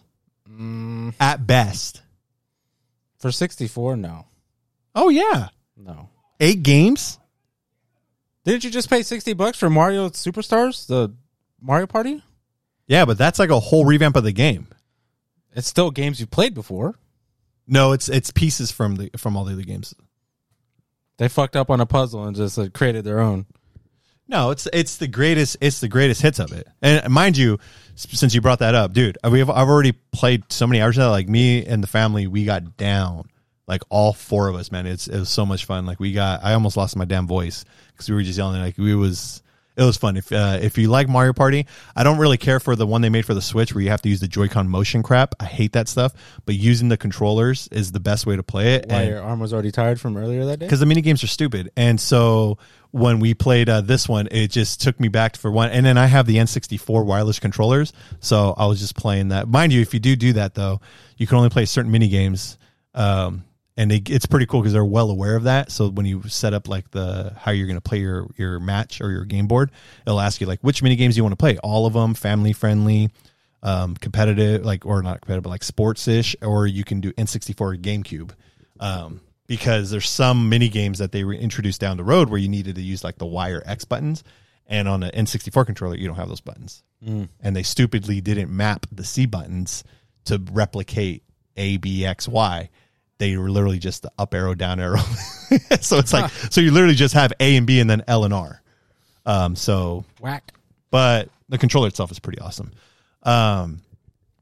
Mm, 0.50 1.14
At 1.20 1.46
best. 1.48 2.02
for 3.20 3.32
sixty 3.32 3.68
four, 3.68 3.96
no, 3.98 4.26
Oh, 4.96 5.10
yeah. 5.10 5.50
no. 5.76 6.10
Eight 6.40 6.64
games? 6.64 7.18
Didn't 8.46 8.64
you 8.64 8.70
just 8.72 8.90
pay 8.90 9.04
sixty 9.04 9.34
bucks 9.34 9.58
for 9.58 9.70
Mario 9.70 10.10
Superstars, 10.10 10.88
the 10.88 11.14
Mario 11.62 11.86
Party? 11.88 12.24
Yeah, 12.88 13.06
but 13.06 13.18
that's 13.18 13.38
like 13.40 13.50
a 13.50 13.60
whole 13.60 13.84
revamp 13.86 14.16
of 14.16 14.24
the 14.24 14.32
game. 14.32 14.68
It's 15.54 15.68
still 15.68 15.92
games 15.92 16.20
you've 16.20 16.32
played 16.32 16.54
before. 16.54 16.96
No, 17.68 17.92
it's 17.92 18.08
it's 18.10 18.32
pieces 18.32 18.72
from 18.72 18.96
the 18.96 19.10
from 19.18 19.36
all 19.38 19.44
the 19.46 19.54
other 19.54 19.64
games. 19.64 19.94
They 21.20 21.28
fucked 21.28 21.58
up 21.58 21.70
on 21.70 21.82
a 21.82 21.86
puzzle 21.86 22.24
and 22.24 22.36
just 22.36 22.58
uh, 22.58 22.70
created 22.74 23.04
their 23.04 23.20
own. 23.20 23.46
No, 24.30 24.52
it's 24.52 24.68
it's 24.72 24.98
the 24.98 25.08
greatest 25.08 25.58
it's 25.60 25.82
the 25.82 25.90
greatest 25.90 26.22
hits 26.22 26.40
of 26.40 26.54
it. 26.54 26.66
And 26.82 27.10
mind 27.10 27.36
you, 27.36 27.60
since 27.96 28.34
you 28.34 28.40
brought 28.40 28.60
that 28.60 28.74
up, 28.74 28.94
dude, 28.94 29.18
we 29.30 29.40
have 29.40 29.50
I've 29.50 29.68
already 29.68 29.92
played 29.92 30.44
so 30.50 30.66
many 30.66 30.82
hours 30.82 30.98
of 30.98 31.04
that. 31.04 31.10
Like 31.10 31.28
me 31.28 31.66
and 31.66 31.84
the 31.84 31.88
family, 31.88 32.26
we 32.26 32.46
got 32.46 32.78
down. 32.78 33.28
Like 33.68 33.82
all 33.90 34.14
four 34.14 34.48
of 34.48 34.56
us, 34.56 34.72
man. 34.72 34.88
It's 34.88 35.08
it 35.08 35.20
was 35.20 35.30
so 35.30 35.46
much 35.46 35.66
fun. 35.66 35.86
Like 35.86 36.00
we 36.00 36.14
got 36.14 36.44
I 36.44 36.54
almost 36.54 36.78
lost 36.78 36.96
my 36.96 37.06
damn 37.06 37.28
voice 37.28 37.66
because 37.92 38.08
we 38.08 38.16
were 38.16 38.24
just 38.24 38.38
yelling. 38.38 38.62
Like 38.62 38.78
we 38.78 38.96
was 38.96 39.44
it 39.80 39.84
was 39.84 39.98
fun. 39.98 40.18
If 40.18 40.32
uh, 40.32 40.60
if 40.62 40.78
you 40.78 40.90
like 40.90 41.08
Mario 41.08 41.34
Party, 41.34 41.66
I 41.96 42.04
don't 42.04 42.18
really 42.18 42.38
care 42.38 42.60
for 42.60 42.76
the 42.76 42.86
one 42.86 43.02
they 43.02 43.10
made 43.10 43.26
for 43.26 43.34
the 43.34 43.42
Switch 43.42 43.74
where 43.74 43.82
you 43.84 43.90
have 43.90 44.02
to 44.02 44.10
use 44.10 44.20
the 44.20 44.28
Joy-Con 44.28 44.68
motion 44.68 45.02
crap. 45.02 45.34
I 45.40 45.46
hate 45.46 45.74
that 45.74 45.88
stuff. 45.88 46.14
But 46.46 46.56
using 46.56 46.90
the 46.90 46.98
controllers 46.98 47.68
is 47.72 47.92
the 47.92 48.00
best 48.00 48.26
way 48.26 48.36
to 48.36 48.44
play 48.44 48.76
it. 48.76 48.88
Why 48.90 49.02
And- 49.04 49.10
your 49.10 49.22
arm 49.22 49.40
was 49.40 49.54
already 49.54 49.72
tired 49.72 50.00
from 50.00 50.18
earlier 50.18 50.46
that 50.46 50.60
day? 50.60 50.66
because 50.66 50.80
the 50.82 50.86
mini 50.86 51.02
games 51.02 51.24
are 51.24 51.28
stupid. 51.28 51.72
And 51.78 52.00
so 52.00 52.58
when 52.92 53.20
we 53.20 53.34
played 53.34 53.70
uh, 53.70 53.82
this 53.82 54.10
one, 54.10 54.28
it 54.32 54.50
just 54.52 54.82
took 54.82 55.00
me 55.00 55.08
back 55.08 55.38
for 55.38 55.50
one. 55.52 55.70
And 55.70 55.86
then 55.86 55.98
I 55.98 56.08
have 56.08 56.26
the 56.26 56.38
N64 56.38 57.06
wireless 57.06 57.40
controllers, 57.40 57.94
so 58.20 58.54
I 58.58 58.66
was 58.66 58.80
just 58.80 58.96
playing 58.96 59.30
that. 59.30 59.48
Mind 59.48 59.72
you, 59.72 59.82
if 59.82 59.94
you 59.94 60.00
do 60.00 60.16
do 60.16 60.34
that 60.34 60.56
though, 60.56 60.82
you 61.18 61.26
can 61.28 61.38
only 61.38 61.50
play 61.50 61.66
certain 61.66 61.92
mini 61.92 62.08
games. 62.10 62.58
Um, 62.96 63.44
and 63.80 63.90
they, 63.90 64.02
it's 64.08 64.26
pretty 64.26 64.46
cool 64.46 64.60
because 64.60 64.74
they're 64.74 64.84
well 64.84 65.10
aware 65.10 65.38
of 65.38 65.44
that. 65.44 65.72
So 65.72 65.88
when 65.88 66.06
you 66.06 66.24
set 66.28 66.54
up 66.54 66.68
like 66.68 66.92
the 66.92 67.34
how 67.38 67.52
you're 67.52 67.66
going 67.66 67.78
to 67.78 67.82
play 67.82 68.00
your 68.00 68.28
your 68.36 68.60
match 68.60 69.00
or 69.00 69.10
your 69.10 69.24
game 69.24 69.48
board, 69.48 69.72
it'll 70.06 70.20
ask 70.20 70.42
you 70.42 70.48
like 70.48 70.60
which 70.60 70.84
mini 70.84 70.98
games 70.98 71.16
you 71.16 71.24
want 71.24 71.32
to 71.32 71.38
play. 71.38 71.58
All 71.60 71.86
of 71.86 71.94
them, 71.94 72.14
family 72.14 72.52
friendly, 72.52 73.10
um, 73.64 73.96
competitive, 73.96 74.66
like 74.66 74.86
or 74.86 75.02
not 75.02 75.22
competitive, 75.22 75.44
but 75.44 75.50
like 75.50 75.64
sports 75.64 76.10
ish, 76.10 76.36
or 76.42 76.68
you 76.68 76.84
can 76.84 77.00
do 77.00 77.14
N64 77.14 77.62
or 77.62 77.78
GameCube. 77.78 78.32
Um, 78.82 79.22
because 79.48 79.90
there's 79.92 80.10
some 80.10 80.50
mini 80.50 80.68
games 80.68 81.00
that 81.00 81.14
they 81.14 81.22
introduced 81.22 81.80
down 81.80 81.96
the 81.96 82.04
road 82.04 82.30
where 82.30 82.38
you 82.38 82.50
needed 82.50 82.76
to 82.76 82.82
use 82.82 83.02
like 83.02 83.18
the 83.18 83.26
Y 83.26 83.52
or 83.52 83.64
X 83.66 83.86
buttons, 83.86 84.26
and 84.68 84.90
on 84.90 85.04
an 85.04 85.12
N64 85.12 85.66
controller 85.66 85.96
you 85.96 86.06
don't 86.06 86.18
have 86.18 86.28
those 86.28 86.42
buttons, 86.42 86.84
and 87.40 87.56
they 87.56 87.64
stupidly 87.64 88.20
didn't 88.20 88.52
map 88.52 88.88
the 88.92 89.06
C 89.06 89.26
buttons 89.26 89.86
to 90.26 90.42
replicate 90.52 91.24
A, 91.56 91.78
B, 91.78 92.06
X, 92.06 92.28
Y. 92.28 92.70
They 93.20 93.38
were 93.38 93.52
literally 93.52 93.80
just 93.80 94.02
the 94.02 94.12
up 94.18 94.34
arrow, 94.34 94.56
down 94.56 94.80
arrow. 94.80 94.98
so 95.82 96.00
it's 96.00 96.12
like 96.12 96.32
so 96.32 96.62
you 96.62 96.72
literally 96.72 96.96
just 96.96 97.14
have 97.14 97.32
A 97.40 97.56
and 97.56 97.68
B 97.68 97.80
and 97.80 97.90
then 97.90 98.04
L 98.08 98.24
and 98.26 98.34
R. 98.34 98.62
Um, 99.26 99.56
so 99.56 100.06
Whack. 100.20 100.54
but 100.90 101.30
the 101.50 101.58
controller 101.58 101.88
itself 101.88 102.12
is 102.12 102.20
pretty 102.20 102.40
awesome. 102.40 102.72
Um, 103.24 103.82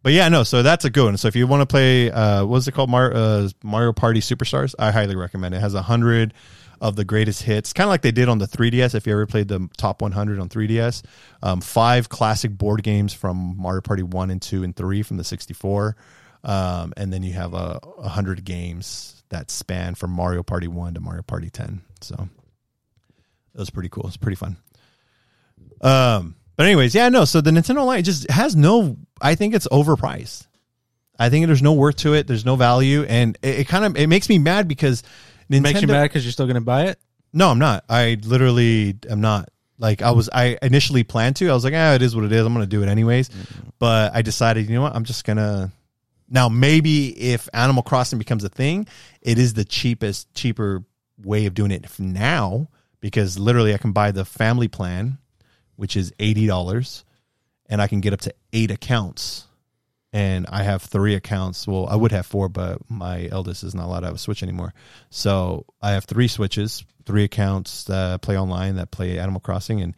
but 0.03 0.13
yeah, 0.13 0.29
no, 0.29 0.43
so 0.43 0.63
that's 0.63 0.85
a 0.85 0.89
good 0.89 1.03
one. 1.03 1.17
So 1.17 1.27
if 1.27 1.35
you 1.35 1.47
want 1.47 1.61
to 1.61 1.65
play, 1.65 2.09
uh, 2.09 2.45
what's 2.45 2.67
it 2.67 2.73
called, 2.73 2.89
Mar- 2.89 3.13
uh, 3.13 3.49
Mario 3.63 3.91
Party 3.91 4.21
Superstars, 4.21 4.73
I 4.79 4.91
highly 4.91 5.15
recommend 5.15 5.53
it. 5.53 5.57
It 5.57 5.61
has 5.61 5.73
a 5.73 5.81
hundred 5.81 6.33
of 6.79 6.95
the 6.95 7.03
greatest 7.03 7.41
hits, 7.41 7.73
kind 7.73 7.87
of 7.87 7.89
like 7.89 8.03
they 8.03 8.11
did 8.11 8.29
on 8.29 8.37
the 8.37 8.45
3DS. 8.45 8.93
If 8.93 9.07
you 9.07 9.13
ever 9.13 9.25
played 9.25 9.47
the 9.47 9.67
top 9.77 10.01
100 10.01 10.39
on 10.39 10.47
3DS, 10.47 11.01
um, 11.41 11.59
five 11.59 12.07
classic 12.07 12.51
board 12.55 12.83
games 12.83 13.13
from 13.13 13.55
Mario 13.57 13.81
Party 13.81 14.03
one 14.03 14.29
and 14.29 14.41
two 14.41 14.63
and 14.63 14.75
three 14.75 15.01
from 15.01 15.17
the 15.17 15.23
64, 15.23 15.97
um, 16.47 16.93
and 16.95 17.11
then 17.11 17.21
you 17.21 17.33
have 17.33 17.53
a, 17.53 17.79
a 17.99 18.07
hundred 18.07 18.43
games 18.43 19.21
that 19.29 19.51
span 19.51 19.93
from 19.95 20.11
Mario 20.11 20.41
Party 20.41 20.67
one 20.67 20.93
to 20.93 21.01
Mario 21.01 21.21
Party 21.21 21.49
10. 21.49 21.81
So 22.01 22.29
it 23.53 23.59
was 23.59 23.69
pretty 23.69 23.89
cool. 23.89 24.07
It's 24.07 24.17
pretty 24.17 24.37
fun. 24.37 24.55
Um, 25.81 26.35
but 26.55 26.65
anyways, 26.65 26.95
yeah, 26.95 27.09
no. 27.09 27.25
So 27.25 27.41
the 27.41 27.51
Nintendo 27.51 27.81
Online 27.81 28.03
just 28.03 28.31
has 28.31 28.55
no. 28.55 28.97
I 29.21 29.35
think 29.35 29.53
it's 29.53 29.67
overpriced. 29.67 30.47
I 31.19 31.29
think 31.29 31.47
there's 31.47 31.61
no 31.61 31.73
worth 31.73 31.97
to 31.97 32.13
it. 32.13 32.27
There's 32.27 32.45
no 32.45 32.55
value, 32.55 33.03
and 33.03 33.37
it, 33.41 33.59
it 33.59 33.67
kind 33.67 33.83
of 33.83 33.97
it 33.97 34.07
makes 34.07 34.29
me 34.29 34.39
mad 34.39 34.67
because 34.67 35.03
Nintendo. 35.51 35.63
Makes 35.63 35.81
you 35.81 35.87
mad 35.87 36.03
because 36.03 36.25
you're 36.25 36.31
still 36.31 36.45
going 36.45 36.55
to 36.55 36.61
buy 36.61 36.85
it? 36.85 36.99
No, 37.33 37.49
I'm 37.49 37.59
not. 37.59 37.83
I 37.89 38.17
literally 38.23 38.95
am 39.09 39.19
not. 39.19 39.49
Like 39.79 40.01
I 40.01 40.11
was, 40.11 40.29
I 40.33 40.57
initially 40.61 41.03
planned 41.03 41.35
to. 41.37 41.49
I 41.49 41.53
was 41.53 41.63
like, 41.63 41.73
ah, 41.75 41.93
it 41.93 42.01
is 42.01 42.15
what 42.15 42.25
it 42.25 42.31
is. 42.31 42.45
I'm 42.45 42.53
going 42.53 42.65
to 42.65 42.69
do 42.69 42.81
it 42.83 42.89
anyways. 42.89 43.29
But 43.77 44.15
I 44.15 44.21
decided, 44.21 44.67
you 44.69 44.75
know 44.75 44.81
what? 44.81 44.95
I'm 44.95 45.03
just 45.03 45.25
gonna. 45.25 45.71
Now 46.29 46.49
maybe 46.49 47.09
if 47.31 47.47
Animal 47.53 47.83
Crossing 47.83 48.19
becomes 48.19 48.43
a 48.43 48.49
thing, 48.49 48.87
it 49.21 49.37
is 49.37 49.53
the 49.53 49.65
cheapest, 49.65 50.33
cheaper 50.33 50.83
way 51.23 51.45
of 51.45 51.53
doing 51.53 51.71
it 51.71 51.87
now 51.99 52.67
because 52.99 53.39
literally 53.39 53.73
I 53.73 53.77
can 53.77 53.91
buy 53.91 54.11
the 54.11 54.25
family 54.25 54.67
plan, 54.67 55.17
which 55.75 55.95
is 55.95 56.13
eighty 56.19 56.47
dollars, 56.47 57.05
and 57.67 57.81
I 57.81 57.87
can 57.87 58.01
get 58.01 58.13
up 58.13 58.21
to 58.21 58.33
eight 58.53 58.71
accounts. 58.71 59.45
And 60.13 60.47
I 60.47 60.63
have 60.63 60.81
three 60.81 61.15
accounts. 61.15 61.67
Well, 61.67 61.85
I 61.87 61.95
would 61.95 62.11
have 62.11 62.25
four, 62.25 62.47
but 62.49 62.89
my 62.89 63.27
eldest 63.29 63.63
is 63.63 63.75
not 63.75 63.85
allowed 63.85 63.99
to 63.99 64.05
have 64.07 64.15
a 64.15 64.19
Switch 64.19 64.41
anymore. 64.41 64.73
So 65.09 65.65
I 65.81 65.91
have 65.91 66.05
three 66.05 66.29
Switches, 66.29 66.85
three 67.05 67.25
accounts 67.25 67.83
that 67.85 68.21
play 68.21 68.37
online 68.37 68.75
that 68.75 68.89
play 68.89 69.19
Animal 69.19 69.41
Crossing, 69.41 69.81
and 69.81 69.95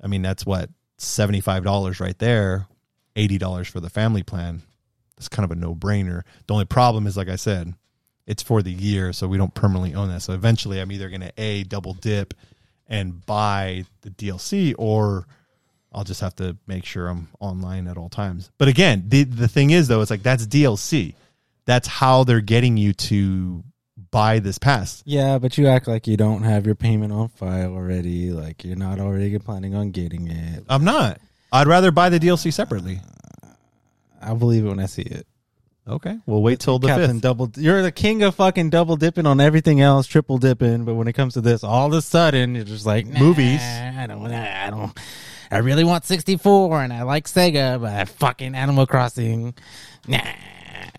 I 0.00 0.08
mean 0.08 0.22
that's 0.22 0.44
what 0.44 0.68
seventy 0.98 1.40
five 1.40 1.64
dollars 1.64 2.00
right 2.00 2.18
there, 2.18 2.66
eighty 3.16 3.38
dollars 3.38 3.68
for 3.68 3.80
the 3.80 3.90
family 3.90 4.22
plan. 4.22 4.62
That's 5.22 5.28
kind 5.28 5.44
of 5.44 5.52
a 5.52 5.54
no 5.54 5.72
brainer. 5.72 6.22
The 6.48 6.54
only 6.54 6.64
problem 6.64 7.06
is, 7.06 7.16
like 7.16 7.28
I 7.28 7.36
said, 7.36 7.74
it's 8.26 8.42
for 8.42 8.60
the 8.60 8.72
year, 8.72 9.12
so 9.12 9.28
we 9.28 9.38
don't 9.38 9.54
permanently 9.54 9.94
own 9.94 10.08
that. 10.08 10.22
So 10.22 10.32
eventually, 10.32 10.80
I'm 10.80 10.90
either 10.90 11.08
going 11.08 11.20
to 11.20 11.32
a 11.38 11.62
double 11.62 11.94
dip 11.94 12.34
and 12.88 13.24
buy 13.24 13.84
the 14.00 14.10
DLC, 14.10 14.74
or 14.76 15.28
I'll 15.92 16.02
just 16.02 16.22
have 16.22 16.34
to 16.36 16.56
make 16.66 16.84
sure 16.84 17.06
I'm 17.06 17.28
online 17.38 17.86
at 17.86 17.96
all 17.96 18.08
times. 18.08 18.50
But 18.58 18.66
again, 18.66 19.04
the 19.06 19.22
the 19.22 19.46
thing 19.46 19.70
is 19.70 19.86
though, 19.86 20.00
it's 20.00 20.10
like 20.10 20.24
that's 20.24 20.44
DLC. 20.44 21.14
That's 21.66 21.86
how 21.86 22.24
they're 22.24 22.40
getting 22.40 22.76
you 22.76 22.92
to 22.94 23.62
buy 24.10 24.40
this 24.40 24.58
pass. 24.58 25.04
Yeah, 25.06 25.38
but 25.38 25.56
you 25.56 25.68
act 25.68 25.86
like 25.86 26.08
you 26.08 26.16
don't 26.16 26.42
have 26.42 26.66
your 26.66 26.74
payment 26.74 27.12
on 27.12 27.28
file 27.28 27.74
already. 27.74 28.32
Like 28.32 28.64
you're 28.64 28.74
not 28.74 28.98
already 28.98 29.38
planning 29.38 29.76
on 29.76 29.92
getting 29.92 30.26
it. 30.26 30.64
I'm 30.68 30.82
not. 30.82 31.20
I'd 31.52 31.68
rather 31.68 31.92
buy 31.92 32.08
the 32.08 32.18
DLC 32.18 32.52
separately. 32.52 32.98
Uh, 33.04 33.31
I'll 34.22 34.36
believe 34.36 34.64
it 34.64 34.68
when 34.68 34.80
I 34.80 34.86
see 34.86 35.02
it. 35.02 35.26
Okay, 35.86 36.16
we'll 36.26 36.42
wait 36.42 36.60
till 36.60 36.78
the 36.78 36.86
Captain 36.86 37.14
fifth. 37.14 37.22
double. 37.22 37.50
You're 37.56 37.82
the 37.82 37.90
king 37.90 38.22
of 38.22 38.36
fucking 38.36 38.70
double 38.70 38.96
dipping 38.96 39.26
on 39.26 39.40
everything 39.40 39.80
else, 39.80 40.06
triple 40.06 40.38
dipping. 40.38 40.84
But 40.84 40.94
when 40.94 41.08
it 41.08 41.14
comes 41.14 41.34
to 41.34 41.40
this, 41.40 41.64
all 41.64 41.88
of 41.88 41.92
a 41.92 42.02
sudden 42.02 42.54
you're 42.54 42.64
just 42.64 42.86
like 42.86 43.06
nah, 43.06 43.18
Movies. 43.18 43.60
I 43.60 44.06
don't. 44.08 44.24
I 44.32 44.70
don't. 44.70 44.96
I 45.50 45.58
really 45.58 45.84
want 45.84 46.04
64, 46.04 46.82
and 46.82 46.92
I 46.92 47.02
like 47.02 47.26
Sega, 47.26 47.80
but 47.80 47.92
I 47.92 48.04
fucking 48.06 48.54
Animal 48.54 48.86
Crossing, 48.86 49.54
nah. 50.08 50.20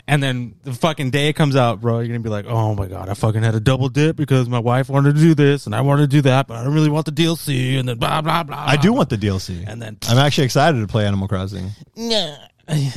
And 0.06 0.22
then 0.22 0.56
the 0.64 0.74
fucking 0.74 1.12
day 1.12 1.30
it 1.30 1.34
comes 1.34 1.56
out, 1.56 1.80
bro, 1.80 2.00
you're 2.00 2.08
gonna 2.08 2.20
be 2.20 2.30
like, 2.30 2.46
oh 2.46 2.76
my 2.76 2.88
god, 2.88 3.08
I 3.08 3.14
fucking 3.14 3.42
had 3.42 3.56
a 3.56 3.60
double 3.62 3.88
dip 3.88 4.18
because 4.18 4.50
my 4.50 4.60
wife 4.60 4.90
wanted 4.90 5.16
to 5.16 5.22
do 5.22 5.34
this 5.34 5.66
and 5.66 5.74
I 5.74 5.82
wanted 5.82 6.04
to 6.04 6.18
do 6.18 6.22
that, 6.24 6.48
but 6.48 6.58
I 6.58 6.64
don't 6.64 6.74
really 6.74 6.90
want 6.90 7.06
the 7.06 7.12
DLC, 7.14 7.80
and 7.80 7.88
then 7.88 7.98
blah 7.98 8.22
blah 8.22 8.44
blah. 8.44 8.66
I 8.68 8.76
do 8.76 8.92
want 8.92 9.10
the 9.10 9.18
DLC. 9.18 9.64
And 9.66 9.82
then 9.82 9.98
I'm 10.10 10.18
actually 10.18 10.44
excited 10.44 10.82
to 10.82 10.88
play 10.88 11.06
Animal 11.08 11.30
Crossing. 11.30 11.70
yeah. 11.96 12.48
There 12.68 12.92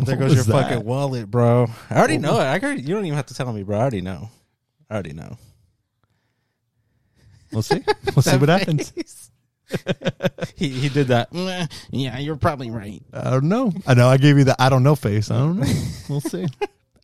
What 0.00 0.18
goes 0.18 0.34
your 0.34 0.44
that? 0.44 0.52
fucking 0.52 0.84
wallet, 0.84 1.30
bro. 1.30 1.66
I 1.90 1.96
already 1.98 2.18
know 2.18 2.38
it. 2.40 2.44
I 2.44 2.58
already, 2.58 2.82
you 2.82 2.94
don't 2.94 3.04
even 3.04 3.16
have 3.16 3.26
to 3.26 3.34
tell 3.34 3.52
me, 3.52 3.62
bro. 3.62 3.76
I 3.78 3.80
already 3.82 4.00
know. 4.00 4.28
I 4.90 4.94
already 4.94 5.12
know. 5.12 5.36
We'll 7.52 7.62
see. 7.62 7.82
We'll 8.14 8.22
see 8.22 8.36
what 8.36 8.48
happens. 8.48 8.92
he 10.56 10.68
he 10.68 10.88
did 10.88 11.08
that. 11.08 11.30
"Mm, 11.32 11.70
Yeah, 11.90 12.18
you're 12.18 12.36
probably 12.36 12.70
right. 12.70 13.02
I 13.12 13.30
don't 13.30 13.48
know. 13.48 13.72
I 13.86 13.94
know. 13.94 14.08
I 14.08 14.16
gave 14.16 14.36
you 14.38 14.44
the 14.44 14.56
I 14.60 14.68
don't 14.68 14.82
know 14.82 14.96
face. 14.96 15.30
I 15.30 15.38
don't 15.38 15.58
know. 15.58 15.66
We'll 16.08 16.20
see. 16.22 16.46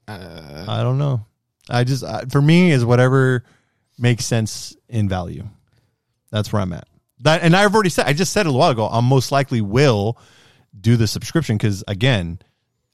Uh, 0.08 0.64
I 0.68 0.82
don't 0.82 0.98
know. 0.98 1.24
I 1.68 1.84
just 1.84 2.02
I, 2.04 2.24
for 2.26 2.40
me 2.42 2.70
is 2.72 2.84
whatever 2.84 3.44
makes 3.98 4.24
sense 4.24 4.74
in 4.88 5.08
value. 5.10 5.44
That's 6.30 6.52
where 6.52 6.60
I'm 6.62 6.72
at. 6.72 6.88
That 7.20 7.42
and 7.42 7.54
I've 7.54 7.74
already 7.74 7.90
said. 7.90 8.06
I 8.06 8.12
just 8.14 8.32
said 8.32 8.46
it 8.46 8.50
a 8.50 8.52
while 8.52 8.70
ago. 8.70 8.88
I 8.88 9.00
most 9.00 9.30
likely 9.32 9.60
will 9.60 10.18
do 10.78 10.96
the 10.96 11.06
subscription 11.06 11.56
because 11.56 11.84
again, 11.88 12.38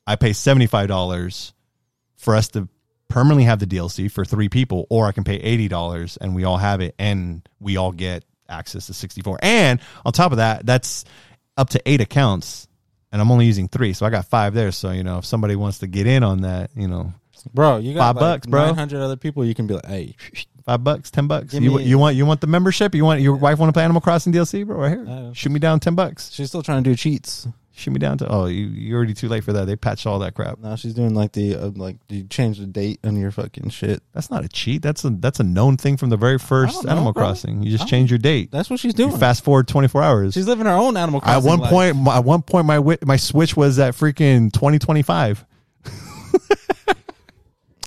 I 0.06 0.16
pay 0.16 0.32
seventy 0.32 0.66
five 0.66 0.88
dollars 0.88 1.52
for 2.16 2.34
us 2.36 2.48
to 2.48 2.68
permanently 3.08 3.44
have 3.44 3.58
the 3.58 3.66
DLC 3.66 4.10
for 4.10 4.24
three 4.24 4.48
people, 4.48 4.86
or 4.90 5.06
I 5.06 5.12
can 5.12 5.24
pay 5.24 5.36
eighty 5.36 5.68
dollars 5.68 6.16
and 6.20 6.34
we 6.34 6.44
all 6.44 6.56
have 6.58 6.80
it, 6.80 6.94
and 6.98 7.46
we 7.58 7.76
all 7.76 7.92
get 7.92 8.24
access 8.48 8.86
to 8.86 8.94
sixty 8.94 9.22
four. 9.22 9.38
And 9.42 9.80
on 10.04 10.12
top 10.12 10.32
of 10.32 10.38
that, 10.38 10.66
that's 10.66 11.04
up 11.56 11.70
to 11.70 11.82
eight 11.86 12.00
accounts, 12.00 12.68
and 13.12 13.20
I'm 13.20 13.30
only 13.30 13.46
using 13.46 13.68
three, 13.68 13.92
so 13.92 14.06
I 14.06 14.10
got 14.10 14.26
five 14.26 14.54
there. 14.54 14.72
So 14.72 14.90
you 14.90 15.02
know, 15.02 15.18
if 15.18 15.24
somebody 15.24 15.56
wants 15.56 15.78
to 15.78 15.86
get 15.86 16.06
in 16.06 16.22
on 16.22 16.42
that, 16.42 16.70
you 16.76 16.88
know, 16.88 17.12
bro, 17.54 17.78
you 17.78 17.94
got 17.94 18.00
Five 18.00 18.16
like 18.16 18.20
bucks, 18.22 18.46
bro. 18.46 18.66
900 18.66 19.00
other 19.02 19.16
people. 19.16 19.44
You 19.44 19.54
can 19.54 19.66
be 19.66 19.74
like, 19.74 19.86
hey, 19.86 20.16
Five 20.66 20.84
bucks, 20.84 21.10
ten 21.10 21.26
bucks. 21.26 21.52
Give 21.52 21.62
You, 21.62 21.78
me- 21.78 21.84
you 21.84 21.98
want 21.98 22.14
you 22.16 22.26
want 22.26 22.40
the 22.42 22.46
membership? 22.46 22.94
You 22.94 23.04
want 23.04 23.22
your 23.22 23.34
wife 23.34 23.58
want 23.58 23.70
to 23.70 23.72
play 23.72 23.82
Animal 23.82 24.02
Crossing 24.02 24.32
DLC, 24.32 24.66
bro? 24.66 24.76
Right 24.76 24.90
here, 24.90 25.30
shoot 25.34 25.50
me 25.50 25.58
down 25.58 25.80
ten 25.80 25.94
bucks. 25.94 26.30
she's 26.30 26.48
still 26.48 26.62
trying 26.62 26.84
to 26.84 26.90
do 26.90 26.94
cheats. 26.94 27.48
Shoot 27.80 27.92
me 27.92 27.98
down 27.98 28.18
to 28.18 28.28
oh, 28.28 28.44
you 28.44 28.66
you're 28.66 28.98
already 28.98 29.14
too 29.14 29.28
late 29.28 29.42
for 29.42 29.54
that. 29.54 29.64
They 29.64 29.74
patched 29.74 30.06
all 30.06 30.18
that 30.18 30.34
crap. 30.34 30.58
Now 30.58 30.76
she's 30.76 30.92
doing 30.92 31.14
like 31.14 31.32
the 31.32 31.56
uh, 31.56 31.70
like 31.74 31.96
you 32.10 32.24
change 32.24 32.58
the 32.58 32.66
date 32.66 33.00
on 33.04 33.16
your 33.16 33.30
fucking 33.30 33.70
shit. 33.70 34.02
That's 34.12 34.30
not 34.30 34.44
a 34.44 34.48
cheat. 34.48 34.82
That's 34.82 35.02
a 35.04 35.08
that's 35.08 35.40
a 35.40 35.44
known 35.44 35.78
thing 35.78 35.96
from 35.96 36.10
the 36.10 36.18
very 36.18 36.38
first 36.38 36.84
know, 36.84 36.90
Animal 36.90 37.14
bro. 37.14 37.22
Crossing. 37.22 37.62
You 37.62 37.70
just 37.70 37.88
change 37.88 38.10
your 38.10 38.18
date. 38.18 38.50
That's 38.50 38.68
what 38.68 38.80
she's 38.80 38.92
You 38.98 39.06
doing. 39.06 39.16
fast 39.18 39.42
forward 39.44 39.66
twenty 39.66 39.88
four 39.88 40.02
hours. 40.02 40.34
She's 40.34 40.46
living 40.46 40.66
her 40.66 40.72
own 40.72 40.98
Animal 40.98 41.22
Crossing. 41.22 41.42
at 41.42 41.48
one 41.48 41.60
life. 41.60 41.70
point, 41.70 41.96
my, 41.96 42.16
at 42.18 42.24
one 42.24 42.42
point, 42.42 42.66
my 42.66 42.76
wi- 42.76 42.98
my 43.02 43.16
Switch 43.16 43.56
was 43.56 43.78
at 43.78 43.94
freaking 43.94 44.52
twenty 44.52 44.78
twenty 44.78 45.00
five, 45.00 45.46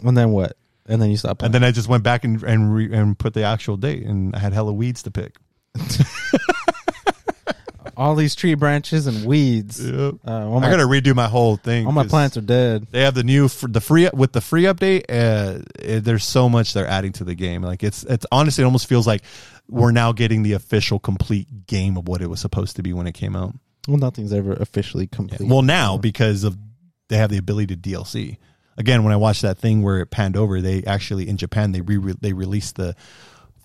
and 0.04 0.18
then 0.18 0.32
what? 0.32 0.58
And 0.88 1.00
then 1.02 1.12
you 1.12 1.18
stop. 1.18 1.38
Playing. 1.38 1.48
and 1.50 1.54
then 1.54 1.64
I 1.64 1.72
just 1.72 1.88
went 1.88 2.02
back 2.04 2.24
and 2.24 2.42
and 2.44 2.74
re, 2.74 2.92
and 2.92 3.18
put 3.18 3.36
the 3.36 3.44
actual 3.44 3.78
date, 3.78 4.04
and 4.08 4.36
I 4.36 4.40
had 4.40 4.54
hella 4.54 4.74
weeds 4.74 5.04
to 5.04 5.12
pick. 5.12 5.36
all 7.96 8.16
these 8.16 8.36
tree 8.36 8.56
branches 8.56 9.08
and 9.08 9.26
weeds. 9.26 9.84
Yep. 9.84 10.16
Uh, 10.26 10.48
all 10.48 10.64
I 10.64 10.70
got 10.70 10.78
to 10.78 10.84
redo 10.84 11.16
my 11.16 11.28
whole 11.28 11.58
thing. 11.58 11.86
all 11.86 11.92
my 11.92 12.08
plants 12.08 12.38
are 12.38 12.42
dead. 12.42 12.88
They 12.92 13.02
have 13.02 13.14
the 13.14 13.24
new 13.24 13.48
the 13.48 13.82
free 13.82 14.10
with 14.14 14.34
the 14.34 14.42
free 14.42 14.64
update. 14.64 15.06
Uh, 15.10 15.62
it, 15.80 16.04
there's 16.04 16.26
so 16.26 16.50
much 16.50 16.74
they're 16.74 16.88
adding 16.88 17.12
to 17.14 17.24
the 17.24 17.36
game. 17.36 17.62
Like 17.62 17.84
it's 17.84 18.04
it's 18.04 18.26
honestly 18.32 18.64
it 18.64 18.66
almost 18.66 18.88
feels 18.88 19.08
like 19.08 19.24
we're 19.70 19.92
now 19.92 20.12
getting 20.12 20.44
the 20.44 20.54
official 20.54 21.00
complete 21.00 21.68
game 21.68 21.98
of 21.98 22.08
what 22.08 22.22
it 22.22 22.28
was 22.28 22.40
supposed 22.40 22.76
to 22.78 22.84
be 22.84 22.94
when 22.94 23.08
it 23.08 23.14
came 23.14 23.36
out. 23.36 23.54
Well, 23.88 23.98
nothing's 23.98 24.34
ever 24.34 24.54
officially 24.54 25.08
complete. 25.08 25.50
Well, 25.50 25.62
now 25.62 25.98
because 25.98 26.44
of 26.44 26.58
they 27.10 27.18
have 27.18 27.30
the 27.30 27.38
ability 27.38 27.76
to 27.76 27.90
DLC. 27.90 28.38
Again, 28.76 29.04
when 29.04 29.14
I 29.14 29.18
watched 29.18 29.44
that 29.44 29.60
thing 29.60 29.84
where 29.84 30.00
it 30.00 30.08
panned 30.08 30.36
over, 30.36 30.60
they 30.60 30.84
actually 30.84 31.30
in 31.30 31.38
Japan 31.38 31.74
they 31.74 31.82
re 31.82 32.16
they 32.20 32.34
released 32.34 32.76
the 32.76 32.96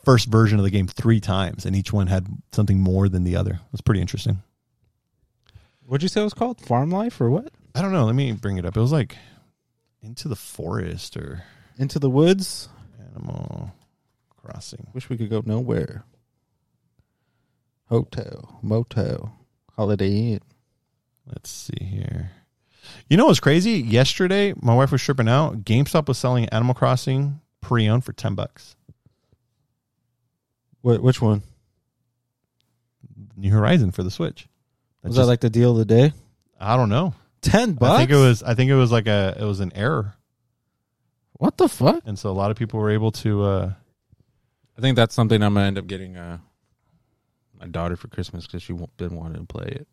first 0.08 0.28
version 0.28 0.58
of 0.58 0.64
the 0.64 0.70
game 0.70 0.86
three 0.86 1.20
times, 1.20 1.66
and 1.66 1.76
each 1.76 1.92
one 1.92 2.06
had 2.06 2.26
something 2.52 2.80
more 2.80 3.10
than 3.10 3.24
the 3.24 3.36
other. 3.36 3.52
It 3.52 3.72
was 3.72 3.82
pretty 3.82 4.00
interesting. 4.00 4.38
What'd 5.84 6.02
you 6.02 6.08
say 6.08 6.22
it 6.22 6.24
was 6.24 6.32
called? 6.32 6.62
Farm 6.62 6.90
life 6.90 7.20
or 7.20 7.28
what? 7.28 7.52
I 7.74 7.82
don't 7.82 7.92
know. 7.92 8.06
Let 8.06 8.14
me 8.14 8.32
bring 8.32 8.56
it 8.56 8.64
up. 8.64 8.74
It 8.74 8.80
was 8.80 8.90
like 8.90 9.18
into 10.00 10.28
the 10.28 10.34
forest 10.34 11.14
or 11.18 11.44
Into 11.78 11.98
the 11.98 12.08
woods. 12.08 12.70
Animal 13.10 13.70
Crossing. 14.34 14.86
Wish 14.94 15.10
we 15.10 15.18
could 15.18 15.28
go 15.28 15.42
nowhere. 15.44 16.04
Hotel, 17.90 18.58
motel, 18.62 19.36
Holiday 19.76 20.32
Inn. 20.32 20.40
Let's 21.26 21.50
see 21.50 21.84
here. 21.84 22.30
You 23.10 23.18
know 23.18 23.26
what's 23.26 23.40
crazy? 23.40 23.72
Yesterday, 23.72 24.54
my 24.56 24.74
wife 24.74 24.90
was 24.90 25.02
tripping 25.02 25.28
out. 25.28 25.64
GameStop 25.64 26.08
was 26.08 26.16
selling 26.16 26.48
Animal 26.48 26.74
Crossing 26.74 27.40
pre-owned 27.60 28.06
for 28.06 28.14
ten 28.14 28.34
bucks. 28.34 28.74
Wh- 30.82 31.02
which 31.02 31.20
one 31.20 31.42
New 33.36 33.50
Horizon 33.52 33.92
for 33.92 34.02
the 34.02 34.10
Switch. 34.10 34.48
was 35.02 35.16
that? 35.16 35.26
Like 35.26 35.40
the 35.40 35.50
deal 35.50 35.72
of 35.72 35.78
the 35.78 35.84
day? 35.84 36.12
I 36.60 36.76
don't 36.76 36.88
know. 36.88 37.14
Ten 37.40 37.74
bucks. 37.74 37.92
I 37.94 37.98
think 37.98 38.10
it 38.10 38.16
was. 38.16 38.42
I 38.42 38.54
think 38.54 38.70
it 38.70 38.74
was 38.74 38.90
like 38.90 39.06
a. 39.06 39.36
It 39.40 39.44
was 39.44 39.60
an 39.60 39.72
error, 39.74 40.14
What 41.34 41.56
the 41.56 41.68
fuck? 41.68 42.02
and 42.04 42.18
so 42.18 42.30
a 42.30 42.32
lot 42.32 42.50
of 42.50 42.56
people 42.56 42.80
were 42.80 42.90
able 42.90 43.12
to. 43.12 43.44
uh 43.44 43.72
I 44.76 44.80
think 44.80 44.96
that's 44.96 45.14
something 45.14 45.42
I'm 45.42 45.54
gonna 45.54 45.66
end 45.66 45.78
up 45.78 45.86
getting 45.88 46.16
uh, 46.16 46.38
my 47.58 47.66
daughter 47.66 47.96
for 47.96 48.06
Christmas 48.08 48.46
because 48.46 48.62
she 48.62 48.72
won't- 48.72 48.96
been 48.96 49.14
wanting 49.16 49.40
to 49.40 49.46
play 49.46 49.66
it. 49.66 49.88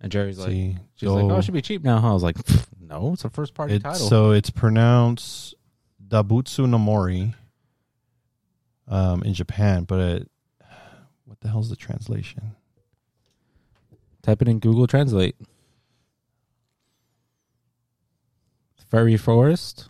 And 0.00 0.10
Jerry's 0.10 0.38
like, 0.38 0.48
see. 0.50 0.76
she's 0.96 1.08
like, 1.08 1.24
oh, 1.24 1.38
it 1.38 1.42
should 1.44 1.54
be 1.54 1.62
cheap 1.62 1.82
now. 1.84 2.00
Huh? 2.00 2.10
I 2.10 2.12
was 2.12 2.22
like, 2.22 2.36
no, 2.80 3.12
it's 3.12 3.24
a 3.24 3.30
first 3.30 3.54
party 3.54 3.76
It's- 3.76 3.94
title. 3.94 4.08
So 4.08 4.30
it's 4.32 4.50
pronounced 4.50 5.54
Dabutsu 6.06 6.68
no 6.68 6.78
Mori 6.78 7.34
um, 8.92 9.22
in 9.22 9.32
Japan, 9.32 9.84
but 9.84 9.98
it, 9.98 10.30
what 11.24 11.40
the 11.40 11.48
hell's 11.48 11.70
the 11.70 11.76
translation? 11.76 12.54
Type 14.22 14.42
it 14.42 14.48
in 14.48 14.58
Google 14.58 14.86
Translate. 14.86 15.34
Fairy 18.90 19.16
forest. 19.16 19.88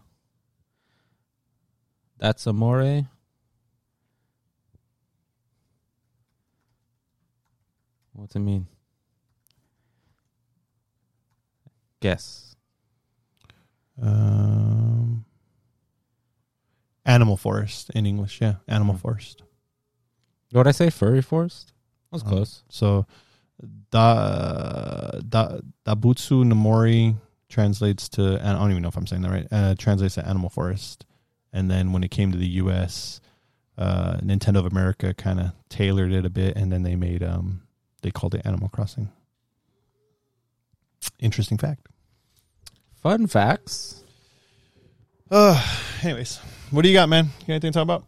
That's 2.18 2.46
amore. 2.46 3.08
What's 8.12 8.36
it 8.36 8.38
mean? 8.38 8.68
Guess. 11.98 12.54
Um, 14.00 15.24
Animal 17.04 17.36
Forest 17.36 17.90
in 17.90 18.06
English, 18.06 18.40
yeah, 18.40 18.56
Animal 18.68 18.94
Hmm. 18.94 19.00
Forest. 19.00 19.42
What 20.52 20.64
did 20.64 20.68
I 20.68 20.72
say? 20.72 20.90
Furry 20.90 21.22
Forest? 21.22 21.68
That 22.10 22.16
was 22.16 22.22
Um, 22.22 22.28
close. 22.28 22.62
So, 22.68 23.06
da, 23.90 25.10
da 25.28 25.58
Dabutsu 25.86 26.44
Namori 26.44 27.16
translates 27.48 28.08
to. 28.10 28.36
and 28.38 28.48
I 28.50 28.58
don't 28.58 28.70
even 28.70 28.82
know 28.82 28.88
if 28.88 28.96
I'm 28.96 29.06
saying 29.06 29.22
that 29.22 29.30
right. 29.30 29.48
Uh, 29.50 29.74
translates 29.76 30.14
to 30.16 30.26
Animal 30.28 30.50
Forest, 30.50 31.06
and 31.52 31.70
then 31.70 31.92
when 31.92 32.04
it 32.04 32.10
came 32.10 32.32
to 32.32 32.38
the 32.38 32.48
U.S., 32.64 33.20
uh, 33.78 34.18
Nintendo 34.18 34.58
of 34.58 34.66
America 34.66 35.14
kind 35.14 35.40
of 35.40 35.52
tailored 35.70 36.12
it 36.12 36.26
a 36.26 36.30
bit, 36.30 36.56
and 36.56 36.70
then 36.70 36.82
they 36.82 36.94
made 36.96 37.22
um 37.22 37.62
they 38.02 38.10
called 38.10 38.34
it 38.34 38.42
Animal 38.44 38.68
Crossing. 38.68 39.10
Interesting 41.18 41.56
fact. 41.58 41.86
Fun 43.02 43.26
facts. 43.26 44.04
Uh, 45.30 45.60
anyways, 46.02 46.38
what 46.72 46.82
do 46.82 46.88
you 46.88 46.94
got, 46.94 47.08
man? 47.08 47.26
You 47.26 47.46
got 47.46 47.48
anything 47.54 47.72
to 47.72 47.76
talk 47.78 47.82
about? 47.84 48.04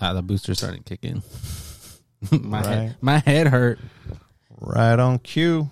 Ah, 0.00 0.12
the 0.12 0.22
booster 0.22 0.54
started 0.54 0.84
kicking. 0.84 1.22
my 2.30 2.58
Right. 2.60 2.66
head, 2.66 2.96
my 3.00 3.18
head 3.18 3.46
hurt. 3.48 3.78
Right 4.60 4.98
on 4.98 5.18
cue. 5.18 5.70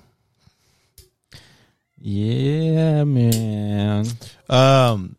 Yeah, 1.98 3.05
man. 3.05 4.06
Um, 4.48 5.16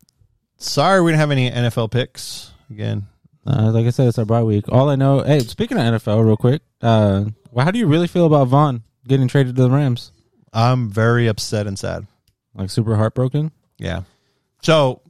sorry 0.58 1.02
we 1.02 1.12
didn't 1.12 1.20
have 1.20 1.32
any 1.32 1.50
NFL 1.50 1.92
picks 1.92 2.52
again. 2.70 3.08
Uh, 3.46 3.72
like 3.72 3.86
I 3.86 3.90
said, 3.92 4.08
it's 4.08 4.18
our 4.20 4.26
bye 4.26 4.44
week. 4.44 4.66
All 4.70 4.90
I 4.90 4.96
know. 4.96 5.22
Hey, 5.22 5.40
speaking 5.40 5.78
of 5.78 5.84
NFL, 5.84 6.24
real 6.26 6.38
quick. 6.38 6.62
Uh, 6.82 7.26
well, 7.52 7.64
how 7.66 7.72
do 7.72 7.80
you 7.80 7.88
really 7.88 8.08
feel 8.08 8.26
about 8.26 8.48
Von 8.48 8.84
getting 9.08 9.28
traded 9.28 9.56
to 9.56 9.64
the 9.64 9.70
Rams? 9.70 10.12
I'm 10.56 10.90
very 10.90 11.28
upset 11.28 11.68
and 11.68 11.78
sad. 11.78 12.08
Like 12.56 12.70
super 12.70 12.96
heartbroken. 12.96 13.52
Yeah. 13.78 14.04
So, 14.64 15.02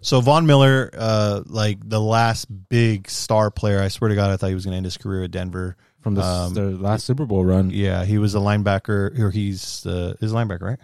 so 0.00 0.20
Von 0.20 0.46
Miller, 0.46 0.90
uh, 0.96 1.42
like 1.46 1.78
the 1.86 2.00
last 2.00 2.46
big 2.68 3.10
star 3.10 3.50
player. 3.50 3.80
I 3.80 3.88
swear 3.88 4.08
to 4.08 4.14
God, 4.14 4.30
I 4.30 4.36
thought 4.36 4.48
he 4.48 4.54
was 4.54 4.64
going 4.64 4.72
to 4.72 4.76
end 4.76 4.86
his 4.86 4.96
career 4.96 5.24
at 5.24 5.30
Denver. 5.32 5.76
from 6.00 6.14
the, 6.14 6.22
Um, 6.22 6.54
the 6.54 6.62
last 6.70 7.04
Super 7.04 7.26
Bowl 7.26 7.44
run. 7.44 7.70
Yeah, 7.70 8.04
he 8.04 8.18
was 8.18 8.34
a 8.34 8.38
linebacker, 8.38 9.18
or 9.18 9.30
he's 9.30 9.84
uh, 9.86 10.14
is 10.20 10.32
a 10.32 10.34
linebacker, 10.34 10.60
right? 10.62 10.78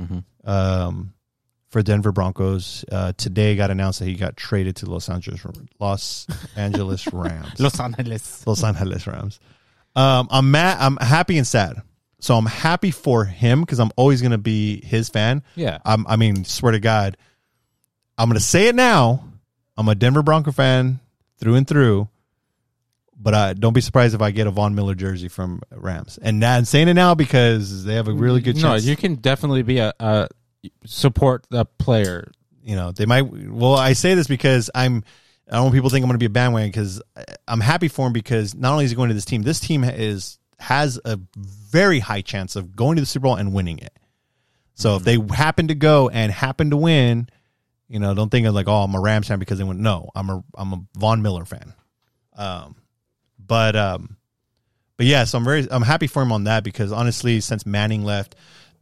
Mhm. 0.00 0.24
Um, 0.44 1.12
for 1.70 1.82
Denver 1.82 2.12
Broncos. 2.12 2.84
Uh, 2.90 3.12
today 3.16 3.54
got 3.56 3.70
announced 3.70 3.98
that 3.98 4.06
he 4.06 4.14
got 4.14 4.36
traded 4.36 4.76
to 4.76 4.86
Los 4.90 5.08
Angeles 5.10 5.44
Los 5.78 6.26
Angeles 6.56 7.06
Rams. 7.12 7.60
Los 7.60 7.78
Angeles. 7.78 8.46
Los 8.46 8.64
Angeles 8.64 9.06
Rams. 9.06 9.38
Um, 9.94 10.28
I'm 10.30 10.50
mad. 10.50 10.78
I'm 10.80 10.96
happy 10.96 11.36
and 11.38 11.46
sad. 11.46 11.82
So 12.20 12.34
I'm 12.36 12.46
happy 12.46 12.90
for 12.90 13.24
him 13.24 13.60
because 13.60 13.78
I'm 13.78 13.90
always 13.96 14.20
going 14.22 14.32
to 14.32 14.38
be 14.38 14.84
his 14.84 15.08
fan. 15.08 15.42
Yeah. 15.54 15.78
I'm, 15.84 16.06
I 16.06 16.16
mean, 16.16 16.44
swear 16.44 16.72
to 16.72 16.80
God, 16.80 17.16
I'm 18.16 18.28
going 18.28 18.38
to 18.38 18.44
say 18.44 18.68
it 18.68 18.74
now. 18.74 19.24
I'm 19.76 19.88
a 19.88 19.94
Denver 19.94 20.22
Bronco 20.22 20.50
fan 20.50 20.98
through 21.38 21.54
and 21.54 21.66
through. 21.66 22.08
But 23.20 23.34
I, 23.34 23.52
don't 23.52 23.72
be 23.72 23.80
surprised 23.80 24.14
if 24.14 24.22
I 24.22 24.30
get 24.30 24.46
a 24.46 24.50
Von 24.50 24.74
Miller 24.74 24.94
jersey 24.94 25.28
from 25.28 25.60
Rams. 25.72 26.18
And 26.20 26.38
now 26.38 26.56
I'm 26.56 26.64
saying 26.64 26.88
it 26.88 26.94
now 26.94 27.14
because 27.14 27.84
they 27.84 27.94
have 27.94 28.06
a 28.08 28.12
really 28.12 28.40
good 28.40 28.54
chance. 28.56 28.84
No, 28.84 28.90
you 28.90 28.96
can 28.96 29.16
definitely 29.16 29.62
be 29.62 29.78
a, 29.78 29.92
a 29.98 30.28
support 30.84 31.44
the 31.50 31.64
player. 31.64 32.30
you 32.64 32.74
know 32.76 32.90
they 32.92 33.06
might 33.06 33.22
well 33.22 33.76
i 33.76 33.92
say 33.92 34.14
this 34.14 34.26
because 34.26 34.70
i'm 34.74 35.04
i 35.48 35.54
don't 35.54 35.62
want 35.62 35.74
people 35.74 35.88
to 35.88 35.94
think 35.94 36.02
i'm 36.02 36.08
going 36.08 36.16
to 36.16 36.18
be 36.18 36.26
a 36.26 36.30
bandwagon 36.30 36.68
because 36.68 37.00
i'm 37.46 37.60
happy 37.60 37.86
for 37.86 38.08
him 38.08 38.12
because 38.12 38.56
not 38.56 38.72
only 38.72 38.84
is 38.84 38.90
he 38.90 38.96
going 38.96 39.08
to 39.08 39.14
this 39.14 39.24
team 39.24 39.42
this 39.42 39.60
team 39.60 39.84
is 39.84 40.38
has 40.58 41.00
a 41.04 41.18
very 41.70 41.98
high 42.00 42.20
chance 42.22 42.56
of 42.56 42.74
going 42.76 42.96
to 42.96 43.02
the 43.02 43.06
super 43.06 43.24
bowl 43.24 43.36
and 43.36 43.52
winning 43.52 43.78
it 43.78 43.96
so 44.74 44.96
if 44.96 45.02
they 45.04 45.18
happen 45.34 45.68
to 45.68 45.74
go 45.74 46.08
and 46.08 46.30
happen 46.32 46.70
to 46.70 46.76
win 46.76 47.28
you 47.88 47.98
know 47.98 48.14
don't 48.14 48.30
think 48.30 48.46
of 48.46 48.54
like 48.54 48.68
oh 48.68 48.82
i'm 48.82 48.94
a 48.94 49.00
rams 49.00 49.28
fan 49.28 49.38
because 49.38 49.58
they 49.58 49.64
went 49.64 49.80
no 49.80 50.10
i'm 50.14 50.30
a 50.30 50.42
i'm 50.56 50.72
a 50.72 50.80
von 50.96 51.20
miller 51.22 51.44
fan 51.44 51.74
um 52.36 52.76
but 53.38 53.74
um 53.76 54.16
but 54.96 55.06
yeah 55.06 55.24
so 55.24 55.38
i'm 55.38 55.44
very 55.44 55.66
i'm 55.70 55.82
happy 55.82 56.06
for 56.06 56.22
him 56.22 56.32
on 56.32 56.44
that 56.44 56.62
because 56.64 56.92
honestly 56.92 57.40
since 57.40 57.64
manning 57.66 58.04
left 58.04 58.34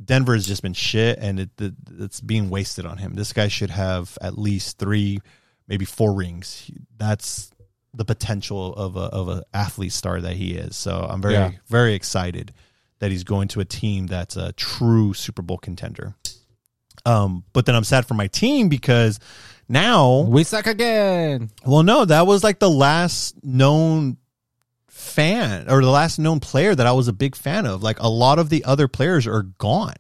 Denver 0.05 0.35
has 0.35 0.47
just 0.47 0.61
been 0.63 0.75
shit, 0.75 1.19
and 1.23 1.41
it, 1.41 1.49
it, 1.59 1.73
it's 2.01 2.21
being 2.21 2.51
wasted 2.51 2.85
on 2.85 2.99
him. 2.99 3.15
This 3.15 3.33
guy 3.33 3.49
should 3.49 3.71
have 3.71 4.19
at 4.21 4.37
least 4.37 4.77
three, 4.79 5.21
maybe 5.69 5.87
four 5.87 6.13
rings. 6.13 6.71
That's 6.99 7.51
the 7.95 8.05
potential 8.05 8.75
of 8.75 8.97
a 8.97 9.05
of 9.05 9.31
a 9.31 9.45
athlete 9.55 9.95
star 9.95 10.21
that 10.21 10.35
he 10.35 10.53
is. 10.53 10.77
So 10.77 10.99
I'm 11.09 11.23
very 11.23 11.33
Yeah. 11.33 11.53
very 11.69 11.95
excited 11.95 12.53
that 12.99 13.11
he's 13.11 13.25
going 13.25 13.49
to 13.49 13.61
a 13.61 13.65
team 13.65 14.07
that's 14.07 14.37
a 14.37 14.53
true 14.53 15.15
Super 15.15 15.43
Bowl 15.43 15.59
contender. 15.59 16.15
Um, 17.05 17.45
but 17.53 17.67
then 17.67 17.75
I'm 17.75 17.85
sad 17.85 18.07
for 18.07 18.15
my 18.15 18.27
team 18.27 18.69
because 18.69 19.21
now 19.69 20.21
We 20.21 20.45
suck 20.45 20.67
again. 20.67 21.51
well, 21.65 21.83
no, 21.83 22.05
that 22.05 22.27
was 22.27 22.43
like 22.43 22.59
the 22.59 22.71
last 22.71 23.37
known 23.45 24.17
fan 24.89 25.71
or 25.71 25.83
the 25.83 25.91
last 25.91 26.19
known 26.19 26.41
player 26.41 26.75
that 26.75 26.87
I 26.87 26.93
was 26.93 27.09
a 27.09 27.13
big 27.13 27.37
fan 27.37 27.67
of. 27.67 27.83
Like 27.83 28.01
a 28.01 28.09
lot 28.09 28.39
of 28.39 28.49
the 28.49 28.65
other 28.65 28.89
players 28.89 29.27
are 29.27 29.43
gone. 29.43 29.95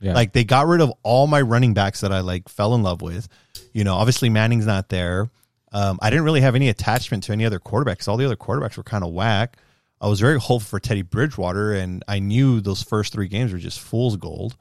Yeah. 0.00 0.14
Like 0.14 0.32
they 0.32 0.44
got 0.44 0.66
rid 0.66 0.80
of 0.80 0.92
all 1.02 1.26
my 1.26 1.42
running 1.42 1.74
backs 1.74 2.00
that 2.00 2.10
I 2.12 2.20
like 2.20 2.48
fell 2.48 2.74
in 2.74 2.82
love 2.82 3.02
with. 3.02 3.28
You 3.72 3.84
know, 3.84 3.94
obviously 3.94 4.30
Manning's 4.30 4.66
not 4.66 4.88
there. 4.88 5.30
Um, 5.72 5.98
I 6.02 6.10
didn't 6.10 6.24
really 6.24 6.40
have 6.40 6.56
any 6.56 6.68
attachment 6.68 7.24
to 7.24 7.32
any 7.32 7.44
other 7.44 7.60
quarterbacks. 7.60 8.08
All 8.08 8.16
the 8.16 8.24
other 8.24 8.36
quarterbacks 8.36 8.76
were 8.76 8.82
kind 8.82 9.04
of 9.04 9.12
whack. 9.12 9.58
I 10.00 10.08
was 10.08 10.20
very 10.20 10.38
hopeful 10.40 10.60
for 10.60 10.80
Teddy 10.80 11.02
Bridgewater, 11.02 11.72
and 11.74 12.02
I 12.08 12.20
knew 12.20 12.60
those 12.60 12.82
first 12.82 13.12
three 13.12 13.28
games 13.28 13.52
were 13.52 13.58
just 13.58 13.80
fool's 13.80 14.16
gold. 14.16 14.56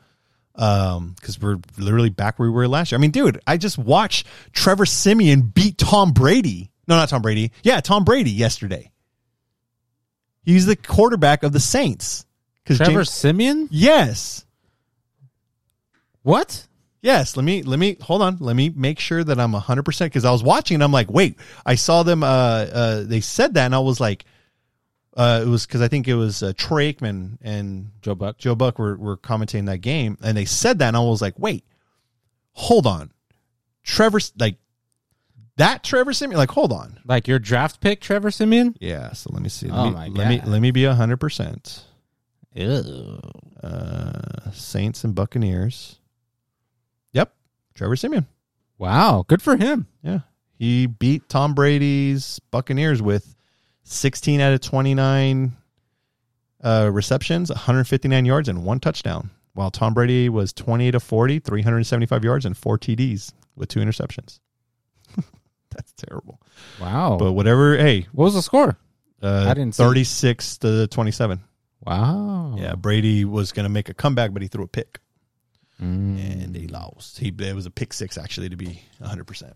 Um, 0.55 1.13
because 1.17 1.39
we're 1.39 1.57
literally 1.77 2.09
back 2.09 2.37
where 2.37 2.49
we 2.49 2.53
were 2.53 2.67
last 2.67 2.91
year. 2.91 2.99
I 2.99 3.01
mean, 3.01 3.11
dude, 3.11 3.39
I 3.47 3.55
just 3.55 3.77
watched 3.77 4.27
Trevor 4.51 4.85
Siemian 4.85 5.41
beat 5.41 5.77
Tom 5.77 6.11
Brady. 6.11 6.69
No, 6.85 6.97
not 6.97 7.07
Tom 7.07 7.21
Brady. 7.21 7.53
Yeah, 7.63 7.79
Tom 7.79 8.03
Brady 8.03 8.31
yesterday. 8.31 8.91
He's 10.43 10.65
the 10.65 10.75
quarterback 10.75 11.43
of 11.43 11.53
the 11.53 11.59
Saints. 11.61 12.25
Trevor 12.65 13.05
Siemian? 13.05 13.69
yes, 13.71 14.43
What? 16.23 16.67
yes. 17.01 17.37
Let 17.37 17.43
me 17.43 17.63
let 17.63 17.79
me 17.79 17.95
hold 18.01 18.21
on. 18.21 18.37
Let 18.39 18.55
me 18.55 18.69
make 18.75 18.99
sure 18.99 19.23
that 19.23 19.39
I'm 19.39 19.53
hundred 19.53 19.83
percent 19.83 20.11
because 20.11 20.25
I 20.25 20.31
was 20.31 20.43
watching 20.43 20.75
and 20.75 20.83
I'm 20.83 20.91
like, 20.91 21.09
wait, 21.09 21.37
I 21.65 21.75
saw 21.75 22.03
them. 22.03 22.23
Uh, 22.23 22.27
uh, 22.27 23.03
they 23.03 23.21
said 23.21 23.53
that 23.53 23.65
and 23.65 23.75
I 23.75 23.79
was 23.79 23.99
like, 23.99 24.25
uh, 25.19 25.43
it 25.45 25.47
was 25.49 25.65
because 25.65 25.81
I 25.81 25.87
think 25.89 26.07
it 26.07 26.15
was 26.15 26.41
uh, 26.41 26.53
Troy 26.55 26.93
Aikman 26.93 27.37
and 27.41 27.91
Joe 28.01 28.15
Buck. 28.15 28.37
Joe 28.37 28.55
Buck 28.55 28.79
were, 28.79 28.95
were 28.97 29.17
commentating 29.17 29.65
that 29.65 29.79
game, 29.79 30.17
and 30.23 30.37
they 30.37 30.45
said 30.45 30.79
that, 30.79 30.87
and 30.87 30.97
I 30.97 31.01
was 31.01 31.21
like, 31.21 31.37
wait, 31.37 31.65
hold 32.53 32.87
on, 32.87 33.11
Trevor, 33.83 34.19
like 34.39 34.57
that 35.57 35.83
Trevor 35.83 36.13
Siemian, 36.13 36.37
like 36.37 36.51
hold 36.51 36.71
on, 36.71 36.99
Like 37.05 37.27
your 37.27 37.37
draft 37.39 37.81
pick, 37.81 37.99
Trevor 38.01 38.31
Siemian? 38.31 38.75
yeah. 38.79 39.11
So 39.11 39.29
let 39.33 39.41
me 39.41 39.49
see. 39.49 39.67
Let 39.67 39.77
Oh 39.79 39.85
me, 39.85 39.91
my 39.91 40.07
let 40.07 40.27
me 40.29 40.41
let 40.45 40.61
me 40.61 40.71
be 40.71 40.85
hundred 40.85 41.17
percent. 41.17 41.83
Ew. 42.55 43.19
Uh, 43.61 44.51
Saints 44.53 45.03
and 45.03 45.13
Buccaneers. 45.13 45.99
Yep, 47.13 47.33
Trevor 47.75 47.95
Simeon. 47.95 48.25
Wow. 48.77 49.25
Good 49.27 49.41
for 49.41 49.57
him. 49.57 49.87
Yeah, 50.01 50.19
he 50.57 50.85
beat 50.87 51.27
Tom 51.27 51.53
Brady's 51.53 52.39
Buccaneers 52.51 53.01
with 53.01 53.35
sixteen 53.89 54.39
out 54.41 54.53
of 54.53 54.61
twenty 54.61 54.93
nine 54.93 55.57
uh, 56.63 56.89
receptions, 56.91 57.49
one 57.49 57.57
hundred 57.57 57.85
fifty 57.85 58.07
nine 58.07 58.25
yards, 58.25 58.47
and 58.49 58.63
one 58.63 58.79
touchdown. 58.79 59.29
While 59.53 59.71
Tom 59.71 59.93
Brady 59.93 60.29
was 60.29 60.53
twenty 60.53 60.87
eight 60.87 60.95
of 60.95 61.03
40, 61.03 61.39
375 61.39 62.23
yards, 62.23 62.45
and 62.45 62.55
four 62.55 62.77
TDs 62.77 63.33
with 63.55 63.67
two 63.69 63.79
interceptions. 63.79 64.39
That's 65.71 65.91
terrible. 65.93 66.39
Wow. 66.79 67.17
But 67.19 67.33
whatever. 67.33 67.75
Hey, 67.77 68.07
what 68.13 68.25
was 68.25 68.35
the 68.35 68.41
score? 68.41 68.77
uh, 69.21 69.45
I 69.49 69.53
didn't 69.53 69.75
see- 69.75 69.83
thirty 69.83 70.03
six 70.03 70.57
to 70.59 70.87
twenty 70.87 71.11
seven. 71.11 71.41
Wow. 71.85 72.55
Yeah, 72.57 72.75
Brady 72.75 73.23
was 73.25 73.51
going 73.53 73.63
to 73.63 73.69
make 73.69 73.89
a 73.89 73.93
comeback, 73.93 74.31
but 74.33 74.41
he 74.41 74.47
threw 74.49 74.63
a 74.65 74.67
pick. 74.67 74.99
Mm, 75.81 76.43
and 76.43 76.53
they 76.53 76.67
lost. 76.67 77.19
He 77.19 77.33
it 77.39 77.55
was 77.55 77.65
a 77.65 77.71
pick 77.71 77.93
six 77.93 78.17
actually 78.17 78.49
to 78.49 78.57
be 78.57 78.81
hundred 79.03 79.25
percent. 79.25 79.53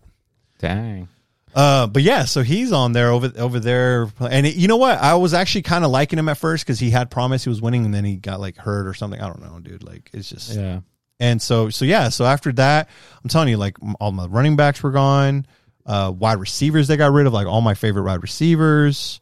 dang. 0.58 1.08
Uh, 1.54 1.86
but 1.86 2.02
yeah, 2.02 2.24
so 2.24 2.42
he's 2.42 2.72
on 2.72 2.92
there 2.92 3.10
over 3.10 3.32
over 3.38 3.60
there, 3.60 4.10
and 4.18 4.44
it, 4.44 4.56
you 4.56 4.66
know 4.66 4.76
what? 4.76 4.98
I 4.98 5.14
was 5.14 5.32
actually 5.32 5.62
kind 5.62 5.84
of 5.84 5.92
liking 5.92 6.18
him 6.18 6.28
at 6.28 6.36
first 6.36 6.66
because 6.66 6.80
he 6.80 6.90
had 6.90 7.12
promise 7.12 7.44
he 7.44 7.48
was 7.48 7.62
winning, 7.62 7.84
and 7.84 7.94
then 7.94 8.04
he 8.04 8.16
got 8.16 8.40
like 8.40 8.56
hurt 8.56 8.88
or 8.88 8.94
something. 8.94 9.20
I 9.20 9.28
don't 9.28 9.40
know, 9.40 9.60
dude. 9.60 9.84
Like 9.84 10.10
it's 10.12 10.28
just 10.30 10.52
Yeah. 10.56 10.80
and 11.20 11.40
so 11.40 11.70
so 11.70 11.84
yeah. 11.84 12.08
So 12.08 12.24
after 12.24 12.50
that, 12.54 12.88
I'm 13.22 13.30
telling 13.30 13.48
you, 13.48 13.56
like 13.56 13.76
all 14.00 14.10
my 14.10 14.26
running 14.26 14.56
backs 14.56 14.82
were 14.82 14.90
gone. 14.90 15.46
Uh, 15.86 16.12
wide 16.16 16.38
receivers 16.40 16.88
they 16.88 16.96
got 16.96 17.12
rid 17.12 17.26
of, 17.26 17.32
like 17.32 17.46
all 17.46 17.60
my 17.60 17.74
favorite 17.74 18.02
wide 18.02 18.22
receivers. 18.22 19.20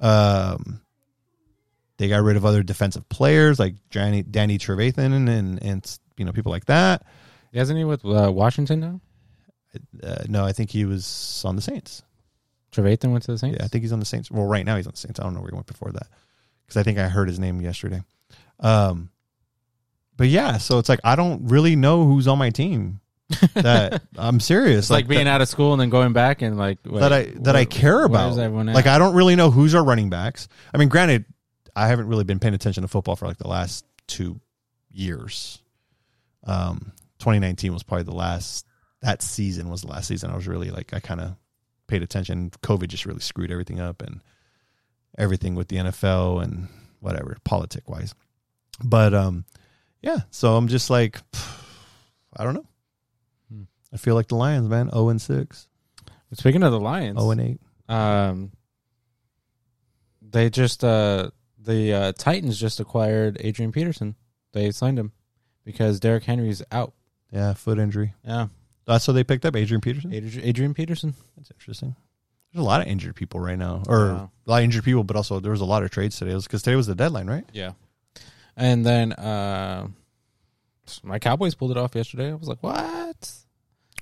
Um, 0.00 0.80
they 1.98 2.08
got 2.08 2.22
rid 2.22 2.36
of 2.36 2.46
other 2.46 2.62
defensive 2.62 3.06
players 3.10 3.58
like 3.58 3.74
Danny 3.90 4.22
Danny 4.22 4.56
Trevathan 4.56 5.12
and 5.12 5.28
and, 5.28 5.62
and 5.62 5.98
you 6.16 6.24
know 6.24 6.32
people 6.32 6.50
like 6.50 6.64
that. 6.64 7.04
Isn't 7.52 7.76
he 7.76 7.84
with 7.84 8.04
uh, 8.06 8.32
Washington 8.32 8.80
now? 8.80 9.00
Uh, 10.02 10.24
no, 10.28 10.44
I 10.44 10.52
think 10.52 10.70
he 10.70 10.84
was 10.84 11.42
on 11.44 11.56
the 11.56 11.62
Saints. 11.62 12.02
Trevathan 12.72 13.12
went 13.12 13.24
to 13.24 13.32
the 13.32 13.38
Saints? 13.38 13.58
Yeah, 13.58 13.64
I 13.64 13.68
think 13.68 13.82
he's 13.82 13.92
on 13.92 14.00
the 14.00 14.06
Saints. 14.06 14.30
Well, 14.30 14.46
right 14.46 14.64
now 14.64 14.76
he's 14.76 14.86
on 14.86 14.92
the 14.92 14.98
Saints. 14.98 15.20
I 15.20 15.22
don't 15.22 15.34
know 15.34 15.40
where 15.40 15.50
he 15.50 15.54
went 15.54 15.66
before 15.66 15.92
that 15.92 16.08
because 16.64 16.76
I 16.76 16.82
think 16.82 16.98
I 16.98 17.08
heard 17.08 17.28
his 17.28 17.38
name 17.38 17.60
yesterday. 17.60 18.02
Um, 18.60 19.10
but 20.16 20.28
yeah, 20.28 20.58
so 20.58 20.78
it's 20.78 20.88
like 20.88 21.00
I 21.04 21.16
don't 21.16 21.48
really 21.48 21.76
know 21.76 22.04
who's 22.04 22.28
on 22.28 22.38
my 22.38 22.50
team 22.50 23.00
that 23.54 24.02
I'm 24.16 24.40
serious. 24.40 24.86
It's 24.86 24.90
like, 24.90 25.08
being 25.08 25.24
that, 25.24 25.30
out 25.36 25.40
of 25.40 25.48
school 25.48 25.72
and 25.72 25.80
then 25.80 25.90
going 25.90 26.12
back 26.12 26.42
and 26.42 26.56
like 26.56 26.82
that 26.84 27.12
I 27.12 27.24
that 27.40 27.56
I 27.56 27.64
care 27.64 28.04
about. 28.04 28.36
Like 28.36 28.86
I 28.86 28.98
don't 28.98 29.14
really 29.14 29.36
know 29.36 29.50
who's 29.50 29.74
our 29.74 29.84
running 29.84 30.10
backs. 30.10 30.48
I 30.72 30.78
mean, 30.78 30.88
granted, 30.88 31.24
I 31.74 31.88
haven't 31.88 32.08
really 32.08 32.24
been 32.24 32.38
paying 32.38 32.54
attention 32.54 32.82
to 32.82 32.88
football 32.88 33.16
for 33.16 33.26
like 33.26 33.38
the 33.38 33.48
last 33.48 33.84
two 34.06 34.40
years. 34.90 35.60
Um, 36.46 36.92
2019 37.18 37.72
was 37.72 37.82
probably 37.82 38.04
the 38.04 38.12
last. 38.12 38.66
That 39.04 39.22
season 39.22 39.68
was 39.68 39.82
the 39.82 39.88
last 39.88 40.08
season 40.08 40.30
I 40.30 40.34
was 40.34 40.48
really 40.48 40.70
like 40.70 40.92
I 40.92 40.98
kind 40.98 41.20
of 41.20 41.36
paid 41.86 42.02
attention. 42.02 42.50
COVID 42.62 42.88
just 42.88 43.06
really 43.06 43.20
screwed 43.20 43.52
everything 43.52 43.78
up 43.78 44.02
and 44.02 44.20
everything 45.16 45.54
with 45.54 45.68
the 45.68 45.76
NFL 45.76 46.42
and 46.42 46.68
whatever 47.00 47.36
politic 47.44 47.88
wise. 47.88 48.14
But 48.82 49.14
um, 49.14 49.44
yeah. 50.02 50.20
So 50.30 50.56
I'm 50.56 50.68
just 50.68 50.90
like, 50.90 51.20
I 52.36 52.42
don't 52.44 52.54
know. 52.54 52.66
Hmm. 53.52 53.62
I 53.92 53.98
feel 53.98 54.14
like 54.14 54.28
the 54.28 54.36
Lions, 54.36 54.68
man. 54.68 54.90
0 54.90 55.10
and 55.10 55.20
six, 55.22 55.68
Speaking 56.32 56.62
of 56.64 56.72
the 56.72 56.80
Lions, 56.80 57.18
0 57.18 57.30
and 57.30 57.40
eight. 57.40 57.60
um, 57.88 58.50
they 60.22 60.50
just 60.50 60.82
uh 60.82 61.30
the 61.58 61.92
uh, 61.94 62.12
Titans 62.18 62.58
just 62.58 62.80
acquired 62.80 63.36
Adrian 63.40 63.70
Peterson. 63.70 64.16
They 64.52 64.70
signed 64.70 64.98
him 64.98 65.12
because 65.64 66.00
Derrick 66.00 66.24
Henry's 66.24 66.62
out. 66.72 66.92
Yeah, 67.30 67.54
foot 67.54 67.78
injury. 67.78 68.14
Yeah, 68.24 68.48
That's 68.86 69.06
what 69.08 69.14
they 69.14 69.24
picked 69.24 69.44
up, 69.46 69.56
Adrian 69.56 69.80
Peterson. 69.80 70.12
Adrian, 70.12 70.46
Adrian 70.46 70.74
Peterson. 70.74 71.14
That's 71.36 71.50
interesting. 71.50 71.96
There's 72.52 72.62
a 72.62 72.66
lot 72.68 72.80
of 72.82 72.86
injured 72.86 73.16
people 73.16 73.40
right 73.40 73.58
now, 73.58 73.82
or 73.88 74.06
Yeah. 74.06 74.26
a 74.46 74.50
lot 74.50 74.58
of 74.58 74.64
injured 74.64 74.84
people, 74.84 75.04
but 75.04 75.16
also 75.16 75.40
there 75.40 75.50
was 75.50 75.60
a 75.60 75.64
lot 75.64 75.82
of 75.82 75.90
trades 75.90 76.18
today. 76.18 76.34
because 76.34 76.62
today 76.62 76.76
was 76.76 76.86
the 76.86 76.94
deadline, 76.94 77.26
right? 77.26 77.44
Yeah, 77.52 77.72
and 78.56 78.84
then 78.86 79.12
uh, 79.14 79.88
my 81.02 81.18
Cowboys 81.18 81.54
pulled 81.54 81.70
it 81.72 81.76
off 81.76 81.94
yesterday. 81.94 82.30
I 82.30 82.34
was 82.34 82.46
like, 82.48 82.62
what? 82.62 83.32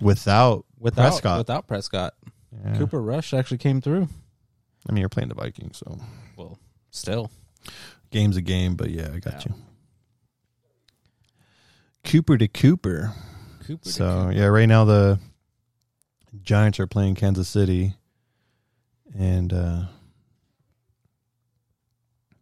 Without 0.00 0.66
Without 0.78 1.02
Prescott. 1.10 1.38
without 1.38 1.66
Prescott, 1.68 2.14
yeah. 2.64 2.76
Cooper 2.76 3.00
Rush 3.00 3.32
actually 3.32 3.58
came 3.58 3.80
through. 3.80 4.08
I 4.88 4.92
mean, 4.92 5.00
you're 5.00 5.08
playing 5.08 5.28
the 5.28 5.34
Vikings, 5.36 5.78
so 5.78 5.98
Well, 6.36 6.58
still, 6.90 7.30
game's 8.10 8.36
a 8.36 8.42
game. 8.42 8.74
But 8.74 8.90
yeah, 8.90 9.10
I 9.14 9.18
got 9.20 9.46
Yeah. 9.46 9.52
you. 9.52 9.54
Cooper 12.04 12.36
to 12.36 12.48
Cooper. 12.48 13.14
Cooper. 13.66 13.88
So 13.88 14.22
Cooper. 14.22 14.32
yeah, 14.32 14.46
right 14.46 14.66
now 14.66 14.84
the 14.84 15.18
Giants 16.42 16.80
are 16.80 16.86
playing 16.86 17.14
Kansas 17.14 17.48
City, 17.48 17.94
and 19.18 19.52
uh 19.52 19.82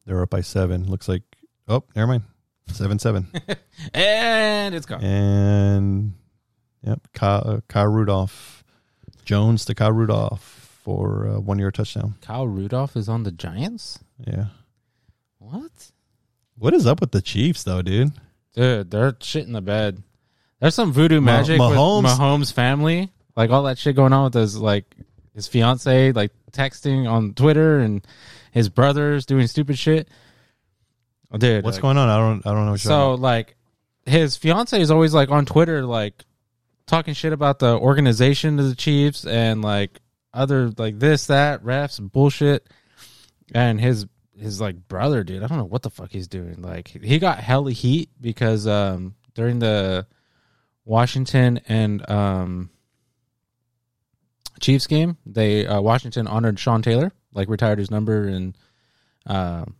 they're 0.07 0.23
up 0.23 0.31
by 0.31 0.41
seven. 0.41 0.89
Looks 0.89 1.09
like 1.09 1.23
oh, 1.69 1.85
never 1.95 2.07
mind, 2.07 2.23
seven 2.69 2.99
seven. 2.99 3.29
and 3.95 4.75
it's 4.75 4.87
gone. 4.87 5.03
And 5.03 6.13
yep, 6.83 7.07
Kyle, 7.13 7.43
uh, 7.45 7.61
Kyle 7.69 7.87
Rudolph, 7.87 8.65
Jones 9.25 9.65
to 9.67 9.75
Kyle 9.75 9.93
Rudolph 9.93 10.79
for 10.83 11.27
a 11.27 11.41
one 11.41 11.59
year 11.59 11.71
touchdown. 11.71 12.15
Kyle 12.23 12.49
Rudolph 12.49 12.97
is 12.97 13.09
on 13.09 13.23
the 13.23 13.31
Giants. 13.31 13.99
Yeah. 14.27 14.47
What? 15.39 15.93
What 16.57 16.75
is 16.75 16.87
up 16.87 17.01
with 17.01 17.13
the 17.13 17.23
Chiefs 17.23 17.63
though, 17.63 17.83
dude? 17.83 18.13
Dude, 18.55 18.91
they're 18.91 19.17
shit 19.21 19.47
in 19.47 19.53
the 19.53 19.63
bed. 19.63 20.03
There's 20.61 20.75
some 20.75 20.93
voodoo 20.93 21.21
magic 21.21 21.59
Mahomes- 21.61 22.03
with 22.03 22.13
Mahomes' 22.13 22.53
family, 22.53 23.11
like 23.37 23.51
all 23.51 23.63
that 23.65 23.79
shit 23.79 23.97
going 23.97 24.13
on 24.13 24.25
with 24.25 24.35
his 24.35 24.57
like 24.57 24.95
his 25.35 25.49
fiance, 25.49 26.13
like 26.13 26.33
texting 26.53 27.11
on 27.11 27.33
Twitter, 27.35 27.79
and 27.79 28.07
his 28.53 28.69
brothers 28.69 29.25
doing 29.27 29.47
stupid 29.47 29.79
shit. 29.79 30.09
Oh, 31.33 31.39
dude, 31.39 31.65
What's 31.65 31.77
like, 31.77 31.83
going 31.83 31.97
on? 31.97 32.09
I 32.09 32.17
don't. 32.19 32.47
I 32.47 32.53
don't 32.55 32.67
know. 32.67 32.73
What 32.73 32.85
you're 32.85 32.91
So 32.91 33.15
like, 33.15 33.57
his 34.05 34.37
fiance 34.37 34.79
is 34.79 34.91
always 34.91 35.15
like 35.15 35.31
on 35.31 35.47
Twitter, 35.47 35.85
like 35.85 36.25
talking 36.87 37.15
shit 37.15 37.33
about 37.33 37.59
the 37.61 37.79
organization 37.79 38.59
of 38.59 38.69
the 38.69 38.75
Chiefs 38.75 39.25
and 39.25 39.63
like 39.63 40.01
other 40.35 40.73
like 40.77 40.99
this 40.99 41.29
that 41.29 41.63
refs 41.65 42.01
bullshit. 42.01 42.69
And 43.55 43.81
his 43.81 44.07
his 44.39 44.61
like 44.61 44.89
brother, 44.89 45.25
dude, 45.25 45.43
I 45.43 45.47
don't 45.47 45.59
know 45.59 45.65
what 45.65 45.83
the 45.83 45.91
fuck 45.91 46.11
he's 46.11 46.29
doing. 46.29 46.61
Like 46.61 46.89
he 46.89 47.19
got 47.19 47.39
hella 47.39 47.73
heat 47.73 48.11
because 48.21 48.67
um 48.67 49.15
during 49.35 49.59
the 49.61 50.07
Washington 50.91 51.61
and 51.69 52.09
um 52.11 52.71
Chiefs 54.59 54.87
game, 54.89 55.17
they 55.25 55.67
uh, 55.67 55.81
Washington 55.81 56.27
honored 56.27 56.59
Sean 56.59 56.83
Taylor, 56.83 57.13
like 57.33 57.49
retired 57.49 57.79
his 57.79 57.91
number 57.91 58.27
and 58.27 58.59
um 59.25 59.77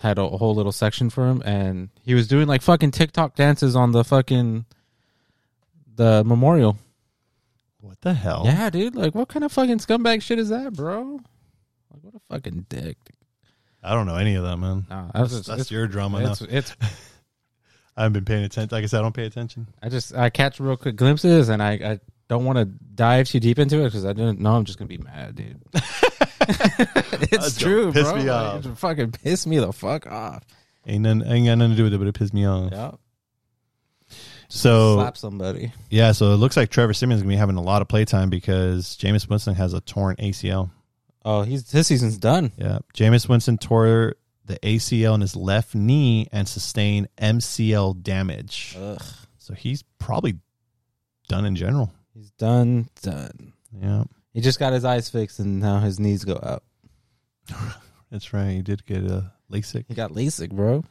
had 0.00 0.18
a 0.18 0.26
whole 0.26 0.54
little 0.54 0.72
section 0.72 1.10
for 1.10 1.28
him, 1.28 1.42
and 1.44 1.90
he 2.02 2.14
was 2.14 2.26
doing 2.26 2.48
like 2.48 2.62
fucking 2.62 2.90
TikTok 2.90 3.36
dances 3.36 3.76
on 3.76 3.92
the 3.92 4.02
fucking 4.04 4.64
the 5.94 6.24
memorial. 6.24 6.78
What 7.80 8.00
the 8.00 8.14
hell? 8.14 8.42
Yeah, 8.46 8.70
dude. 8.70 8.96
Like, 8.96 9.14
what 9.14 9.28
kind 9.28 9.44
of 9.44 9.52
fucking 9.52 9.78
scumbag 9.78 10.22
shit 10.22 10.38
is 10.38 10.48
that, 10.48 10.72
bro? 10.72 11.20
Like, 11.92 12.02
what 12.02 12.14
a 12.14 12.20
fucking 12.30 12.66
dick. 12.70 12.96
I 13.82 13.92
don't 13.92 14.06
know 14.06 14.16
any 14.16 14.34
of 14.36 14.44
that, 14.44 14.56
man. 14.56 14.86
Nah, 14.88 15.10
That's, 15.12 15.34
that's, 15.34 15.46
that's 15.46 15.70
your 15.70 15.86
drama 15.86 16.30
it's, 16.30 16.40
it's, 16.40 16.76
I 17.96 18.02
haven't 18.02 18.14
been 18.14 18.24
paying 18.24 18.44
attention. 18.44 18.68
Like 18.74 18.82
I 18.84 18.86
said, 18.86 18.98
I 18.98 19.02
don't 19.02 19.14
pay 19.14 19.26
attention. 19.26 19.68
I 19.82 19.88
just 19.88 20.14
I 20.14 20.30
catch 20.30 20.58
real 20.60 20.76
quick 20.76 20.96
glimpses, 20.96 21.48
and 21.48 21.62
I 21.62 21.72
I 21.72 22.00
don't 22.28 22.44
want 22.44 22.58
to 22.58 22.64
dive 22.64 23.28
too 23.28 23.38
deep 23.40 23.58
into 23.58 23.80
it 23.82 23.84
because 23.84 24.04
I 24.04 24.12
didn't 24.12 24.40
know 24.40 24.54
I'm 24.54 24.64
just 24.64 24.78
gonna 24.78 24.88
be 24.88 24.98
mad, 24.98 25.36
dude. 25.36 25.60
it's 27.32 27.56
true, 27.58 27.92
piss 27.92 28.04
bro. 28.10 28.16
me 28.16 28.24
Like, 28.30 28.54
off. 28.54 28.66
it 28.66 28.78
fucking 28.78 29.12
piss 29.12 29.46
me 29.46 29.58
the 29.58 29.72
fuck 29.72 30.06
off. 30.06 30.42
Ain't 30.86 31.02
none, 31.02 31.22
ain't 31.26 31.46
got 31.46 31.54
nothing 31.56 31.70
to 31.72 31.76
do 31.76 31.84
with 31.84 31.94
it, 31.94 31.98
but 31.98 32.06
it 32.08 32.14
pissed 32.14 32.34
me 32.34 32.46
off. 32.46 32.70
Yeah. 32.72 32.90
So 34.48 34.96
slap 34.96 35.16
somebody. 35.16 35.72
yeah, 35.90 36.12
so 36.12 36.32
it 36.32 36.36
looks 36.36 36.56
like 36.56 36.70
Trevor 36.70 36.92
Siemian 36.92 37.16
is 37.16 37.22
gonna 37.22 37.32
be 37.32 37.36
having 37.38 37.56
a 37.56 37.62
lot 37.62 37.82
of 37.82 37.88
playtime 37.88 38.30
because 38.30 38.96
Jameis 38.98 39.28
Winston 39.28 39.54
has 39.54 39.72
a 39.72 39.80
torn 39.80 40.16
ACL. 40.16 40.70
Oh, 41.24 41.42
he's 41.42 41.70
his 41.70 41.86
season's 41.86 42.18
done. 42.18 42.52
Yeah, 42.58 42.80
Jameis 42.94 43.28
Winston 43.28 43.56
tore 43.58 44.14
the 44.46 44.58
ACL 44.60 45.14
in 45.14 45.20
his 45.22 45.34
left 45.36 45.74
knee 45.74 46.28
and 46.32 46.46
sustain 46.48 47.08
MCL 47.18 48.02
damage. 48.02 48.76
Ugh. 48.78 49.02
So 49.38 49.54
he's 49.54 49.82
probably 49.98 50.34
done 51.28 51.44
in 51.44 51.56
general. 51.56 51.92
He's 52.14 52.30
done. 52.32 52.88
Done. 53.02 53.52
Yeah, 53.78 54.04
He 54.32 54.40
just 54.40 54.58
got 54.58 54.72
his 54.72 54.84
eyes 54.84 55.08
fixed, 55.08 55.38
and 55.40 55.60
now 55.60 55.80
his 55.80 55.98
knees 55.98 56.24
go 56.24 56.38
out. 56.42 56.62
that's 58.10 58.32
right. 58.32 58.50
He 58.52 58.62
did 58.62 58.86
get 58.86 59.02
a 59.04 59.32
LASIK, 59.50 59.86
He 59.88 59.94
got 59.94 60.12
LASIK, 60.12 60.50
bro. 60.52 60.84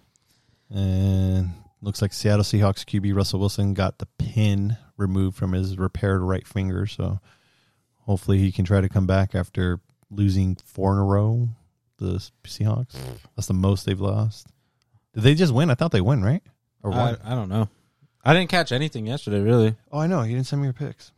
and 0.70 1.52
looks 1.82 2.02
like 2.02 2.14
Seattle 2.14 2.44
Seahawks 2.44 2.86
QB 2.86 3.16
Russell 3.16 3.40
Wilson 3.40 3.74
got 3.74 4.00
the 4.00 4.08
pin 4.18 4.78
removed 4.98 5.38
from 5.38 5.54
his 5.54 5.78
repaired 5.78 6.22
right 6.22 6.46
finger. 6.48 6.86
So 6.88 7.20
hopefully 8.02 8.40
he 8.40 8.52
can 8.52 8.66
try 8.66 8.82
to 8.82 8.90
come 8.90 9.08
back 9.08 9.34
after 9.36 9.80
losing 10.10 10.56
four 10.56 10.94
in 10.94 11.00
a 11.00 11.04
row. 11.04 11.50
The 12.04 12.30
Seahawks. 12.50 12.96
That's 13.36 13.48
the 13.48 13.54
most 13.54 13.86
they've 13.86 14.00
lost. 14.00 14.48
Did 15.14 15.24
they 15.24 15.36
just 15.36 15.54
win? 15.54 15.70
I 15.70 15.76
thought 15.76 15.92
they 15.92 16.02
won, 16.02 16.22
right? 16.22 16.44
Or 16.84 16.94
I, 16.94 16.98
won? 16.98 17.18
I 17.24 17.30
don't 17.36 17.50
know. 17.50 17.70
I 18.26 18.34
didn't 18.34 18.50
catch 18.50 18.72
anything 18.72 19.06
yesterday, 19.08 19.40
really. 19.42 19.76
Oh, 19.92 20.00
I 20.00 20.08
know. 20.08 20.24
You 20.24 20.36
didn't 20.36 20.48
send 20.48 20.62
me 20.62 20.68
your 20.68 20.74
picks. 20.74 21.12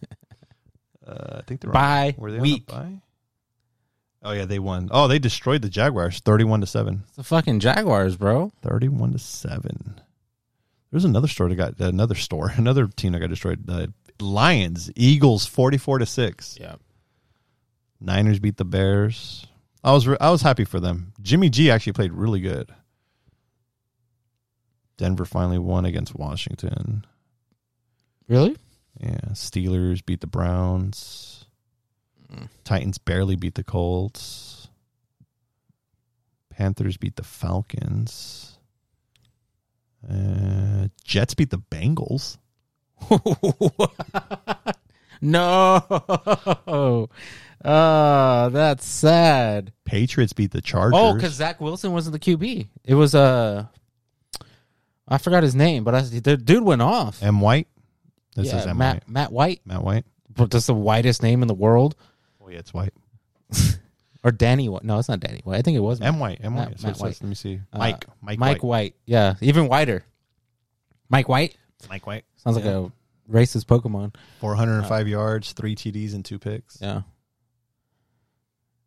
uh, 1.06 1.38
I 1.38 1.42
think 1.42 1.60
they're 1.60 1.70
Bye. 1.72 2.14
On, 2.16 2.22
were 2.22 2.30
they 2.30 2.38
on 2.38 2.42
Week. 2.42 2.66
bye? 2.66 3.00
Oh 4.22 4.32
yeah, 4.32 4.44
they 4.44 4.58
won. 4.58 4.88
Oh, 4.90 5.08
they 5.08 5.18
destroyed 5.18 5.62
the 5.62 5.70
Jaguars, 5.70 6.20
thirty-one 6.20 6.60
to 6.60 6.66
seven. 6.66 7.04
It's 7.06 7.16
the 7.16 7.24
fucking 7.24 7.60
Jaguars, 7.60 8.16
bro. 8.16 8.52
Thirty-one 8.60 9.12
to 9.12 9.18
seven. 9.18 9.98
There's 10.90 11.06
another 11.06 11.28
store 11.28 11.48
that 11.48 11.54
got 11.54 11.80
another 11.80 12.14
store, 12.14 12.52
another 12.56 12.86
team 12.86 13.12
that 13.12 13.20
got 13.20 13.30
destroyed. 13.30 13.66
The 13.66 13.92
Lions, 14.20 14.90
Eagles, 14.94 15.46
forty-four 15.46 16.00
to 16.00 16.06
six. 16.06 16.58
Yeah. 16.60 16.76
Niners 18.00 18.38
beat 18.38 18.56
the 18.56 18.64
Bears. 18.64 19.46
I 19.84 19.92
was 19.92 20.06
re- 20.06 20.16
I 20.20 20.30
was 20.30 20.42
happy 20.42 20.64
for 20.64 20.80
them. 20.80 21.12
Jimmy 21.20 21.50
G 21.50 21.70
actually 21.70 21.92
played 21.92 22.12
really 22.12 22.40
good. 22.40 22.70
Denver 24.96 25.24
finally 25.24 25.58
won 25.58 25.84
against 25.84 26.14
Washington. 26.14 27.06
Really? 28.28 28.56
Yeah, 28.98 29.20
Steelers 29.32 30.04
beat 30.04 30.20
the 30.20 30.26
Browns. 30.26 31.46
Titans 32.64 32.98
barely 32.98 33.34
beat 33.34 33.54
the 33.54 33.64
Colts. 33.64 34.68
Panthers 36.50 36.96
beat 36.96 37.16
the 37.16 37.22
Falcons. 37.22 38.58
Uh, 40.08 40.88
Jets 41.02 41.34
beat 41.34 41.50
the 41.50 41.58
Bengals. 41.58 42.38
no. 45.20 47.08
Uh, 47.64 48.48
that's 48.50 48.84
sad. 48.86 49.72
Patriots 49.84 50.32
beat 50.32 50.50
the 50.50 50.60
Chargers. 50.60 50.98
Oh, 51.00 51.14
because 51.14 51.34
Zach 51.34 51.60
Wilson 51.60 51.92
wasn't 51.92 52.12
the 52.12 52.36
QB. 52.36 52.68
It 52.84 52.94
was 52.94 53.14
uh, 53.14 53.66
I 55.08 55.18
forgot 55.18 55.42
his 55.42 55.54
name, 55.54 55.84
but 55.84 55.94
I, 55.94 56.02
the 56.02 56.36
dude 56.36 56.62
went 56.62 56.82
off. 56.82 57.22
M 57.22 57.40
White. 57.40 57.68
This 58.36 58.46
yeah, 58.48 58.60
is 58.60 58.66
M 58.66 58.78
Matt 58.78 58.94
White. 58.94 59.08
Matt 59.08 59.32
White. 59.32 59.60
Matt 59.64 59.82
White. 59.82 60.04
But 60.34 60.50
That's 60.50 60.66
the 60.66 60.74
whitest 60.74 61.22
name 61.22 61.42
in 61.42 61.48
the 61.48 61.54
world. 61.54 61.96
Oh 62.42 62.48
yeah, 62.48 62.58
it's 62.60 62.72
White. 62.72 62.94
Or 64.24 64.30
Danny 64.30 64.68
White. 64.68 64.82
No, 64.82 64.98
it's 64.98 65.08
not 65.08 65.20
Danny 65.20 65.40
White. 65.44 65.58
I 65.58 65.62
think 65.62 65.76
it 65.76 65.80
was 65.80 66.00
M 66.00 66.18
White. 66.18 66.40
M 66.42 66.54
White. 66.54 66.70
Matt 66.70 66.80
says. 66.80 67.00
White. 67.00 67.18
Let 67.20 67.28
me 67.28 67.34
see. 67.34 67.60
Uh, 67.72 67.78
Mike. 67.78 68.06
Mike. 68.22 68.38
Mike 68.38 68.62
White. 68.62 68.64
White. 68.64 68.94
Yeah, 69.04 69.34
even 69.42 69.68
whiter. 69.68 70.04
Mike 71.10 71.28
White. 71.28 71.56
Mike 71.88 72.06
White. 72.06 72.24
Sounds 72.36 72.56
like 72.56 72.64
a 72.64 72.90
racist 73.30 73.64
Pokemon. 73.66 74.14
405 74.40 75.08
yards, 75.08 75.52
three 75.52 75.74
TDs, 75.74 76.14
and 76.14 76.24
two 76.24 76.38
picks. 76.38 76.78
Yeah. 76.80 77.02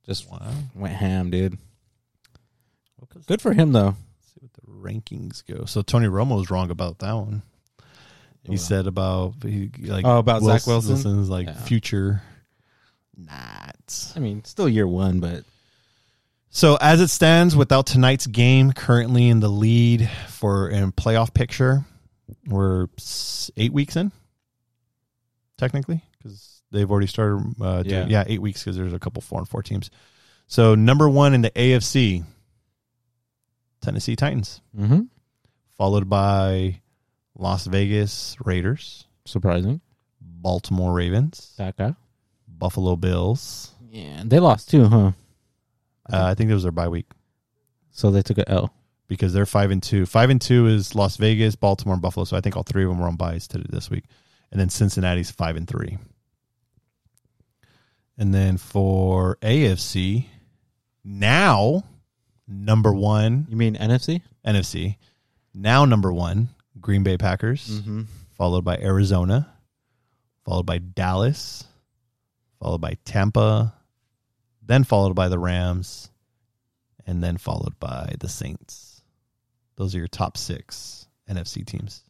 Just 0.05 0.29
Wow. 0.29 0.51
went 0.75 0.93
ham, 0.95 1.29
dude. 1.29 1.57
Good 3.27 3.41
for 3.41 3.53
him 3.53 3.71
though. 3.73 3.95
see 4.21 4.39
what 4.41 4.53
the 4.53 4.61
rankings 4.71 5.43
go. 5.45 5.65
So 5.65 5.81
Tony 5.81 6.07
Romo 6.07 6.37
was 6.37 6.49
wrong 6.49 6.71
about 6.71 6.99
that 6.99 7.13
one. 7.13 7.43
He 8.43 8.51
Wow. 8.51 8.57
said 8.57 8.87
about 8.87 9.35
he 9.43 9.69
like 9.83 10.03
Oh, 10.05 10.17
about 10.17 10.41
Zach 10.41 10.65
Wilson? 10.65 10.93
Wilson's 10.95 11.29
like 11.29 11.47
Yeah. 11.47 11.53
future. 11.63 12.21
Not. 13.15 14.11
I 14.15 14.19
mean, 14.19 14.43
still 14.45 14.67
year 14.67 14.87
one, 14.87 15.19
but 15.19 15.45
So 16.49 16.77
as 16.81 16.99
it 17.01 17.07
stands, 17.09 17.55
without 17.55 17.85
tonight's 17.85 18.27
game, 18.27 18.73
currently 18.73 19.29
in 19.29 19.39
the 19.39 19.49
lead 19.49 20.09
for 20.29 20.69
in 20.69 20.91
playoff 20.91 21.33
picture, 21.33 21.85
we're 22.47 22.87
eight 23.57 23.73
weeks 23.73 23.95
in, 23.95 24.11
technically, 25.57 26.03
because 26.17 26.61
they've 26.71 26.89
already 26.89 27.07
started. 27.07 27.43
Uh, 27.61 27.83
doing- 27.83 27.95
Yeah. 27.95 28.05
yeah, 28.07 28.23
eight 28.27 28.41
weeks 28.41 28.63
because 28.63 28.75
there's 28.77 28.93
a 28.93 28.99
couple 28.99 29.21
four 29.21 29.39
and 29.39 29.47
four 29.47 29.63
teams. 29.63 29.89
So 30.47 30.75
number 30.75 31.07
one 31.09 31.33
in 31.33 31.41
the 31.41 31.51
AFC, 31.51 32.23
Tennessee 33.81 34.15
Titans, 34.15 34.61
mm-hmm. 34.77 35.01
followed 35.77 36.09
by 36.09 36.81
Las 37.37 37.65
Vegas 37.65 38.35
Raiders, 38.43 39.05
surprising. 39.25 39.81
Baltimore 40.21 40.93
Ravens. 40.93 41.53
Buffalo 42.47 42.95
Bills. 42.95 43.71
Yeah, 43.89 44.23
they 44.25 44.39
lost 44.39 44.69
too, 44.69 44.85
huh? 44.87 45.11
Uh, 46.11 46.25
I 46.25 46.33
think 46.33 46.49
it 46.49 46.53
was 46.53 46.63
their 46.63 46.71
bye 46.71 46.87
week. 46.89 47.05
So 47.91 48.11
they 48.11 48.21
took 48.21 48.37
a 48.37 48.49
L. 48.49 48.73
because 49.07 49.33
they're 49.33 49.45
five 49.45 49.71
and 49.71 49.81
two. 49.81 50.05
Five 50.05 50.29
and 50.29 50.41
two 50.41 50.67
is 50.67 50.95
Las 50.95 51.17
Vegas, 51.17 51.55
Baltimore, 51.55 51.93
and 51.93 52.01
Buffalo. 52.01 52.23
So 52.25 52.35
I 52.35 52.41
think 52.41 52.57
all 52.57 52.63
three 52.63 52.83
of 52.83 52.89
them 52.89 52.99
were 52.99 53.07
on 53.07 53.15
buys 53.15 53.47
to 53.49 53.59
this 53.59 53.89
week, 53.89 54.03
and 54.53 54.61
then 54.61 54.69
Cincinnati's 54.69 55.31
five 55.31 55.57
and 55.57 55.67
three. 55.67 55.97
And 58.17 58.33
then 58.33 58.57
for 58.57 59.37
AFC, 59.41 60.25
now 61.03 61.83
number 62.47 62.93
one 62.93 63.47
You 63.49 63.57
mean 63.57 63.75
NFC? 63.75 64.21
NFC, 64.45 64.97
now 65.53 65.85
number 65.85 66.13
one 66.13 66.49
Green 66.79 67.03
Bay 67.03 67.17
Packers, 67.17 67.67
Mm-hmm. 67.81 68.01
followed 68.37 68.63
by 68.63 68.77
Arizona, 68.77 69.47
followed 70.45 70.65
by 70.65 70.77
Dallas, 70.79 71.63
followed 72.59 72.81
by 72.81 72.97
Tampa, 73.05 73.73
then 74.61 74.83
followed 74.83 75.15
by 75.15 75.29
the 75.29 75.39
Rams, 75.39 76.09
and 77.07 77.23
then 77.23 77.37
followed 77.37 77.79
by 77.79 78.13
the 78.19 78.29
Saints. 78.29 79.01
Those 79.75 79.95
are 79.95 79.99
your 79.99 80.07
top 80.07 80.37
six 80.37 81.07
NFC 81.29 81.65
teams. 81.65 82.03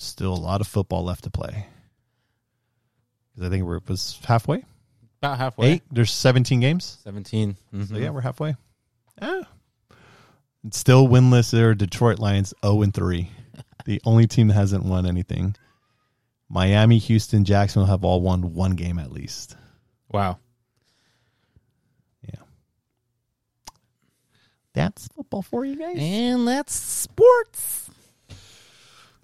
Still 0.00 0.32
a 0.32 0.36
lot 0.38 0.60
of 0.60 0.68
football 0.68 1.02
left 1.04 1.24
to 1.24 1.30
play. 1.30 1.66
Because 3.34 3.48
I 3.48 3.50
think 3.50 3.64
we're 3.64 3.78
it 3.78 3.88
was 3.88 4.16
halfway. 4.24 4.64
About 5.20 5.38
halfway. 5.38 5.72
Eight. 5.72 5.82
There's 5.90 6.12
17 6.12 6.60
games. 6.60 6.98
17. 7.02 7.56
So 7.72 7.76
Mhm. 7.78 8.00
yeah, 8.00 8.10
we're 8.10 8.20
halfway. 8.20 8.54
Yeah. 9.20 9.40
It's 10.64 10.78
still 10.78 11.08
winless. 11.08 11.50
There 11.50 11.70
are 11.70 11.74
Detroit 11.74 12.20
Lions 12.20 12.54
0 12.64 12.82
and 12.82 12.94
3. 12.94 13.28
the 13.86 14.00
only 14.04 14.28
team 14.28 14.46
that 14.48 14.54
hasn't 14.54 14.84
won 14.84 15.04
anything. 15.04 15.56
Miami, 16.48 16.98
Houston, 16.98 17.44
Jacksonville 17.44 17.86
have 17.90 18.04
all 18.04 18.20
won 18.20 18.54
one 18.54 18.76
game 18.76 19.00
at 19.00 19.10
least. 19.10 19.56
Wow. 20.12 20.38
Yeah. 22.22 22.40
That's 24.74 25.08
football 25.08 25.42
for 25.42 25.64
you 25.64 25.74
guys. 25.76 25.96
And 25.98 26.46
that's 26.46 26.72
sports. 26.72 27.87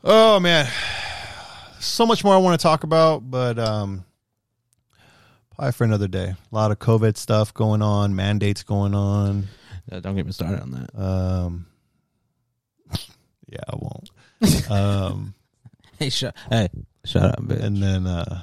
Oh 0.06 0.38
man. 0.40 0.70
So 1.80 2.04
much 2.06 2.24
more 2.24 2.34
I 2.34 2.38
want 2.38 2.58
to 2.58 2.62
talk 2.62 2.84
about, 2.84 3.28
but 3.30 3.58
um 3.58 4.04
probably 5.54 5.72
for 5.72 5.84
another 5.84 6.08
day. 6.08 6.34
A 6.50 6.54
lot 6.54 6.70
of 6.70 6.78
COVID 6.78 7.16
stuff 7.16 7.54
going 7.54 7.80
on, 7.82 8.14
mandates 8.14 8.62
going 8.62 8.94
on. 8.94 9.44
Uh, 9.90 10.00
don't 10.00 10.16
get 10.16 10.26
me 10.26 10.32
started 10.32 10.60
on 10.60 10.70
that. 10.72 10.98
Um 11.02 11.66
Yeah, 13.48 13.60
I 13.68 13.76
won't. 13.76 14.70
um 14.70 15.34
Hey, 15.98 16.10
shut. 16.10 16.36
Hey, 16.50 16.68
shut 17.04 17.22
up, 17.22 17.40
bitch. 17.42 17.62
and 17.62 17.82
then 17.82 18.06
uh 18.06 18.42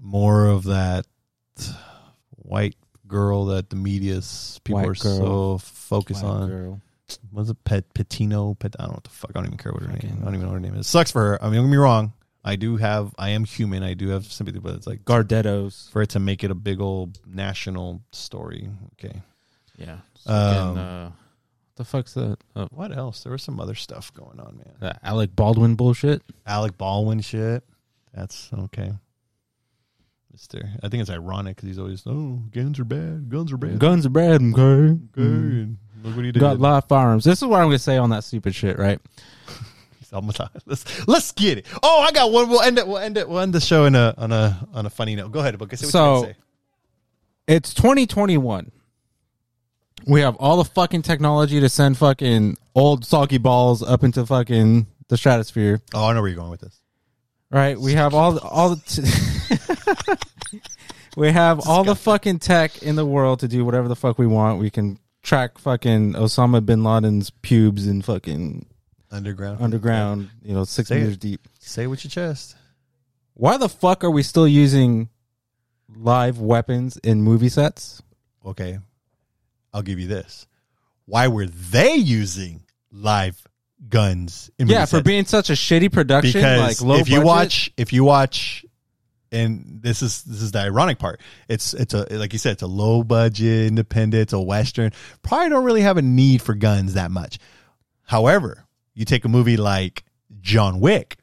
more 0.00 0.46
of 0.48 0.64
that 0.64 1.06
white 2.30 2.76
girl 3.06 3.46
that 3.46 3.70
the 3.70 3.76
media's 3.76 4.60
people 4.64 4.80
White 4.80 4.88
are 4.88 4.94
girl. 4.94 5.58
so 5.58 5.58
focused 5.58 6.22
White 6.24 6.30
on. 6.30 6.48
girl. 6.48 6.80
Was 7.32 7.50
it 7.50 7.62
Pet 7.64 7.84
Petino? 7.94 8.58
Pet, 8.58 8.74
I 8.78 8.82
don't 8.84 8.90
know 8.90 8.94
what 8.94 9.04
the 9.04 9.10
fuck. 9.10 9.30
I 9.34 9.38
don't 9.38 9.46
even 9.46 9.58
care 9.58 9.72
what 9.72 9.82
her 9.82 9.88
name. 9.88 10.18
I 10.20 10.24
don't 10.24 10.34
even 10.34 10.40
know 10.46 10.52
what 10.52 10.54
her 10.54 10.60
name 10.60 10.74
is. 10.76 10.86
Sucks 10.86 11.10
for 11.10 11.20
her. 11.22 11.42
I 11.42 11.46
mean, 11.46 11.56
don't 11.56 11.66
get 11.66 11.70
me 11.72 11.76
wrong. 11.76 12.12
I 12.44 12.56
do 12.56 12.76
have. 12.76 13.14
I 13.18 13.30
am 13.30 13.44
human. 13.44 13.82
I 13.82 13.94
do 13.94 14.08
have 14.08 14.26
sympathy, 14.26 14.58
but 14.58 14.74
it's 14.74 14.86
like 14.86 15.04
Gardettos. 15.04 15.90
for 15.90 16.02
it 16.02 16.10
to 16.10 16.20
make 16.20 16.44
it 16.44 16.50
a 16.50 16.54
big 16.54 16.80
old 16.80 17.18
national 17.26 18.02
story. 18.12 18.68
Okay. 19.02 19.22
Yeah. 19.78 19.98
Um, 20.26 20.54
Fucking, 20.74 20.78
uh, 20.78 21.12
the 21.76 21.84
fuck's 21.84 22.14
that? 22.14 22.36
Oh, 22.54 22.68
What 22.70 22.96
else? 22.96 23.22
There 23.22 23.32
was 23.32 23.42
some 23.42 23.58
other 23.60 23.74
stuff 23.74 24.12
going 24.14 24.38
on, 24.40 24.56
man. 24.58 24.74
that 24.80 25.00
Alec 25.02 25.34
Baldwin 25.34 25.74
bullshit. 25.74 26.22
Alec 26.46 26.76
Baldwin 26.78 27.20
shit. 27.20 27.64
That's 28.12 28.50
okay. 28.52 28.92
Mister, 30.32 30.68
I 30.82 30.88
think 30.88 31.00
it's 31.00 31.10
ironic 31.10 31.56
because 31.56 31.68
he's 31.68 31.78
always, 31.78 32.02
oh, 32.06 32.42
guns 32.50 32.78
are 32.80 32.84
bad. 32.84 33.28
Guns 33.28 33.52
are 33.52 33.56
bad. 33.56 33.78
Guns 33.78 34.04
are 34.04 34.10
bad, 34.10 34.42
okay? 34.42 34.60
Okay. 34.60 34.98
Mm. 35.16 35.76
Look 36.04 36.14
what 36.16 36.24
he 36.24 36.30
did. 36.32 36.38
Got 36.40 36.60
live 36.60 36.84
firearms. 36.84 37.24
This 37.24 37.42
is 37.42 37.48
what 37.48 37.60
I'm 37.60 37.66
gonna 37.66 37.78
say 37.80 37.96
on 37.96 38.10
that 38.10 38.22
stupid 38.24 38.54
shit, 38.54 38.78
right? 38.78 39.00
He's 39.98 40.12
almost- 40.12 40.40
Let's 40.66 41.08
let's 41.08 41.32
get 41.32 41.58
it. 41.58 41.66
Oh, 41.82 42.00
I 42.02 42.12
got 42.12 42.30
one. 42.30 42.48
We'll 42.48 42.60
end 42.60 42.78
it. 42.78 42.86
We'll 42.86 42.98
end 42.98 43.16
it. 43.16 43.28
We'll 43.28 43.40
end 43.40 43.52
the 43.52 43.60
show 43.60 43.86
in 43.86 43.94
a 43.96 44.14
on 44.16 44.30
a 44.30 44.68
on 44.72 44.86
a 44.86 44.90
funny 44.90 45.16
note. 45.16 45.32
Go 45.32 45.40
ahead, 45.40 45.58
Book. 45.58 45.74
Say 45.74 45.86
what 45.86 45.92
So- 45.92 46.14
you 46.16 46.20
gotta 46.22 46.32
say. 46.34 46.38
It's 47.46 47.74
2021. 47.74 48.70
We 50.06 50.20
have 50.20 50.36
all 50.36 50.58
the 50.58 50.64
fucking 50.64 51.02
technology 51.02 51.60
to 51.60 51.68
send 51.68 51.96
fucking 51.98 52.58
old 52.74 53.04
soggy 53.06 53.38
balls 53.38 53.82
up 53.82 54.04
into 54.04 54.24
fucking 54.26 54.86
the 55.08 55.16
stratosphere, 55.16 55.80
Oh, 55.94 56.06
I 56.06 56.12
know 56.14 56.20
where 56.22 56.28
you're 56.30 56.38
going 56.38 56.50
with 56.50 56.60
this. 56.60 56.78
right? 57.50 57.78
We 57.78 57.92
have 57.92 58.14
all 58.14 58.32
the, 58.32 58.40
all 58.42 58.70
the 58.74 58.82
t- 58.86 60.14
we 61.16 61.30
have 61.30 61.68
all 61.68 61.84
the 61.84 61.94
fucking 61.94 62.38
tech 62.38 62.82
in 62.82 62.96
the 62.96 63.04
world 63.06 63.40
to 63.40 63.48
do 63.48 63.64
whatever 63.64 63.88
the 63.88 63.96
fuck 63.96 64.18
we 64.18 64.26
want. 64.26 64.58
We 64.60 64.70
can 64.70 64.98
track 65.24 65.58
fucking 65.58 66.12
Osama 66.12 66.64
bin 66.64 66.84
Laden's 66.84 67.30
pubes 67.30 67.86
in 67.88 68.02
fucking 68.02 68.66
Underground. 69.10 69.60
underground, 69.60 70.30
you 70.42 70.54
know, 70.54 70.64
six 70.64 70.88
Say 70.88 70.96
it. 70.96 71.00
meters 71.00 71.16
deep. 71.16 71.48
Say 71.60 71.86
with 71.88 72.04
your 72.04 72.10
chest. 72.10 72.54
Why 73.34 73.56
the 73.56 73.68
fuck 73.68 74.04
are 74.04 74.10
we 74.10 74.22
still 74.22 74.46
using 74.46 75.08
live 75.96 76.38
weapons 76.38 76.96
in 76.98 77.22
movie 77.22 77.48
sets? 77.48 78.02
Okay, 78.46 78.78
I'll 79.72 79.82
give 79.82 79.98
you 79.98 80.06
this. 80.08 80.46
Why 81.06 81.28
were 81.28 81.46
they 81.46 81.94
using 81.94 82.62
live 82.92 83.40
guns? 83.88 84.50
In 84.58 84.68
Yeah, 84.68 84.84
for 84.84 84.96
sets? 84.98 85.04
being 85.06 85.24
such 85.26 85.50
a 85.50 85.54
shitty 85.54 85.92
production, 85.92 86.32
because 86.40 86.80
like 86.82 86.88
low 86.88 86.96
if 86.96 87.08
you 87.08 87.16
budget. 87.16 87.26
watch, 87.26 87.72
if 87.76 87.92
you 87.92 88.04
watch, 88.04 88.64
and 89.34 89.82
this 89.82 90.02
is 90.02 90.22
this 90.22 90.40
is 90.40 90.52
the 90.52 90.60
ironic 90.60 90.98
part. 90.98 91.20
It's 91.48 91.74
it's 91.74 91.92
a 91.92 92.06
like 92.16 92.32
you 92.32 92.38
said, 92.38 92.52
it's 92.52 92.62
a 92.62 92.66
low 92.66 93.02
budget, 93.02 93.66
independent, 93.66 94.22
it's 94.22 94.32
a 94.32 94.40
western. 94.40 94.92
Probably 95.22 95.50
don't 95.50 95.64
really 95.64 95.82
have 95.82 95.98
a 95.98 96.02
need 96.02 96.40
for 96.40 96.54
guns 96.54 96.94
that 96.94 97.10
much. 97.10 97.38
However, 98.04 98.64
you 98.94 99.04
take 99.04 99.24
a 99.24 99.28
movie 99.28 99.56
like 99.56 100.04
John 100.40 100.80
Wick, 100.80 101.16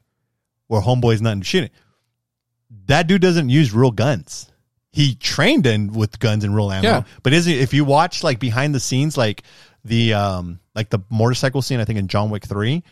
where 0.67 0.81
homeboy's 0.81 1.21
nothing 1.21 1.41
shooting. 1.41 1.71
That 2.87 3.07
dude 3.07 3.21
doesn't 3.21 3.49
use 3.49 3.73
real 3.73 3.91
guns. 3.91 4.51
He 4.91 5.15
trained 5.15 5.65
in 5.65 5.93
with 5.93 6.19
guns 6.19 6.43
and 6.43 6.53
real 6.53 6.71
ammo. 6.71 6.87
Yeah. 6.87 7.03
But 7.23 7.33
is 7.33 7.47
if 7.47 7.73
you 7.73 7.85
watch 7.85 8.23
like 8.23 8.39
behind 8.39 8.75
the 8.75 8.79
scenes, 8.79 9.17
like 9.17 9.43
the 9.85 10.13
um 10.13 10.59
like 10.75 10.89
the 10.89 10.99
motorcycle 11.09 11.61
scene, 11.61 11.79
I 11.79 11.85
think 11.85 11.99
in 11.99 12.07
John 12.07 12.29
Wick 12.29 12.45
three, 12.45 12.83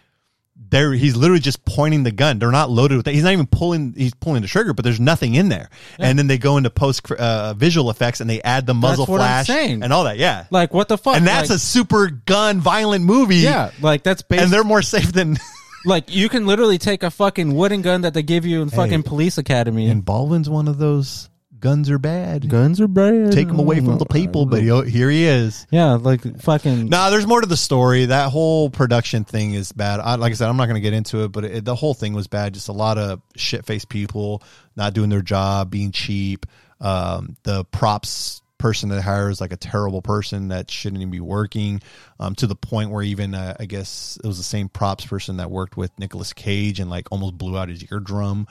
there 0.69 0.91
he's 0.93 1.15
literally 1.15 1.39
just 1.39 1.63
pointing 1.65 2.03
the 2.03 2.11
gun. 2.11 2.39
They're 2.39 2.51
not 2.51 2.69
loaded 2.69 2.97
with 2.97 3.05
that. 3.05 3.13
He's 3.13 3.23
not 3.23 3.33
even 3.33 3.47
pulling. 3.47 3.93
He's 3.93 4.13
pulling 4.13 4.41
the 4.41 4.47
trigger, 4.47 4.73
but 4.73 4.83
there's 4.83 4.99
nothing 4.99 5.35
in 5.35 5.49
there. 5.49 5.69
And 5.97 6.17
then 6.17 6.27
they 6.27 6.37
go 6.37 6.57
into 6.57 6.69
post 6.69 7.11
uh, 7.11 7.53
visual 7.53 7.89
effects 7.89 8.21
and 8.21 8.29
they 8.29 8.41
add 8.41 8.65
the 8.65 8.73
muzzle 8.73 9.05
flash 9.05 9.49
and 9.49 9.91
all 9.91 10.03
that. 10.03 10.17
Yeah, 10.17 10.45
like 10.51 10.73
what 10.73 10.87
the 10.87 10.97
fuck? 10.97 11.15
and 11.15 11.25
that's 11.25 11.49
like, 11.49 11.57
a 11.57 11.59
super 11.59 12.09
gun 12.09 12.59
violent 12.59 13.03
movie. 13.03 13.37
yeah, 13.37 13.71
like 13.81 14.03
that's 14.03 14.21
based. 14.21 14.43
and 14.43 14.51
they're 14.51 14.63
more 14.63 14.81
safe 14.81 15.11
than. 15.11 15.37
like 15.85 16.13
you 16.13 16.27
can 16.27 16.45
literally 16.45 16.77
take 16.77 17.03
a 17.03 17.09
fucking 17.09 17.55
wooden 17.55 17.81
gun 17.81 18.01
that 18.01 18.13
they 18.13 18.23
give 18.23 18.45
you 18.45 18.61
in 18.61 18.69
fucking 18.69 19.03
police 19.03 19.37
academy. 19.37 19.87
and 19.87 20.03
Baldwin's 20.03 20.49
one 20.49 20.67
of 20.67 20.77
those 20.77 21.29
guns 21.59 21.89
are 21.89 21.99
bad. 21.99 22.49
guns 22.49 22.79
are 22.81 22.87
bad. 22.87 23.31
Take 23.31 23.47
them 23.47 23.59
away 23.59 23.79
from 23.79 23.97
the 23.97 24.05
people, 24.05 24.45
but 24.45 24.61
he- 24.61 24.89
here 24.89 25.09
he 25.09 25.25
is. 25.25 25.67
yeah, 25.71 25.93
like 25.93 26.41
fucking. 26.41 26.89
Nah, 26.89 27.09
there's 27.09 27.27
more 27.27 27.41
to 27.41 27.47
the 27.47 27.57
story. 27.57 28.05
That 28.05 28.31
whole 28.31 28.69
production 28.69 29.23
thing 29.23 29.53
is 29.53 29.71
bad. 29.71 29.99
I, 29.99 30.15
like 30.15 30.31
I 30.31 30.35
said, 30.35 30.49
I'm 30.49 30.57
not 30.57 30.65
going 30.65 30.75
to 30.75 30.81
get 30.81 30.93
into 30.93 31.23
it, 31.23 31.31
but 31.31 31.45
it, 31.45 31.65
the 31.65 31.75
whole 31.75 31.93
thing 31.93 32.13
was 32.13 32.27
bad. 32.27 32.53
Just 32.53 32.69
a 32.69 32.73
lot 32.73 32.97
of 32.97 33.21
shit 33.35 33.65
faced 33.65 33.89
people 33.89 34.43
not 34.75 34.93
doing 34.93 35.09
their 35.09 35.21
job, 35.21 35.69
being 35.69 35.91
cheap. 35.91 36.45
Um, 36.81 37.35
the 37.43 37.65
props 37.65 38.41
person 38.57 38.89
that 38.89 39.01
hires 39.01 39.39
like 39.39 39.53
a 39.53 39.57
terrible 39.57 40.01
person 40.01 40.49
that 40.49 40.69
shouldn't 40.69 41.01
even 41.01 41.11
be 41.11 41.19
working. 41.21 41.81
Um, 42.19 42.35
to 42.35 42.47
the 42.47 42.55
point 42.55 42.91
where 42.91 43.01
even 43.01 43.33
uh, 43.33 43.55
I 43.59 43.65
guess 43.65 44.17
it 44.23 44.27
was 44.27 44.37
the 44.37 44.43
same 44.43 44.67
props 44.69 45.05
person 45.05 45.37
that 45.37 45.49
worked 45.49 45.77
with 45.77 45.97
Nicolas 45.97 46.33
Cage 46.33 46.79
and 46.79 46.89
like 46.89 47.07
almost 47.11 47.37
blew 47.37 47.57
out 47.57 47.69
his 47.69 47.89
eardrum 47.91 48.47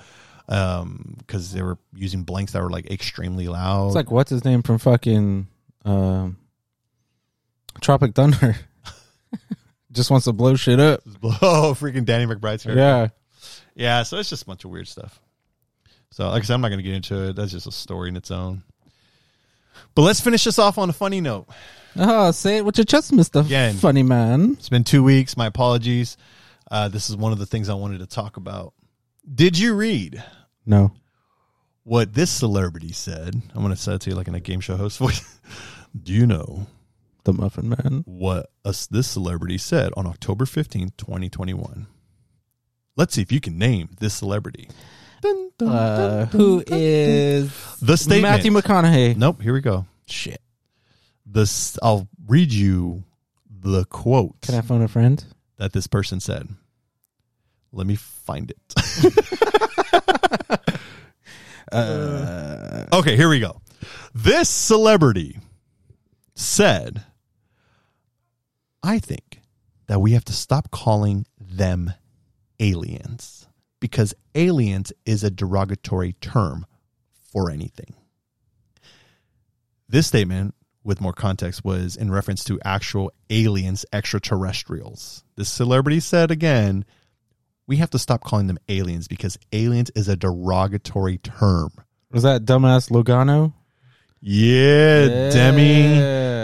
because 0.49 1.53
they 1.53 1.63
were 1.63 1.79
using 1.95 2.23
blanks 2.23 2.53
that 2.53 2.63
were 2.63 2.71
like 2.71 2.91
extremely 2.91 3.49
loud. 3.49 3.89
It's 3.89 3.95
like 3.95 4.11
what's 4.11 4.31
his 4.31 4.45
name 4.45 4.63
from 4.63 4.79
fucking 4.79 5.47
um, 5.85 6.39
Tropic 7.81 8.15
Thunder. 8.15 8.57
Just 9.93 10.11
wants 10.11 10.25
to 10.25 10.33
blow 10.33 10.55
shit 10.55 10.81
up. 10.81 11.01
oh, 11.43 11.77
freaking 11.79 12.05
Danny 12.05 12.27
McBride's 12.27 12.63
here. 12.63 12.77
Yeah. 12.77 13.09
Yeah, 13.75 14.03
so 14.03 14.19
it's 14.19 14.29
just 14.29 14.43
a 14.43 14.47
bunch 14.47 14.65
of 14.65 14.73
weird 14.73 14.89
stuff. 14.89 15.21
So, 16.11 16.29
like 16.29 16.43
I 16.43 16.47
said, 16.47 16.55
I'm 16.55 16.61
not 16.61 16.69
going 16.69 16.81
to 16.81 16.85
get 16.85 16.95
into 16.95 17.29
it. 17.29 17.37
That's 17.37 17.53
just 17.53 17.69
a 17.69 17.73
story 17.73 18.09
in 18.09 18.17
its 18.17 18.33
own. 18.33 18.65
But 19.95 20.03
let's 20.03 20.21
finish 20.21 20.43
this 20.43 20.59
off 20.59 20.79
on 20.79 20.91
a 20.91 20.93
funny 20.93 21.21
note. 21.21 21.47
Oh, 21.97 22.33
say 22.33 22.57
it 22.57 22.65
with 22.65 22.77
your 22.77 22.85
chest, 22.85 23.13
Mister 23.13 23.41
Again. 23.41 23.77
Funny 23.77 24.03
Man. 24.03 24.55
It's 24.59 24.69
been 24.69 24.83
two 24.83 25.05
weeks. 25.05 25.37
My 25.37 25.47
apologies. 25.47 26.17
Uh, 26.71 26.89
this 26.89 27.09
is 27.09 27.17
one 27.17 27.33
of 27.33 27.39
the 27.39 27.47
things 27.47 27.69
I 27.69 27.75
wanted 27.75 28.01
to 28.01 28.07
talk 28.07 28.37
about. 28.37 28.75
Did 29.33 29.57
you 29.57 29.75
read 29.75 30.23
No. 30.69 30.93
what 31.85 32.13
this 32.13 32.31
celebrity 32.31 32.93
said? 32.93 33.35
I'm 33.55 33.63
going 33.63 33.75
to 33.75 33.77
say 33.81 33.95
it 33.95 34.03
to 34.03 34.11
you 34.11 34.17
like 34.17 34.29
in 34.29 34.35
a 34.35 34.41
game 34.41 34.61
show 34.61 34.77
host 34.77 34.99
voice. 34.99 35.41
Do 36.03 36.13
you 36.13 36.27
know 36.27 36.67
The 37.25 37.33
Muffin 37.33 37.71
Man. 37.71 38.03
what 38.07 38.51
us 38.65 38.87
this 38.87 39.07
celebrity 39.07 39.57
said 39.59 39.93
on 39.97 40.07
October 40.07 40.45
15th, 40.45 40.97
2021? 40.99 41.87
Let's 42.97 43.15
see 43.15 43.23
if 43.23 43.33
you 43.33 43.41
can 43.41 43.57
name 43.59 43.89
this 43.99 44.13
celebrity. 44.15 44.69
Dun, 45.23 45.51
dun, 45.59 45.69
Uh, 45.69 46.27
who 46.27 46.63
is 46.67 47.51
The 47.81 47.97
statement. 47.97 48.23
Matthew 48.23 48.53
McConaughey? 48.53 49.17
Nope, 49.17 49.41
here 49.41 49.53
we 49.55 49.61
go. 49.63 49.87
Shit. 50.07 50.41
This 51.25 51.79
I'll 51.83 52.09
read 52.27 52.53
you 52.53 53.05
the 53.51 53.85
quote 53.87 54.41
Can 54.43 54.55
I 54.55 54.61
phone 54.61 54.83
a 54.83 54.89
friend? 54.89 55.25
that 55.57 55.73
this 55.73 55.87
person 55.87 56.21
said. 56.21 56.49
Let 57.73 57.87
me 57.87 57.97
find 57.97 58.51
it. 58.51 58.59
Uh, 61.73 62.87
okay, 62.93 63.17
here 63.17 63.29
we 63.29 63.41
go. 63.41 63.61
This 64.15 64.49
celebrity 64.49 65.39
said, 66.35 67.05
I 68.83 68.99
think 68.99 69.41
that 69.87 70.01
we 70.01 70.13
have 70.13 70.25
to 70.27 70.33
stop 70.33 70.71
calling 70.71 71.27
them 71.41 71.93
aliens 72.61 73.49
because 73.81 74.15
aliens 74.35 74.93
is 75.05 75.25
a 75.25 75.31
derogatory 75.31 76.15
term 76.21 76.67
for 77.33 77.51
anything. 77.51 77.95
This 79.89 80.07
statement, 80.07 80.55
with 80.85 81.01
more 81.01 81.13
context, 81.13 81.65
was 81.65 81.97
in 81.97 82.11
reference 82.11 82.45
to 82.45 82.61
actual 82.65 83.13
aliens, 83.31 83.87
extraterrestrials. 83.93 85.25
This 85.37 85.49
celebrity 85.51 86.01
said 86.01 86.31
again, 86.31 86.85
we 87.69 87.77
have 87.77 87.91
to 87.91 87.99
stop 88.01 88.25
calling 88.25 88.49
them 88.49 88.59
aliens 88.69 89.07
because 89.07 89.39
aliens 89.53 89.91
is 89.95 90.09
a 90.09 90.17
derogatory 90.17 91.19
term. 91.19 91.71
was 92.11 92.25
that 92.25 92.45
dumbass 92.45 92.91
Logano? 92.91 93.53
Yeah, 94.21 95.31
Demi 95.31 95.85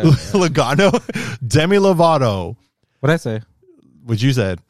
Logano, 0.33 0.93
Demi 1.47 1.79
Lovato, 1.79 2.55
What'd 3.01 3.15
I 3.15 3.17
say? 3.17 3.41
what 4.05 4.23
you 4.23 4.33
said, 4.33 4.61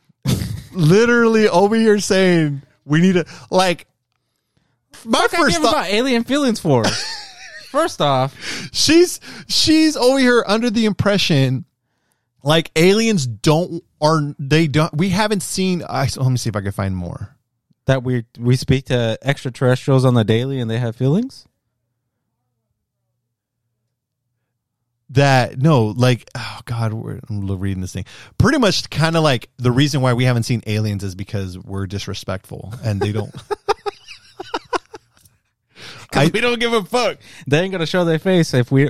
literally 0.73 1.49
over 1.49 1.77
here 1.77 1.99
saying 1.99 2.63
we 2.87 3.01
need 3.01 3.15
to 3.15 3.27
like. 3.51 3.87
My 5.05 5.19
Fuck 5.23 5.33
first 5.33 5.61
thought, 5.61 5.73
about 5.73 5.87
alien 5.89 6.25
feelings 6.25 6.61
for? 6.61 6.85
First 7.71 8.01
off, 8.01 8.35
she's 8.73 9.19
she's 9.49 9.97
over 9.97 10.19
here 10.21 10.45
under 10.47 10.71
the 10.71 10.87
impression 10.87 11.65
like 12.45 12.71
aliens 12.77 13.27
don't 13.27 13.83
are 14.01 14.35
they 14.39 14.69
don't 14.69 14.95
we 14.97 15.09
haven't 15.09 15.43
seen. 15.43 15.83
I 15.89 16.07
let 16.17 16.29
me 16.31 16.37
see 16.37 16.51
if 16.51 16.55
I 16.57 16.61
can 16.61 16.71
find 16.73 16.95
more. 16.97 17.35
that 17.87 18.03
we 18.05 18.25
we 18.39 18.55
speak 18.57 18.85
to 18.87 19.19
extraterrestrials 19.23 20.05
on 20.05 20.15
the 20.15 20.25
daily 20.25 20.61
and 20.61 20.71
they 20.71 20.79
have 20.79 20.95
feelings. 20.95 21.47
that 25.11 25.59
no 25.59 25.85
like 25.89 26.29
oh 26.35 26.61
god 26.65 26.93
we're, 26.95 27.21
i'm 27.29 27.47
reading 27.61 27.83
this 27.83 27.93
thing 27.93 28.07
pretty 28.39 28.59
much 28.59 28.89
kind 28.89 29.17
of 29.17 29.23
like 29.23 29.51
the 29.59 29.71
reason 29.71 30.01
why 30.01 30.15
we 30.15 30.25
haven't 30.25 30.45
seen 30.45 30.63
aliens 30.67 31.05
is 31.05 31.15
because 31.15 31.59
we're 31.59 31.87
disrespectful 31.87 32.73
and 32.83 33.01
they 33.01 33.13
don't 33.13 33.33
I- 36.15 36.31
we 36.33 36.41
don't 36.41 36.61
give 36.61 36.73
a 36.73 36.83
fuck. 36.85 37.19
They 37.47 37.61
ain't 37.61 37.73
gonna 37.73 37.87
show 37.87 38.05
their 38.05 38.19
face 38.21 38.55
if 38.55 38.71
we, 38.71 38.89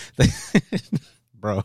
bro. 1.34 1.62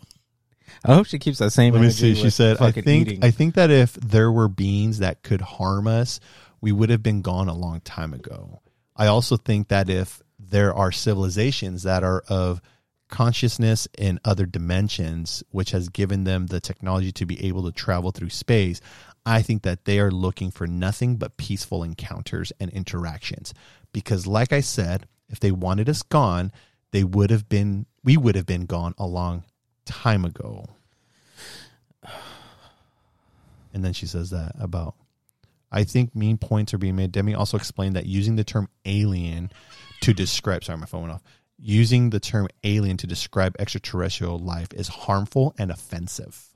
I 0.84 0.96
hope 0.96 1.08
she 1.08 1.20
keeps 1.20 1.40
that 1.40 1.52
same. 1.52 1.74
let 1.74 1.82
me 1.82 1.90
see 1.90 2.16
she 2.16 2.30
said 2.30 2.62
i 2.62 2.72
think 2.72 2.88
eating. 3.08 3.24
i 3.24 3.32
think 3.32 3.56
that 3.56 3.70
if 3.70 3.94
there 3.94 4.32
were 4.32 4.48
beings 4.48 5.00
that 5.00 5.24
could 5.24 5.42
harm 5.42 5.88
us 5.88 6.20
we 6.60 6.72
would 6.72 6.90
have 6.90 7.04
been 7.04 7.22
gone 7.22 7.48
a 7.48 7.54
long 7.54 7.82
time 7.82 8.14
ago 8.14 8.62
i 8.96 9.08
also 9.08 9.38
think 9.38 9.68
that 9.68 9.90
if 9.90 10.22
there 10.40 10.74
are 10.74 10.92
civilizations 10.92 11.84
that 11.84 12.04
are 12.04 12.24
of 12.28 12.62
consciousness 13.10 13.88
in 13.98 14.20
other 14.24 14.46
dimensions 14.46 15.44
which 15.52 15.72
has 15.72 15.90
given 15.90 16.24
them 16.24 16.48
the 16.48 16.60
technology 16.62 17.12
to 17.12 17.26
be 17.26 17.46
able 17.46 17.64
to 17.64 17.72
travel 17.72 18.12
through 18.12 18.30
space 18.30 18.82
i 19.26 19.42
think 19.42 19.64
that 19.64 19.86
they 19.86 20.00
are 20.00 20.12
looking 20.12 20.50
for 20.50 20.66
nothing 20.66 21.18
but 21.18 21.38
peaceful 21.38 21.84
encounters 21.84 22.52
and 22.60 22.72
interactions 22.72 23.54
because 23.92 24.26
like 24.26 24.54
i 24.54 24.62
said 24.62 25.08
if 25.30 25.40
they 25.40 25.52
wanted 25.52 25.90
us 25.90 26.02
gone 26.04 26.52
they 26.92 27.04
would 27.04 27.30
have 27.30 27.48
been 27.50 27.86
we 28.04 28.18
would 28.18 28.36
have 28.36 28.46
been 28.46 28.66
gone 28.66 28.94
a 28.98 29.06
long 29.06 29.44
time 29.86 30.26
ago 30.26 30.66
and 33.74 33.84
then 33.84 33.94
she 33.94 34.06
says 34.06 34.30
that 34.32 34.54
about 34.60 34.96
I 35.72 35.84
think 35.86 36.16
mean 36.16 36.38
points 36.38 36.74
are 36.74 36.78
being 36.78 36.98
made. 36.98 37.12
Demi 37.14 37.34
also 37.34 37.56
explained 37.56 37.96
that 37.96 38.06
using 38.06 38.36
the 38.36 38.44
term 38.44 38.68
alien 38.86 39.52
to 40.02 40.14
describe 40.14 40.64
sorry, 40.64 40.80
my 40.80 40.86
phone 40.86 41.04
went 41.04 41.14
off. 41.14 41.24
Using 41.58 42.10
the 42.10 42.20
term 42.20 42.48
alien 42.64 42.98
to 42.98 43.08
describe 43.08 43.56
extraterrestrial 43.60 44.40
life 44.40 44.74
is 44.74 44.88
harmful 44.88 45.54
and 45.58 45.72
offensive. 45.72 46.51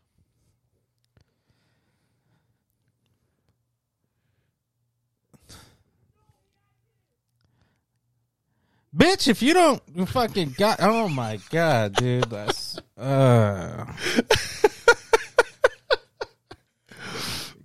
Bitch. 8.96 9.28
If 9.28 9.42
you 9.42 9.54
don't 9.54 9.82
you 9.94 10.06
fucking 10.06 10.56
got, 10.58 10.80
oh 10.82 11.08
my 11.10 11.40
god, 11.50 11.94
dude, 11.94 12.26
that's. 12.30 12.80
Uh. 12.98 13.86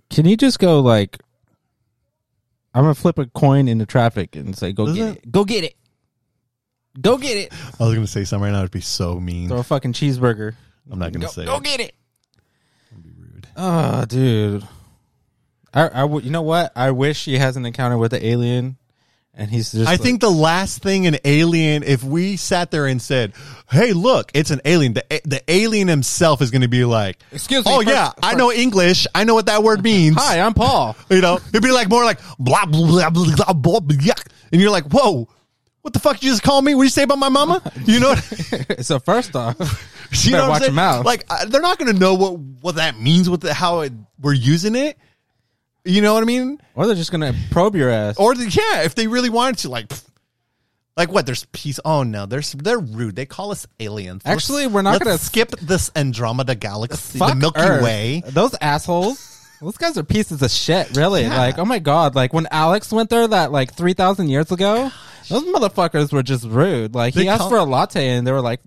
Can 0.09 0.25
you 0.25 0.35
just 0.35 0.59
go 0.59 0.79
like? 0.81 1.17
I'm 2.73 2.83
gonna 2.83 2.95
flip 2.95 3.17
a 3.19 3.25
coin 3.27 3.67
into 3.67 3.85
traffic 3.85 4.35
and 4.35 4.57
say, 4.57 4.71
"Go 4.73 4.85
Doesn't 4.87 5.13
get 5.15 5.17
it. 5.23 5.31
Go 5.31 5.43
get 5.45 5.63
it. 5.63 5.75
Go 6.99 7.17
get 7.17 7.37
it. 7.37 7.53
I 7.79 7.85
was 7.85 7.93
gonna 7.95 8.07
say 8.07 8.23
something 8.25 8.45
right 8.45 8.51
now, 8.51 8.59
it'd 8.59 8.71
be 8.71 8.81
so 8.81 9.19
mean. 9.19 9.47
Throw 9.49 9.59
a 9.59 9.63
fucking 9.63 9.93
cheeseburger. 9.93 10.53
I'm 10.89 10.99
not 10.99 11.11
gonna 11.13 11.25
Go, 11.25 11.31
say 11.31 11.45
go 11.45 11.57
it. 11.57 11.63
get 11.63 11.79
it. 11.79 11.93
It'd 12.91 13.03
be 13.03 13.11
rude. 13.17 13.47
Oh, 13.55 14.05
dude. 14.05 14.67
I, 15.73 15.87
I 15.87 16.05
you 16.05 16.29
know 16.29 16.41
what? 16.41 16.71
I 16.75 16.91
wish 16.91 17.17
she 17.19 17.37
has 17.37 17.55
an 17.55 17.65
encounter 17.65 17.97
with 17.97 18.11
the 18.11 18.25
alien, 18.25 18.77
and 19.33 19.49
he's 19.49 19.71
just. 19.71 19.87
I 19.87 19.91
like- 19.93 20.01
think 20.01 20.21
the 20.21 20.29
last 20.29 20.81
thing 20.83 21.07
an 21.07 21.17
alien, 21.23 21.83
if 21.83 22.03
we 22.03 22.35
sat 22.37 22.71
there 22.71 22.85
and 22.87 23.01
said, 23.01 23.33
"Hey, 23.69 23.93
look, 23.93 24.31
it's 24.33 24.51
an 24.51 24.61
alien," 24.65 24.93
the 24.93 25.03
the 25.25 25.41
alien 25.47 25.87
himself 25.87 26.41
is 26.41 26.51
going 26.51 26.61
to 26.63 26.67
be 26.67 26.83
like, 26.85 27.17
Excuse 27.31 27.65
me, 27.65 27.71
"Oh 27.71 27.77
first- 27.77 27.89
yeah, 27.89 28.11
I 28.21 28.35
know 28.35 28.51
English. 28.51 29.07
I 29.15 29.23
know 29.23 29.33
what 29.33 29.45
that 29.47 29.63
word 29.63 29.83
means." 29.83 30.17
Hi, 30.17 30.39
I'm 30.41 30.53
Paul. 30.53 30.95
You 31.09 31.21
know, 31.21 31.39
it'd 31.49 31.63
be 31.63 31.71
like 31.71 31.89
more 31.89 32.03
like 32.03 32.19
blah 32.39 32.65
blah 32.65 32.87
blah 32.87 33.09
blah 33.09 33.35
blah, 33.35 33.53
blah, 33.53 33.79
blah 33.79 33.97
yuck. 33.97 34.27
and 34.51 34.59
you're 34.61 34.71
like, 34.71 34.85
"Whoa, 34.91 35.27
what 35.81 35.93
the 35.93 35.99
fuck 35.99 36.15
did 36.17 36.23
you 36.23 36.31
just 36.31 36.43
call 36.43 36.61
me? 36.61 36.75
What 36.75 36.83
did 36.83 36.87
you 36.87 36.91
say 36.91 37.03
about 37.03 37.17
my 37.19 37.29
mama?" 37.29 37.61
You 37.85 37.99
know, 37.99 38.15
so 38.81 38.99
first 38.99 39.35
off, 39.35 39.55
you 40.25 40.31
know 40.33 40.39
better 40.39 40.41
what 40.41 40.43
I'm 40.43 40.49
watch 40.49 40.59
saying? 40.61 40.69
your 40.71 40.75
mouth. 40.75 41.05
Like 41.05 41.25
uh, 41.29 41.45
they're 41.45 41.61
not 41.61 41.77
going 41.79 41.93
to 41.93 41.99
know 41.99 42.15
what 42.15 42.37
what 42.37 42.75
that 42.75 42.99
means 42.99 43.29
with 43.29 43.41
the, 43.41 43.53
how 43.53 43.79
it, 43.81 43.93
we're 44.19 44.33
using 44.33 44.75
it. 44.75 44.97
You 45.83 46.01
know 46.01 46.13
what 46.13 46.21
I 46.23 46.25
mean? 46.25 46.59
or 46.75 46.85
they're 46.85 46.95
just 46.95 47.11
gonna 47.11 47.33
probe 47.51 47.75
your 47.75 47.89
ass. 47.89 48.17
Or 48.17 48.35
the, 48.35 48.45
yeah, 48.47 48.83
if 48.83 48.93
they 48.95 49.07
really 49.07 49.29
wanted 49.29 49.59
to, 49.59 49.69
like, 49.69 49.87
pff, 49.87 50.05
like 50.95 51.11
what? 51.11 51.25
There's 51.25 51.45
peace. 51.51 51.79
Oh 51.83 52.03
no, 52.03 52.25
there's 52.25 52.51
they're 52.51 52.77
rude. 52.79 53.15
They 53.15 53.25
call 53.25 53.51
us 53.51 53.65
aliens. 53.79 54.21
Let's- 54.25 54.43
Actually, 54.43 54.67
we're 54.67 54.81
not 54.83 54.91
let's 54.93 55.03
gonna- 55.03 55.17
skip 55.17 55.51
this 55.59 55.89
Andromeda 55.95 56.53
galaxy, 56.55 57.17
Fuck 57.17 57.29
the 57.29 57.35
Milky 57.35 57.61
Earth. 57.61 57.83
Way. 57.83 58.21
Those 58.27 58.55
assholes. 58.61 59.27
Those 59.61 59.77
guys 59.77 59.95
are 59.97 60.03
pieces 60.03 60.41
of 60.41 60.49
shit, 60.51 60.95
really. 60.97 61.21
Yeah. 61.21 61.37
Like, 61.37 61.57
oh 61.59 61.65
my 61.65 61.77
god, 61.79 62.15
like 62.15 62.33
when 62.33 62.47
Alex 62.51 62.91
went 62.91 63.09
there 63.09 63.27
that 63.27 63.51
like 63.51 63.73
three 63.73 63.93
thousand 63.93 64.29
years 64.29 64.51
ago, 64.51 64.91
those 65.29 65.43
motherfuckers 65.43 66.11
were 66.11 66.23
just 66.23 66.45
rude. 66.45 66.93
Like 66.93 67.13
he 67.13 67.27
asked 67.27 67.41
call- 67.41 67.49
for 67.49 67.57
a 67.57 67.63
latte 67.63 68.07
and 68.09 68.25
they 68.27 68.31
were 68.31 68.41
like, 68.41 68.59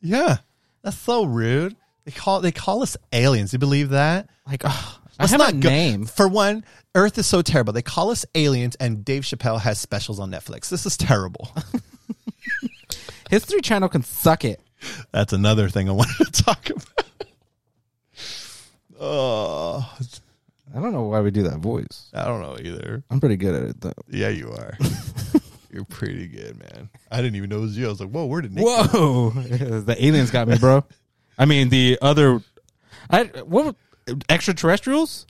Yeah, 0.00 0.36
that's 0.82 0.96
so 0.98 1.24
rude. 1.24 1.76
They 2.04 2.12
call 2.12 2.40
they 2.40 2.52
call 2.52 2.82
us 2.82 2.96
aliens. 3.12 3.52
You 3.52 3.58
believe 3.58 3.90
that? 3.90 4.28
like, 4.46 4.62
oh, 4.64 4.97
I 5.18 5.24
Let's 5.24 5.32
have 5.32 5.48
a 5.48 5.52
go- 5.52 5.68
name. 5.68 6.04
For 6.06 6.28
one, 6.28 6.64
Earth 6.94 7.18
is 7.18 7.26
so 7.26 7.42
terrible. 7.42 7.72
They 7.72 7.82
call 7.82 8.10
us 8.10 8.24
aliens, 8.34 8.76
and 8.76 9.04
Dave 9.04 9.22
Chappelle 9.24 9.60
has 9.60 9.78
specials 9.78 10.20
on 10.20 10.30
Netflix. 10.30 10.68
This 10.68 10.86
is 10.86 10.96
terrible. 10.96 11.50
History 13.30 13.60
Channel 13.60 13.88
can 13.88 14.02
suck 14.02 14.44
it. 14.44 14.60
That's 15.12 15.32
another 15.32 15.68
thing 15.68 15.88
I 15.88 15.92
wanted 15.92 16.32
to 16.32 16.42
talk 16.44 16.70
about. 16.70 17.04
Oh, 19.00 19.96
I 20.74 20.80
don't 20.80 20.92
know 20.92 21.02
why 21.02 21.20
we 21.20 21.30
do 21.30 21.42
that 21.44 21.58
voice. 21.58 22.10
I 22.12 22.24
don't 22.24 22.40
know 22.40 22.56
either. 22.60 23.02
I'm 23.10 23.20
pretty 23.20 23.36
good 23.36 23.54
at 23.54 23.62
it 23.70 23.80
though. 23.80 23.92
Yeah, 24.08 24.28
you 24.28 24.50
are. 24.50 24.76
You're 25.70 25.84
pretty 25.84 26.26
good, 26.26 26.58
man. 26.58 26.88
I 27.10 27.18
didn't 27.18 27.36
even 27.36 27.50
know 27.50 27.58
it 27.58 27.62
was 27.62 27.76
you. 27.78 27.86
I 27.86 27.90
was 27.90 28.00
like, 28.00 28.08
whoa, 28.10 28.24
where 28.26 28.40
did 28.40 28.54
Nick? 28.54 28.64
Whoa, 28.64 29.30
the 29.30 29.96
aliens 29.98 30.30
got 30.30 30.48
me, 30.48 30.56
bro. 30.58 30.84
I 31.36 31.44
mean, 31.44 31.68
the 31.68 31.98
other, 32.00 32.40
I 33.10 33.24
what 33.44 33.76
extraterrestrials, 34.28 35.26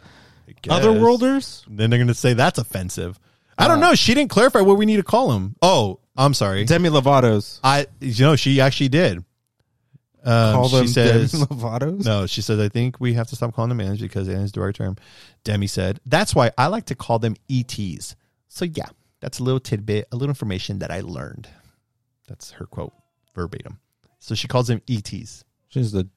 Guess. 0.62 0.72
otherworlders. 0.84 1.64
Then 1.68 1.90
they're 1.90 1.98
gonna 1.98 2.14
say 2.14 2.34
that's 2.34 2.58
offensive. 2.58 3.18
I 3.58 3.66
don't 3.66 3.80
know. 3.80 3.94
She 3.94 4.14
didn't 4.14 4.30
clarify 4.30 4.60
what 4.60 4.78
we 4.78 4.86
need 4.86 4.96
to 4.96 5.02
call 5.02 5.32
him. 5.32 5.56
Oh, 5.60 5.98
I'm 6.16 6.32
sorry. 6.32 6.64
Demi 6.64 6.90
Lovato's. 6.90 7.58
I, 7.64 7.86
you 8.00 8.24
know, 8.24 8.36
she 8.36 8.60
actually 8.60 8.88
did. 8.90 9.24
Um, 10.24 10.54
Call 10.54 10.68
them 10.68 10.86
she 10.86 10.92
says, 10.92 11.32
Demi 11.32 11.44
Lovato's. 11.46 12.04
no, 12.04 12.26
she 12.26 12.40
says, 12.42 12.58
I 12.60 12.68
think 12.68 13.00
we 13.00 13.14
have 13.14 13.28
to 13.28 13.36
stop 13.36 13.54
calling 13.54 13.68
them 13.70 13.80
aliens 13.80 14.00
because 14.00 14.28
aliens 14.28 14.46
is 14.46 14.52
the 14.52 14.60
right 14.60 14.74
term. 14.74 14.96
Demi 15.44 15.66
said, 15.66 16.00
that's 16.06 16.34
why 16.34 16.50
I 16.58 16.66
like 16.66 16.86
to 16.86 16.94
call 16.94 17.18
them 17.18 17.34
ETs. 17.50 18.14
So 18.48 18.64
yeah, 18.64 18.86
that's 19.20 19.38
a 19.38 19.42
little 19.44 19.60
tidbit, 19.60 20.08
a 20.12 20.16
little 20.16 20.30
information 20.30 20.80
that 20.80 20.90
I 20.90 21.00
learned. 21.00 21.48
That's 22.28 22.50
her 22.52 22.66
quote 22.66 22.92
verbatim. 23.34 23.78
So 24.18 24.34
she 24.34 24.48
calls 24.48 24.66
them 24.68 24.82
ETs. 24.88 25.44
She's 25.68 25.92
the 25.92 26.08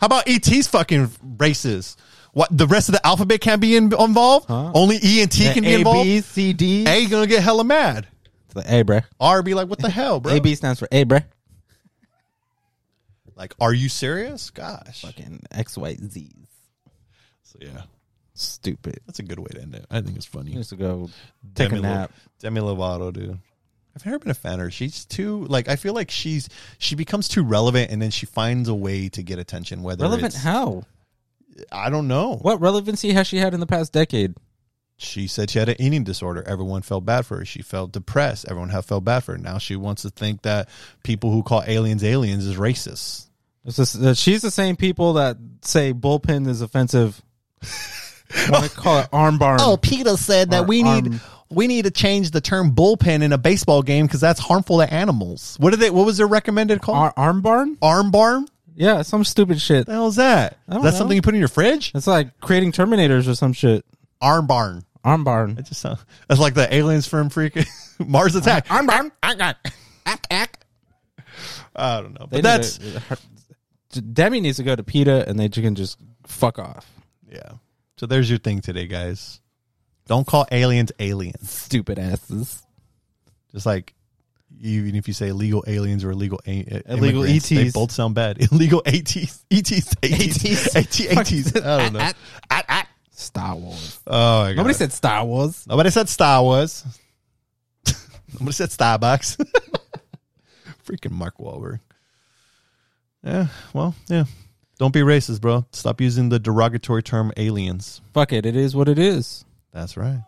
How 0.00 0.06
about 0.06 0.28
ET's 0.28 0.66
fucking 0.66 1.10
races? 1.38 1.96
What 2.32 2.48
the 2.56 2.66
rest 2.66 2.88
of 2.88 2.94
the 2.94 3.06
alphabet 3.06 3.40
can't 3.40 3.60
be 3.60 3.76
in, 3.76 3.92
involved? 3.94 4.46
Huh? 4.48 4.72
Only 4.74 4.98
E 5.02 5.22
and 5.22 5.30
T 5.30 5.52
can 5.52 5.62
be 5.62 5.74
A, 5.74 5.78
involved. 5.78 6.04
B, 6.04 6.20
C, 6.20 6.52
D. 6.52 6.84
A 6.86 7.06
gonna 7.06 7.26
get 7.26 7.42
hella 7.42 7.64
mad. 7.64 8.08
It's 8.46 8.54
the 8.54 8.80
A, 8.80 8.82
bruh. 8.84 9.04
R 9.20 9.42
be 9.42 9.54
like, 9.54 9.68
what 9.68 9.78
the 9.78 9.88
hell, 9.88 10.20
bro? 10.20 10.32
A, 10.34 10.40
B 10.40 10.54
stands 10.54 10.80
for 10.80 10.88
A, 10.90 11.04
bruh. 11.04 11.24
Like, 13.36 13.54
are 13.60 13.72
you 13.72 13.88
serious? 13.88 14.50
Gosh. 14.50 15.02
Fucking 15.02 15.44
X, 15.50 15.76
Y, 15.76 15.96
Z's. 15.96 16.30
So 17.42 17.58
yeah, 17.60 17.82
Stupid. 18.34 19.00
that's 19.06 19.20
a 19.20 19.22
good 19.22 19.38
way 19.38 19.48
to 19.52 19.62
end 19.62 19.74
it. 19.74 19.86
I 19.90 20.00
think 20.00 20.16
it's 20.16 20.26
funny. 20.26 20.52
Needs 20.52 20.70
to 20.70 20.76
go 20.76 21.08
take 21.54 21.70
Demi 21.70 21.78
a 21.80 21.82
nap. 21.82 22.12
Demi 22.40 22.60
Lovato, 22.60 23.12
dude. 23.12 23.38
I've 23.94 24.04
never 24.04 24.18
been 24.18 24.30
a 24.30 24.34
fan 24.34 24.54
of 24.54 24.60
her. 24.60 24.70
She's 24.70 25.04
too 25.04 25.44
like 25.46 25.68
I 25.68 25.76
feel 25.76 25.94
like 25.94 26.10
she's 26.10 26.48
she 26.78 26.96
becomes 26.96 27.28
too 27.28 27.44
relevant 27.44 27.90
and 27.90 28.02
then 28.02 28.10
she 28.10 28.26
finds 28.26 28.68
a 28.68 28.74
way 28.74 29.08
to 29.10 29.22
get 29.22 29.38
attention. 29.38 29.82
Whether 29.82 30.02
Relevant 30.02 30.34
it's, 30.34 30.42
how? 30.42 30.84
I 31.70 31.90
don't 31.90 32.08
know. 32.08 32.36
What 32.42 32.60
relevancy 32.60 33.12
has 33.12 33.26
she 33.26 33.36
had 33.36 33.54
in 33.54 33.60
the 33.60 33.66
past 33.66 33.92
decade? 33.92 34.34
She 34.96 35.26
said 35.26 35.50
she 35.50 35.58
had 35.58 35.68
an 35.68 35.76
eating 35.80 36.04
disorder. 36.04 36.42
Everyone 36.46 36.82
felt 36.82 37.04
bad 37.04 37.26
for 37.26 37.38
her. 37.38 37.44
She 37.44 37.62
felt 37.62 37.92
depressed. 37.92 38.46
Everyone 38.48 38.68
have 38.70 38.86
felt 38.86 39.04
bad 39.04 39.24
for 39.24 39.32
her. 39.32 39.38
Now 39.38 39.58
she 39.58 39.76
wants 39.76 40.02
to 40.02 40.10
think 40.10 40.42
that 40.42 40.68
people 41.02 41.32
who 41.32 41.42
call 41.42 41.62
aliens 41.66 42.04
aliens 42.04 42.46
is 42.46 42.56
racist. 42.56 43.26
It's 43.64 43.76
just, 43.76 43.96
uh, 43.96 44.14
she's 44.14 44.42
the 44.42 44.50
same 44.50 44.76
people 44.76 45.14
that 45.14 45.36
say 45.62 45.92
bullpen 45.92 46.46
is 46.48 46.60
offensive. 46.60 47.20
Want 48.50 48.64
to 48.64 48.70
call 48.70 48.98
it 49.00 49.10
armbar? 49.10 49.58
Oh, 49.60 49.76
PETA 49.76 50.16
said 50.16 50.50
that 50.50 50.66
we 50.66 50.82
need 50.82 51.06
arm- 51.06 51.20
we 51.54 51.66
need 51.66 51.84
to 51.84 51.90
change 51.90 52.30
the 52.30 52.40
term 52.40 52.74
bullpen 52.74 53.22
in 53.22 53.32
a 53.32 53.38
baseball 53.38 53.82
game 53.82 54.06
because 54.06 54.20
that's 54.20 54.40
harmful 54.40 54.78
to 54.78 54.92
animals. 54.92 55.56
What 55.60 55.70
did 55.70 55.80
they? 55.80 55.90
What 55.90 56.06
was 56.06 56.18
their 56.18 56.26
recommended 56.26 56.80
call? 56.82 56.94
Ar- 56.94 57.14
arm 57.16 57.40
barn? 57.42 57.78
Arm 57.82 58.10
barn. 58.10 58.46
Yeah, 58.76 59.02
some 59.02 59.22
stupid 59.24 59.60
shit. 59.60 59.86
The 59.86 59.92
hell 59.92 60.08
is 60.08 60.16
that? 60.16 60.58
That's 60.66 60.82
know. 60.82 60.90
something 60.90 61.14
you 61.14 61.22
put 61.22 61.34
in 61.34 61.38
your 61.40 61.48
fridge? 61.48 61.92
It's 61.94 62.06
like 62.08 62.40
creating 62.40 62.72
Terminators 62.72 63.28
or 63.28 63.34
some 63.36 63.52
shit. 63.52 63.84
Arm 64.20 64.46
barn. 64.48 64.82
Arm 65.04 65.22
barn. 65.22 65.56
It 65.58 65.66
just 65.66 65.80
sounds 65.80 66.04
it's 66.28 66.40
like 66.40 66.54
the 66.54 66.72
aliens 66.74 67.06
from 67.06 67.30
freaking 67.30 67.68
Mars 68.06 68.34
Attack. 68.34 68.66
Arm 68.70 68.86
barn. 68.86 69.12
I 71.76 72.00
don't 72.00 72.14
know, 72.18 72.26
They 72.30 72.40
but 72.40 72.42
need 72.42 72.42
that's 72.42 72.78
to- 72.78 73.02
uh, 73.10 73.16
Demi 74.12 74.40
needs 74.40 74.56
to 74.56 74.62
go 74.64 74.74
to 74.74 74.82
PETA 74.82 75.28
and 75.28 75.38
they 75.38 75.48
can 75.48 75.74
just 75.74 75.98
fuck 76.26 76.58
off. 76.58 76.90
yeah. 77.30 77.52
So 77.96 78.06
there's 78.06 78.28
your 78.28 78.40
thing 78.40 78.60
today, 78.60 78.88
guys. 78.88 79.40
Don't 80.06 80.26
call 80.26 80.46
aliens 80.52 80.92
aliens. 80.98 81.50
Stupid 81.50 81.98
asses. 81.98 82.62
Just 83.52 83.66
like 83.66 83.94
even 84.60 84.94
if 84.94 85.08
you 85.08 85.14
say 85.14 85.28
illegal 85.28 85.64
aliens 85.66 86.04
or 86.04 86.10
illegal 86.10 86.40
a- 86.46 86.82
Illegal 86.86 87.24
immigrants, 87.24 87.48
they 87.48 87.70
both 87.70 87.90
sound 87.90 88.14
bad. 88.14 88.40
Illegal 88.52 88.82
ATs, 88.86 89.44
ETs, 89.50 89.94
ATs, 90.02 90.76
AT, 90.76 91.00
ATs. 91.18 91.56
I 91.56 91.78
don't 91.78 91.92
know. 91.92 92.00
At, 92.50 92.64
at. 92.68 92.88
Star 93.16 93.54
Wars. 93.54 94.00
Oh 94.08 94.42
my 94.42 94.48
god. 94.50 94.56
Nobody 94.56 94.74
said 94.74 94.92
Star 94.92 95.24
Wars. 95.24 95.64
Nobody 95.68 95.90
said 95.90 96.08
Star 96.08 96.42
Wars. 96.42 96.84
Nobody 98.40 98.52
said 98.52 98.70
Starbucks. 98.70 99.36
Freaking 100.84 101.12
Mark 101.12 101.38
Wahlberg. 101.38 101.78
Yeah, 103.22 103.46
well, 103.72 103.94
yeah. 104.08 104.24
Don't 104.78 104.92
be 104.92 105.00
racist, 105.00 105.40
bro. 105.40 105.64
Stop 105.72 106.00
using 106.00 106.28
the 106.28 106.38
derogatory 106.40 107.02
term 107.02 107.32
aliens. 107.36 108.00
Fuck 108.12 108.32
it. 108.32 108.44
It 108.44 108.56
is 108.56 108.74
what 108.74 108.88
it 108.88 108.98
is. 108.98 109.44
That's 109.74 109.96
right. 109.96 110.22